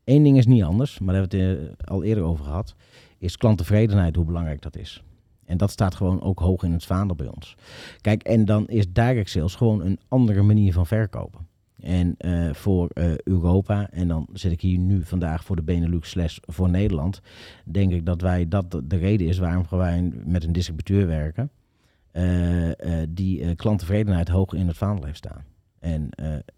Eén 0.04 0.22
ding 0.22 0.38
is 0.38 0.46
niet 0.46 0.62
anders, 0.62 0.98
maar 0.98 1.14
daar 1.14 1.22
hebben 1.22 1.38
we 1.38 1.46
het 1.46 1.78
eh, 1.78 1.86
al 1.94 2.02
eerder 2.02 2.24
over 2.24 2.44
gehad. 2.44 2.74
Is 3.22 3.36
klanttevredenheid, 3.36 4.16
hoe 4.16 4.24
belangrijk 4.24 4.62
dat 4.62 4.76
is. 4.76 5.02
En 5.44 5.56
dat 5.56 5.70
staat 5.70 5.94
gewoon 5.94 6.22
ook 6.22 6.38
hoog 6.38 6.62
in 6.62 6.72
het 6.72 6.84
vaandel 6.84 7.16
bij 7.16 7.26
ons. 7.26 7.56
Kijk, 8.00 8.22
en 8.22 8.44
dan 8.44 8.66
is 8.68 8.92
direct 8.92 9.30
sales 9.30 9.54
gewoon 9.54 9.82
een 9.84 9.98
andere 10.08 10.42
manier 10.42 10.72
van 10.72 10.86
verkopen. 10.86 11.46
En 11.80 12.14
eh, 12.18 12.54
voor 12.54 12.88
eh, 12.88 13.16
Europa, 13.18 13.90
en 13.90 14.08
dan 14.08 14.28
zit 14.32 14.52
ik 14.52 14.60
hier 14.60 14.78
nu 14.78 15.02
vandaag 15.04 15.44
voor 15.44 15.56
de 15.56 15.62
Benelux 15.62 16.10
slash 16.10 16.38
voor 16.40 16.70
Nederland, 16.70 17.20
denk 17.64 17.92
ik 17.92 18.06
dat 18.06 18.20
wij 18.20 18.48
dat 18.48 18.70
de- 18.70 18.86
de 18.86 18.96
reden 18.96 19.26
is 19.26 19.38
waarom 19.38 19.64
wij 19.70 20.12
met 20.24 20.44
een 20.44 20.52
distributeur 20.52 21.06
werken, 21.06 21.50
eh, 22.12 22.70
die 23.08 23.54
klanttevredenheid 23.54 24.28
hoog 24.28 24.52
in 24.52 24.66
het 24.66 24.76
vaandel 24.76 25.04
heeft 25.04 25.16
staan. 25.16 25.44
En 25.78 26.08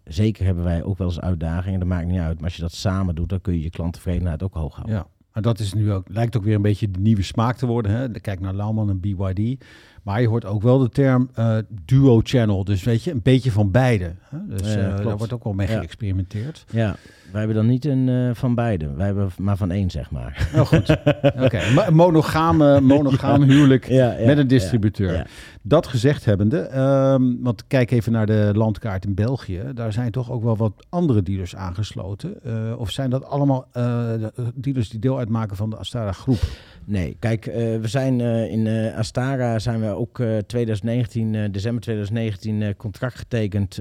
zeker 0.03 0.45
hebben 0.45 0.63
wij 0.63 0.83
ook 0.83 0.97
wel 0.97 1.07
eens 1.07 1.19
uitdagingen, 1.19 1.79
dat 1.79 1.87
maakt 1.87 2.07
niet 2.07 2.19
uit, 2.19 2.35
maar 2.35 2.43
als 2.43 2.55
je 2.55 2.61
dat 2.61 2.73
samen 2.73 3.15
doet, 3.15 3.29
dan 3.29 3.41
kun 3.41 3.53
je 3.53 3.61
je 3.61 3.69
klanttevredenheid 3.69 4.43
ook 4.43 4.53
hoog 4.53 4.75
houden. 4.75 4.95
Ja. 4.95 5.07
Maar 5.35 5.43
dat 5.43 5.59
is 5.59 5.73
nu 5.73 5.91
ook, 5.91 6.07
lijkt 6.09 6.37
ook 6.37 6.43
weer 6.43 6.55
een 6.55 6.61
beetje 6.61 6.91
de 6.91 6.99
nieuwe 6.99 7.21
smaak 7.21 7.57
te 7.57 7.65
worden. 7.65 7.91
Hè? 7.91 8.09
Kijk 8.09 8.39
naar 8.39 8.53
Lauman 8.53 8.89
en 8.89 8.99
BYD. 8.99 9.63
Maar 10.03 10.21
je 10.21 10.27
hoort 10.27 10.45
ook 10.45 10.61
wel 10.61 10.79
de 10.79 10.89
term 10.89 11.29
eh, 11.33 11.57
duo 11.85 12.19
channel. 12.23 12.63
Dus 12.63 12.83
weet 12.83 13.03
je, 13.03 13.11
een 13.11 13.21
beetje 13.23 13.51
van 13.51 13.71
beide. 13.71 14.15
Hè? 14.21 14.37
Dus 14.47 14.73
Ja, 14.73 14.97
eh, 14.97 15.05
daar 15.05 15.17
wordt 15.17 15.33
ook 15.33 15.43
wel 15.43 15.53
mee 15.53 15.67
geëxperimenteerd. 15.67 16.65
Ja, 16.71 16.95
wij 17.31 17.39
hebben 17.43 17.55
dan 17.55 17.67
niet 17.67 17.85
een 17.85 18.09
eh, 18.09 18.29
van 18.33 18.55
beide. 18.55 18.93
Wij 18.93 19.05
hebben 19.05 19.29
maar 19.39 19.57
van 19.57 19.71
één, 19.71 19.89
zeg 19.89 20.11
maar. 20.11 20.49
Nou 20.53 20.65
goed. 20.65 20.89
Oké, 21.45 21.59
Ma- 21.73 21.89
monogame, 21.89 22.81
monogaam 22.95 23.41
huwelijk 23.41 23.87
Ja, 23.87 24.11
ja, 24.17 24.25
met 24.25 24.37
een 24.37 24.47
distributeur. 24.47 25.13
ja. 25.13 25.25
Dat 25.61 25.87
gezegd 25.87 26.25
hebbende, 26.25 26.59
ehm, 26.59 27.23
want 27.39 27.67
kijk 27.67 27.91
even 27.91 28.11
naar 28.11 28.25
de 28.25 28.51
landkaart 28.53 29.05
in 29.05 29.13
België. 29.13 29.61
Daar 29.73 29.93
zijn 29.93 30.11
toch 30.11 30.31
ook 30.31 30.43
wel 30.43 30.57
wat 30.57 30.85
andere 30.89 31.23
dealers 31.23 31.55
aangesloten. 31.55 32.43
Eh, 32.43 32.73
of 32.77 32.91
zijn 32.91 33.09
dat 33.09 33.25
allemaal 33.25 33.67
eh, 33.71 33.83
de- 34.19 34.33
dealers 34.55 34.89
die 34.89 34.99
deel 34.99 35.17
uitmaken 35.17 35.55
van 35.57 35.69
de 35.69 35.75
Astara 35.75 36.11
groep? 36.11 36.39
Nee, 36.85 37.15
kijk, 37.19 37.45
we 37.45 37.79
zijn 37.87 38.19
in 38.49 38.93
Astara 38.95 39.59
zijn 39.59 39.79
we 39.81 39.87
ook 39.87 40.19
eh 40.19 40.37
2019, 40.37 41.35
eh, 41.35 41.41
december 41.51 41.81
2019 41.81 42.61
eh, 42.61 42.69
contract 42.77 43.15
getekend. 43.15 43.79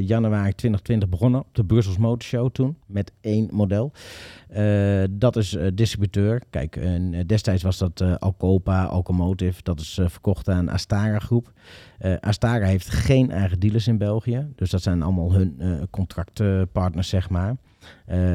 januari 0.00 0.52
2020 0.54 1.08
begonnen 1.08 1.40
op 1.40 1.46
de 1.52 1.64
Brussels 1.64 1.98
Motor 1.98 2.22
Show 2.22 2.50
toen 2.52 2.71
met 2.86 3.12
één 3.20 3.48
model. 3.52 3.92
Eh, 4.48 5.02
dat 5.10 5.36
is 5.36 5.54
eh, 5.54 5.66
distributeur. 5.74 6.42
Kijk, 6.50 6.76
eh, 6.76 7.20
destijds 7.26 7.62
was 7.62 7.78
dat 7.78 8.00
Alcopa, 8.18 8.84
Alcomotive. 8.84 9.62
Dat 9.62 9.80
is 9.80 10.00
verkocht 10.04 10.48
aan 10.48 10.68
Astara 10.68 11.18
groep. 11.18 11.52
Astara 12.20 12.66
heeft 12.66 12.88
geen 12.88 13.30
eigen 13.30 13.60
dealers 13.60 13.88
in 13.88 13.98
België. 13.98 14.46
Dus 14.56 14.70
dat 14.70 14.82
zijn 14.82 15.02
allemaal 15.02 15.32
hun 15.32 15.60
contractpartners, 15.90 17.08
zeg 17.08 17.30
maar. 17.30 17.56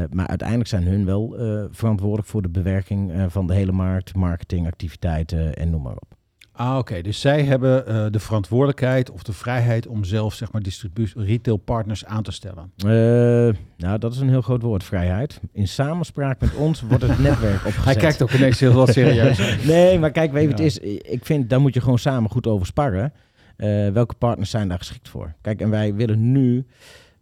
Maar 0.10 0.28
uiteindelijk 0.28 0.70
zijn 0.70 0.88
hun 0.88 1.06
wel 1.06 1.36
verantwoordelijk 1.72 2.28
voor 2.28 2.42
de 2.42 2.50
bewerking 2.50 3.26
van 3.28 3.48
de 3.48 3.54
hele 3.54 3.72
markt, 3.72 4.16
marketingactiviteiten 4.16 5.56
en 5.56 5.70
noem 5.70 5.82
maar 5.82 5.96
op. 5.96 6.17
Ah, 6.58 6.78
oké. 6.78 7.02
Dus 7.02 7.20
zij 7.20 7.44
hebben 7.44 7.88
eh, 7.88 8.06
de 8.12 8.20
verantwoordelijkheid 8.20 9.12
of 9.12 9.24
de 9.24 9.34
vrijheid 9.34 9.88
om 9.88 10.04
zelf, 10.04 10.34
zeg 10.34 10.52
maar, 10.52 10.62
distributie, 10.62 11.24
retail 11.24 11.58
partners 11.58 12.06
aan 12.06 12.24
te 12.24 12.32
stellen. 12.32 12.72
Eh, 12.78 13.56
nou, 13.78 13.98
dat 14.00 14.14
is 14.14 14.20
een 14.20 14.30
heel 14.30 14.42
groot 14.42 14.62
woord, 14.62 14.84
vrijheid. 14.84 15.40
In 15.52 15.68
samenspraak 15.68 16.40
met 16.40 16.56
ons 16.56 16.82
wordt 16.82 17.04
het 17.04 17.20
netwerk 17.20 17.66
opgezet. 17.66 17.86
Hij 17.86 17.96
kijkt 17.96 18.22
ook 18.22 18.32
ineens 18.32 18.60
heel 18.60 18.74
wat 18.74 18.90
serieus. 18.90 19.58
nee, 19.66 20.00
maar 20.00 20.12
kijk, 20.12 20.32
weet 20.32 20.44
je 20.44 20.50
het 20.50 20.60
is? 20.60 20.78
Ik 21.12 21.26
vind, 21.26 21.50
daar 21.50 21.62
moet 21.62 21.74
je 21.74 21.82
gewoon 21.82 22.00
samen 22.00 22.30
goed 22.30 22.48
over 22.48 22.66
sparren. 22.66 23.14
Eh, 23.56 23.90
welke 23.90 24.16
partners 24.16 24.50
zijn 24.50 24.68
daar 24.68 24.78
geschikt 24.78 25.10
voor? 25.10 25.34
Kijk, 25.42 25.62
en 25.62 25.70
wij 25.70 25.94
willen 25.94 26.32
nu... 26.32 26.66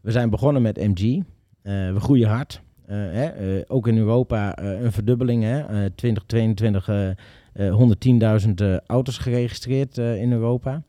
We 0.02 0.12
zijn 0.12 0.30
begonnen 0.30 0.62
met 0.62 0.78
MG. 0.78 1.24
We 1.62 2.00
groeien 2.00 2.30
hard. 2.30 2.62
Hè, 2.88 3.62
ook 3.68 3.88
in 3.88 3.98
Europa 3.98 4.58
een 4.58 4.92
verdubbeling. 4.92 5.44
Hè? 5.44 5.60
Eh, 5.60 5.90
2022 5.96 6.88
eh, 6.88 7.10
eh, 7.10 7.16
110.000 7.58 8.54
eh, 8.56 8.78
auto's 8.78 9.18
geregistreerd 9.18 9.98
eh, 9.98 10.22
in 10.22 10.32
Europa. 10.32 10.84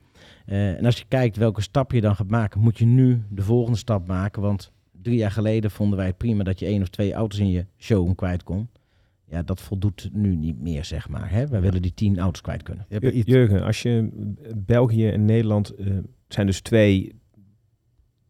Eh, 0.46 0.76
en 0.76 0.84
als 0.84 0.98
je 0.98 1.04
kijkt 1.08 1.36
welke 1.36 1.60
stap 1.60 1.92
je 1.92 2.00
dan 2.00 2.16
gaat 2.16 2.30
maken, 2.30 2.60
moet 2.60 2.78
je 2.78 2.86
nu 2.86 3.22
de 3.30 3.42
volgende 3.42 3.78
stap 3.78 4.06
maken. 4.06 4.42
Want 4.42 4.72
drie 5.02 5.16
jaar 5.16 5.30
geleden 5.30 5.70
vonden 5.70 5.98
wij 5.98 6.06
het 6.06 6.16
prima 6.16 6.44
dat 6.44 6.58
je 6.58 6.66
één 6.66 6.82
of 6.82 6.88
twee 6.88 7.12
auto's 7.12 7.38
in 7.38 7.50
je 7.50 7.66
showroom 7.78 8.14
kwijt 8.14 8.42
kon. 8.42 8.68
Ja, 9.28 9.42
dat 9.42 9.60
voldoet 9.60 10.10
nu 10.12 10.36
niet 10.36 10.60
meer, 10.60 10.84
zeg 10.84 11.08
maar. 11.08 11.30
Hè? 11.30 11.46
Wij 11.46 11.60
willen 11.60 11.82
die 11.82 11.94
tien 11.94 12.18
auto's 12.18 12.40
kwijt 12.40 12.62
kunnen. 12.62 12.86
Jurgen, 13.24 13.62
als 13.62 13.82
je 13.82 14.08
eh, 14.42 14.52
België 14.56 15.08
en 15.08 15.24
Nederland 15.24 15.74
eh, 15.74 15.86
zijn 16.28 16.46
dus 16.46 16.60
twee 16.60 17.14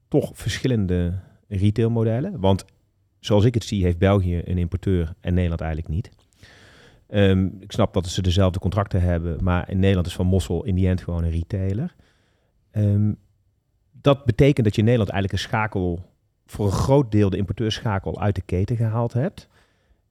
toch 0.08 0.30
verschillende 0.34 1.18
retailmodellen. 1.48 2.40
Want 2.40 2.64
zoals 3.20 3.44
ik 3.44 3.54
het 3.54 3.64
zie, 3.64 3.84
heeft 3.84 3.98
België 3.98 4.40
een 4.44 4.58
importeur 4.58 5.14
en 5.20 5.34
Nederland 5.34 5.60
eigenlijk 5.60 5.94
niet. 5.94 6.10
Ehm, 7.08 7.46
ik 7.60 7.72
snap 7.72 7.94
dat 7.94 8.06
ze 8.06 8.22
dezelfde 8.22 8.58
contracten 8.58 9.00
hebben, 9.00 9.44
maar 9.44 9.70
in 9.70 9.78
Nederland 9.78 10.06
is 10.06 10.14
Van 10.14 10.26
Mossel 10.26 10.64
in 10.64 10.74
die 10.74 10.88
end 10.88 11.00
gewoon 11.00 11.24
een 11.24 11.30
retailer. 11.30 11.94
Ehm, 12.70 13.12
dat 13.92 14.24
betekent 14.24 14.64
dat 14.64 14.74
je 14.74 14.80
in 14.80 14.86
Nederland 14.86 15.12
eigenlijk 15.12 15.42
een 15.42 15.48
schakel, 15.48 16.14
voor 16.46 16.66
een 16.66 16.72
groot 16.72 17.10
deel 17.10 17.30
de 17.30 17.36
importeurschakel 17.36 18.20
uit 18.20 18.34
de 18.34 18.42
keten 18.42 18.76
gehaald 18.76 19.12
hebt. 19.12 19.48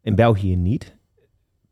In 0.01 0.15
België 0.15 0.55
niet 0.55 0.95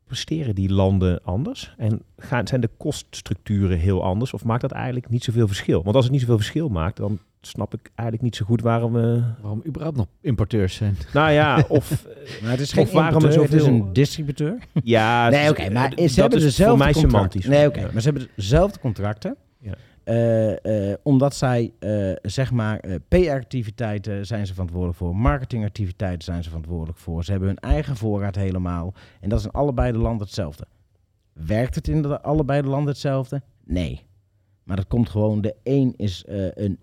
presteren 0.04 0.54
die 0.54 0.72
landen 0.72 1.22
anders? 1.22 1.74
En 1.76 2.02
gaan, 2.16 2.46
zijn 2.46 2.60
de 2.60 2.70
koststructuren 2.76 3.78
heel 3.78 4.02
anders? 4.02 4.32
Of 4.32 4.44
maakt 4.44 4.60
dat 4.60 4.72
eigenlijk 4.72 5.08
niet 5.08 5.24
zoveel 5.24 5.46
verschil? 5.46 5.82
Want 5.82 5.96
als 5.96 6.04
het 6.04 6.12
niet 6.12 6.20
zoveel 6.20 6.36
verschil 6.36 6.68
maakt, 6.68 6.96
dan 6.96 7.18
snap 7.46 7.74
ik 7.74 7.90
eigenlijk 7.94 8.22
niet 8.22 8.36
zo 8.36 8.44
goed 8.44 8.60
waarom 8.60 8.92
we... 8.92 9.22
Waarom 9.40 9.62
überhaupt 9.66 9.96
nog 9.96 10.06
importeurs 10.20 10.74
zijn. 10.74 10.96
Nou 11.12 11.30
ja, 11.30 11.64
of... 11.68 12.06
Maar 12.42 12.50
het 12.50 12.60
is 12.60 12.72
geen 12.72 12.88
waarom 12.92 13.14
importeur, 13.14 13.42
het 13.42 13.52
is 13.52 13.66
een 13.66 13.92
distributeur. 13.92 14.58
ja, 14.82 15.28
Nee, 15.28 15.40
het 15.40 15.50
oké, 15.50 15.70
maar 15.70 15.90
ze 15.90 15.96
dat 15.96 16.14
hebben 16.14 16.38
is 16.38 16.44
dezelfde 16.44 16.84
voor 16.84 16.92
mij 16.92 16.92
semantisch. 16.92 17.46
Nee, 17.46 17.66
oké, 17.66 17.80
maar 17.92 18.02
ze 18.02 18.08
hebben 18.10 18.28
dezelfde 18.36 18.78
contracten. 18.78 19.36
Ja. 19.58 19.74
Eh, 20.04 20.90
eh, 20.90 20.98
omdat 21.02 21.34
zij, 21.34 21.72
eh, 21.78 22.12
zeg 22.22 22.50
maar, 22.50 22.80
PR-activiteiten 23.08 24.26
zijn 24.26 24.46
ze 24.46 24.52
verantwoordelijk 24.52 24.98
voor. 24.98 25.16
Marketingactiviteiten 25.16 26.24
zijn 26.24 26.42
ze 26.42 26.48
verantwoordelijk 26.48 26.98
voor. 26.98 27.24
Ze 27.24 27.30
hebben 27.30 27.48
hun 27.48 27.58
eigen 27.58 27.96
voorraad 27.96 28.34
helemaal. 28.34 28.94
En 29.20 29.28
dat 29.28 29.38
is 29.38 29.44
in 29.44 29.50
allebei 29.50 29.92
de 29.92 29.98
landen 29.98 30.26
hetzelfde. 30.26 30.66
Werkt 31.32 31.74
het 31.74 31.88
in 31.88 32.02
de, 32.02 32.20
allebei 32.20 32.62
de 32.62 32.68
landen 32.68 32.88
hetzelfde? 32.88 33.42
Nee. 33.64 34.06
Maar 34.64 34.76
dat 34.76 34.86
komt 34.86 35.08
gewoon, 35.08 35.40
de 35.40 35.54
een 35.62 35.94
is 35.96 36.24
eh, 36.24 36.46
een 36.54 36.78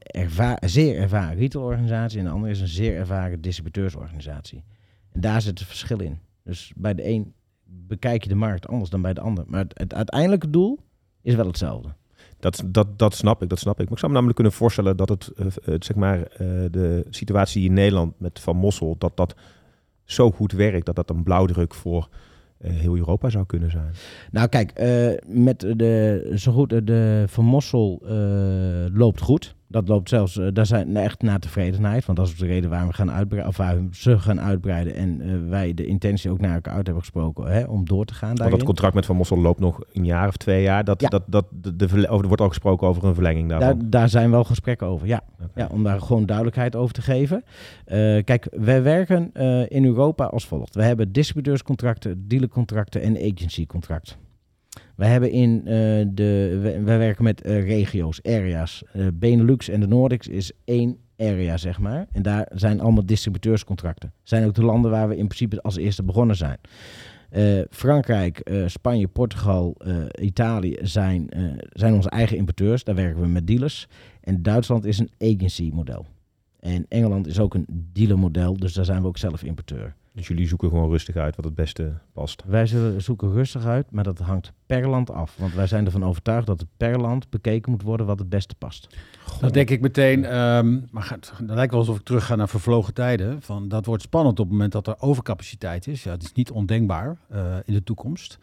zeer 0.59 0.97
ervaren 0.97 1.38
retailorganisatie 1.38 2.19
en 2.19 2.25
de 2.25 2.32
ander 2.32 2.49
is 2.49 2.61
een 2.61 2.67
zeer 2.67 2.95
ervaren 2.95 3.41
distributeursorganisatie. 3.41 4.63
En 5.11 5.21
daar 5.21 5.41
zit 5.41 5.59
het 5.59 5.67
verschil 5.67 5.99
in. 5.99 6.19
Dus 6.43 6.73
bij 6.75 6.93
de 6.93 7.07
een 7.07 7.34
bekijk 7.63 8.23
je 8.23 8.29
de 8.29 8.36
markt 8.36 8.67
anders 8.67 8.89
dan 8.89 9.01
bij 9.01 9.13
de 9.13 9.21
ander. 9.21 9.43
Maar 9.47 9.65
het, 9.73 9.93
uiteindelijke 9.93 10.49
doel 10.49 10.79
is 11.21 11.36
wel 11.36 11.47
hetzelfde. 11.47 11.93
Dat, 12.39 12.63
dat, 12.65 12.99
dat 12.99 13.15
snap 13.15 13.41
ik, 13.41 13.49
dat 13.49 13.59
snap 13.59 13.79
ik. 13.79 13.84
Maar 13.84 13.93
ik 13.93 13.97
zou 13.97 14.07
me 14.07 14.13
namelijk 14.13 14.38
kunnen 14.38 14.53
voorstellen 14.53 14.97
dat 14.97 15.09
het, 15.09 15.32
eh, 15.36 15.45
het, 15.63 15.86
zeg 15.86 15.95
maar, 15.95 16.21
eh, 16.21 16.47
de 16.71 17.05
situatie 17.09 17.63
in 17.63 17.73
Nederland 17.73 18.19
met 18.19 18.39
Van 18.39 18.55
Mossel, 18.55 18.95
dat 18.97 19.17
dat 19.17 19.36
zo 20.03 20.32
goed 20.32 20.51
werkt, 20.51 20.86
dat 20.86 20.95
dat 20.95 21.09
een 21.09 21.23
blauwdruk 21.23 21.73
voor 21.73 22.09
eh, 22.11 22.19
heel 22.62 22.97
Europa 22.97 23.30
zou 23.30 23.45
kunnen 23.45 23.72
zijn. 23.72 23.91
Nou 24.32 24.47
kijk, 24.47 24.72
eh, 24.72 25.12
met 25.26 25.59
de, 25.59 26.32
zo 26.36 26.51
goed, 26.51 26.74
eh, 26.74 26.80
de 26.84 27.24
Van 27.28 27.45
Mossel 27.45 28.01
eh, 28.05 28.95
loopt 28.97 29.22
goed. 29.22 29.55
Dat 29.72 29.88
loopt 29.88 30.09
zelfs, 30.09 30.38
eh, 30.38 30.47
daar 30.53 30.65
zijn 30.65 30.97
echt 30.97 31.22
naar 31.22 31.39
tevredenheid. 31.39 32.05
Want 32.05 32.17
dat 32.17 32.28
is 32.28 32.38
de 32.38 32.45
reden 32.45 32.69
waarom 32.69 32.88
we 32.89 32.93
gaan 32.93 33.11
uitbreiden, 33.11 33.49
of 33.49 33.95
ze 33.95 34.19
gaan 34.19 34.41
uitbreiden. 34.41 34.95
En 34.95 35.22
eh, 35.22 35.49
wij 35.49 35.74
de 35.74 35.86
intentie 35.86 36.32
ook 36.32 36.39
naar 36.39 36.53
elkaar 36.53 36.74
uit 36.74 36.86
hebben 36.86 37.03
gesproken 37.03 37.45
hè, 37.51 37.63
om 37.63 37.86
door 37.86 38.05
te 38.05 38.13
gaan 38.13 38.28
Want 38.28 38.39
daarin. 38.39 38.57
dat 38.57 38.67
contract 38.67 38.93
met 38.93 39.05
Van 39.05 39.15
Mossel 39.15 39.38
loopt 39.38 39.59
nog 39.59 39.80
een 39.93 40.05
jaar 40.05 40.28
of 40.28 40.38
twee 40.38 40.61
jaar. 40.61 40.84
Dat, 40.84 41.01
Ja. 41.01 41.07
dat, 41.07 41.24
dat, 41.28 41.45
de, 41.51 42.07
er 42.09 42.28
wordt 42.28 42.41
al 42.41 42.47
gesproken 42.47 42.88
over 42.88 43.03
een 43.03 43.13
verlenging 43.13 43.49
daarvan. 43.49 43.80
Daar, 43.80 43.89
daar 43.89 44.09
zijn 44.09 44.32
wel 44.32 44.43
gesprekken 44.43 44.88
over, 44.88 45.07
ja. 45.07 45.22
Ja 45.55 45.67
om 45.72 45.84
daar 45.84 46.01
gewoon 46.01 46.26
duidelijkheid 46.26 46.76
over 46.76 46.93
te 46.93 47.01
geven. 47.01 47.43
Eh, 47.86 47.97
kijk, 48.24 48.47
wij 48.51 48.84
werken 48.84 49.32
in 49.67 49.86
Europa 49.86 50.26
als 50.26 50.47
volgt. 50.47 50.76
We 50.76 50.84
hebben 50.84 51.11
distributeurscontracten, 51.11 52.28
dealercontracten 52.28 53.01
en 53.01 53.17
agencycontract. 53.17 54.17
Wij 55.02 55.10
hebben 55.10 55.32
in 55.32 55.60
eh, 55.60 56.06
de, 56.14 56.60
wij 56.84 56.97
werken 56.97 57.24
met 57.24 57.41
eh, 57.41 57.66
regio's, 57.66 58.20
areas. 58.24 58.84
Eh, 58.91 59.08
Benelux 59.14 59.70
en 59.70 59.80
de 59.80 59.88
Nordics 59.88 60.28
is 60.28 60.52
één 60.66 60.97
area, 61.18 61.58
zeg 61.58 61.80
maar. 61.80 62.08
En 62.12 62.22
daar 62.22 62.52
zijn 62.54 62.80
allemaal 62.80 63.06
distributeurscontracten. 63.06 64.14
Zijn 64.24 64.45
ook 64.45 64.54
de 64.54 64.64
landen 64.64 64.91
waar 64.91 65.08
we 65.08 65.18
in 65.18 65.26
principe 65.26 65.62
als 65.62 65.78
eerste 65.78 66.04
begonnen 66.04 66.36
zijn. 66.36 66.58
Frankrijk, 67.70 68.52
Spanje, 68.66 69.08
Portugal, 69.08 69.78
Italië 70.20 70.78
zijn, 70.82 71.30
zijn 71.70 71.93
onze 71.93 72.10
eigen 72.10 72.38
importeurs. 72.38 72.84
Daar 72.84 72.95
werken 72.95 73.22
we 73.22 73.28
met 73.28 73.47
dealers. 73.47 73.88
En 74.22 74.41
Duitsland 74.41 74.86
is 74.86 74.99
een 74.99 75.12
agency 75.20 75.70
model. 75.74 76.06
En 76.60 76.86
Engeland 76.89 77.28
is 77.28 77.39
ook 77.39 77.54
een 77.54 77.66
dealer 77.93 78.20
model, 78.20 78.58
dus 78.58 78.74
daar 78.74 78.86
zijn 78.86 79.02
we 79.02 79.08
ook 79.08 79.18
zelf 79.18 79.43
importeur. 79.43 79.95
Dus 80.14 80.28
jullie 80.28 80.47
zoeken 80.47 80.70
gewoon 80.70 80.89
rustig 80.89 81.16
uit 81.16 81.36
wat 81.36 81.45
het 81.45 81.55
beste 81.55 81.93
past. 82.14 82.43
Wij 82.45 82.66
zullen 82.66 83.01
zoeken 83.01 83.32
rustig 83.32 83.66
uit, 83.66 83.91
maar 83.91 84.03
dat 84.03 84.20
hangt 84.20 84.53
per 84.66 84.88
land 84.88 85.12
af. 85.12 85.36
Want 85.38 85.53
wij 85.53 85.68
zijn 85.68 85.86
ervan 85.86 86.05
overtuigd 86.05 86.47
dat 86.47 86.59
het 86.59 86.70
per 86.78 86.99
land 86.99 87.30
bekeken 87.30 87.72
moet 87.72 87.82
worden 87.82 88.05
wat 88.05 88.20
het 88.20 88.30
beste 88.30 88.55
past. 88.55 88.97
Dan 89.39 89.51
denk 89.51 89.70
ik 89.70 89.82
meteen, 89.82 90.26
ehm, 90.26 90.80
maar 90.89 91.18
dan 91.43 91.55
lijkt 91.55 91.72
wel 91.72 91.80
alsof 91.80 91.97
ik 91.97 92.03
terug 92.03 92.26
ga 92.26 92.36
naar 92.36 92.49
vervlogen 92.49 92.93
tijden. 92.93 93.41
Van, 93.41 93.68
dat 93.68 93.86
wordt 93.86 94.03
spannend 94.03 94.39
op 94.39 94.45
het 94.45 94.53
moment 94.53 94.72
dat 94.72 94.88
er 94.88 94.95
overcapaciteit 94.99 95.88
is. 95.88 96.03
Ja, 96.03 96.12
het 96.12 96.24
is 96.24 96.34
niet 96.34 96.51
ondenkbaar 96.51 97.18
eh, 97.30 97.55
in 97.66 97.74
de 97.74 97.84
toekomst. 97.84 98.39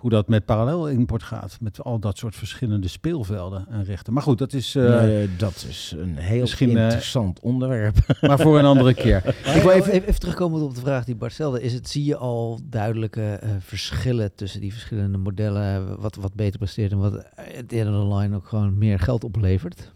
Hoe 0.00 0.10
dat 0.10 0.28
met 0.28 0.44
parallel 0.44 0.88
import 0.88 1.22
gaat. 1.22 1.56
Met 1.60 1.82
al 1.82 1.98
dat 1.98 2.18
soort 2.18 2.36
verschillende 2.36 2.88
speelvelden 2.88 3.66
en 3.70 3.84
rechten. 3.84 4.12
Maar 4.12 4.22
goed, 4.22 4.38
dat 4.38 4.52
is 4.52 4.74
eh, 4.74 5.28
dat 5.36 5.64
is 5.68 5.94
een 5.98 6.16
heel 6.16 6.44
eh, 6.44 6.60
interessant 6.60 7.40
onderwerp. 7.40 7.96
maar 8.20 8.38
voor 8.38 8.58
een 8.58 8.64
andere 8.64 8.94
keer. 8.94 9.16
Ik 9.54 9.62
wil 9.62 9.70
even, 9.70 9.92
even, 9.92 10.08
even 10.08 10.20
terugkomen 10.20 10.62
op 10.62 10.74
de 10.74 10.80
vraag 10.80 11.04
die 11.04 11.16
Bart 11.16 11.32
stelde. 11.32 11.62
Is 11.62 11.72
het, 11.72 11.88
zie 11.88 12.04
je 12.04 12.16
al 12.16 12.60
duidelijke 12.64 13.22
eh, 13.22 13.50
verschillen 13.58 14.34
tussen 14.34 14.60
die 14.60 14.72
verschillende 14.72 15.18
modellen? 15.18 16.00
Wat, 16.00 16.16
wat 16.16 16.34
beter 16.34 16.58
presteert 16.58 16.92
en 16.92 16.98
wat 16.98 17.14
at 17.36 17.68
the 17.68 17.78
end 17.78 17.88
of 17.88 18.08
the 18.08 18.14
line 18.14 18.36
ook 18.36 18.46
gewoon 18.46 18.78
meer 18.78 18.98
geld 18.98 19.24
oplevert? 19.24 19.92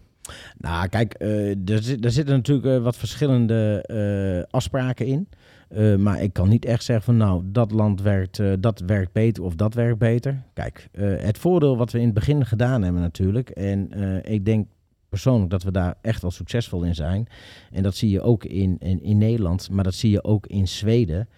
Nou, 0.58 0.88
kijk, 0.88 1.14
eh, 1.14 1.68
er, 1.68 1.82
zit, 1.82 2.04
er 2.04 2.10
zitten 2.10 2.34
natuurlijk 2.34 2.82
wat 2.82 2.96
verschillende 2.96 3.82
eh, 3.86 4.52
afspraken 4.54 5.06
in. 5.06 5.28
Eh, 5.74 5.96
maar 5.96 6.22
ik 6.22 6.32
kan 6.32 6.48
niet 6.48 6.64
echt 6.64 6.84
zeggen 6.84 7.04
van 7.04 7.16
nou, 7.16 7.42
dat 7.44 7.70
land 7.70 8.02
werkt, 8.02 8.38
eh, 8.38 8.52
dat 8.58 8.82
werkt 8.86 9.12
beter 9.12 9.42
of 9.42 9.54
dat 9.54 9.74
werkt 9.74 9.98
beter. 9.98 10.42
Kijk, 10.52 10.88
eh, 10.92 11.04
het 11.16 11.38
voordeel 11.38 11.76
wat 11.76 11.90
we 11.90 11.98
in 11.98 12.04
het 12.04 12.14
begin 12.14 12.46
gedaan 12.46 12.82
hebben 12.82 13.02
natuurlijk. 13.02 13.50
En 13.50 13.90
ik 14.22 14.44
denk 14.44 14.66
persoonlijk 15.08 15.50
dat 15.50 15.62
we 15.62 15.70
daar 15.70 15.94
echt 16.00 16.22
wel 16.22 16.30
succesvol 16.30 16.82
in 16.82 16.94
zijn. 16.94 17.26
En 17.70 17.82
dat 17.82 17.96
zie 17.96 18.10
je 18.10 18.20
ook 18.20 18.44
in, 18.44 18.78
in 18.78 19.18
Nederland, 19.18 19.70
maar 19.70 19.84
dat 19.84 19.94
zie 19.94 20.10
je 20.10 20.24
ook 20.24 20.46
in 20.46 20.68
Zweden. 20.68 21.28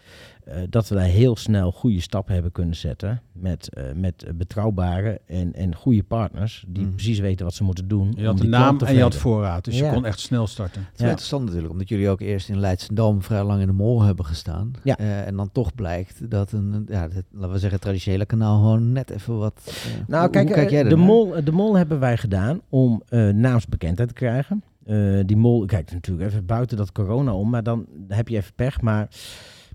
Eh, 0.46 0.56
dat 0.70 0.88
we 0.88 0.94
daar 0.94 1.04
heel 1.04 1.36
snel 1.36 1.72
goede 1.72 2.00
stappen 2.00 2.34
hebben 2.34 2.52
kunnen 2.52 2.76
zetten. 2.76 3.20
Met, 3.32 3.68
eh, 3.74 3.84
met 3.94 4.24
betrouwbare 4.34 5.20
en, 5.26 5.54
en 5.54 5.74
goede 5.74 6.02
partners. 6.02 6.64
Die 6.68 6.82
Mhm. 6.84 6.92
precies 6.94 7.18
weten 7.18 7.44
wat 7.44 7.54
ze 7.54 7.64
moeten 7.64 7.88
doen. 7.88 8.12
Je 8.16 8.26
had 8.26 8.34
die 8.36 8.44
een 8.44 8.50
naam 8.50 8.78
en 8.78 8.94
je 8.94 9.00
had 9.02 9.14
voorraad. 9.14 9.64
Dus 9.64 9.78
je 9.78 9.90
kon 9.92 10.04
echt 10.04 10.20
snel 10.20 10.46
starten. 10.46 10.80
Het 10.82 10.90
is 10.94 11.00
Ja. 11.00 11.06
interessant 11.06 11.44
natuurlijk, 11.44 11.72
omdat 11.72 11.88
jullie 11.88 12.08
ook 12.08 12.20
eerst 12.20 12.48
in 12.48 12.58
Leidschendam 12.60 13.22
vrij 13.22 13.42
lang 13.44 13.60
in 13.60 13.66
de 13.66 13.72
mol 13.72 14.02
hebben 14.02 14.24
gestaan. 14.24 14.70
Ja. 14.82 14.96
Eh, 14.98 15.26
en 15.26 15.36
dan 15.36 15.52
toch 15.52 15.74
blijkt 15.74 16.30
dat 16.30 16.52
een, 16.52 16.86
ja, 16.88 17.02
het, 17.02 17.24
laten 17.30 17.48
we 17.50 17.58
zeggen, 17.58 17.70
het 17.72 17.80
traditionele 17.80 18.26
kanaal 18.26 18.56
gewoon 18.56 18.92
net 18.92 19.10
even 19.10 19.38
wat... 19.38 19.72
Nou, 20.06 20.22
hoe- 20.22 20.30
kijk, 20.30 20.46
hoe 20.46 20.54
kijk 20.56 20.70
jij 20.70 20.82
de, 20.84 20.96
mol, 20.96 21.44
de 21.44 21.52
mol 21.52 21.76
hebben 21.76 21.98
wij 22.00 22.16
gedaan 22.16 22.60
om 22.68 23.02
eh 23.08 23.28
naamsbekendheid 23.28 24.08
te 24.08 24.14
krijgen. 24.14 24.62
Eh, 24.84 25.20
die 25.24 25.36
mol, 25.36 25.64
kijk 25.64 25.92
natuurlijk 25.92 26.30
even 26.30 26.46
buiten 26.46 26.76
dat 26.76 26.92
corona 26.92 27.32
om, 27.34 27.50
maar 27.50 27.62
dan 27.62 27.86
heb 28.08 28.28
je 28.28 28.36
even 28.36 28.52
pech. 28.54 28.80
Maar 28.80 29.08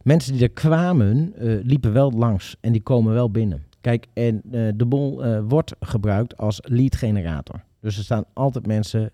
mensen 0.03 0.33
die 0.33 0.41
er 0.41 0.51
kwamen, 0.51 1.33
eh, 1.35 1.63
liepen 1.63 1.93
wel 1.93 2.11
langs 2.11 2.55
en 2.61 2.71
die 2.71 2.81
komen 2.81 3.13
wel 3.13 3.31
binnen. 3.31 3.63
Kijk, 3.81 4.07
en 4.13 4.41
eh, 4.51 4.67
de 4.75 4.85
mol 4.85 5.23
eh, 5.23 5.39
wordt 5.47 5.75
gebruikt 5.79 6.37
als 6.37 6.59
lead 6.63 6.95
generator. 6.95 7.63
Dus 7.79 7.97
er 7.97 8.03
staan 8.03 8.25
altijd 8.33 8.67
mensen, 8.67 9.11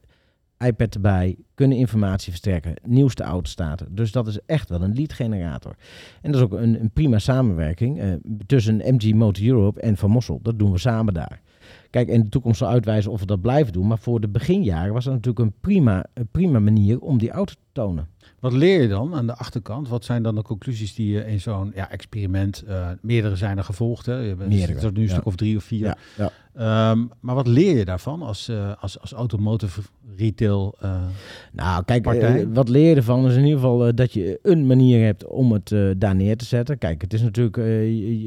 iPad 0.65 0.95
erbij, 0.95 1.35
kunnen 1.53 1.77
informatie 1.77 2.29
versterken, 2.29 2.73
nieuwste 2.85 3.23
auto 3.23 3.49
staat. 3.49 3.83
Dus 3.89 4.11
dat 4.11 4.27
is 4.27 4.39
echt 4.45 4.69
wel 4.69 4.81
een 4.81 4.93
lead 4.93 5.13
generator. 5.13 5.75
En 6.21 6.31
dat 6.31 6.41
is 6.41 6.47
ook 6.47 6.59
een, 6.59 6.81
een 6.81 6.91
prima 6.91 7.19
samenwerking 7.19 8.19
tussen 8.45 8.75
MG 8.75 9.13
Motor 9.13 9.45
Europe 9.45 9.81
en 9.81 9.97
Van 9.97 10.09
Mossel. 10.09 10.39
Dat 10.41 10.59
doen 10.59 10.71
we 10.71 10.77
samen 10.77 11.13
daar. 11.13 11.41
Kijk, 11.89 12.07
in 12.07 12.23
de 12.23 12.29
toekomst 12.29 12.57
zal 12.57 12.69
uitwijzen 12.69 13.11
of 13.11 13.19
we 13.19 13.25
dat 13.25 13.41
blijven 13.41 13.73
doen. 13.73 13.87
Maar 13.87 13.99
voor 13.99 14.19
de 14.19 14.29
beginjaren 14.29 14.93
was 14.93 15.03
dat 15.03 15.13
natuurlijk 15.13 15.45
een 15.45 15.59
prima, 15.61 16.05
een 16.13 16.27
prima 16.31 16.59
manier 16.59 16.99
om 16.99 17.17
die 17.17 17.31
auto 17.31 17.53
te 17.53 17.59
tonen. 17.71 18.07
Wat 18.49 18.59
leer 18.59 18.81
je 18.81 18.87
dan 18.87 19.15
aan 19.15 19.25
de 19.27 19.35
achterkant? 19.35 19.89
Wat 19.89 20.05
zijn 20.05 20.23
dan 20.23 20.35
de 20.35 20.41
conclusies 20.41 20.95
die 20.95 21.11
je 21.11 21.25
in 21.25 21.39
zo'n 21.39 21.71
ja, 21.75 21.89
experiment... 21.89 22.61
eh, 22.61 22.89
meerdere 23.01 23.35
zijn 23.35 23.57
er 23.57 23.63
gevolgd, 23.63 24.05
hè? 24.05 24.15
Je 24.15 24.35
bent 24.35 24.49
Meerdere, 24.49 24.79
er 24.79 24.91
nu 24.91 25.01
een 25.01 25.07
ja. 25.07 25.13
stuk 25.13 25.25
of 25.25 25.35
drie 25.35 25.57
of 25.57 25.63
vier. 25.63 25.97
ja. 26.17 26.31
Ehm, 26.57 27.05
maar 27.19 27.35
wat 27.35 27.47
leer 27.47 27.77
je 27.77 27.85
daarvan 27.85 28.21
als, 28.21 28.47
eh, 28.47 28.71
als, 28.79 28.99
als 29.01 29.11
automotive 29.11 29.81
retail? 30.15 30.75
eh, 30.79 31.01
Nou, 31.53 31.83
kijk, 31.83 32.05
eh, 32.05 32.35
wat 32.53 32.69
leer 32.69 32.89
je 32.89 32.95
ervan 32.95 33.27
is 33.27 33.35
in 33.35 33.43
ieder 33.43 33.59
geval 33.59 33.95
dat 33.95 34.13
je 34.13 34.39
een 34.41 34.67
manier 34.67 35.05
hebt 35.05 35.27
om 35.27 35.51
het 35.51 35.75
daar 35.97 36.15
neer 36.15 36.37
te 36.37 36.45
zetten. 36.45 36.77
Kijk, 36.77 37.01
het 37.01 37.13
is 37.13 37.21
natuurlijk, 37.21 37.55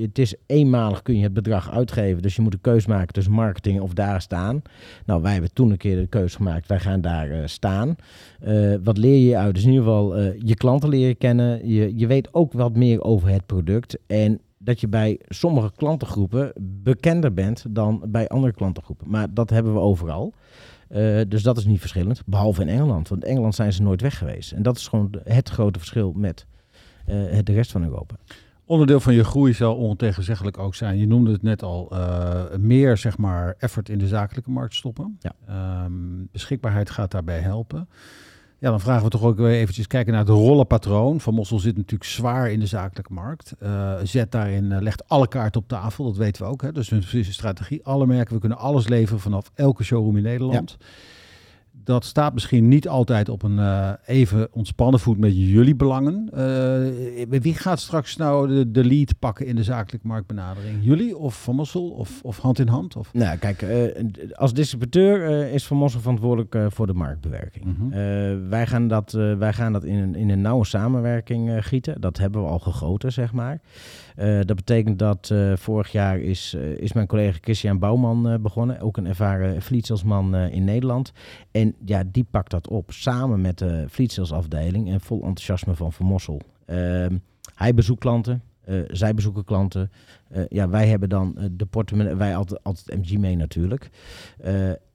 het 0.03 0.19
is 0.19 0.35
eenmalig 0.47 1.03
kun 1.03 1.17
je 1.17 1.23
het 1.23 1.33
bedrag 1.33 1.71
uitgeven. 1.71 2.23
Dus 2.23 2.37
je 2.37 2.43
moet 2.43 2.55
een 2.55 2.61
keus 2.61 2.87
maken 2.87 3.13
tussen 3.13 3.33
marketing 3.33 3.81
of 3.81 3.93
daar 3.93 4.21
staan. 4.21 4.63
Nou, 5.07 5.23
wij 5.23 5.33
hebben 5.33 5.53
toen 5.53 5.71
een 5.71 5.77
keer 5.77 5.97
de 5.97 6.07
keuze 6.07 6.37
gemaakt, 6.37 6.69
wij 6.69 6.81
gaan 6.81 7.01
daar 7.01 7.49
staan. 7.49 7.97
Wat 8.83 8.99
leer 8.99 9.29
je 9.29 9.37
uit? 9.37 9.55
Dus 9.55 9.65
in 9.65 9.71
ieder 9.71 9.85
geval 9.85 10.17
je 10.23 10.55
klanten 10.55 10.89
leren 10.89 11.19
kennen. 11.19 11.69
Je, 11.69 11.99
je 11.99 12.07
weet 12.07 12.35
ook 12.35 12.53
wat 12.53 12.77
meer 12.77 13.03
over 13.03 13.29
het 13.29 13.47
product. 13.47 13.99
En 14.07 14.41
dat 14.63 14.81
je 14.81 14.89
bij 14.89 15.21
sommige 15.29 15.73
klantengroepen 15.77 16.53
bekender 16.61 17.35
bent 17.35 17.65
dan 17.69 18.05
bij 18.09 18.29
andere 18.29 18.53
klantengroepen. 18.53 19.11
Maar 19.11 19.35
dat 19.35 19.51
hebben 19.51 19.73
we 19.73 19.79
overal. 19.79 20.35
Eh, 20.89 21.21
dus 21.29 21.43
dat 21.43 21.57
is 21.57 21.65
niet 21.65 21.81
verschillend, 21.81 22.23
behalve 22.27 22.63
in 22.63 22.69
Engeland. 22.69 23.09
Want 23.09 23.25
in 23.25 23.31
Engeland 23.31 23.55
zijn 23.55 23.73
ze 23.73 23.83
nooit 23.83 24.01
weg 24.01 24.19
geweest. 24.19 24.53
En 24.53 24.63
dat 24.63 24.77
is 24.77 24.89
gewoon 24.89 25.15
het 25.25 25.49
grote 25.49 25.79
verschil 25.79 26.13
met 26.13 26.47
eh, 27.07 27.39
de 27.43 27.53
rest 27.53 27.71
van 27.71 27.85
Europa. 27.85 28.15
Onderdeel 28.65 29.01
van 29.01 29.15
je 29.15 29.25
groei 29.25 29.53
zal 29.53 29.77
ontegenzeggelijk 29.77 30.59
ook 30.59 30.75
zijn. 30.75 30.99
Je 30.99 31.07
noemde 31.07 31.33
het 31.33 31.43
net 31.43 31.63
al, 31.63 31.91
eh, 31.91 32.45
meer 32.59 32.97
zeg 32.97 33.19
maar 33.19 33.55
effort 33.59 33.89
in 33.89 33.99
de 33.99 34.07
zakelijke 34.07 34.51
markt 34.51 34.75
stoppen. 34.75 35.19
Ja. 35.21 35.33
Ehm, 35.47 35.93
beschikbaarheid 36.33 36.91
gaat 36.91 37.11
daarbij 37.11 37.41
helpen. 37.41 37.89
Ja, 38.61 38.71
dan 38.71 38.81
vragen 38.81 39.05
we 39.05 39.11
toch 39.11 39.23
ook 39.23 39.37
weer 39.37 39.51
eventjes 39.51 39.87
kijken 39.87 40.13
naar 40.13 40.21
het 40.21 40.31
rollenpatroon. 40.31 41.21
Van 41.21 41.35
Mossel 41.35 41.59
zit 41.59 41.77
natuurlijk 41.77 42.11
zwaar 42.11 42.51
in 42.51 42.61
de 42.61 42.67
zakelijke 42.67 43.13
markt. 43.13 43.55
Eh, 43.59 43.95
zet 44.03 44.33
daarin, 44.33 44.73
eh, 44.73 44.81
legt 44.81 45.09
alle 45.09 45.29
kaarten 45.29 45.61
op 45.61 45.69
tafel, 45.69 46.05
dat 46.05 46.17
weten 46.17 46.43
we 46.43 46.49
ook. 46.49 46.63
Hè? 46.63 46.73
Dus 46.73 46.91
hun 46.91 47.25
strategie. 47.25 47.85
Alle 47.85 48.07
merken, 48.07 48.35
we 48.35 48.41
kunnen 48.41 48.59
alles 48.59 48.89
leveren 48.89 49.21
vanaf 49.21 49.51
elke 49.55 49.85
showroom 49.85 50.17
in 50.17 50.23
Nederland. 50.23 50.77
Dat 51.85 52.05
staat 52.05 52.35
misschien 52.35 52.69
niet 52.69 52.89
altijd 52.89 53.29
op 53.29 53.43
een 53.43 53.59
eh, 53.59 53.93
even 54.07 54.49
ontspannen 54.53 55.01
voet 55.01 55.19
met 55.19 55.37
jullie 55.37 55.75
belangen. 55.75 56.29
Eh, 56.33 57.41
wie 57.41 57.55
gaat 57.55 57.81
straks 57.81 58.17
nou 58.17 58.49
de, 58.49 58.71
de 58.71 58.85
lead 58.85 59.19
pakken 59.19 59.47
in 59.47 59.57
de 59.57 59.63
zakelijke 59.63 60.07
marktbenadering? 60.07 60.79
Jullie 60.81 61.17
of 61.17 61.43
Van 61.43 61.55
Mossel 61.55 61.91
of, 61.91 62.21
of 62.23 62.39
hand 62.39 62.59
in 62.59 62.69
hand? 62.69 62.97
Of? 62.97 63.13
Nou, 63.13 63.39
kijk, 63.39 63.63
eh, 63.63 64.05
als 64.33 64.53
distributeur 64.53 65.47
is 65.53 65.67
Van 65.67 65.77
Mossel 65.77 66.01
verantwoordelijk 66.01 66.73
voor 66.73 66.87
de 66.87 66.95
marktbewerking. 66.95 67.65
Mhm. 67.65 68.49
Wij 68.49 68.67
gaan 68.67 68.89
dat, 68.89 69.13
wij 69.13 69.53
gaan 69.53 69.73
dat 69.73 69.85
in, 69.85 69.97
een, 69.97 70.15
in 70.15 70.31
een 70.31 70.41
nauwe 70.41 70.65
samenwerking 70.65 71.67
gieten. 71.67 72.01
Dat 72.01 72.19
hebben 72.19 72.43
we 72.43 72.49
al 72.49 72.59
gegoten, 72.59 73.13
zeg 73.13 73.33
maar. 73.33 73.61
Eh, 74.21 74.41
dat 74.41 74.57
betekent 74.57 74.99
dat 74.99 75.31
eh, 75.31 75.53
vorig 75.57 75.93
jaar 75.93 76.19
is, 76.19 76.55
eh, 76.55 76.77
is 76.77 76.93
mijn 76.93 77.07
collega 77.07 77.39
Christian 77.41 77.79
Bouwman 77.79 78.43
begonnen. 78.43 78.81
Ook 78.81 78.97
een 78.97 79.07
ervaren 79.07 79.63
fleetsalesman 79.63 80.35
eh 80.35 80.53
in 80.53 80.65
Nederland. 80.65 81.13
En 81.51 81.75
ja, 81.85 82.03
die 82.07 82.27
pakt 82.31 82.51
dat 82.51 82.69
op 82.69 82.93
samen 82.93 83.41
met 83.41 83.59
de 83.59 83.85
fleetsalesafdeling 83.91 84.91
en 84.91 85.01
vol 85.01 85.23
enthousiasme 85.23 85.75
van 85.75 85.93
Van 85.93 86.07
Mossel. 86.07 86.41
Ehm, 86.67 87.19
hij 87.55 87.75
bezoekt 87.75 88.01
klanten. 88.01 88.43
zij 88.87 89.15
bezoeken 89.15 89.45
klanten. 89.45 89.91
Ja, 90.49 90.69
wij 90.69 90.89
hebben 90.89 91.09
dan 91.09 91.37
de 91.53 91.67
portemonnee. 91.67 92.15
Wij 92.15 92.37
altijd, 92.37 92.65
altijd 92.65 92.99
MG 92.99 93.19
mee 93.19 93.37
natuurlijk. 93.37 93.91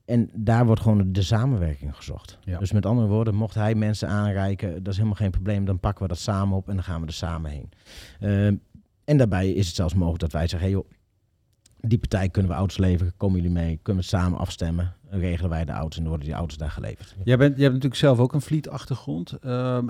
En 0.06 0.30
daar 0.34 0.66
wordt 0.66 0.82
gewoon 0.82 1.12
de 1.12 1.22
samenwerking 1.22 1.96
gezocht. 1.96 2.38
Ja. 2.44 2.60
Dus 2.60 2.72
met 2.72 2.86
andere 2.86 3.08
woorden, 3.08 3.36
mocht 3.36 3.56
hij 3.56 3.76
mensen 3.76 4.08
aanreiken, 4.08 4.74
dat 4.84 4.88
is 4.88 4.96
helemaal 4.96 5.18
geen 5.18 5.32
probleem. 5.32 5.66
Dan 5.66 5.80
pakken 5.80 6.04
we 6.04 6.10
dat 6.10 6.18
samen 6.18 6.58
op 6.58 6.68
en 6.70 6.76
dan 6.76 6.84
gaan 6.84 7.02
we 7.02 7.08
er 7.08 7.14
samen 7.14 7.52
heen. 7.52 8.62
En 9.06 9.18
daarbij 9.18 9.52
is 9.52 9.68
het 9.68 9.76
zelfs 9.76 9.94
mogelijk 9.94 10.22
dat 10.22 10.32
wij 10.32 10.48
zeggen: 10.48 10.70
hey 10.70 10.78
joh, 10.78 10.90
die 11.88 11.98
partij 11.98 12.30
kunnen 12.30 12.52
we 12.52 12.58
auto's 12.58 12.78
leveren. 12.78 13.14
Komen 13.18 13.36
jullie 13.36 13.52
mee? 13.52 13.80
Kunnen 13.82 14.04
we 14.04 14.08
samen 14.10 14.40
afstemmen? 14.40 14.94
Regelen 15.10 15.50
wij 15.50 15.66
de 15.66 15.72
auto's 15.72 15.96
en 15.96 16.02
dan 16.02 16.10
worden 16.10 16.28
die 16.28 16.38
auto's 16.38 16.58
daar 16.58 16.72
geleverd. 16.72 17.16
Jij, 17.24 17.38
bent, 17.38 17.54
jij 17.54 17.62
hebt 17.64 17.74
natuurlijk 17.74 18.02
zelf 18.02 18.20
ook 18.20 18.34
een 18.34 18.42
fleet-achtergrond. 18.42 19.32
Ehm, 19.42 19.88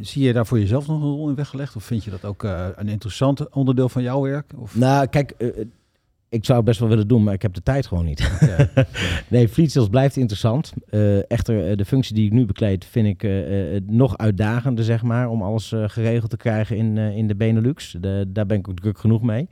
zie 0.00 0.22
je 0.22 0.32
daar 0.32 0.46
voor 0.46 0.58
jezelf 0.58 0.86
nog 0.86 1.02
een 1.02 1.08
rol 1.08 1.28
in 1.28 1.34
weggelegd? 1.34 1.76
Of 1.76 1.84
vind 1.84 2.04
je 2.04 2.10
dat 2.10 2.24
ook 2.24 2.44
eh, 2.44 2.66
een 2.74 2.88
interessant 2.88 3.48
onderdeel 3.50 3.88
van 3.88 4.02
jouw 4.02 4.22
werk? 4.22 4.52
Of? 4.56 4.76
Nou, 4.76 5.06
kijk, 5.06 5.30
eh, 5.30 5.48
eh, 5.48 5.66
ik 6.30 6.44
zou 6.44 6.58
het 6.58 6.66
best 6.66 6.80
wel 6.80 6.88
willen 6.88 7.08
doen, 7.08 7.22
maar 7.24 7.34
ik 7.34 7.42
heb 7.42 7.54
de 7.54 7.62
tijd 7.62 7.86
gewoon 7.86 8.04
niet. 8.04 8.18
Ja. 8.40 8.68
nee, 9.28 9.48
fleet 9.48 9.70
sales 9.72 9.88
blijft 9.88 10.16
interessant. 10.16 10.72
Eh, 10.90 11.30
echter, 11.30 11.70
eh, 11.70 11.76
de 11.76 11.84
functie 11.84 12.14
die 12.14 12.26
ik 12.26 12.32
nu 12.32 12.44
bekleed 12.46 12.84
vind 12.84 13.06
ik 13.06 13.22
eh, 13.22 13.80
nog 13.86 14.18
uitdagender, 14.18 14.84
zeg 14.84 15.02
maar, 15.02 15.28
om 15.28 15.42
alles 15.42 15.72
geregeld 15.86 16.30
te 16.30 16.36
krijgen 16.36 16.76
in, 16.76 16.96
in 16.98 17.26
de 17.28 17.34
Benelux. 17.34 17.96
De, 18.00 18.24
daar 18.28 18.46
ben 18.46 18.58
ik 18.58 18.68
ook 18.68 18.78
druk 18.80 18.98
genoeg 18.98 19.22
mee. 19.22 19.48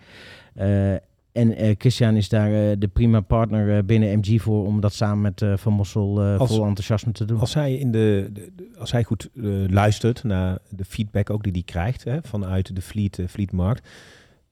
En 1.33 1.75
Christian 1.79 2.17
is 2.17 2.29
daar 2.29 2.79
de 2.79 2.89
prima 2.93 3.21
partner 3.21 3.85
binnen 3.85 4.19
MG 4.19 4.41
voor 4.43 4.67
om 4.67 4.81
dat 4.81 4.93
samen 4.95 5.21
met 5.21 5.61
Van 5.61 5.73
Mossel 5.73 6.21
Als- 6.23 6.51
vol 6.51 6.65
enthousiasme 6.67 7.13
te 7.13 7.25
doen. 7.25 7.39
Als 7.39 7.55
hij, 7.55 7.75
in 7.75 7.91
de, 7.91 8.31
de- 8.33 8.51
de- 8.57 8.69
als 8.79 8.93
hij 8.93 9.05
goed 9.05 9.29
luistert 9.69 10.25
naar 10.25 10.59
de 10.69 10.85
feedback 10.85 11.31
ook 11.31 11.43
die 11.43 11.53
hij 11.53 11.63
krijgt 11.65 12.05
hè, 12.05 12.19
vanuit 12.23 12.75
de 12.75 12.83
fleet, 12.83 13.21
fleetmarkt, 13.29 13.89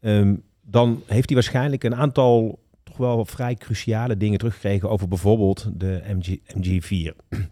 ehm, 0.00 0.34
dan 0.66 1.02
heeft 1.06 1.26
hij 1.26 1.34
waarschijnlijk 1.34 1.84
een 1.84 1.94
aantal 1.96 2.58
toch 2.82 2.96
wel 2.96 3.24
vrij 3.24 3.54
cruciale 3.54 4.16
dingen 4.16 4.38
teruggekregen 4.38 4.90
over 4.90 5.08
bijvoorbeeld 5.08 5.70
de 5.74 6.02
MG, 6.14 6.36
MG4. 6.58 7.16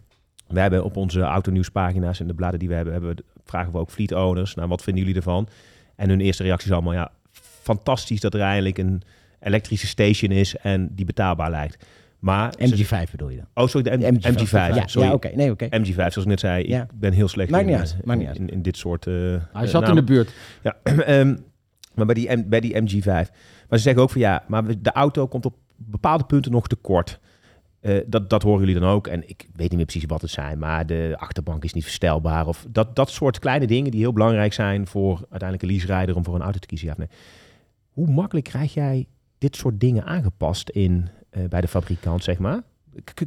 We 0.47 0.59
hebben 0.59 0.83
op 0.83 0.97
onze 0.97 1.21
autonieuwspagina's 1.21 2.19
en 2.19 2.27
de 2.27 2.33
bladen 2.33 2.59
die 2.59 2.67
we 2.69 2.73
hebben, 2.75 2.93
hebben 2.93 3.15
we, 3.15 3.23
vragen 3.45 3.71
we 3.71 3.77
ook 3.77 3.89
fleet 3.91 4.11
owners, 4.13 4.55
nou 4.55 4.67
wat 4.67 4.81
vinden 4.83 5.03
jullie 5.03 5.17
ervan? 5.17 5.47
En 5.95 6.09
hun 6.09 6.21
eerste 6.21 6.43
reactie 6.43 6.67
is 6.69 6.73
allemaal, 6.73 6.93
ja, 6.93 7.11
fantastisch 7.61 8.19
dat 8.19 8.33
er 8.33 8.41
eindelijk 8.41 8.77
een 8.77 9.01
elektrische 9.39 9.87
station 9.87 10.31
is 10.31 10.55
en 10.57 10.89
die 10.91 11.05
betaalbaar 11.05 11.49
lijkt. 11.49 11.85
Maar 12.19 12.53
ze- 12.59 12.83
MG5 12.83 13.11
bedoel 13.11 13.29
je 13.29 13.35
dan? 13.37 13.45
Oh, 13.53 13.67
sorry, 13.69 13.97
de 13.97 13.97
M- 14.11 14.15
MG5. 14.15 14.33
MG5. 14.41 14.51
Ja, 14.75 14.87
sorry. 14.87 15.07
ja 15.07 15.13
oké. 15.13 15.31
Nee, 15.35 15.51
oké. 15.51 15.65
MG5, 15.69 15.93
zoals 15.95 16.15
ik 16.17 16.25
net 16.25 16.39
zei, 16.39 16.67
Ja. 16.67 16.81
ik 16.83 16.89
ben 16.99 17.13
heel 17.13 17.27
slecht 17.27 17.51
in, 17.51 17.65
niet 17.65 17.75
eh, 17.75 17.79
uit, 17.79 18.05
maakt 18.05 18.19
niet 18.19 18.27
uit. 18.27 18.37
in, 18.37 18.49
in 18.49 18.61
dit 18.61 18.77
soort... 18.77 19.07
eh, 19.07 19.13
Hij 19.13 19.39
eh, 19.53 19.61
zat 19.61 19.81
in 19.81 19.87
namen. 19.87 19.95
de 20.05 20.11
buurt. 20.13 20.33
Ja, 20.63 20.75
ehm, 20.83 21.35
maar 21.95 22.05
bij 22.05 22.15
die, 22.15 22.45
bij 22.45 22.59
die 22.59 22.81
MG5. 22.81 23.05
Maar 23.05 23.77
ze 23.77 23.77
zeggen 23.77 24.01
ook 24.01 24.09
van 24.09 24.21
ja, 24.21 24.43
maar 24.47 24.81
de 24.81 24.91
auto 24.91 25.27
komt 25.27 25.45
op 25.45 25.55
bepaalde 25.75 26.23
punten 26.23 26.51
nog 26.51 26.67
tekort. 26.67 27.19
Eh 27.79 28.03
dat, 28.07 28.29
dat 28.29 28.43
horen 28.43 28.59
jullie 28.59 28.81
dan 28.81 28.89
ook. 28.89 29.07
En 29.07 29.29
ik 29.29 29.47
weet 29.55 29.69
niet 29.69 29.77
meer 29.77 29.85
precies 29.85 30.05
wat 30.07 30.21
het 30.21 30.31
zijn, 30.31 30.59
maar 30.59 30.85
de 30.85 31.15
achterbank 31.17 31.63
is 31.63 31.73
niet 31.73 31.83
verstelbaar. 31.83 32.47
Of 32.47 32.65
dat, 32.69 32.95
dat 32.95 33.09
soort 33.09 33.39
kleine 33.39 33.67
dingen 33.67 33.91
die 33.91 33.99
heel 33.99 34.13
belangrijk 34.13 34.53
zijn 34.53 34.87
voor 34.87 35.15
uiteindelijk 35.15 35.61
een 35.61 35.69
leaserijder 35.69 36.15
om 36.15 36.23
voor 36.23 36.35
een 36.35 36.41
auto 36.41 36.59
te 36.59 36.67
kiezen. 36.67 36.95
Ja. 36.97 37.05
Hoe 37.89 38.07
makkelijk 38.07 38.45
krijg 38.45 38.73
jij 38.73 39.07
dit 39.37 39.55
soort 39.55 39.79
dingen 39.79 40.05
aangepast 40.05 40.69
in, 40.69 41.07
eh, 41.29 41.43
bij 41.49 41.61
de 41.61 41.67
fabrikant, 41.67 42.23
zeg 42.23 42.37
maar? 42.37 42.61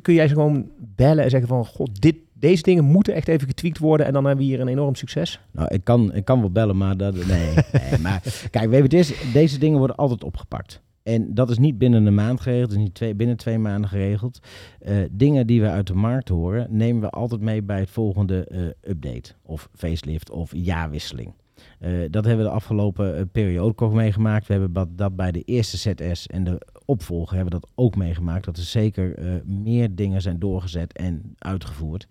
Kun 0.03 0.15
jij 0.15 0.29
ze 0.29 0.35
gewoon 0.35 0.71
bellen 0.79 1.25
en 1.25 1.31
zeggen 1.31 1.49
van, 1.49 1.67
god, 1.67 2.01
dit, 2.01 2.17
deze 2.39 2.63
dingen 2.63 2.85
moeten 2.85 3.15
echt 3.15 3.29
even 3.29 3.49
getweakt 3.49 3.79
worden 3.79 4.07
en 4.07 4.13
dan 4.13 4.25
hebben 4.25 4.45
we 4.45 4.51
hier 4.51 4.61
een 4.61 4.69
enorm 4.69 4.95
succes? 4.95 5.41
Nou, 5.51 5.75
ik 5.75 5.85
kan, 5.85 6.15
ik 6.15 6.25
kan 6.25 6.41
wel 6.41 6.51
bellen, 6.51 6.77
maar 6.77 6.97
dat, 6.97 7.15
nee. 7.15 7.55
Maar 8.03 8.23
kijk, 8.51 8.71
weet 8.71 8.93
je, 8.93 8.99
het 8.99 9.33
deze 9.33 9.59
dingen 9.59 9.79
worden 9.79 9.97
altijd 9.97 10.25
opgepakt. 10.25 10.83
En 11.09 11.35
dat 11.35 11.51
is 11.51 11.59
niet 11.59 11.79
binnen 11.79 12.07
een 12.07 12.15
maand 12.15 12.41
geregeld, 12.41 12.71
is 12.71 12.77
niet 12.77 12.95
twee, 12.95 13.15
binnen 13.15 13.37
twee 13.37 13.59
maanden 13.59 13.91
geregeld. 13.91 14.39
Eh, 14.81 14.97
dingen 15.11 15.47
die 15.47 15.61
we 15.61 15.69
uit 15.69 15.87
de 15.87 15.95
markt 15.95 16.29
horen, 16.29 16.67
nemen 16.71 17.03
we 17.03 17.11
altijd 17.11 17.41
mee 17.41 17.63
bij 17.63 17.81
het 17.81 17.91
volgende 17.91 18.45
eh, 18.45 18.91
update. 18.91 19.33
Of 19.43 19.69
facelift 19.75 20.31
of 20.31 20.51
jaarwisseling. 20.55 21.33
Eh, 21.79 21.91
dat 22.11 22.25
hebben 22.25 22.45
we 22.45 22.51
de 22.51 22.57
afgelopen 22.57 23.31
periode 23.31 23.83
ook 23.83 23.93
meegemaakt. 23.93 24.47
We 24.47 24.53
hebben 24.53 24.97
dat 24.97 25.17
bij 25.17 25.33
de 25.33 25.43
eerste 25.43 25.77
ZS 25.77 26.27
en 26.27 26.45
de 26.45 26.61
opvolger 26.89 27.37
hebben 27.37 27.55
we 27.55 27.61
dat 27.61 27.71
ook 27.75 27.97
meegemaakt. 27.97 28.45
Dat 28.45 28.57
er 28.57 28.63
zeker 28.63 29.15
eh, 29.15 29.33
meer 29.45 29.95
dingen 29.95 30.23
zijn 30.23 30.39
doorgezet 30.39 30.93
en 30.93 31.35
uitgevoerd. 31.39 32.07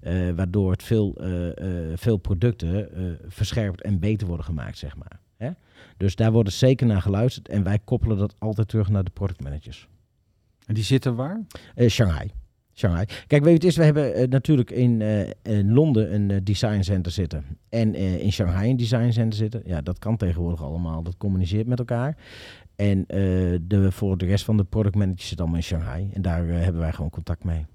eh, 0.00 0.30
waardoor 0.30 0.70
het 0.70 0.82
veel, 0.82 1.14
eh, 1.14 1.66
veel 1.94 2.16
producten 2.16 2.88
verscherpt 3.28 3.82
en 3.82 3.98
beter 3.98 4.26
worden 4.26 4.44
gemaakt, 4.44 4.78
zeg 4.78 4.96
maar. 4.96 5.20
Hè? 5.36 5.50
Dus 5.96 6.16
daar 6.16 6.32
wordt 6.32 6.52
zeker 6.52 6.86
naar 6.86 7.02
geluisterd. 7.02 7.48
En 7.48 7.62
wij 7.62 7.78
koppelen 7.78 8.18
dat 8.18 8.34
altijd 8.38 8.68
terug 8.68 8.88
naar 8.88 9.04
de 9.04 9.10
productmanagers. 9.10 9.88
En 10.66 10.74
die 10.74 10.84
zitten 10.84 11.14
waar? 11.14 11.40
Shanghai. 11.88 12.30
Shanghai. 12.74 13.04
Kijk, 13.26 13.44
weet 13.44 13.62
je, 13.62 13.68
het 13.68 13.76
is, 13.76 13.76
we 13.76 13.84
hebben 13.84 14.28
natuurlijk 14.28 14.70
in, 14.70 15.02
in 15.42 15.72
Londen 15.72 16.14
een 16.14 16.44
design 16.44 16.82
center 16.82 17.12
zitten. 17.12 17.44
En 17.68 17.94
in 17.94 18.32
Shanghai 18.32 18.70
een 18.70 18.76
design 18.76 19.10
center 19.10 19.38
zitten. 19.38 19.62
Ja, 19.64 19.80
dat 19.80 19.98
kan 19.98 20.16
tegenwoordig 20.16 20.62
allemaal. 20.62 21.02
Dat 21.02 21.16
communiceert 21.16 21.66
met 21.66 21.78
elkaar. 21.78 22.16
En 22.80 23.06
eh, 23.06 23.58
de, 23.62 23.92
voor 23.92 24.18
de 24.18 24.26
rest 24.26 24.44
van 24.44 24.56
de 24.56 24.64
product 24.64 24.94
managers 24.94 25.28
zit 25.28 25.38
allemaal 25.38 25.56
in 25.56 25.62
Shanghai. 25.62 26.10
En 26.12 26.22
daar 26.22 26.48
eh, 26.48 26.62
hebben 26.62 26.80
wij 26.80 26.92
gewoon 26.92 27.10
contact 27.10 27.44
mee. 27.44 27.66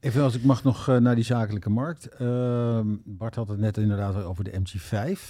Even 0.00 0.22
als 0.22 0.34
ik 0.34 0.44
mag 0.44 0.62
nog 0.62 0.88
eh, 0.88 0.96
naar 0.96 1.14
die 1.14 1.24
zakelijke 1.24 1.70
markt. 1.70 2.08
Ehm, 2.08 2.86
Bart 3.04 3.34
had 3.34 3.48
het 3.48 3.58
net 3.58 3.76
inderdaad 3.76 4.24
over 4.24 4.44
de 4.44 4.60
MG5. 4.60 5.20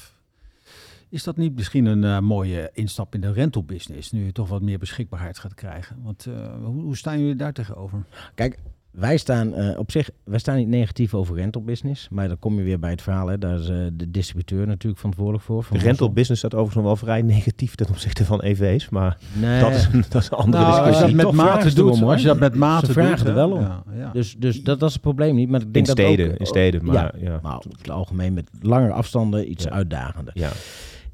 Is 1.08 1.22
dat 1.22 1.36
niet 1.36 1.54
misschien 1.54 1.86
een 1.86 2.24
mooie 2.24 2.70
instap 2.72 3.14
in 3.14 3.20
de 3.20 3.32
rental 3.32 3.64
business, 3.64 4.12
nu 4.12 4.24
je 4.24 4.32
toch 4.32 4.48
wat 4.48 4.62
meer 4.62 4.78
beschikbaarheid 4.78 5.38
gaat 5.38 5.54
krijgen? 5.54 5.96
Want 6.02 6.24
hoe, 6.64 6.82
hoe 6.82 6.96
staan 6.96 7.18
jullie 7.18 7.36
daar 7.36 7.52
tegenover? 7.52 8.04
Kijk, 8.34 8.58
wij 8.98 9.16
staan 9.16 9.54
eh, 9.54 9.78
op 9.78 9.90
zich, 9.90 10.10
wij 10.24 10.38
staan 10.38 10.56
niet 10.56 10.68
negatief 10.68 11.14
over 11.14 11.36
rental 11.36 11.62
business. 11.62 12.08
Maar 12.10 12.28
dan 12.28 12.38
kom 12.38 12.56
je 12.58 12.62
weer 12.62 12.78
bij 12.78 12.90
het 12.90 13.02
verhaal. 13.02 13.26
Hè. 13.26 13.38
Daar 13.38 13.58
is 13.58 13.68
eh, 13.68 13.76
de 13.92 14.10
distributeur 14.10 14.66
natuurlijk 14.66 14.96
verantwoordelijk 14.98 15.44
voor. 15.44 15.62
Van 15.62 15.76
De 15.76 15.82
rental 15.82 16.06
Mossel. 16.06 16.12
business 16.14 16.40
staat 16.40 16.54
overigens 16.54 16.84
nog 16.84 16.84
wel 16.86 16.96
vrij 17.08 17.22
negatief 17.22 17.74
ten 17.74 17.88
opzichte 17.88 18.24
van 18.24 18.40
EV's, 18.42 18.88
maar 18.88 19.18
Nee. 19.40 19.60
dat, 19.60 19.70
is, 19.70 19.88
een- 19.92 20.04
dat 20.08 20.22
is 20.22 20.30
een 20.30 20.36
andere 20.38 20.62
Nou, 20.62 20.74
als 20.76 20.76
je 20.76 20.82
dat 20.92 21.00
discussie. 21.10 21.16
met 21.36 21.46
mate 21.46 21.74
doet, 21.74 21.98
hoor. 21.98 22.10
als 22.10 22.20
je 22.20 22.26
dat 22.26 22.38
met 22.38 22.54
mate 22.54 22.86
Ze 22.86 22.92
doet, 22.92 23.02
vragen 23.04 23.22
hè? 23.24 23.28
er 23.28 23.34
wel 23.34 23.50
om. 23.52 23.60
Ja, 23.60 23.82
ja. 23.96 24.10
Dus, 24.12 24.36
dus 24.38 24.62
dat, 24.62 24.78
dat 24.80 24.88
is 24.88 24.94
het 24.94 25.02
probleem 25.02 25.34
niet. 25.34 25.48
Maar 25.48 25.60
ik 25.60 25.66
In 25.66 25.72
denk 25.72 25.86
dat 25.86 25.98
steden, 25.98 26.30
ook, 26.32 26.38
in 26.38 26.46
steden, 26.46 26.84
maar 26.84 26.94
ja, 26.94 27.12
ja. 27.30 27.38
maar 27.42 27.56
over 27.56 27.70
het 27.78 27.90
algemeen 27.90 28.32
met 28.32 28.50
langere 28.60 28.92
afstanden 28.92 29.50
iets 29.50 29.64
Ja. 29.64 29.70
uitdagender. 29.70 30.32
ja. 30.36 30.50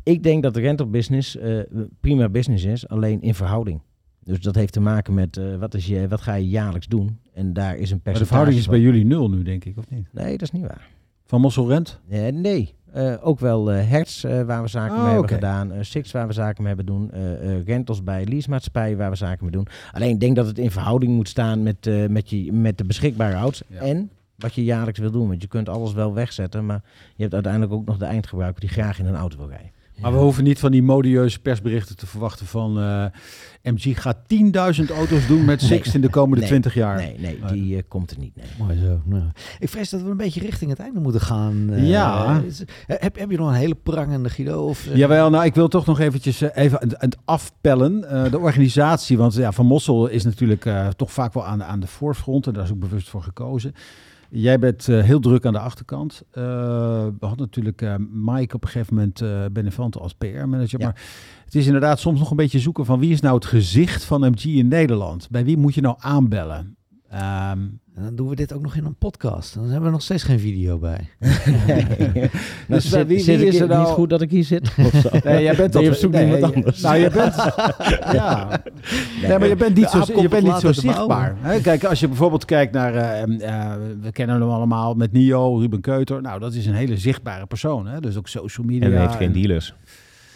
Ik 0.02 0.22
denk 0.22 0.42
dat 0.42 0.54
de 0.54 0.60
rental 0.60 0.90
business 0.90 1.36
eh, 1.36 1.58
prima 2.00 2.28
business 2.28 2.64
is, 2.64 2.88
alleen 2.88 3.22
in 3.22 3.34
verhouding. 3.34 3.80
Dus 4.24 4.40
dat 4.40 4.54
heeft 4.54 4.72
te 4.72 4.80
maken 4.80 5.14
met 5.14 5.36
eh, 5.36 5.44
wat, 5.58 5.74
is 5.74 5.86
je, 5.86 6.08
wat 6.08 6.20
ga 6.20 6.34
je 6.34 6.48
jaarlijks 6.48 6.86
doen. 6.88 7.18
En 7.34 7.52
daar 7.52 7.76
is 7.76 7.90
een 7.90 8.00
percentage 8.00 8.10
Maar 8.10 8.18
de 8.18 8.26
verhouding 8.26 8.58
is 8.58 8.66
bij 8.68 8.80
jullie 8.80 9.04
nul 9.04 9.30
nu, 9.30 9.42
denk 9.42 9.64
ik, 9.64 9.78
of 9.78 9.90
niet? 9.90 10.06
Nee, 10.12 10.30
dat 10.30 10.42
is 10.42 10.50
niet 10.50 10.62
waar. 10.62 10.88
Van 11.26 11.40
Mossel 11.40 11.68
Rent? 11.68 12.00
Eh, 12.08 12.26
nee, 12.32 12.74
Eh, 12.92 13.14
ook 13.20 13.40
wel 13.40 13.72
eh 13.72 13.88
Hertz 13.88 14.24
eh, 14.24 14.42
waar 14.42 14.62
we 14.62 14.68
zaken 14.68 14.90
Oh, 14.96 14.96
mee 15.02 15.04
hebben 15.12 15.24
oké. 15.24 15.34
gedaan. 15.34 15.72
Six 15.84 16.12
waar 16.12 16.26
we 16.26 16.32
zaken 16.32 16.62
mee 16.64 16.74
hebben 16.74 16.94
doen. 16.94 17.10
rentals 17.64 18.02
bij 18.02 18.24
leasemaatschappijen 18.26 18.98
waar 18.98 19.10
we 19.10 19.16
zaken 19.16 19.44
mee 19.44 19.52
doen. 19.52 19.66
Alleen 19.92 20.10
ik 20.10 20.20
denk 20.20 20.36
dat 20.36 20.46
het 20.46 20.58
in 20.58 20.70
verhouding 20.70 21.12
moet 21.12 21.28
staan 21.28 21.62
met, 21.62 21.90
met, 22.08 22.30
je, 22.30 22.52
met 22.52 22.78
de 22.78 22.84
beschikbare. 22.84 23.52
Ja. 23.68 23.80
En 23.80 24.10
wat 24.36 24.54
je 24.54 24.64
jaarlijks 24.64 24.98
wil 24.98 25.10
doen. 25.10 25.28
Want 25.28 25.42
je 25.42 25.48
kunt 25.48 25.68
alles 25.68 25.92
wel 25.92 26.14
wegzetten. 26.14 26.66
Maar 26.66 26.82
je 27.14 27.22
hebt 27.22 27.34
uiteindelijk 27.34 27.72
ook 27.72 27.86
nog 27.86 27.96
de 27.98 28.04
eindgebruiker 28.04 28.60
die 28.60 28.68
graag 28.70 28.98
in 28.98 29.06
een 29.06 29.14
auto 29.16 29.36
wil 29.36 29.48
rijden. 29.48 29.70
Maar 30.00 30.12
we 30.12 30.18
hoeven 30.18 30.44
niet 30.44 30.58
van 30.58 30.70
die 30.70 30.82
modieuze 30.82 31.38
persberichten 31.40 31.96
te 31.96 32.06
verwachten 32.06 32.46
van 32.46 32.78
eh, 32.80 33.04
MG 33.72 34.02
gaat 34.02 34.16
10.000 34.16 34.90
auto's 34.96 35.26
doen 35.26 35.44
met 35.44 35.62
Sixt 35.62 35.94
in 35.94 36.00
de 36.00 36.08
komende 36.08 36.38
Nee. 36.40 36.48
20 36.48 36.74
jaar. 36.74 36.96
Nee, 36.96 37.16
nee, 37.18 37.38
die 37.52 37.76
eh, 37.76 37.82
komt 37.88 38.10
er 38.10 38.18
niet. 38.18 38.36
Nee. 38.36 38.46
Mooi 38.58 38.78
zo. 38.78 39.00
Nou, 39.04 39.22
ik 39.58 39.68
vrees 39.68 39.90
dat 39.90 40.02
we 40.02 40.08
een 40.10 40.16
beetje 40.16 40.40
richting 40.40 40.70
het 40.70 40.78
einde 40.80 41.00
moeten 41.00 41.20
gaan. 41.20 41.70
eh. 41.72 41.88
Ja. 41.88 42.42
Heb, 42.86 43.18
heb 43.18 43.30
je 43.30 43.36
nog 43.36 43.48
een 43.48 43.54
hele 43.54 43.74
prangende 43.74 44.28
Guido? 44.30 44.62
Of, 44.68 44.88
Jawel, 44.94 45.30
nou 45.30 45.44
ik 45.44 45.54
wil 45.54 45.68
toch 45.68 45.86
nog 45.86 46.00
eventjes 46.00 46.40
even 46.40 46.80
aan 46.82 46.88
het- 46.98 47.16
afpellen. 47.24 48.00
De 48.30 48.38
organisatie, 48.38 49.16
want 49.18 49.34
ja, 49.34 49.52
Van 49.52 49.66
Mossel 49.66 50.06
is 50.06 50.24
natuurlijk 50.24 50.68
toch 50.96 51.12
vaak 51.12 51.34
wel 51.34 51.46
aan, 51.46 51.64
aan 51.64 51.80
de 51.80 51.86
voorfront 51.86 52.46
en 52.46 52.52
daar 52.52 52.64
is 52.64 52.70
ook 52.70 52.78
bewust 52.78 53.08
voor 53.08 53.22
gekozen. 53.22 53.74
Jij 54.36 54.58
bent 54.58 54.88
eh, 54.88 55.02
heel 55.02 55.20
druk 55.20 55.46
aan 55.46 55.52
de 55.52 55.58
achterkant. 55.58 56.22
Eh, 56.30 56.42
we 57.18 57.26
hadden 57.26 57.46
natuurlijk 57.46 57.82
eh, 57.82 57.94
Mike 58.12 58.54
op 58.54 58.62
een 58.62 58.68
gegeven 58.68 58.94
moment 58.94 59.20
uh, 59.20 59.44
Benevante 59.52 59.98
als 59.98 60.14
PR-manager. 60.14 60.80
Ja. 60.80 60.86
Maar 60.86 61.02
het 61.44 61.54
is 61.54 61.66
inderdaad 61.66 61.98
soms 62.00 62.18
nog 62.18 62.30
een 62.30 62.36
beetje 62.36 62.58
zoeken 62.58 62.84
van 62.84 62.98
wie 62.98 63.12
is 63.12 63.20
nou 63.20 63.34
het 63.34 63.44
gezicht 63.44 64.04
van 64.04 64.20
MG 64.20 64.44
in 64.44 64.68
Nederland? 64.68 65.30
Bij 65.30 65.44
wie 65.44 65.56
moet 65.56 65.74
je 65.74 65.80
nou 65.80 65.96
aanbellen? 65.98 66.76
Ehm, 67.14 67.58
En 67.96 68.02
dan 68.02 68.14
doen 68.14 68.28
we 68.28 68.34
dit 68.36 68.52
ook 68.52 68.62
nog 68.62 68.76
in 68.76 68.84
een 68.84 68.96
podcast. 68.96 69.54
Dan 69.54 69.64
hebben 69.64 69.82
we 69.84 69.90
nog 69.90 70.02
steeds 70.02 70.22
geen 70.22 70.38
video 70.38 70.78
bij. 70.78 70.98
nou, 71.18 72.28
Dus 72.68 72.88
zit, 72.88 73.06
wie- 73.06 73.16
is 73.16 73.28
er 73.28 73.38
niet 73.38 73.68
nou- 73.68 73.86
goed 73.86 74.10
dat 74.10 74.20
ik 74.20 74.30
hier 74.30 74.44
zit? 74.44 74.70
Of 74.92 75.00
zo? 75.00 75.08
Nee, 75.24 75.42
jij 75.42 75.56
bent 75.56 75.72
dat- 75.72 75.88
op 75.88 75.94
zoek 75.94 76.12
naar 76.12 76.24
nee, 76.24 76.34
iemand 76.34 76.54
anders? 76.54 76.80
Nou, 76.80 76.96
je 76.96 77.10
bent, 77.10 77.34
ja. 78.12 78.62
Nee, 79.22 79.38
maar 79.38 79.48
je 79.48 79.56
bent 79.56 79.76
niet 79.76 79.88
zo, 79.88 80.20
je 80.20 80.28
bent 80.28 80.44
niet 80.44 80.54
zo 80.56 80.72
zichtbaar. 80.72 81.36
Hè? 81.40 81.60
Kijk, 81.60 81.84
als 81.84 82.00
je 82.00 82.08
bijvoorbeeld 82.08 82.44
kijkt 82.44 82.72
naar, 82.72 82.94
eh, 82.94 83.22
eh, 83.22 83.72
we 84.00 84.12
kennen 84.12 84.40
hem 84.40 84.50
allemaal 84.50 84.94
met 84.94 85.12
Nio, 85.12 85.56
Ruben 85.58 85.80
Keuter. 85.80 86.22
Nou, 86.22 86.40
dat 86.40 86.54
is 86.54 86.66
een 86.66 86.74
hele 86.74 86.96
zichtbare 86.96 87.46
persoon. 87.46 87.86
Hè? 87.86 88.00
Dus 88.00 88.16
ook 88.16 88.28
social 88.28 88.66
media. 88.66 88.86
En 88.86 88.92
hij 88.92 89.00
heeft 89.02 89.14
geen 89.14 89.26
en- 89.26 89.32
dealers. 89.32 89.74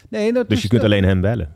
Nee, 0.09 0.33
dat 0.33 0.49
Dus 0.49 0.57
is- 0.57 0.63
je 0.63 0.69
kunt 0.69 0.83
alleen 0.85 1.05
hem 1.05 1.21
bellen. 1.21 1.49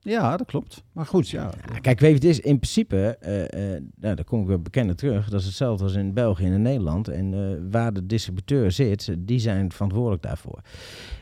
Ja, 0.00 0.36
dat 0.36 0.46
klopt. 0.46 0.82
Maar 0.92 1.06
goed, 1.06 1.28
ja. 1.28 1.50
Kijk, 1.80 2.00
weet 2.00 2.10
je, 2.10 2.28
het 2.28 2.36
is 2.36 2.40
in 2.40 2.58
principe, 2.58 3.16
eh, 3.20 3.74
eh, 3.74 3.82
nou, 3.96 4.14
daar 4.14 4.24
kom 4.24 4.40
ik 4.40 4.46
weer 4.46 4.62
bekender 4.62 4.96
terug. 4.96 5.28
Dat 5.28 5.40
is 5.40 5.46
hetzelfde 5.46 5.84
als 5.84 5.94
in 5.94 6.14
België 6.14 6.44
en 6.44 6.52
in 6.52 6.62
Nederland. 6.62 7.08
En 7.08 7.34
eh, 7.34 7.70
waar 7.70 7.92
de 7.92 8.06
distributeur 8.06 8.72
zit, 8.72 9.14
die 9.18 9.38
zijn 9.38 9.72
verantwoordelijk 9.72 10.22
daarvoor. 10.22 10.60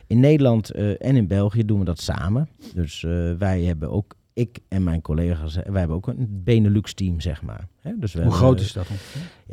In 0.07 0.19
Nederland 0.19 0.71
en 0.71 1.15
in 1.15 1.27
België 1.27 1.65
doen 1.65 1.79
we 1.79 1.85
dat 1.85 2.01
samen. 2.01 2.49
Dus 2.73 3.01
wij 3.37 3.61
hebben 3.61 3.91
ook, 3.91 4.15
ik 4.37 4.59
en 4.67 4.83
mijn 4.83 5.01
collega's, 5.01 5.55
eh, 5.55 5.69
wij 5.71 5.79
hebben 5.79 5.97
ook 5.97 6.07
een 6.07 6.41
Benelux-team, 6.43 7.19
zeg 7.19 7.41
maar. 7.41 7.67
Hè? 7.81 7.91
Dus 7.99 8.13
we 8.13 8.19
Hoe 8.21 8.29
hebben, 8.31 8.47
groot 8.47 8.59
eh, 8.59 8.65
is 8.65 8.73
dat? 8.73 8.87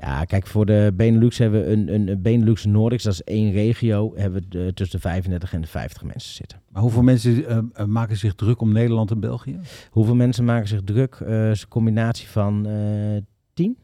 Ja, 0.00 0.24
kijk, 0.24 0.46
voor 0.46 0.66
de 0.66 0.92
Benelux 0.94 1.38
hebben 1.38 1.60
we 1.64 1.70
een, 1.72 1.94
een, 1.94 2.08
een 2.08 2.22
Benelux 2.22 2.64
Nordics, 2.64 3.02
dat 3.02 3.12
is 3.12 3.22
één 3.22 3.52
regio, 3.52 4.12
hebben 4.16 4.40
we 4.42 4.48
de- 4.48 4.72
tussen 4.74 4.96
de 5.00 5.08
35 5.08 5.52
en 5.52 5.60
de 5.60 5.66
50 5.66 6.02
mensen 6.04 6.34
zitten. 6.34 6.60
Maar 6.72 6.82
hoeveel 6.82 7.02
mensen 7.02 7.46
eh, 7.46 7.58
eh, 7.72 7.86
maken 7.86 8.16
zich 8.16 8.34
druk 8.34 8.60
om 8.60 8.72
Nederland 8.72 9.10
en 9.10 9.20
België? 9.20 9.58
Hoeveel 9.90 10.14
mensen 10.14 10.44
maken 10.44 10.68
zich 10.68 10.80
druk? 10.84 11.14
Eh, 11.14 11.50
is 11.50 11.62
een 11.62 11.68
combinatie 11.68 12.28
van 12.28 12.66
eh 12.66 13.22
10? 13.54 13.76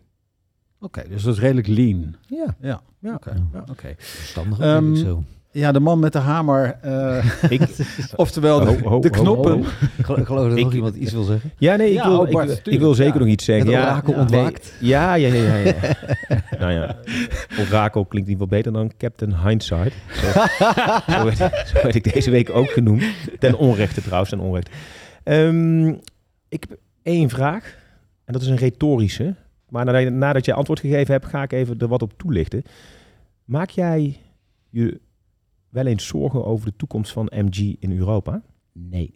Oké, 0.80 1.02
dus 1.08 1.22
dat 1.22 1.34
is 1.34 1.40
redelijk 1.40 1.66
lean. 1.66 2.14
Ja. 2.26 2.56
Ja, 2.60 2.80
Ja. 2.98 3.14
oké. 3.14 3.34
Ja. 3.52 3.64
oké. 3.70 3.94
Verstandig 3.96 4.58
ook, 4.58 4.64
Ehm, 4.64 4.84
denk 4.84 4.96
ik 4.96 5.02
zo. 5.04 5.24
Ja, 5.52 5.72
de 5.72 5.80
man 5.80 5.98
met 5.98 6.12
de 6.12 6.18
hamer. 6.18 6.76
eh, 6.82 7.24
Ik, 7.50 7.60
oftewel 8.16 8.60
de, 8.60 8.64
Ho, 8.82 8.88
ho, 8.88 9.00
de 9.00 9.10
knoppen. 9.10 9.52
ho. 9.52 9.58
Ik 9.98 10.04
geloof 10.04 10.18
ik 10.20 10.26
geloof 10.26 10.48
dat 10.48 10.58
Ik- 10.58 10.64
nog 10.64 10.74
iemand 10.74 10.94
iets 10.96 11.12
wil 11.12 11.22
zeggen. 11.22 11.50
ja, 11.58 11.76
nee, 11.76 11.88
ik 11.88 11.94
Ja, 11.94 12.08
wil, 12.08 12.18
oh, 12.20 12.28
ik, 12.28 12.32
wil- 12.32 12.42
ik 12.42 12.48
tuurlijk, 12.62 12.78
wil 12.84 12.94
zeker 12.94 13.12
ja. 13.14 13.18
nog 13.18 13.28
iets 13.28 13.44
zeggen. 13.44 13.66
Het 13.66 13.74
ja, 13.74 13.82
orakel 13.90 14.12
ja, 14.14 14.20
ontwaakt. 14.20 14.72
nee, 14.80 14.90
ja, 14.90 15.14
ja, 15.14 15.34
ja, 15.34 15.56
ja. 15.56 15.56
ja. 15.56 15.74
nou 16.60 16.72
ja, 16.72 16.96
orakel 17.68 18.04
klinkt 18.04 18.28
niet 18.28 18.38
wel 18.38 18.46
beter 18.46 18.72
dan 18.72 18.90
Captain 18.98 19.36
Hindsight. 19.46 19.92
Zo, 20.12 20.26
zo, 21.12 21.24
werd, 21.24 21.36
zo 21.66 21.82
werd 21.82 21.94
ik 21.94 22.12
deze 22.14 22.30
week 22.30 22.50
ook 22.50 22.70
genoemd. 22.70 23.02
Ten 23.38 23.54
onrechte 23.58 24.02
trouwens, 24.02 24.30
ten 24.30 24.40
onrechte. 24.40 24.70
Ehm, 25.22 25.88
ik 26.48 26.64
heb 26.68 26.78
één 27.02 27.28
vraag. 27.28 27.76
En 28.24 28.32
dat 28.32 28.42
is 28.42 28.48
een 28.48 28.56
retorische. 28.56 29.34
Maar 29.68 29.84
nadat, 29.84 30.02
je- 30.02 30.10
nadat 30.10 30.44
je 30.44 30.52
antwoord 30.54 30.80
gegeven 30.80 31.12
hebt, 31.12 31.26
ga 31.26 31.42
ik 31.42 31.52
even 31.52 31.78
er 31.78 31.88
wat 31.88 32.02
op 32.02 32.12
toelichten. 32.16 32.62
Maak 33.44 33.70
jij 33.70 34.16
je 34.70 35.00
wel 35.70 35.86
eens 35.86 36.06
zorgen 36.06 36.44
over 36.44 36.66
de 36.66 36.76
toekomst 36.76 37.12
van 37.12 37.30
MG 37.34 37.74
in 37.78 37.98
Europa? 37.98 38.42
Nee. 38.72 39.14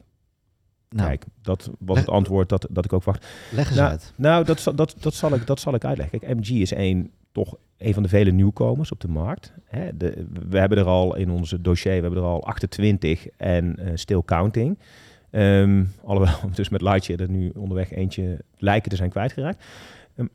Nou, 0.89 1.09
Kijk, 1.09 1.25
dat 1.43 1.71
was 1.79 1.99
het 1.99 2.09
antwoord 2.09 2.49
dat, 2.49 2.67
dat 2.71 2.85
ik 2.85 2.93
ook 2.93 3.05
wacht. 3.05 3.27
leg 3.53 3.67
eens 3.69 3.77
Nou, 3.77 3.91
uit. 3.91 4.13
Nou, 4.17 4.45
dat, 4.45 4.61
zal- 4.61 4.75
dat, 4.75 4.97
dat, 5.01 5.15
zal 5.15 5.35
ik, 5.35 5.47
dat 5.47 5.61
zal 5.61 5.75
ik 5.75 5.85
uitleggen. 5.85 6.19
Kijk, 6.21 6.37
MG 6.39 6.49
is 6.49 6.71
een, 6.75 7.11
toch 7.33 7.57
een 7.79 7.95
van 7.95 8.03
de 8.03 8.09
vele 8.09 8.31
nieuwkomers 8.31 8.93
op 8.93 9.01
de 9.01 9.09
markt. 9.09 9.53
Hè, 9.65 9.97
de, 9.97 10.27
we 10.49 10.59
hebben 10.59 10.79
er 10.79 10.85
al 10.87 11.17
in 11.17 11.31
onze 11.31 11.61
dossier, 11.61 11.95
we 11.95 12.01
hebben 12.01 12.21
er 12.23 12.29
al 12.29 12.45
28 12.45 13.29
en 13.29 13.77
eh 13.79 13.91
still 13.95 14.23
counting. 14.25 14.79
Ehm, 15.31 15.85
alhoewel 16.05 16.35
we 16.43 16.51
dus 16.61 16.69
met 16.69 16.83
Lightyear 16.83 17.21
er 17.21 17.31
nu 17.31 17.51
onderweg 17.57 17.91
eentje 17.93 18.45
lijken 18.57 18.91
te 18.91 18.97
zijn 18.97 19.11
kwijtgeraakt. 19.11 19.65
Ehm, 20.17 20.27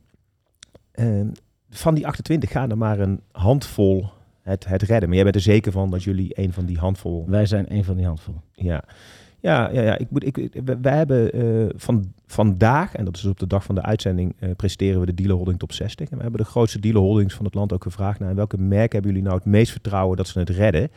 ehm, 0.92 1.28
van 1.70 1.94
die 1.94 2.06
28 2.06 2.50
gaan 2.50 2.70
er 2.70 2.78
maar 2.78 2.98
een 3.00 3.20
handvol 3.32 4.08
het, 4.42 4.66
het 4.66 4.82
redden. 4.82 5.08
Maar 5.08 5.16
jij 5.16 5.24
bent 5.24 5.36
er 5.36 5.42
zeker 5.42 5.72
van 5.72 5.90
dat 5.90 6.02
jullie 6.02 6.38
een 6.38 6.52
van 6.52 6.64
die 6.64 6.78
handvol 6.78 7.24
Wij 7.28 7.46
zijn 7.46 7.74
een 7.74 7.84
van 7.84 7.96
die 7.96 8.06
handvol. 8.06 8.34
ja, 8.52 8.84
ja, 9.40 9.70
ja, 9.72 9.82
ja. 9.82 9.98
Ik 9.98 10.10
moet, 10.10 10.26
ik, 10.26 10.36
we 10.80 10.88
hebben 10.88 11.32
eh, 11.32 11.74
van, 11.76 12.12
vandaag, 12.26 12.94
en 12.94 13.04
dat 13.04 13.16
is 13.16 13.24
op 13.24 13.38
de 13.38 13.46
dag 13.46 13.64
van 13.64 13.74
de 13.74 13.82
uitzending, 13.82 14.36
eh 14.38 14.50
presenteren 14.56 15.00
we 15.00 15.06
de 15.06 15.14
dealer 15.14 15.36
holding 15.36 15.58
top 15.58 15.72
60. 15.72 16.10
En 16.10 16.16
we 16.16 16.22
hebben 16.22 16.40
de 16.40 16.46
grootste 16.46 16.80
dealer 16.80 17.00
holdings 17.00 17.34
van 17.34 17.44
het 17.44 17.54
land 17.54 17.72
ook 17.72 17.82
gevraagd 17.82 18.18
naar 18.18 18.34
welke 18.34 18.58
merken 18.58 18.92
hebben 18.92 19.10
jullie 19.10 19.26
nou 19.26 19.36
het 19.36 19.46
meest 19.46 19.72
vertrouwen 19.72 20.16
dat 20.16 20.28
ze 20.28 20.38
het 20.38 20.48
redden. 20.48 20.90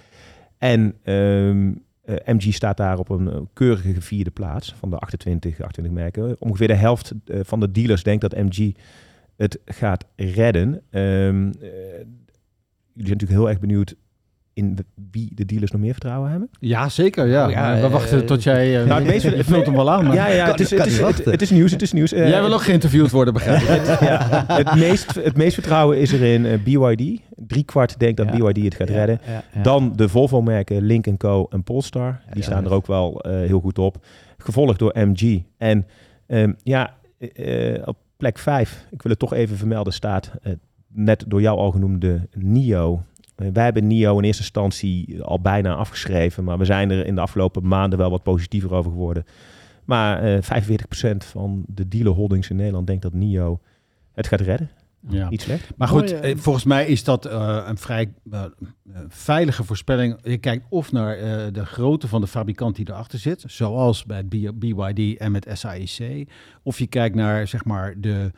En 0.57 0.95
ehm, 1.03 1.71
eh, 2.05 2.15
MG 2.35 2.53
staat 2.53 2.77
daar 2.77 2.99
op 2.99 3.09
een 3.09 3.49
keurige 3.53 4.01
vierde 4.01 4.31
plaats 4.31 4.73
van 4.73 4.89
de 4.89 4.97
28, 4.97 5.61
28 5.61 5.93
merken. 5.93 6.35
Ongeveer 6.39 6.67
de 6.67 6.73
helft 6.73 7.13
van 7.25 7.59
de 7.59 7.71
dealers 7.71 8.03
denkt 8.03 8.21
dat 8.21 8.35
MG 8.35 8.73
het 9.35 9.59
gaat 9.65 10.05
redden. 10.15 10.81
Ehm, 10.89 11.51
eh, 11.61 11.69
jullie 12.93 13.07
zijn 13.07 13.17
natuurlijk 13.17 13.39
heel 13.39 13.49
erg 13.49 13.59
benieuwd 13.59 13.95
in 14.55 14.77
wie 15.11 15.31
de 15.35 15.45
dealers 15.45 15.71
nog 15.71 15.81
meer 15.81 15.91
vertrouwen 15.91 16.29
hebben. 16.29 16.49
Ja, 16.59 16.89
zeker. 16.89 17.27
Ja. 17.27 17.45
Oh, 17.45 17.51
ja, 17.51 17.75
we 17.75 17.81
eh, 17.85 17.91
wachten 17.91 18.25
tot 18.25 18.43
jij... 18.43 18.79
eh, 18.81 18.87
nou, 18.87 18.99
het 19.01 19.09
meeste- 19.11 19.35
je 19.37 19.43
vult 19.43 19.65
hem 19.65 19.75
wel 19.75 19.91
aan. 19.91 20.05
Maar 20.05 20.13
Ja, 20.15 20.27
ja, 20.27 20.45
het, 20.51 20.59
is, 20.59 20.69
het, 20.69 20.85
is, 20.85 20.99
het, 20.99 21.25
het 21.25 21.41
is 21.41 21.49
nieuws, 21.49 21.71
het 21.71 21.81
is 21.81 21.91
nieuws. 21.91 22.11
Eh, 22.13 22.29
Jij 22.29 22.41
wil 22.41 22.53
ook 22.53 22.61
geïnterviewd 22.61 23.11
worden, 23.11 23.33
begrijp 23.33 23.61
ik. 23.61 23.99
ja, 24.09 24.43
het, 24.47 24.75
meest, 24.75 25.15
het 25.15 25.37
meest 25.37 25.53
vertrouwen 25.53 25.97
is 25.99 26.11
er 26.13 26.21
in 26.21 26.45
eh, 26.45 26.59
BYD. 26.63 27.19
Drie 27.35 27.63
kwart 27.63 27.99
denkt 27.99 28.17
dat 28.17 28.27
Ja. 28.37 28.37
BYD 28.51 28.63
het 28.63 28.75
gaat 28.75 28.89
redden. 28.89 29.19
Dan 29.63 29.93
de 29.95 30.09
Volvo-merken 30.09 30.81
Link 30.81 31.17
Co 31.17 31.45
en 31.49 31.63
Polestar. 31.63 32.19
Die 32.33 32.43
staan 32.43 32.65
er 32.65 32.71
ook 32.71 32.87
wel 32.87 33.21
eh, 33.21 33.31
heel 33.31 33.59
goed 33.59 33.79
op. 33.79 34.05
Gevolgd 34.37 34.79
door 34.79 34.91
MG. 34.95 35.41
En 35.57 35.85
ehm, 36.27 36.53
ja, 36.63 36.93
eh, 37.33 37.81
op 37.85 37.97
plek 38.17 38.37
vijf, 38.37 38.85
ik 38.91 39.01
wil 39.01 39.11
het 39.11 39.19
toch 39.19 39.33
even 39.33 39.57
vermelden, 39.57 39.93
staat 39.93 40.31
eh, 40.41 40.53
net 40.93 41.23
door 41.27 41.41
jou 41.41 41.57
al 41.57 41.71
genoemde 41.71 42.27
NIO. 42.33 43.03
Eh, 43.35 43.47
wij 43.53 43.63
hebben 43.63 43.87
NIO 43.87 44.17
in 44.17 44.23
eerste 44.23 44.41
instantie 44.41 45.21
al 45.21 45.41
bijna 45.41 45.75
afgeschreven. 45.75 46.43
Maar 46.43 46.57
we 46.57 46.65
zijn 46.65 46.91
er 46.91 47.05
in 47.05 47.15
de 47.15 47.21
afgelopen 47.21 47.67
maanden 47.67 47.99
wel 47.99 48.09
wat 48.09 48.23
positiever 48.23 48.73
over 48.73 48.91
geworden. 48.91 49.25
Maar 49.85 50.23
eh 50.23 50.41
45% 50.41 51.25
van 51.25 51.63
de 51.67 51.87
dealer 51.87 52.13
holdings 52.13 52.49
in 52.49 52.55
Nederland 52.55 52.87
denkt 52.87 53.01
dat 53.01 53.13
NIO 53.13 53.59
het 54.13 54.27
gaat 54.27 54.41
redden. 54.41 54.69
Ja. 55.09 55.29
Niet 55.29 55.41
slecht. 55.41 55.71
Maar 55.77 55.87
goed, 55.87 56.11
eh, 56.11 56.31
eh, 56.31 56.37
volgens 56.37 56.65
mij 56.65 56.85
is 56.85 57.03
dat 57.03 57.25
eh, 57.25 57.63
een 57.67 57.77
vrij 57.77 58.13
eh, 58.31 58.43
eh, 58.43 58.49
veilige 59.07 59.63
voorspelling. 59.63 60.17
Je 60.23 60.37
kijkt 60.37 60.65
of 60.69 60.91
naar 60.91 61.17
eh, 61.17 61.45
de 61.51 61.65
grootte 61.65 62.07
van 62.07 62.21
de 62.21 62.27
fabrikant 62.27 62.75
die 62.75 62.89
erachter 62.89 63.19
zit, 63.19 63.43
zoals 63.47 64.05
bij 64.05 64.27
BYD 64.53 65.17
en 65.17 65.31
met 65.31 65.47
SAIC. 65.53 66.29
Of 66.63 66.79
je 66.79 66.87
kijkt 66.87 67.15
naar 67.15 67.47
zeg 67.47 67.65
maar 67.65 67.93
de 67.97 68.31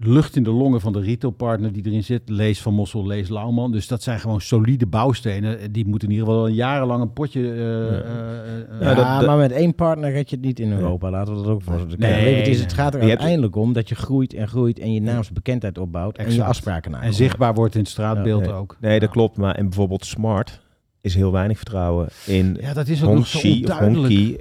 lucht 0.00 0.36
in 0.36 0.42
de 0.42 0.50
longen 0.50 0.80
van 0.80 0.92
de 0.92 1.00
retailpartner 1.00 1.72
die 1.72 1.86
erin 1.86 2.04
zit. 2.04 2.22
Lees 2.28 2.62
Van 2.62 2.74
Mossel, 2.74 3.06
lees 3.06 3.28
Lauwman. 3.28 3.72
Dus 3.72 3.86
dat 3.86 4.02
zijn 4.02 4.20
gewoon 4.20 4.40
solide 4.40 4.86
bouwstenen. 4.86 5.72
Die 5.72 5.86
moeten 5.86 6.08
in 6.08 6.14
ieder 6.14 6.28
geval 6.30 6.46
een 6.48 6.54
jarenlang 6.54 7.02
een 7.02 7.12
potje... 7.12 7.40
eh, 7.40 7.56
Ja. 7.58 7.62
eh, 7.62 7.98
eh, 7.98 8.80
Ja, 8.80 8.88
Ja, 8.88 8.94
dat- 8.94 9.06
dat- 9.18 9.26
maar 9.26 9.36
met 9.38 9.52
één 9.52 9.74
partner 9.74 10.10
red 10.12 10.30
je 10.30 10.36
het 10.36 10.44
niet 10.44 10.60
in 10.60 10.72
Europa. 10.72 11.10
Laten 11.10 11.34
we 11.36 11.42
dat 11.42 11.50
ook 11.50 11.62
voor 11.62 11.74
Nee, 11.98 12.30
je, 12.30 12.36
het, 12.36 12.48
is, 12.48 12.58
het 12.60 12.66
nee. 12.68 12.76
gaat 12.76 12.94
er 12.94 12.98
hebt- 13.00 13.10
uiteindelijk 13.10 13.56
om 13.56 13.72
dat 13.72 13.88
je 13.88 13.94
groeit 13.94 14.34
en 14.34 14.48
groeit 14.48 14.78
en 14.78 14.92
je 14.92 15.00
naamsbekendheid 15.00 15.78
opbouwt 15.78 16.16
en 16.16 16.32
je 16.34 16.44
afspraken 16.44 16.92
en 16.92 16.96
nakomt. 16.98 17.14
zichtbaar 17.14 17.54
wordt 17.54 17.74
in 17.74 17.80
het 17.80 17.88
straatbeeld 17.90 18.44
Ja, 18.46 18.52
ook. 18.52 18.76
Nee, 18.80 18.92
dat 19.00 19.08
Ja. 19.08 19.14
klopt. 19.14 19.36
Maar 19.36 19.54
en 19.54 19.64
bijvoorbeeld 19.64 20.04
Smart 20.04 20.62
is 21.04 21.14
heel 21.14 21.32
weinig 21.32 21.56
vertrouwen. 21.56 22.08
In 22.26 22.56
Ja, 22.60 22.72
dat 22.72 22.88
is 22.88 23.02
ook 23.04 23.14
nog 23.14 23.26
zo 23.26 23.38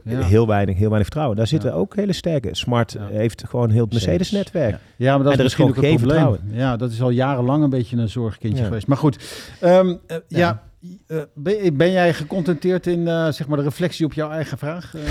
Ja. 0.03 0.21
heel 0.21 0.47
weinig, 0.47 0.75
heel 0.75 0.87
weinig 0.87 1.03
vertrouwen. 1.03 1.37
Daar 1.37 1.47
zitten 1.47 1.69
Ja. 1.69 1.75
ook 1.75 1.95
hele 1.95 2.13
sterke. 2.13 2.49
Smart 2.51 2.91
Ja. 2.91 3.07
heeft 3.11 3.43
gewoon 3.47 3.69
heel 3.69 3.83
het 3.83 3.91
Mercedes. 3.91 4.31
Mercedes-netwerk. 4.31 4.81
Ja, 4.95 5.15
maar 5.15 5.23
dat 5.23 5.33
En 5.33 5.39
er 5.39 5.45
is 5.45 5.53
gewoon 5.53 5.71
een 5.71 5.77
geen 5.83 5.95
probleem. 5.95 6.17
vertrouwen. 6.17 6.39
Ja, 6.51 6.77
dat 6.77 6.91
is 6.91 7.01
al 7.01 7.09
jarenlang 7.09 7.63
een 7.63 7.69
beetje 7.69 7.97
een 7.97 8.09
zorgkindje 8.09 8.59
Ja. 8.59 8.65
geweest. 8.67 8.87
Maar 8.87 8.97
goed, 8.97 9.17
ehm, 9.59 9.95
eh, 10.07 10.17
ja. 10.27 10.61
Eh, 11.07 11.17
ben, 11.33 11.77
ben 11.77 11.91
jij 11.91 12.13
gecontenteerd 12.13 12.87
in 12.87 13.07
eh, 13.07 13.31
zeg 13.31 13.47
maar 13.47 13.57
de 13.57 13.63
reflectie 13.63 14.05
op 14.05 14.13
jouw 14.13 14.29
eigen 14.31 14.57
vraag? 14.57 14.95
Eh, 14.95 15.01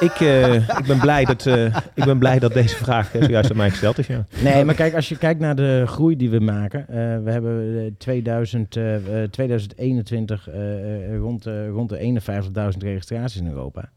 Ik, 0.08 0.20
ik, 0.78 0.86
ben 0.86 0.98
blij 0.98 1.24
dat, 1.24 1.46
ik 1.94 2.04
ben 2.04 2.18
blij 2.18 2.38
dat 2.38 2.52
deze 2.52 2.76
vraag 2.76 3.10
zojuist 3.20 3.50
aan 3.50 3.56
mij 3.56 3.70
gesteld 3.70 3.98
is. 3.98 4.06
Ja. 4.06 4.26
Nee, 4.42 4.64
maar 4.64 4.74
kijk, 4.74 4.94
als 4.94 5.08
je 5.08 5.18
kijkt 5.18 5.40
naar 5.40 5.56
de 5.56 5.82
groei 5.86 6.16
die 6.16 6.30
we 6.30 6.40
maken. 6.40 6.80
eh, 6.88 6.94
we 7.24 7.30
hebben 7.30 7.78
eh, 7.84 7.92
2000, 7.98 8.76
eh, 8.76 9.22
eh, 9.22 9.30
2021 9.30 10.48
eh, 10.48 11.12
eh, 11.12 11.18
rond, 11.18 11.46
eh, 11.46 11.68
rond 11.68 11.88
de 11.88 11.98
51.000 12.72 12.78
registraties 12.82 13.40
in 13.40 13.46
Europa. 13.48 13.90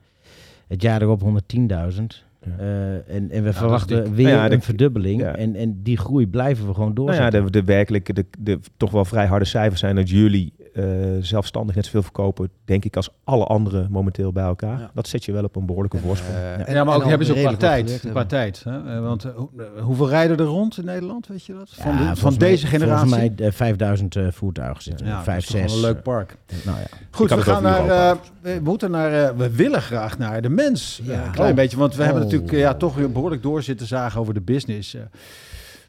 Het 0.68 0.82
jaar 0.82 1.02
erop 1.02 1.22
110.000. 1.22 2.24
Eh, 2.60 2.94
en, 3.16 3.32
en 3.32 3.44
we 3.44 3.50
is 3.50 3.56
verwachten 3.58 4.14
weer 4.14 4.26
Nou 4.26 4.38
ja, 4.38 4.48
de- 4.50 4.56
een 4.56 4.62
verdubbeling. 4.62 5.22
ja. 5.22 5.36
En, 5.36 5.56
en 5.56 5.80
die 5.84 5.98
groei 5.98 6.28
blijven 6.28 6.68
we 6.68 6.74
gewoon 6.74 6.94
Nou 6.94 7.06
doorzetten. 7.08 7.40
ja, 7.40 7.46
de, 7.46 7.52
de 7.52 7.64
werkelijke, 7.64 8.14
de, 8.14 8.26
de 8.40 8.60
toch 8.78 8.92
wel 8.92 9.06
vrij 9.06 9.26
harde 9.26 9.46
cijfers 9.46 9.80
zijn 9.80 9.96
dat 9.96 10.10
jullie 10.10 10.54
eh, 10.74 10.84
zelfstandig 11.22 11.76
net 11.76 11.86
zoveel 11.86 12.02
verkopen, 12.04 12.50
denk 12.66 12.86
ik, 12.86 12.96
als 12.96 13.10
alle 13.24 13.46
anderen 13.46 13.88
momenteel 13.92 14.32
bij 14.32 14.44
elkaar. 14.44 14.80
Ja. 14.80 14.92
Dat 14.94 15.08
zet 15.08 15.26
je 15.26 15.32
wel 15.32 15.44
op 15.44 15.56
een 15.56 15.66
behoorlijke 15.66 15.98
voorsprong. 15.98 16.38
Eh, 16.38 16.68
en- 16.68 16.74
ja, 16.74 16.84
maar 16.84 16.96
ook 16.96 17.06
hebben 17.06 17.28
ze 17.28 17.34
ook 17.34 17.40
qua 17.40 17.50
redelijk 17.50 17.78
wat 17.78 17.88
tijd. 17.90 18.02
hebben. 18.04 18.28
tijd 18.28 18.64
hè? 18.94 19.00
Want 19.02 19.24
hoe- 19.36 19.50
hoeveel 19.82 20.10
rijden 20.10 20.38
er 20.38 20.44
rond 20.46 20.78
in 20.78 20.86
Nederland, 20.86 21.28
weet 21.28 21.46
je 21.46 21.54
dat? 21.54 21.70
Van, 21.74 21.92
Ja, 21.92 21.98
de- 21.98 22.04
van 22.06 22.16
volgens 22.18 22.38
mij- 22.40 22.50
deze 22.50 22.68
generatie? 22.68 23.10
Volgens 23.10 23.36
mij 23.38 23.48
eh, 23.48 23.54
5000 23.54 24.16
eh, 24.16 24.28
voertuigen 24.32 24.84
zitten. 24.84 25.06
ja, 25.08 25.18
er. 25.18 25.24
Vijf, 25.24 25.46
dat 25.46 25.46
is 25.46 25.52
toch 25.52 25.60
wel 25.60 25.70
zes. 25.70 25.78
een 25.78 25.94
leuk 25.94 26.04
park. 26.04 26.38
Nou 26.66 26.78
ja. 26.78 26.86
Goed, 27.12 27.30
we 27.30 27.42
gaan 27.42 27.64
naar. 27.64 27.90
Eh, 27.90 28.16
we 28.42 28.60
moeten 28.64 28.92
naar. 28.92 29.24
eh, 29.24 29.38
we 29.38 29.56
willen 29.56 29.82
graag 29.82 30.18
naar 30.18 30.42
de 30.42 30.50
mens. 30.50 31.02
Ja. 31.04 31.26
Een 31.26 31.32
klein 31.32 31.50
Oh. 31.50 31.56
beetje, 31.56 31.78
want 31.78 31.96
we 31.96 32.04
hebben 32.04 32.24
Oh. 32.24 32.30
Natuurlijk 32.36 32.64
eh, 32.64 32.70
ja, 32.72 32.74
toch 32.74 33.12
behoorlijk 33.12 33.42
door 33.44 33.64
zitten 33.64 33.88
zagen 33.88 34.20
over 34.20 34.34
de 34.34 34.42
business. 34.42 34.94
eh. 34.94 35.02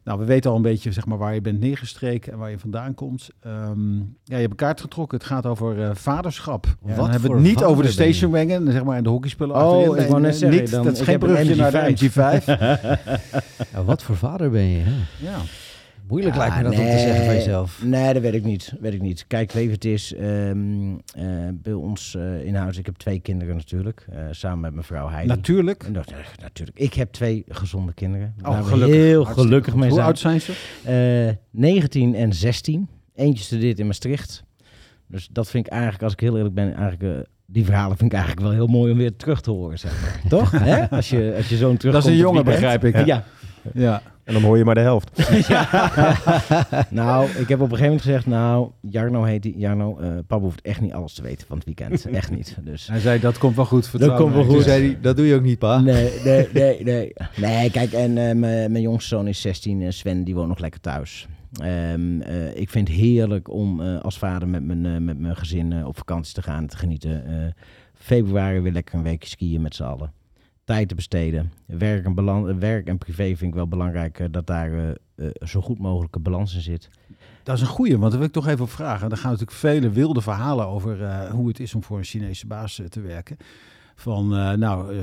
nou, 0.04 0.18
we 0.18 0.24
weten 0.24 0.50
al 0.50 0.56
een 0.56 0.62
beetje 0.62 0.92
zeg 0.92 1.06
maar, 1.06 1.18
waar 1.18 1.34
je 1.34 1.40
bent 1.40 1.60
neergestreken 1.60 2.32
en 2.32 2.38
waar 2.38 2.50
je 2.50 2.58
vandaan 2.58 2.94
komt. 2.94 3.28
Ehm, 3.40 3.96
ja, 3.98 4.04
je 4.24 4.34
hebt 4.34 4.50
een 4.50 4.56
kaart 4.56 4.80
getrokken. 4.80 5.18
Het 5.18 5.26
gaat 5.26 5.46
over 5.46 5.82
eh, 5.82 5.90
vaderschap. 5.94 6.66
Wat 6.80 6.96
dan 6.96 7.10
hebben 7.10 7.30
we 7.30 7.36
het 7.36 7.46
niet 7.46 7.62
over 7.64 7.84
de 7.84 7.90
stationwagen, 7.90 8.72
zeg 8.72 8.84
maar, 8.84 8.96
en 8.96 9.02
de 9.02 9.08
hockeyspullen 9.10 9.56
Oh, 9.56 9.98
ik 9.98 10.08
wou 10.08 10.20
net 10.20 10.36
zeggen, 10.36 10.60
niet, 10.60 10.70
dan- 10.70 10.84
dat 10.84 10.92
is 10.92 11.00
geen 11.00 11.18
brugje 11.18 11.54
naar 11.56 11.70
de 11.72 11.94
MG5. 11.96 12.44
MG5. 12.44 12.44
Ja, 13.72 13.84
wat 13.84 14.02
voor 14.02 14.16
vader 14.16 14.50
ben 14.50 14.64
je? 14.68 14.78
hè? 14.84 14.92
ja. 15.26 15.36
Moeilijk 16.08 16.34
Ja, 16.34 16.40
lijkt 16.40 16.56
me 16.56 16.62
dat 16.62 16.72
om 16.72 16.78
te 16.78 16.98
zeggen 16.98 17.24
van 17.24 17.34
jezelf. 17.34 17.82
Nee, 17.84 18.12
dat 18.12 18.22
weet 18.22 18.34
ik 18.34 18.44
niet. 18.44 18.72
Weet 18.80 18.94
ik 18.94 19.00
niet. 19.02 19.24
Kijk, 19.26 19.52
wat 19.52 19.62
het 19.62 19.84
is. 19.84 20.14
ehm, 20.14 20.92
eh, 21.14 21.24
bij 21.52 21.72
ons 21.72 22.14
eh, 22.14 22.44
in 22.44 22.54
huis, 22.54 22.78
ik 22.78 22.86
heb 22.86 22.96
twee 22.96 23.20
kinderen 23.20 23.56
natuurlijk. 23.56 24.06
eh, 24.10 24.18
samen 24.30 24.60
met 24.60 24.72
mijn 24.72 24.84
vrouw 24.84 25.08
Heidi. 25.08 25.28
Natuurlijk. 25.28 25.82
En 25.82 25.92
dat- 25.92 26.10
eh, 26.10 26.16
natuurlijk. 26.42 26.78
Ik 26.78 26.94
heb 26.94 27.12
twee 27.12 27.44
gezonde 27.48 27.92
kinderen. 27.94 28.34
Oh, 28.42 28.66
gelukkig. 28.66 28.96
heel 28.96 29.14
Hartstikke 29.14 29.48
gelukkig 29.48 29.74
mee 29.74 29.84
Hoe 29.88 29.94
zijn. 29.94 30.06
oud 30.06 30.18
zijn 30.18 30.40
ze? 30.40 30.52
Eh, 31.30 31.60
19 31.60 32.14
en 32.14 32.32
16. 32.32 32.88
Eentje 33.14 33.44
studeert 33.44 33.78
in 33.78 33.86
Maastricht. 33.86 34.42
Dus 35.08 35.28
dat 35.32 35.50
vind 35.50 35.66
ik 35.66 35.72
eigenlijk, 35.72 36.02
als 36.02 36.12
ik 36.12 36.20
heel 36.20 36.36
eerlijk 36.36 36.54
ben, 36.54 36.74
eigenlijk... 36.74 37.02
eh, 37.02 37.24
die 37.46 37.64
verhalen 37.64 37.96
vind 37.96 38.12
ik 38.12 38.18
eigenlijk 38.18 38.46
wel 38.46 38.56
heel 38.56 38.66
mooi 38.66 38.92
om 38.92 38.98
weer 38.98 39.16
terug 39.16 39.40
te 39.40 39.50
horen, 39.50 39.78
zeg 39.78 40.00
maar. 40.00 40.20
Toch? 40.38 40.50
Hè? 40.50 40.90
Als 40.90 41.10
je, 41.10 41.34
als 41.36 41.48
je 41.48 41.56
zo'n 41.56 41.76
terug 41.76 41.94
Dat 41.94 42.04
is 42.04 42.10
een 42.10 42.16
jongen, 42.16 42.44
begrijp 42.44 42.84
ik. 42.84 42.94
Ja. 42.94 43.04
Ja. 43.04 43.24
En 44.24 44.32
dan 44.32 44.42
hoor 44.42 44.58
je 44.58 44.64
maar 44.64 44.74
de 44.74 44.80
helft. 44.80 45.10
Nou, 46.90 47.28
ik 47.30 47.48
heb 47.48 47.60
op 47.60 47.70
een 47.70 47.76
gegeven 47.76 47.82
moment 47.84 48.02
gezegd, 48.02 48.26
nou, 48.26 48.70
Jarno 48.80 49.22
heet 49.24 49.42
die. 49.42 49.58
Jarno, 49.58 49.98
eh 49.98 50.08
papa 50.26 50.42
hoeft 50.42 50.60
echt 50.60 50.80
niet 50.80 50.92
alles 50.92 51.12
te 51.14 51.22
weten 51.22 51.46
van 51.46 51.56
het 51.56 51.66
weekend. 51.66 52.04
Echt 52.20 52.30
niet. 52.30 52.56
Dus. 52.64 52.86
Hij 52.88 53.00
zei, 53.00 53.20
dat 53.20 53.38
komt 53.38 53.56
wel 53.56 53.64
goed. 53.64 53.88
vertrouw 53.88 54.16
komt 54.16 54.34
wel 54.34 54.44
goed. 54.44 54.52
Toen 54.54 54.62
zei 54.62 54.86
hij, 54.86 54.98
dat 55.00 55.16
doe 55.16 55.26
je 55.26 55.34
ook 55.34 55.42
niet, 55.42 55.58
pa. 55.58 55.80
Nee, 55.80 56.10
nee, 56.24 56.48
nee, 56.52 56.82
nee. 56.82 57.12
Nee, 57.36 57.70
kijk, 57.70 57.92
en 57.92 58.08
eh, 58.18 58.34
mijn 58.34 58.72
mijn 58.72 58.80
jongste 58.80 59.08
zoon 59.08 59.26
is 59.26 59.40
16. 59.40 59.82
en 59.82 59.92
Sven, 59.92 60.24
die 60.24 60.34
woont 60.34 60.48
nog 60.48 60.58
lekker 60.58 60.80
thuis. 60.80 61.26
Ehm, 61.62 62.20
eh, 62.20 62.56
ik 62.56 62.70
vind 62.70 62.88
het 62.88 62.96
heerlijk 62.96 63.50
om 63.50 63.80
eh, 63.80 64.00
als 64.00 64.18
vader 64.18 64.48
met 64.48 64.64
mijn, 64.64 64.86
eh, 64.86 64.96
met 64.96 65.18
mijn 65.18 65.36
gezin 65.36 65.72
eh, 65.72 65.86
op 65.86 65.96
vakantie 65.96 66.34
te 66.34 66.42
gaan 66.42 66.58
en 66.58 66.66
te 66.66 66.76
genieten. 66.76 67.26
Eh, 67.26 67.52
februari 67.94 68.60
weer 68.60 68.72
lekker 68.72 68.94
een 68.94 69.02
weekje 69.02 69.28
skiën 69.28 69.60
met 69.62 69.74
z'n 69.74 69.82
allen. 69.82 70.12
Tijd 70.66 70.88
te 70.88 70.94
besteden. 70.94 71.52
Werk 71.66 72.04
en, 72.04 72.14
balan- 72.14 72.48
eh, 72.48 72.54
werk 72.56 72.86
en 72.86 72.98
privé 72.98 73.24
vind 73.24 73.42
ik 73.42 73.54
wel 73.54 73.68
belangrijk 73.68 74.18
eh, 74.20 74.26
dat 74.30 74.46
daar 74.46 74.72
eh, 74.72 74.88
eh, 75.14 75.30
zo 75.44 75.60
goed 75.60 75.78
mogelijke 75.78 76.18
balans 76.18 76.54
in 76.54 76.60
zit. 76.60 76.88
Dat 77.42 77.54
is 77.56 77.60
een 77.60 77.66
goeie, 77.66 77.98
want 77.98 78.10
daar 78.10 78.18
wil 78.18 78.28
ik 78.28 78.34
toch 78.34 78.46
even 78.46 78.64
op 78.64 78.70
vragen. 78.70 79.10
Er 79.10 79.16
gaan 79.16 79.30
natuurlijk 79.30 79.58
vele 79.58 79.90
wilde 79.90 80.20
verhalen 80.20 80.66
over 80.66 81.26
hoe 81.30 81.48
het 81.48 81.60
is 81.60 81.74
om 81.74 81.82
voor 81.82 81.98
een 81.98 82.04
Chinese 82.04 82.46
baas 82.46 82.80
te 82.88 83.00
werken. 83.00 83.36
Van, 83.94 84.28
nou, 84.58 84.94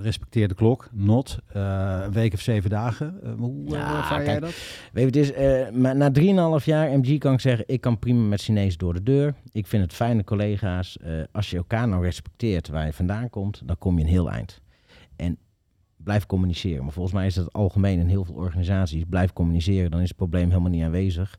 respecteer 0.00 0.48
de 0.48 0.54
klok, 0.54 0.88
not, 0.92 1.38
een 1.52 2.12
week 2.12 2.32
of 2.32 2.40
zeven 2.40 2.70
dagen. 2.70 3.20
Hoe 3.38 3.68
Ja, 3.68 3.96
ervaar 3.98 4.24
jij 4.24 4.40
dat? 4.40 4.54
Weet 4.92 5.14
je, 5.14 5.20
het 5.20 5.36
is, 5.36 5.70
maar 5.78 5.96
na 5.96 6.10
3,5 6.60 6.64
jaar 6.64 6.98
MG 6.98 7.18
kan 7.18 7.32
ik 7.32 7.40
zeggen, 7.40 7.64
ik 7.66 7.80
kan 7.80 7.98
prima 7.98 8.20
met 8.28 8.40
Chinees 8.42 8.76
door 8.76 8.94
de 8.94 9.02
deur. 9.02 9.34
Ik 9.52 9.66
vind 9.66 9.82
het 9.82 9.92
fijne 9.92 10.24
collega's. 10.24 10.98
Als 11.32 11.50
je 11.50 11.56
elkaar 11.56 11.88
nou 11.88 12.04
respecteert 12.04 12.68
waar 12.68 12.86
je 12.86 12.92
vandaan 12.92 13.30
komt, 13.30 13.62
dan 13.64 13.78
kom 13.78 13.98
je 13.98 14.04
een 14.04 14.10
heel 14.10 14.30
eind. 14.30 14.62
En 15.16 15.38
blijf 15.96 16.26
communiceren. 16.26 16.82
Maar 16.84 16.92
volgens 16.92 17.14
mij 17.14 17.26
is 17.26 17.34
dat 17.34 17.52
algemeen 17.52 17.98
in 17.98 18.06
heel 18.06 18.24
veel 18.24 18.34
organisaties. 18.34 19.04
Blijf 19.08 19.32
communiceren, 19.32 19.90
dan 19.90 20.00
is 20.00 20.08
het 20.08 20.16
probleem 20.16 20.48
helemaal 20.48 20.70
niet 20.70 20.82
aanwezig. 20.82 21.38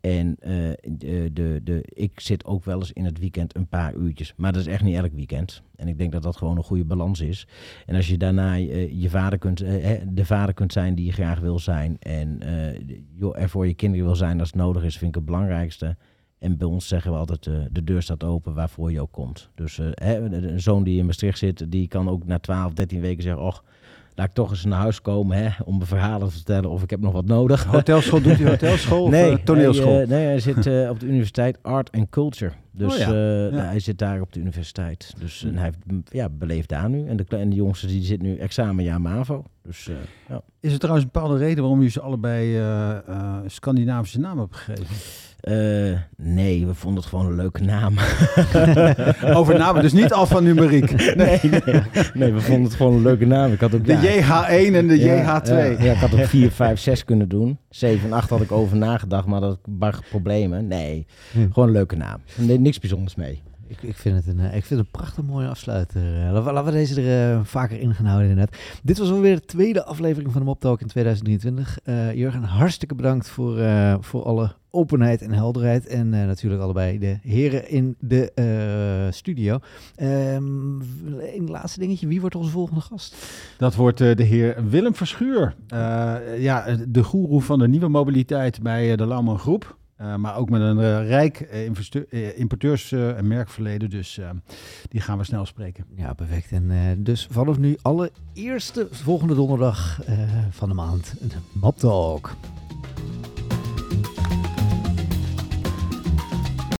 En 0.00 0.36
eh, 0.40 0.52
de, 0.82 1.30
de, 1.32 1.60
de, 1.62 1.82
ik 1.84 2.20
zit 2.20 2.44
ook 2.44 2.64
wel 2.64 2.78
eens 2.78 2.92
in 2.92 3.04
het 3.04 3.18
weekend 3.18 3.56
een 3.56 3.68
paar 3.68 3.94
uurtjes. 3.94 4.34
Maar 4.36 4.52
dat 4.52 4.60
is 4.60 4.66
echt 4.66 4.82
niet 4.82 4.96
elk 4.96 5.12
weekend. 5.12 5.62
En 5.76 5.88
ik 5.88 5.98
denk 5.98 6.12
dat 6.12 6.22
dat 6.22 6.36
gewoon 6.36 6.56
een 6.56 6.62
goede 6.62 6.84
balans 6.84 7.20
is. 7.20 7.46
En 7.86 7.94
als 7.94 8.08
je 8.08 8.16
daarna 8.16 8.56
eh, 8.56 9.00
je 9.02 9.10
vader 9.10 9.38
kunt, 9.38 9.60
eh, 9.60 10.00
de 10.08 10.24
vader 10.24 10.54
kunt 10.54 10.72
zijn 10.72 10.94
die 10.94 11.04
je 11.04 11.12
graag 11.12 11.40
wil 11.40 11.58
zijn. 11.58 11.96
En 11.98 12.40
eh, 12.40 12.80
joh, 13.14 13.38
er 13.38 13.48
voor 13.48 13.66
je 13.66 13.74
kinderen 13.74 14.06
wil 14.06 14.16
zijn 14.16 14.40
als 14.40 14.48
het 14.48 14.60
nodig 14.60 14.84
is, 14.84 14.98
vind 14.98 15.10
ik 15.10 15.16
het 15.16 15.24
belangrijkste. 15.24 15.96
En 16.44 16.56
bij 16.56 16.66
ons 16.66 16.88
zeggen 16.88 17.12
we 17.12 17.18
altijd, 17.18 17.46
eh, 17.46 17.54
de 17.70 17.84
deur 17.84 18.02
staat 18.02 18.24
open 18.24 18.54
waarvoor 18.54 18.92
je 18.92 19.00
ook 19.00 19.12
komt. 19.12 19.48
Dus 19.54 19.76
hè, 19.94 20.18
een 20.18 20.60
zoon 20.60 20.84
die 20.84 20.98
in 20.98 21.06
Maastricht 21.06 21.38
zit, 21.38 21.70
die 21.70 21.88
kan 21.88 22.08
ook 22.08 22.26
na 22.26 22.38
12, 22.38 22.72
13 22.72 23.00
weken 23.00 23.22
zeggen... 23.22 23.42
Och, 23.42 23.64
laat 24.14 24.26
ik 24.26 24.32
toch 24.32 24.50
eens 24.50 24.64
naar 24.64 24.80
huis 24.80 25.00
komen 25.00 25.36
hè, 25.36 25.48
om 25.64 25.78
me 25.78 25.84
verhalen 25.84 26.28
te 26.28 26.34
vertellen 26.34 26.70
of 26.70 26.82
ik 26.82 26.90
heb 26.90 27.00
nog 27.00 27.12
wat 27.12 27.24
nodig. 27.24 27.64
Hotelschool, 27.74 28.20
doet 28.20 28.38
hij 28.38 28.48
hotelschool 28.48 29.08
nee, 29.08 29.32
of 29.32 29.38
eh, 29.38 29.44
toneelschool? 29.44 29.94
Hij, 29.94 30.06
nee, 30.06 30.24
hij 30.24 30.40
zit 30.40 30.56
op 30.90 31.00
de 31.00 31.06
universiteit 31.06 31.58
Art 31.62 31.92
and 31.92 32.10
Culture. 32.10 32.52
Dus 32.70 32.92
Oh 32.92 32.98
ja, 32.98 33.06
ja. 33.06 33.50
nou, 33.50 33.56
hij 33.56 33.80
zit 33.80 33.98
daar 33.98 34.20
op 34.20 34.32
de 34.32 34.40
universiteit. 34.40 35.14
Dus 35.18 35.44
en 35.44 35.56
hij 35.56 35.64
heeft, 35.64 36.12
ja, 36.12 36.28
beleeft 36.28 36.68
daar 36.68 36.90
nu. 36.90 37.06
En 37.08 37.16
de, 37.16 37.24
en 37.28 37.48
de 37.48 37.56
jongste 37.56 37.86
die 37.86 38.02
zit 38.02 38.22
nu 38.22 38.36
examenjaar 38.36 39.00
MAVO. 39.00 39.44
Dus 39.62 39.90
ja. 40.28 40.42
Is 40.60 40.72
er 40.72 40.78
trouwens 40.78 41.06
een 41.06 41.10
bepaalde 41.12 41.38
reden 41.38 41.62
waarom 41.62 41.82
je 41.82 41.88
ze 41.88 42.00
allebei 42.00 42.62
Scandinavische 43.46 44.20
namen 44.20 44.42
hebt 44.42 44.56
gegeven? 44.56 44.96
Eh, 45.44 45.54
nee, 46.16 46.66
we 46.66 46.74
vonden 46.74 47.00
het 47.00 47.08
gewoon 47.10 47.26
een 47.26 47.34
leuke 47.36 47.62
naam. 47.62 47.94
Over 49.38 49.58
namen, 49.58 49.82
dus 49.82 49.92
niet 49.92 50.12
alfanumeriek. 50.12 50.90
nee, 51.16 51.38
nee, 51.42 51.82
nee, 52.14 52.32
we 52.32 52.40
vonden 52.40 52.64
het 52.64 52.74
gewoon 52.74 52.94
een 52.94 53.02
leuke 53.02 53.26
naam. 53.26 53.52
Ik 53.52 53.60
had 53.60 53.74
ook 53.74 53.86
De 53.86 53.92
ja, 53.92 54.46
JH1 54.70 54.74
en 54.74 54.88
de 54.88 54.98
ja, 54.98 55.40
JH2. 55.42 55.48
Ja, 55.48 55.64
ja, 55.64 55.92
ik 55.92 55.96
had 55.98 56.14
ook 56.14 56.24
4, 56.24 56.50
5, 56.50 56.78
6 56.80 57.04
kunnen 57.04 57.28
doen. 57.28 57.58
7 57.70 58.06
en 58.06 58.12
8 58.12 58.30
had 58.30 58.40
ik 58.40 58.52
over 58.52 58.76
nagedacht, 58.76 59.26
maar 59.26 59.40
dat 59.40 59.58
bar 59.68 59.98
problemen. 60.10 60.66
Nee, 60.66 61.06
Hm. 61.32 61.38
gewoon 61.52 61.68
een 61.68 61.74
leuke 61.74 61.96
naam. 61.96 62.20
Nee, 62.36 62.58
niks 62.60 62.78
bijzonders 62.78 63.14
mee. 63.14 63.42
Ik, 63.74 63.88
ik, 63.88 63.96
vind 63.96 64.16
het 64.16 64.26
een, 64.26 64.40
eh, 64.40 64.56
ik 64.56 64.64
vind 64.64 64.68
het 64.68 64.78
een 64.78 64.90
prachtig 64.90 65.24
mooie 65.24 65.48
afsluiter. 65.48 66.26
Eh, 66.26 66.32
Laten 66.32 66.64
we, 66.64 66.70
deze 66.70 67.02
er 67.02 67.32
eh, 67.32 67.44
vaker 67.44 67.80
in 67.80 67.94
gaan 67.94 68.06
houden 68.06 68.28
inderdaad. 68.28 68.56
Dit 68.82 68.98
was 68.98 69.10
alweer 69.10 69.34
de 69.34 69.44
tweede 69.44 69.84
aflevering 69.84 70.32
van 70.32 70.40
de 70.40 70.46
Mop 70.46 70.60
Talk 70.60 70.80
in 70.80 70.86
2023. 70.86 71.78
Eh, 71.84 72.14
Jurgen, 72.14 72.42
hartstikke 72.42 72.94
bedankt 72.94 73.28
voor, 73.28 73.58
voor 74.00 74.22
alle 74.22 74.54
openheid 74.70 75.22
en 75.22 75.32
helderheid. 75.32 75.86
En 75.86 76.08
natuurlijk 76.08 76.62
allebei 76.62 76.98
de 76.98 77.18
heren 77.22 77.68
in 77.70 77.96
de 77.98 78.32
studio. 79.10 79.58
Ehm, 79.94 80.80
een 81.36 81.48
laatste 81.48 81.80
dingetje. 81.80 82.06
Wie 82.06 82.20
wordt 82.20 82.34
onze 82.34 82.50
volgende 82.50 82.80
gast? 82.80 83.16
Dat 83.58 83.74
wordt 83.74 83.98
de 83.98 84.22
heer 84.22 84.68
Willem 84.68 84.94
Verschuur. 84.94 85.54
Ja, 86.38 86.76
de 86.88 87.02
goeroe 87.02 87.42
van 87.42 87.58
de 87.58 87.68
nieuwe 87.68 87.88
mobiliteit 87.88 88.62
bij 88.62 88.96
de 88.96 89.06
Lauwman 89.06 89.38
Groep. 89.38 89.76
Eh, 89.96 90.16
maar 90.16 90.36
ook 90.36 90.50
met 90.50 90.60
een 90.60 90.78
eh, 90.78 91.06
rijk 91.06 91.48
uh, 92.10 92.38
importeurs- 92.38 92.92
en 92.92 93.26
merkverleden. 93.26 93.90
Dus 93.90 94.20
die 94.88 95.00
gaan 95.00 95.18
we 95.18 95.24
snel 95.24 95.46
spreken. 95.46 95.84
Ja, 95.96 96.12
perfect. 96.12 96.52
En 96.52 96.96
dus 97.02 97.28
vanaf 97.30 97.58
nu 97.58 97.76
alle 97.82 98.10
eerste 98.32 98.88
volgende 98.90 99.34
donderdag 99.34 100.00
van 100.50 100.68
de 100.68 100.74
maand. 100.74 101.14
Map 101.52 101.78
Talk. 101.78 102.36